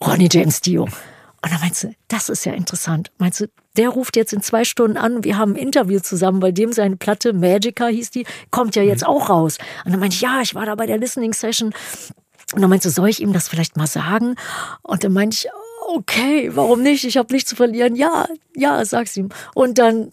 Ronnie 0.00 0.28
James 0.30 0.60
Dio. 0.60 0.84
Und 1.46 1.52
dann 1.52 1.60
meinte 1.60 1.76
sie, 1.76 1.96
das 2.08 2.28
ist 2.28 2.44
ja 2.44 2.54
interessant. 2.54 3.12
Meinst 3.18 3.40
du, 3.40 3.46
der 3.76 3.90
ruft 3.90 4.16
jetzt 4.16 4.32
in 4.32 4.42
zwei 4.42 4.64
Stunden 4.64 4.96
an, 4.96 5.22
wir 5.22 5.36
haben 5.36 5.52
ein 5.52 5.56
Interview 5.56 6.00
zusammen, 6.00 6.40
bei 6.40 6.50
dem 6.50 6.72
seine 6.72 6.96
Platte, 6.96 7.32
Magica 7.32 7.86
hieß 7.86 8.10
die, 8.10 8.26
kommt 8.50 8.74
ja 8.74 8.82
jetzt 8.82 9.02
mhm. 9.02 9.08
auch 9.08 9.28
raus. 9.28 9.58
Und 9.84 9.92
dann 9.92 10.00
meinte 10.00 10.14
ich, 10.14 10.22
ja, 10.22 10.40
ich 10.40 10.54
war 10.54 10.66
da 10.66 10.74
bei 10.74 10.86
der 10.86 10.98
Listening 10.98 11.32
Session. 11.32 11.72
Und 12.52 12.60
dann 12.60 12.70
meinte 12.70 12.88
sie, 12.88 12.94
soll 12.94 13.08
ich 13.08 13.20
ihm 13.20 13.32
das 13.32 13.48
vielleicht 13.48 13.76
mal 13.76 13.86
sagen? 13.86 14.36
Und 14.82 15.04
dann 15.04 15.12
meinte 15.12 15.36
ich, 15.36 15.48
okay, 15.88 16.50
warum 16.54 16.82
nicht? 16.82 17.04
Ich 17.04 17.16
habe 17.16 17.32
nichts 17.32 17.50
zu 17.50 17.56
verlieren. 17.56 17.96
Ja, 17.96 18.26
ja, 18.54 18.84
sag's 18.84 19.16
ihm. 19.16 19.30
Und 19.54 19.78
dann 19.78 20.10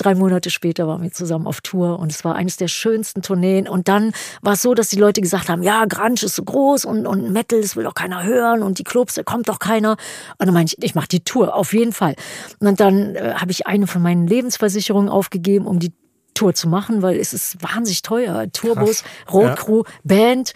drei 0.00 0.14
Monate 0.14 0.50
später 0.50 0.86
waren 0.88 1.02
wir 1.02 1.12
zusammen 1.12 1.46
auf 1.46 1.60
Tour 1.60 1.98
und 1.98 2.10
es 2.10 2.24
war 2.24 2.34
eines 2.34 2.56
der 2.56 2.68
schönsten 2.68 3.22
Tourneen. 3.22 3.68
Und 3.68 3.88
dann 3.88 4.12
war 4.42 4.54
es 4.54 4.62
so, 4.62 4.74
dass 4.74 4.88
die 4.88 4.96
Leute 4.96 5.20
gesagt 5.20 5.48
haben, 5.48 5.62
ja, 5.62 5.84
Grunge 5.84 6.14
ist 6.14 6.36
so 6.36 6.42
groß 6.42 6.84
und, 6.84 7.06
und 7.06 7.32
Metal, 7.32 7.60
das 7.60 7.76
will 7.76 7.84
doch 7.84 7.94
keiner 7.94 8.24
hören 8.24 8.62
und 8.62 8.78
die 8.78 8.84
Clubs, 8.84 9.14
da 9.14 9.22
kommt 9.22 9.48
doch 9.48 9.58
keiner. 9.58 9.92
Und 10.38 10.46
dann 10.46 10.54
meinte 10.54 10.74
ich, 10.76 10.84
ich 10.84 10.94
mache 10.94 11.08
die 11.08 11.20
Tour, 11.20 11.54
auf 11.54 11.72
jeden 11.72 11.92
Fall. 11.92 12.14
Und 12.60 12.80
dann 12.80 13.14
äh, 13.14 13.34
habe 13.36 13.50
ich 13.50 13.66
eine 13.66 13.86
von 13.86 14.02
meinen 14.02 14.26
Lebensversicherungen 14.26 15.08
aufgegeben, 15.08 15.66
um 15.66 15.78
die 15.78 15.92
Tour 16.34 16.54
zu 16.54 16.68
machen, 16.68 17.02
weil 17.02 17.18
es 17.18 17.32
ist 17.32 17.62
wahnsinnig 17.62 18.02
teuer. 18.02 18.50
Tourbus, 18.52 19.04
Roadcrew, 19.30 19.82
ja. 19.86 19.92
Band. 20.04 20.52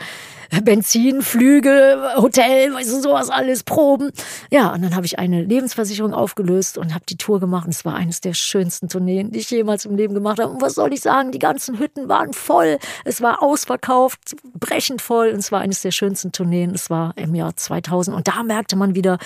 Benzin, 0.63 1.23
Flüge, 1.23 2.13
Hotel, 2.17 2.73
weißt 2.75 2.93
du, 2.93 3.01
sowas 3.01 3.31
alles, 3.31 3.63
Proben. 3.63 4.13
Ja, 4.51 4.73
und 4.73 4.83
dann 4.83 4.95
habe 4.95 5.07
ich 5.07 5.19
eine 5.19 5.43
Lebensversicherung 5.43 6.15
aufgelöst 6.15 6.79
und 6.79 6.95
habe 6.95 7.05
die 7.09 7.17
Tour 7.17 7.41
gemacht. 7.41 7.67
Und 7.67 7.75
es 7.75 7.85
war 7.85 7.95
eines 7.95 8.21
der 8.21 8.35
schönsten 8.35 8.89
Tourneen, 8.89 9.31
die 9.33 9.41
ich 9.41 9.51
jemals 9.51 9.85
im 9.85 9.97
Leben 9.97 10.15
gemacht 10.15 10.39
habe. 10.39 10.53
Und 10.53 10.63
was 10.63 10.75
soll 10.75 10.93
ich 10.93 11.01
sagen? 11.01 11.33
Die 11.33 11.39
ganzen 11.39 11.79
Hütten 11.79 12.09
waren 12.09 12.33
voll. 12.33 12.79
Es 13.05 13.21
war 13.21 13.43
ausverkauft, 13.43 14.37
brechend 14.59 15.03
voll. 15.03 15.31
Und 15.31 15.39
es 15.39 15.51
war 15.51 15.61
eines 15.61 15.83
der 15.83 15.91
schönsten 15.91 16.33
Tourneen. 16.33 16.73
Es 16.75 16.91
war 16.91 17.15
im 17.17 17.35
Jahr 17.35 17.57
2000. 17.57 18.17
Und 18.17 18.29
da 18.29 18.43
merkte 18.43 18.77
man 18.77 18.95
wieder, 18.95 19.19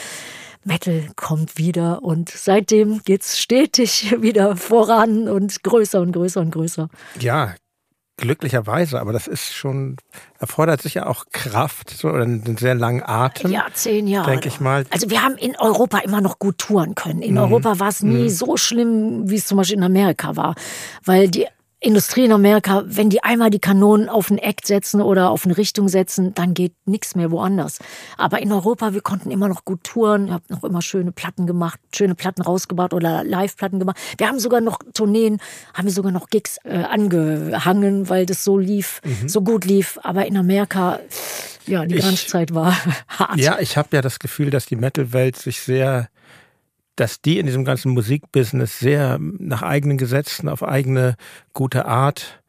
Metal 0.65 1.09
kommt 1.17 1.59
wieder 1.59 2.03
und 2.03 2.31
seitdem 2.31 3.03
geht's 3.05 3.39
stetig 3.39 4.17
wieder 4.21 4.57
voran 4.57 5.29
und 5.29 5.63
größer 5.63 6.01
und 6.01 6.13
größer 6.13 6.41
und 6.41 6.51
größer. 6.51 6.89
Ja, 7.21 7.55
Glücklicherweise, 8.19 9.01
aber 9.01 9.13
das 9.13 9.29
ist 9.29 9.55
schon, 9.55 9.97
erfordert 10.41 10.83
sicher 10.83 11.09
auch 11.09 11.27
Kraft 11.31 11.91
so, 11.91 12.09
oder 12.09 12.25
einen 12.25 12.57
sehr 12.57 12.75
langen 12.75 13.01
Atem. 13.01 13.53
Ja, 13.53 13.67
zehn 13.73 14.09
Jahre. 14.09 14.33
Denke 14.33 14.49
ich 14.49 14.59
mal. 14.59 14.85
Also 14.91 15.09
wir 15.09 15.23
haben 15.23 15.37
in 15.37 15.55
Europa 15.57 15.99
immer 15.99 16.21
noch 16.21 16.41
gut 16.41 16.59
touren 16.59 16.97
können. 16.97 17.23
In 17.23 17.35
mhm. 17.35 17.39
Europa 17.39 17.79
war 17.79 17.89
es 17.91 18.03
nie 18.03 18.25
mhm. 18.25 18.29
so 18.29 18.57
schlimm, 18.57 19.31
wie 19.31 19.37
es 19.37 19.47
zum 19.47 19.57
Beispiel 19.57 19.77
in 19.77 19.85
Amerika 19.85 20.35
war. 20.35 20.57
Weil 21.05 21.29
die 21.29 21.47
Industrie 21.81 22.25
in 22.25 22.33
Amerika, 22.33 22.83
wenn 22.87 23.09
die 23.09 23.23
einmal 23.23 23.51
die 23.51 23.61
Kanonen 23.61 24.09
auf 24.09 24.31
ein 24.31 24.39
Act 24.39 24.67
setzen 24.67 25.01
oder 25.01 25.31
auf 25.31 25.45
eine 25.45 25.57
Richtung 25.57 25.89
setzen, 25.89 26.35
dann 26.35 26.53
geht 26.53 26.75
nichts 26.87 27.15
mehr 27.15 27.31
woanders. 27.31 27.79
Aber 28.17 28.43
in 28.43 28.51
Europa, 28.51 28.95
wir 28.95 29.01
konnten 29.01 29.31
immer 29.31 29.47
noch 29.49 29.65
gut 29.65 29.85
touren, 29.85 30.27
ihr 30.27 30.33
habt 30.35 30.51
noch 30.51 30.65
immer 30.65 30.83
schöne 30.83 31.13
Platten 31.13 31.47
gemacht, 31.47 31.79
schöne 31.95 32.17
Platten 32.17 32.43
rausgebracht 32.43 32.93
oder 32.93 33.23
Live-Platten 33.23 33.79
gemacht. 33.79 33.97
Wir 34.17 34.27
haben 34.27 34.41
sogar 34.41 34.61
noch 34.61 34.79
Tourneen, 34.93 35.39
haben 35.73 35.87
wir 35.87 35.93
sogar 35.93 36.11
noch 36.11 36.29
Gigs 36.31 36.59
äh, 36.65 36.79
angehangen, 36.79 38.09
weil 38.09 38.27
das 38.27 38.43
so 38.43 38.59
lief, 38.59 39.01
mhm. 39.05 39.29
so 39.29 39.43
gut 39.43 39.65
lief. 39.65 40.01
Aber 40.03 40.27
in 40.27 40.37
Amerika, 40.37 40.99
ja, 41.67 41.87
die 41.87 41.95
Grunge-Zeit 41.95 42.55
war 42.55 42.77
hart. 43.09 43.39
Ja, 43.39 43.61
ich 43.61 43.77
habe 43.77 43.91
ja 43.93 44.03
das 44.03 44.19
Gefühl, 44.19 44.51
dass 44.51 44.67
die 44.67 44.77
Metal-Welt 44.77 45.37
sich 45.37 45.61
sehr 45.61 46.09
dass 47.01 47.21
die 47.21 47.39
in 47.39 47.47
diesem 47.47 47.65
ganzen 47.65 47.93
Musikbusiness 47.93 48.79
sehr 48.79 49.19
nach 49.21 49.63
eigenen 49.63 49.99
Gesetzen, 49.99 50.49
auf 50.49 50.63
eigene 50.63 51.17
gute 51.53 51.87
Art 51.87 52.41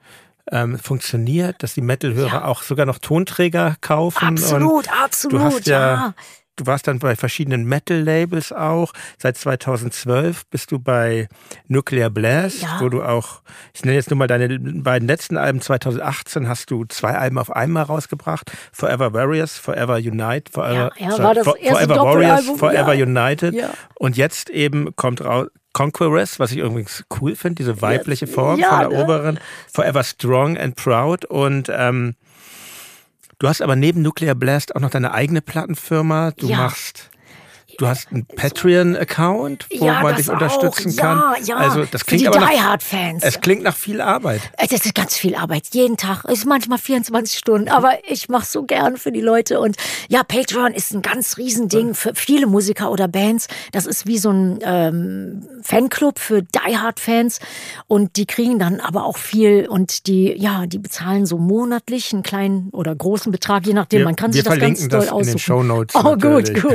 ähm, 0.52 0.80
funktioniert, 0.80 1.62
dass 1.62 1.74
die 1.76 1.82
Metal-Hörer 1.82 2.28
ja. 2.28 2.46
auch 2.46 2.64
sogar 2.64 2.86
noch 2.86 2.98
Tonträger 2.98 3.76
kaufen. 3.82 4.26
Absolut, 4.26 4.90
absolut, 4.92 5.34
du 5.34 5.44
hast 5.44 5.68
ja, 5.68 5.80
ja 5.80 6.14
Du 6.60 6.66
warst 6.66 6.88
dann 6.88 7.00
bei 7.00 7.16
verschiedenen 7.16 7.64
Metal-Labels 7.64 8.52
auch. 8.52 8.92
Seit 9.18 9.38
2012 9.38 10.46
bist 10.48 10.74
du 10.74 10.80
bei 10.80 11.30
Nuclear 11.70 12.10
Blast, 12.10 12.64
ja. 12.64 12.80
wo 12.82 12.90
du 12.90 13.02
auch, 13.02 13.44
ich 13.74 13.86
nenne 13.86 13.96
jetzt 13.96 14.10
nur 14.10 14.18
mal 14.18 14.28
deine 14.28 14.60
beiden 14.60 15.08
letzten 15.08 15.38
Alben. 15.38 15.62
2018 15.62 16.50
hast 16.50 16.70
du 16.70 16.84
zwei 16.84 17.18
Alben 17.18 17.38
auf 17.38 17.50
einmal 17.50 17.84
rausgebracht. 17.84 18.52
Forever 18.74 19.14
Warriors, 19.14 19.58
Forever 19.58 19.96
Unite, 19.96 20.52
Forever, 20.52 20.92
ja, 21.00 21.12
ja, 21.12 21.24
war 21.24 21.34
das 21.34 21.48
erste 21.48 21.86
Forever 21.86 21.96
Warriors, 22.04 22.46
Forever 22.58 22.92
United. 22.92 23.56
Und 23.96 24.18
jetzt 24.18 24.50
eben 24.50 24.94
kommt 24.98 25.24
raus, 25.24 25.48
Conqueress, 25.72 26.42
was 26.42 26.52
ich 26.52 26.58
übrigens 26.58 27.06
cool 27.22 27.38
finde, 27.38 27.56
diese 27.56 27.82
weibliche 27.82 28.28
Form 28.28 28.60
von 28.60 28.80
der 28.80 28.90
ne? 28.90 29.02
oberen. 29.02 29.40
Forever 29.72 30.04
Strong 30.04 30.58
and 30.58 30.76
Proud 30.76 31.24
und 31.24 31.72
ähm, 31.74 32.16
Du 33.40 33.48
hast 33.48 33.62
aber 33.62 33.78
neben 33.78 34.02
Nuclear 34.02 34.36
Blast 34.36 34.76
auch 34.76 34.82
noch 34.82 34.90
deine 34.90 35.14
eigene 35.14 35.42
Plattenfirma. 35.42 36.32
Du 36.32 36.50
ja. 36.50 36.58
machst 36.58 37.10
Du 37.80 37.88
hast 37.88 38.12
einen 38.12 38.26
Patreon-Account, 38.26 39.68
wo 39.78 39.86
ja, 39.86 40.02
man 40.02 40.18
dich 40.18 40.30
unterstützen 40.30 40.92
auch. 40.92 41.02
kann. 41.02 41.18
Ja, 41.46 41.46
ja. 41.46 41.56
Also 41.56 41.86
das 41.86 42.06
klingt 42.06 42.26
Für 42.26 42.32
die 42.32 42.38
aber 42.38 42.54
nach, 42.54 42.82
Fans. 42.82 43.24
Es 43.24 43.40
klingt 43.40 43.64
nach 43.64 43.76
viel 43.78 44.02
Arbeit. 44.02 44.42
Das 44.58 44.86
ist 44.86 44.94
ganz 44.94 45.16
viel 45.16 45.34
Arbeit. 45.34 45.64
Jeden 45.72 45.96
Tag. 45.96 46.26
Es 46.26 46.40
ist 46.40 46.46
manchmal 46.46 46.78
24 46.78 47.40
Stunden. 47.40 47.70
Aber 47.70 47.94
ich 48.06 48.28
mache 48.28 48.46
so 48.46 48.64
gern 48.64 48.98
für 48.98 49.14
die 49.14 49.22
Leute. 49.22 49.62
Und 49.62 49.78
ja, 50.10 50.24
Patreon 50.24 50.74
ist 50.74 50.94
ein 50.94 51.02
ganz 51.02 51.38
Riesending 51.38 51.94
für 51.94 52.12
viele 52.16 52.48
Musiker 52.48 52.92
oder 52.92 53.08
Bands. 53.08 53.48
Das 53.72 53.86
ist 53.86 54.06
wie 54.06 54.18
so 54.18 54.30
ein 54.30 54.60
ähm, 54.62 55.48
Fanclub 55.62 56.20
für 56.20 56.42
Die 56.42 56.78
Hard 56.78 57.00
Fans. 57.00 57.40
Und 57.88 58.18
die 58.18 58.26
kriegen 58.26 58.60
dann 58.60 58.82
aber 58.82 59.06
auch 59.06 59.18
viel. 59.18 59.70
Und 59.70 60.06
die, 60.08 60.34
ja, 60.38 60.66
die 60.66 60.80
bezahlen 60.80 61.26
so 61.26 61.38
monatlich 61.38 62.12
einen 62.12 62.24
kleinen 62.24 62.72
oder 62.72 62.94
großen 62.94 63.32
Betrag, 63.32 63.66
je 63.66 63.74
nachdem. 63.74 64.00
Wir, 64.00 64.06
man 64.06 64.18
kann 64.18 64.34
sich 64.34 64.44
das 64.44 64.60
ganz 64.60 64.86
toll 64.86 65.00
aussuchen. 65.00 65.22
In 65.22 65.28
den 65.28 65.40
Show 65.40 65.64
Notes 65.64 65.96
oh, 65.96 66.16
natürlich. 66.16 66.62
gut, 66.62 66.64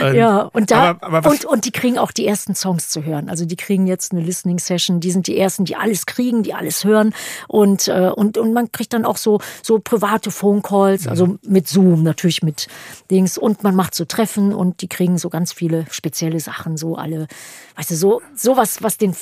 gut. 0.00 0.14
ja 0.14 0.25
Ja, 0.26 0.50
und 0.52 0.70
da 0.70 0.90
aber, 0.90 1.18
aber 1.18 1.30
und, 1.30 1.44
und 1.44 1.64
die 1.64 1.72
kriegen 1.72 1.98
auch 1.98 2.10
die 2.10 2.26
ersten 2.26 2.54
Songs 2.54 2.88
zu 2.88 3.04
hören. 3.04 3.28
Also 3.28 3.44
die 3.44 3.56
kriegen 3.56 3.86
jetzt 3.86 4.12
eine 4.12 4.20
Listening 4.20 4.58
Session, 4.58 5.00
die 5.00 5.10
sind 5.10 5.26
die 5.26 5.38
ersten, 5.38 5.64
die 5.64 5.76
alles 5.76 6.06
kriegen, 6.06 6.42
die 6.42 6.54
alles 6.54 6.84
hören 6.84 7.14
und 7.48 7.88
äh, 7.88 8.10
und 8.14 8.38
und 8.38 8.52
man 8.52 8.72
kriegt 8.72 8.92
dann 8.92 9.04
auch 9.04 9.16
so 9.16 9.40
so 9.62 9.78
private 9.78 10.30
Phone 10.30 10.62
Calls, 10.62 11.04
mhm. 11.04 11.10
also 11.10 11.38
mit 11.46 11.68
Zoom 11.68 12.02
natürlich 12.02 12.42
mit 12.42 12.68
Dings 13.10 13.38
und 13.38 13.62
man 13.62 13.74
macht 13.74 13.94
so 13.94 14.04
Treffen 14.04 14.52
und 14.52 14.82
die 14.82 14.88
kriegen 14.88 15.18
so 15.18 15.30
ganz 15.30 15.52
viele 15.52 15.86
spezielle 15.90 16.40
Sachen, 16.40 16.76
so 16.76 16.96
alle, 16.96 17.28
weißt 17.76 17.90
du, 17.90 17.94
so 17.94 18.22
sowas, 18.34 18.82
was 18.82 18.98
den 18.98 19.14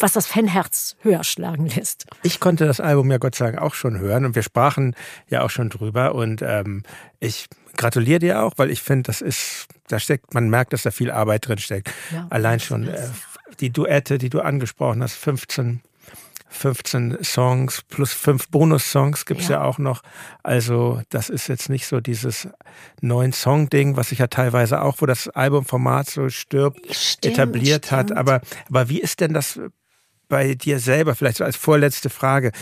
was 0.00 0.12
das 0.12 0.26
Fanherz 0.26 0.96
höher 1.02 1.22
schlagen 1.22 1.66
lässt. 1.66 2.06
Ich 2.22 2.40
konnte 2.40 2.66
das 2.66 2.80
Album 2.80 3.10
ja 3.10 3.18
Gott 3.18 3.34
sei 3.34 3.46
Dank 3.46 3.58
auch 3.62 3.74
schon 3.74 3.98
hören 3.98 4.24
und 4.24 4.34
wir 4.34 4.42
sprachen 4.42 4.94
ja 5.28 5.42
auch 5.42 5.50
schon 5.50 5.68
drüber 5.70 6.14
und 6.14 6.42
ähm, 6.42 6.82
ich 7.20 7.48
gratuliere 7.76 8.18
dir 8.18 8.42
auch, 8.42 8.54
weil 8.56 8.70
ich 8.70 8.82
finde, 8.82 9.04
das 9.04 9.20
ist, 9.20 9.66
da 9.88 9.98
steckt, 9.98 10.34
man 10.34 10.48
merkt, 10.48 10.72
dass 10.72 10.82
da 10.82 10.90
viel 10.90 11.10
Arbeit 11.10 11.48
drin 11.48 11.58
steckt. 11.58 11.92
Ja, 12.12 12.26
Allein 12.30 12.60
schon 12.60 12.88
äh, 12.88 13.08
die 13.60 13.70
Duette, 13.70 14.18
die 14.18 14.30
du 14.30 14.40
angesprochen 14.40 15.02
hast, 15.02 15.14
15 15.14 15.80
15 16.48 17.18
Songs 17.22 17.82
plus 17.88 18.12
fünf 18.12 18.48
Bonus-Songs 18.48 19.26
gibt 19.26 19.42
es 19.42 19.48
ja. 19.48 19.56
ja. 19.56 19.64
auch 19.64 19.78
noch. 19.78 20.02
Also 20.42 21.02
das 21.10 21.28
ist 21.28 21.48
jetzt 21.48 21.68
nicht 21.68 21.86
so 21.86 22.00
dieses 22.00 22.48
neun 23.00 23.32
Song-Ding, 23.32 23.96
was 23.96 24.10
sich 24.10 24.20
ja 24.20 24.28
teilweise 24.28 24.82
auch, 24.82 24.96
wo 25.00 25.06
das 25.06 25.28
Albumformat 25.28 26.08
so 26.08 26.28
stirbt, 26.28 26.94
stimmt, 26.94 27.34
etabliert 27.34 27.86
stimmt. 27.86 28.10
hat. 28.10 28.12
Aber, 28.12 28.40
aber 28.68 28.88
wie 28.88 29.00
ist 29.00 29.20
denn 29.20 29.34
das 29.34 29.60
bei 30.28 30.54
dir 30.54 30.78
selber, 30.78 31.14
vielleicht 31.14 31.38
so 31.38 31.44
als 31.44 31.56
vorletzte 31.56 32.10
Frage? 32.10 32.52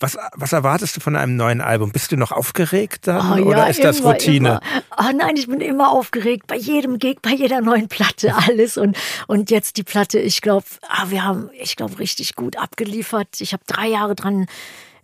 Was, 0.00 0.16
was 0.34 0.52
erwartest 0.54 0.96
du 0.96 1.00
von 1.00 1.14
einem 1.14 1.36
neuen 1.36 1.60
Album? 1.60 1.92
Bist 1.92 2.10
du 2.10 2.16
noch 2.16 2.32
aufgeregt 2.32 3.06
dann 3.06 3.42
oh, 3.42 3.46
oder 3.46 3.58
ja, 3.58 3.66
ist 3.66 3.84
das 3.84 4.02
Routine? 4.02 4.60
Oh 4.98 5.10
nein, 5.14 5.36
ich 5.36 5.46
bin 5.46 5.60
immer 5.60 5.92
aufgeregt 5.92 6.46
bei 6.46 6.56
jedem 6.56 6.98
Gig, 6.98 7.18
bei 7.20 7.32
jeder 7.32 7.60
neuen 7.60 7.88
Platte, 7.88 8.34
alles 8.48 8.78
und 8.78 8.96
und 9.26 9.50
jetzt 9.50 9.76
die 9.76 9.82
Platte. 9.82 10.18
Ich 10.18 10.40
glaube, 10.40 10.64
ah, 10.88 11.10
wir 11.10 11.22
haben, 11.22 11.50
ich 11.52 11.76
glaube, 11.76 11.98
richtig 11.98 12.34
gut 12.34 12.56
abgeliefert. 12.56 13.40
Ich 13.40 13.52
habe 13.52 13.62
drei 13.66 13.88
Jahre 13.88 14.14
dran 14.14 14.46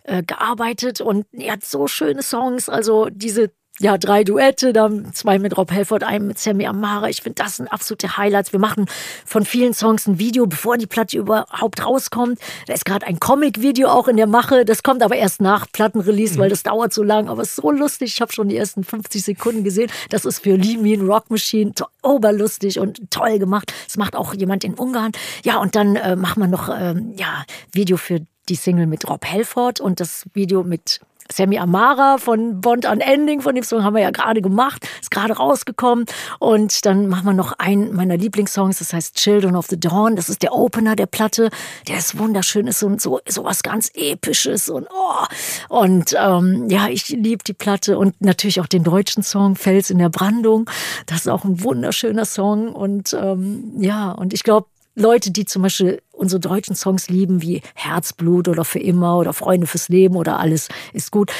äh, 0.03 0.23
gearbeitet 0.23 0.99
und 0.99 1.27
er 1.31 1.53
hat 1.53 1.63
so 1.63 1.87
schöne 1.87 2.23
Songs. 2.23 2.67
Also 2.67 3.09
diese 3.11 3.51
ja, 3.79 3.97
drei 3.97 4.23
Duette, 4.23 4.73
dann 4.73 5.13
zwei 5.13 5.37
mit 5.37 5.55
Rob 5.55 5.71
Helford, 5.71 6.03
einen 6.03 6.27
mit 6.27 6.39
Sammy 6.39 6.65
Amara. 6.65 7.09
Ich 7.09 7.21
finde, 7.21 7.43
das 7.43 7.57
sind 7.57 7.67
absolute 7.67 8.17
Highlights. 8.17 8.51
Wir 8.51 8.59
machen 8.59 8.85
von 9.25 9.45
vielen 9.45 9.73
Songs 9.73 10.07
ein 10.07 10.17
Video, 10.17 10.47
bevor 10.47 10.77
die 10.77 10.87
Platte 10.87 11.17
überhaupt 11.17 11.85
rauskommt. 11.85 12.39
Da 12.65 12.73
ist 12.73 12.85
gerade 12.85 13.05
ein 13.05 13.19
Comic-Video 13.19 13.89
auch 13.89 14.07
in 14.07 14.17
der 14.17 14.25
Mache. 14.25 14.65
Das 14.65 14.81
kommt 14.81 15.03
aber 15.03 15.15
erst 15.15 15.41
nach 15.41 15.67
Plattenrelease, 15.71 16.35
mhm. 16.35 16.39
weil 16.39 16.49
das 16.49 16.63
dauert 16.63 16.91
so 16.91 17.03
lang. 17.03 17.29
Aber 17.29 17.43
es 17.43 17.49
ist 17.49 17.55
so 17.57 17.71
lustig. 17.71 18.13
Ich 18.13 18.21
habe 18.21 18.33
schon 18.33 18.49
die 18.49 18.57
ersten 18.57 18.83
50 18.83 19.23
Sekunden 19.23 19.63
gesehen. 19.63 19.91
Das 20.09 20.25
ist 20.25 20.39
für 20.39 20.55
Lee 20.55 20.77
Mean 20.77 21.07
Rock 21.07 21.29
Machine 21.29 21.71
oberlustig 22.01 22.79
und 22.79 23.11
toll 23.11 23.37
gemacht. 23.37 23.73
Das 23.85 23.97
macht 23.97 24.15
auch 24.15 24.33
jemand 24.33 24.63
in 24.63 24.73
Ungarn. 24.73 25.11
Ja, 25.43 25.57
und 25.59 25.75
dann 25.75 25.95
äh, 25.95 26.15
machen 26.15 26.41
wir 26.41 26.47
noch 26.47 26.69
ähm, 26.69 27.13
ja, 27.15 27.43
Video 27.73 27.97
für 27.97 28.21
die 28.49 28.55
Single 28.55 28.87
mit 28.87 29.07
Rob 29.07 29.25
Helford 29.25 29.79
und 29.81 29.99
das 29.99 30.25
Video 30.33 30.63
mit 30.63 31.01
Sammy 31.31 31.57
Amara 31.57 32.17
von 32.17 32.61
Bond 32.61 32.85
Unending, 32.85 33.41
von 33.41 33.55
dem 33.55 33.63
Song 33.63 33.83
haben 33.83 33.95
wir 33.95 34.01
ja 34.01 34.11
gerade 34.11 34.41
gemacht, 34.41 34.87
ist 35.01 35.11
gerade 35.11 35.33
rausgekommen. 35.33 36.05
Und 36.39 36.85
dann 36.85 37.07
machen 37.07 37.25
wir 37.25 37.33
noch 37.33 37.53
einen 37.59 37.95
meiner 37.95 38.17
Lieblingssongs, 38.17 38.79
das 38.79 38.93
heißt 38.93 39.15
Children 39.15 39.55
of 39.55 39.67
the 39.67 39.79
Dawn. 39.79 40.15
Das 40.15 40.29
ist 40.29 40.43
der 40.43 40.53
Opener 40.53 40.95
der 40.95 41.05
Platte. 41.05 41.49
Der 41.87 41.97
ist 41.97 42.17
wunderschön, 42.17 42.67
ist 42.67 42.79
so, 42.79 42.97
so, 42.97 43.19
so 43.27 43.43
was 43.43 43.63
ganz 43.63 43.91
Episches 43.93 44.69
und 44.69 44.87
oh. 44.91 45.25
Und 45.69 46.15
ähm, 46.17 46.69
ja, 46.69 46.87
ich 46.87 47.09
liebe 47.09 47.43
die 47.43 47.53
Platte 47.53 47.97
und 47.97 48.19
natürlich 48.21 48.61
auch 48.61 48.67
den 48.67 48.83
deutschen 48.83 49.23
Song 49.23 49.55
Fels 49.55 49.89
in 49.89 49.97
der 49.97 50.09
Brandung. 50.09 50.69
Das 51.05 51.19
ist 51.19 51.27
auch 51.27 51.43
ein 51.43 51.63
wunderschöner 51.63 52.25
Song. 52.25 52.73
Und 52.73 53.13
ähm, 53.13 53.73
ja, 53.77 54.11
und 54.11 54.33
ich 54.33 54.43
glaube, 54.43 54.67
Leute, 54.97 55.29
die 55.29 55.45
zum 55.45 55.61
Beispiel 55.61 56.01
unsere 56.11 56.39
deutschen 56.39 56.75
Songs 56.75 57.07
lieben, 57.07 57.41
wie 57.43 57.61
Herzblut 57.75 58.47
oder 58.47 58.65
Für 58.65 58.79
immer 58.79 59.17
oder 59.17 59.31
Freunde 59.31 59.67
fürs 59.67 59.89
Leben 59.89 60.15
oder 60.15 60.39
Alles 60.39 60.69
ist 60.91 61.11
gut, 61.11 61.31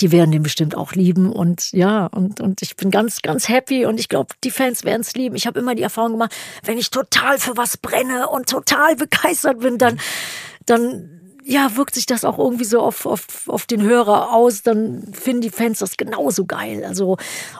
die 0.00 0.12
werden 0.12 0.30
den 0.30 0.44
bestimmt 0.44 0.76
auch 0.76 0.92
lieben 0.92 1.30
und 1.32 1.72
ja, 1.72 2.06
und, 2.06 2.40
und 2.40 2.62
ich 2.62 2.76
bin 2.76 2.90
ganz, 2.90 3.20
ganz 3.20 3.48
happy 3.48 3.84
und 3.84 3.98
ich 3.98 4.08
glaube, 4.08 4.34
die 4.44 4.52
Fans 4.52 4.84
werden 4.84 5.02
es 5.02 5.14
lieben. 5.14 5.34
Ich 5.34 5.46
habe 5.46 5.58
immer 5.58 5.74
die 5.74 5.82
Erfahrung 5.82 6.12
gemacht, 6.12 6.32
wenn 6.64 6.78
ich 6.78 6.90
total 6.90 7.38
für 7.38 7.56
was 7.56 7.76
brenne 7.76 8.28
und 8.28 8.48
total 8.48 8.94
begeistert 8.96 9.58
bin, 9.58 9.76
dann, 9.76 9.98
dann 10.64 11.21
ja, 11.44 11.76
wirkt 11.76 11.94
sich 11.94 12.06
das 12.06 12.24
auch 12.24 12.38
irgendwie 12.38 12.64
so 12.64 12.80
auf, 12.80 13.04
auf, 13.04 13.48
auf 13.48 13.66
den 13.66 13.82
Hörer 13.82 14.32
aus, 14.32 14.62
dann 14.62 15.12
finden 15.12 15.42
die 15.42 15.50
Fans 15.50 15.80
das 15.80 15.96
genauso 15.96 16.44
geil. 16.44 16.84
Also, 16.86 17.16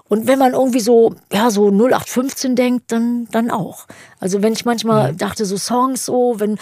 und 0.09 0.27
wenn 0.27 0.39
man 0.39 0.53
irgendwie 0.53 0.81
so, 0.81 1.15
ja, 1.33 1.51
so 1.51 1.69
0815 1.69 2.55
denkt, 2.55 2.93
dann, 2.93 3.27
dann 3.33 3.51
auch. 3.51 3.87
Also, 4.21 4.43
wenn 4.43 4.53
ich 4.53 4.65
manchmal 4.65 5.13
mhm. 5.13 5.19
dachte, 5.19 5.45
so 5.45 5.57
Songs 5.57 6.07
so, 6.07 6.35
wenn, 6.39 6.59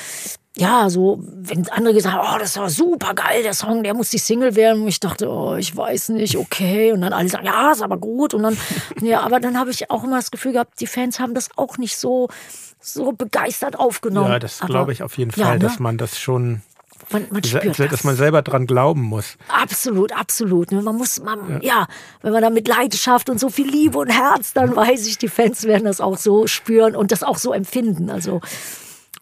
ja, 0.56 0.88
so, 0.88 1.18
wenn 1.22 1.68
andere 1.68 1.94
gesagt 1.94 2.14
haben, 2.14 2.36
oh, 2.36 2.38
das 2.38 2.56
war 2.56 2.70
super 2.70 3.14
geil, 3.14 3.42
der 3.42 3.54
Song, 3.54 3.82
der 3.82 3.94
muss 3.94 4.10
die 4.10 4.18
Single 4.18 4.56
werden. 4.56 4.82
Und 4.82 4.88
ich 4.88 5.00
dachte, 5.00 5.28
oh, 5.28 5.56
ich 5.56 5.76
weiß 5.76 6.10
nicht, 6.10 6.36
okay. 6.36 6.92
Und 6.92 7.02
dann 7.02 7.12
alle 7.12 7.28
sagen, 7.28 7.46
ja, 7.46 7.72
ist 7.72 7.82
aber 7.82 7.98
gut. 7.98 8.32
Und 8.32 8.44
dann, 8.44 8.56
ja, 9.02 9.20
aber 9.20 9.40
dann 9.40 9.58
habe 9.58 9.70
ich 9.70 9.90
auch 9.90 10.04
immer 10.04 10.16
das 10.16 10.30
Gefühl 10.30 10.52
gehabt, 10.52 10.80
die 10.80 10.86
Fans 10.86 11.20
haben 11.20 11.34
das 11.34 11.50
auch 11.56 11.76
nicht 11.76 11.96
so, 11.96 12.28
so 12.80 13.12
begeistert 13.12 13.78
aufgenommen. 13.78 14.30
Ja, 14.30 14.38
das 14.38 14.60
glaube 14.60 14.92
ich 14.92 15.02
auf 15.02 15.18
jeden 15.18 15.32
Fall, 15.32 15.44
ja, 15.44 15.52
ne? 15.52 15.58
dass 15.58 15.78
man 15.78 15.98
das 15.98 16.18
schon 16.18 16.62
man, 17.12 17.26
man 17.30 17.44
spürt 17.44 17.78
dass 17.78 17.88
das. 17.90 18.04
man 18.04 18.16
selber 18.16 18.42
dran 18.42 18.66
glauben 18.66 19.02
muss. 19.02 19.36
Absolut, 19.48 20.12
absolut. 20.12 20.72
Ne? 20.72 20.82
Man 20.82 20.96
muss, 20.96 21.20
man, 21.20 21.60
ja. 21.62 21.80
ja, 21.80 21.86
wenn 22.22 22.32
man 22.32 22.42
da 22.42 22.50
mit 22.50 22.68
Leidenschaft 22.68 23.28
und 23.30 23.40
so 23.40 23.48
viel 23.48 23.68
Liebe 23.68 23.98
und 23.98 24.10
Herz, 24.10 24.52
dann 24.52 24.74
weiß 24.74 25.06
ich, 25.06 25.18
die 25.18 25.28
Fans 25.28 25.64
werden 25.64 25.84
das 25.84 26.00
auch 26.00 26.18
so 26.18 26.46
spüren 26.46 26.96
und 26.96 27.12
das 27.12 27.22
auch 27.22 27.38
so 27.38 27.52
empfinden. 27.52 28.10
Also 28.10 28.40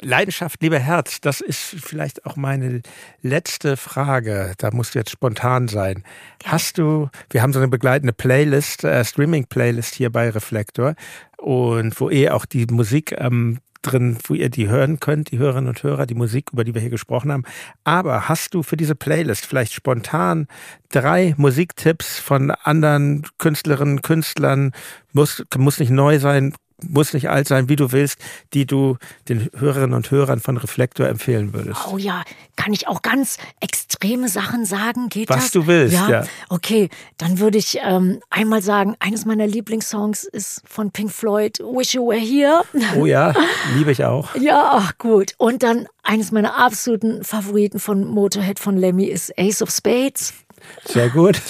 Leidenschaft, 0.01 0.62
lieber 0.62 0.78
Herz, 0.78 1.20
das 1.20 1.41
ist 1.41 1.61
vielleicht 1.61 2.24
auch 2.24 2.36
meine 2.36 2.82
letzte 3.22 3.76
Frage. 3.76 4.55
Da 4.59 4.70
musst 4.70 4.95
du 4.95 5.01
jetzt 5.01 5.11
spontan 5.11 5.66
sein. 5.66 6.05
Ja. 6.45 6.53
Hast 6.53 6.78
du, 6.78 7.09
wir 7.30 7.43
haben 7.43 7.53
so 7.53 7.59
eine 7.59 7.68
begleitende 7.68 8.12
Playlist, 8.12 8.84
äh, 8.84 9.05
Streaming-Playlist 9.05 9.95
hier 9.95 10.11
bei 10.11 10.30
Reflektor 10.30 10.95
und 11.36 12.01
wo 12.01 12.11
eh 12.11 12.30
auch 12.30 12.47
die 12.47 12.66
Musik 12.66 13.14
ähm, 13.18 13.59
drin, 13.83 14.18
wo 14.26 14.35
ihr 14.35 14.49
die 14.51 14.68
hören 14.68 15.01
könnt, 15.01 15.31
die 15.31 15.39
Hörerinnen 15.39 15.68
und 15.68 15.83
Hörer, 15.83 16.07
die 16.07 16.14
Musik, 16.14 16.51
über 16.53 16.64
die 16.64 16.74
wir 16.74 16.81
hier 16.81 16.91
gesprochen 16.91 17.33
haben. 17.33 17.45
Aber 17.85 18.29
hast 18.29 18.55
du 18.55 18.62
für 18.62 18.76
diese 18.76 18.95
Playlist 18.95 19.47
vielleicht 19.47 19.72
spontan 19.72 20.47
drei 20.91 21.35
Musiktipps 21.37 22.18
von 22.18 22.51
anderen 22.51 23.24
Künstlerinnen, 23.39 24.03
Künstlern, 24.03 24.72
muss, 25.12 25.45
muss 25.57 25.79
nicht 25.79 25.91
neu 25.91 26.18
sein, 26.18 26.55
muss 26.87 27.12
nicht 27.12 27.29
alt 27.29 27.49
sein, 27.49 27.68
wie 27.68 27.76
du 27.76 27.93
willst, 27.93 28.18
die 28.55 28.66
du 28.66 28.97
den 29.29 29.51
Hörerinnen 29.57 29.95
und 29.95 30.11
Hörern 30.11 30.41
von 30.41 30.57
Reflektor 30.57 31.09
empfehlen 31.09 31.53
würdest. 31.53 31.81
Oh 31.93 31.99
ja, 31.99 32.22
kann 32.57 32.72
ich 32.72 32.87
auch 32.89 33.03
ganz 33.03 33.39
extreme 33.61 34.29
Sachen 34.29 34.64
sagen? 34.64 35.09
Geht 35.09 35.29
Was 35.29 35.45
das? 35.45 35.51
du 35.53 35.66
willst, 35.66 35.95
ja. 35.95 36.09
ja. 36.09 36.24
Okay, 36.49 36.89
dann 37.16 37.39
würde 37.39 37.59
ich 37.59 37.79
ähm, 37.83 38.20
einmal 38.31 38.62
sagen, 38.62 38.95
eines 39.01 39.24
meiner 39.24 39.47
Lieblingssongs 39.47 40.24
ist 40.24 40.62
von 40.66 40.91
Pink 40.91 41.11
Floyd, 41.11 41.59
Wish 41.59 41.95
You 41.95 42.09
Were 42.09 42.18
Here. 42.18 42.62
Oh 42.97 43.07
ja, 43.07 43.35
liebe 43.76 43.91
ich 43.91 44.05
auch. 44.05 44.35
ja, 44.37 44.70
ach 44.74 44.99
gut. 44.99 45.35
Und 45.39 45.62
dann 45.62 45.89
eines 46.03 46.33
meiner 46.33 46.59
absoluten 46.59 47.24
Favoriten 47.24 47.81
von 47.81 48.05
Motorhead 48.07 48.59
von 48.59 48.76
Lemmy 48.76 49.05
ist 49.05 49.37
Ace 49.39 49.62
of 49.62 49.70
Spades. 49.70 50.33
Sehr 50.85 51.09
gut. 51.11 51.41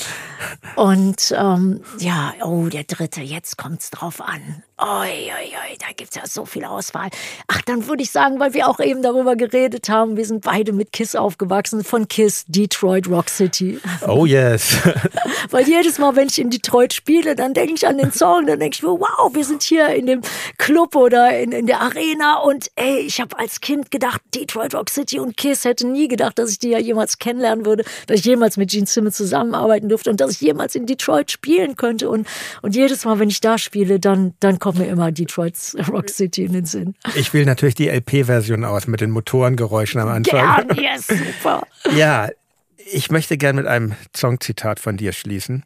Und 0.76 1.34
ähm, 1.36 1.82
ja, 1.99 2.34
oh, 2.43 2.68
der 2.68 2.84
dritte, 2.84 3.20
jetzt 3.20 3.57
kommt's 3.57 3.91
drauf 3.91 4.20
an. 4.20 4.62
Oi, 4.80 4.86
oi, 4.86 5.49
oi, 5.57 5.76
da 5.80 5.86
gibt's 5.97 6.14
ja 6.14 6.22
so 6.24 6.45
viel 6.45 6.64
Auswahl. 6.64 7.09
Ach, 7.49 7.61
dann 7.62 7.89
würde 7.89 8.05
ich 8.05 8.12
sagen, 8.12 8.39
weil 8.39 8.55
wir 8.55 8.68
auch 8.68 8.78
eben 8.78 9.03
darüber 9.03 9.34
geredet 9.34 9.89
haben, 9.89 10.16
wir 10.16 10.24
sind 10.24 10.45
beide 10.45 10.72
mit 10.72 10.93
Kiss 10.93 11.16
aufgewachsen, 11.16 11.82
von 11.82 12.07
Kiss, 12.07 12.45
Detroit 12.47 13.09
Rock 13.09 13.28
City. 13.28 13.80
Oh 14.07 14.24
yes. 14.24 14.76
weil 15.51 15.66
jedes 15.66 15.99
Mal, 15.99 16.14
wenn 16.14 16.28
ich 16.28 16.39
in 16.39 16.51
Detroit 16.51 16.95
spiele, 16.95 17.34
dann 17.34 17.55
denke 17.55 17.74
ich 17.74 17.89
an 17.89 17.99
den 17.99 18.12
Song, 18.12 18.47
dann 18.47 18.61
denke 18.61 18.76
ich 18.76 18.82
mir, 18.84 18.91
wow, 18.91 19.34
wir 19.34 19.45
sind 19.45 19.64
hier 19.64 19.89
in 19.89 20.07
dem 20.07 20.22
Club 20.59 20.95
oder 20.95 21.36
in, 21.36 21.51
in 21.51 21.66
der 21.66 21.80
Arena 21.80 22.39
und 22.39 22.70
ey, 22.76 23.01
ich 23.01 23.20
habe 23.20 23.36
als 23.36 23.61
Kind 23.61 23.91
gedacht, 23.91 24.20
Detroit 24.32 24.76
Rock 24.76 24.91
City 24.91 25.18
und 25.18 25.36
Kiss, 25.36 25.64
hätte 25.64 25.89
nie 25.89 26.07
gedacht, 26.07 26.39
dass 26.39 26.53
ich 26.53 26.61
die 26.61 26.68
ja 26.68 26.78
jemals 26.78 27.18
kennenlernen 27.18 27.66
würde, 27.66 27.84
dass 28.07 28.20
ich 28.20 28.24
jemals 28.24 28.57
mit 28.57 28.70
Gene 28.70 28.86
Simmons 28.86 29.16
zusammenarbeiten 29.16 29.89
durfte 29.89 30.11
und 30.11 30.20
dass 30.29 30.37
ich 30.37 30.41
jemals 30.41 30.74
in 30.74 30.87
Detroit 30.87 31.31
spielen 31.31 31.76
könnte. 31.76 32.09
Und, 32.09 32.29
und 32.62 32.76
jedes 32.76 33.05
Mal, 33.05 33.18
wenn 33.18 33.29
ich 33.29 33.41
da 33.41 33.59
spiele, 33.59 33.99
dann, 33.99 34.35
dann 34.41 34.59
kommt 34.59 34.79
mir 34.79 34.87
immer 34.87 35.11
Detroits 35.11 35.76
Rock 35.89 36.11
City 36.11 36.45
in 36.45 36.53
den 36.53 36.64
Sinn. 36.64 36.95
Ich 37.16 37.33
will 37.33 37.45
natürlich 37.45 37.74
die 37.74 37.89
LP-Version 37.89 38.64
aus 38.64 38.87
mit 38.87 39.01
den 39.01 39.11
Motorengeräuschen 39.11 40.01
am 40.01 40.09
Anfang. 40.09 40.66
Gern, 40.66 40.76
yes, 40.83 41.07
super. 41.07 41.66
ja, 41.97 42.29
ich 42.76 43.11
möchte 43.11 43.37
gern 43.37 43.57
mit 43.57 43.66
einem 43.66 43.95
Songzitat 44.16 44.81
von 44.81 44.97
dir 44.97 45.12
schließen. 45.12 45.64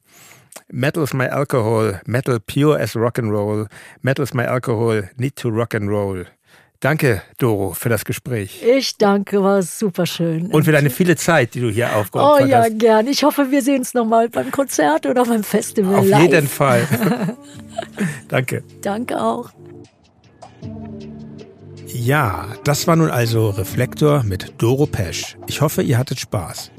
Metal 0.70 1.02
is 1.02 1.12
my 1.12 1.26
alcohol, 1.26 2.00
metal 2.06 2.40
pure 2.40 2.78
as 2.78 2.96
rock 2.96 3.18
and 3.18 3.30
roll. 3.30 3.66
Metal 4.02 4.22
is 4.22 4.34
my 4.34 4.44
alcohol, 4.44 5.08
need 5.16 5.36
to 5.36 5.48
rock 5.48 5.74
and 5.74 5.88
roll. 5.88 6.24
Danke, 6.82 7.22
Doro, 7.38 7.72
für 7.74 7.88
das 7.88 8.04
Gespräch. 8.04 8.60
Ich 8.60 8.96
danke, 8.96 9.40
war 9.40 9.62
super 9.62 10.04
schön. 10.04 10.48
Und 10.48 10.64
für 10.64 10.72
deine 10.72 10.90
viele 10.90 11.14
Zeit, 11.14 11.54
die 11.54 11.60
du 11.60 11.70
hier 11.70 11.94
aufgeopfert 11.94 12.40
hast. 12.40 12.42
Oh 12.42 12.46
ja, 12.50 12.64
hast. 12.64 12.80
gern. 12.80 13.06
Ich 13.06 13.22
hoffe, 13.22 13.52
wir 13.52 13.62
sehen 13.62 13.78
uns 13.78 13.94
nochmal 13.94 14.28
beim 14.28 14.50
Konzert 14.50 15.06
oder 15.06 15.24
beim 15.24 15.44
Festival. 15.44 16.00
Auf 16.00 16.08
live. 16.08 16.22
jeden 16.22 16.48
Fall. 16.48 16.88
danke. 18.28 18.64
Danke 18.80 19.22
auch. 19.22 19.50
Ja, 21.86 22.48
das 22.64 22.88
war 22.88 22.96
nun 22.96 23.12
also 23.12 23.50
Reflektor 23.50 24.24
mit 24.24 24.54
Doro 24.58 24.86
Pesch. 24.86 25.36
Ich 25.46 25.60
hoffe, 25.60 25.82
ihr 25.82 25.98
hattet 25.98 26.18
Spaß. 26.18 26.72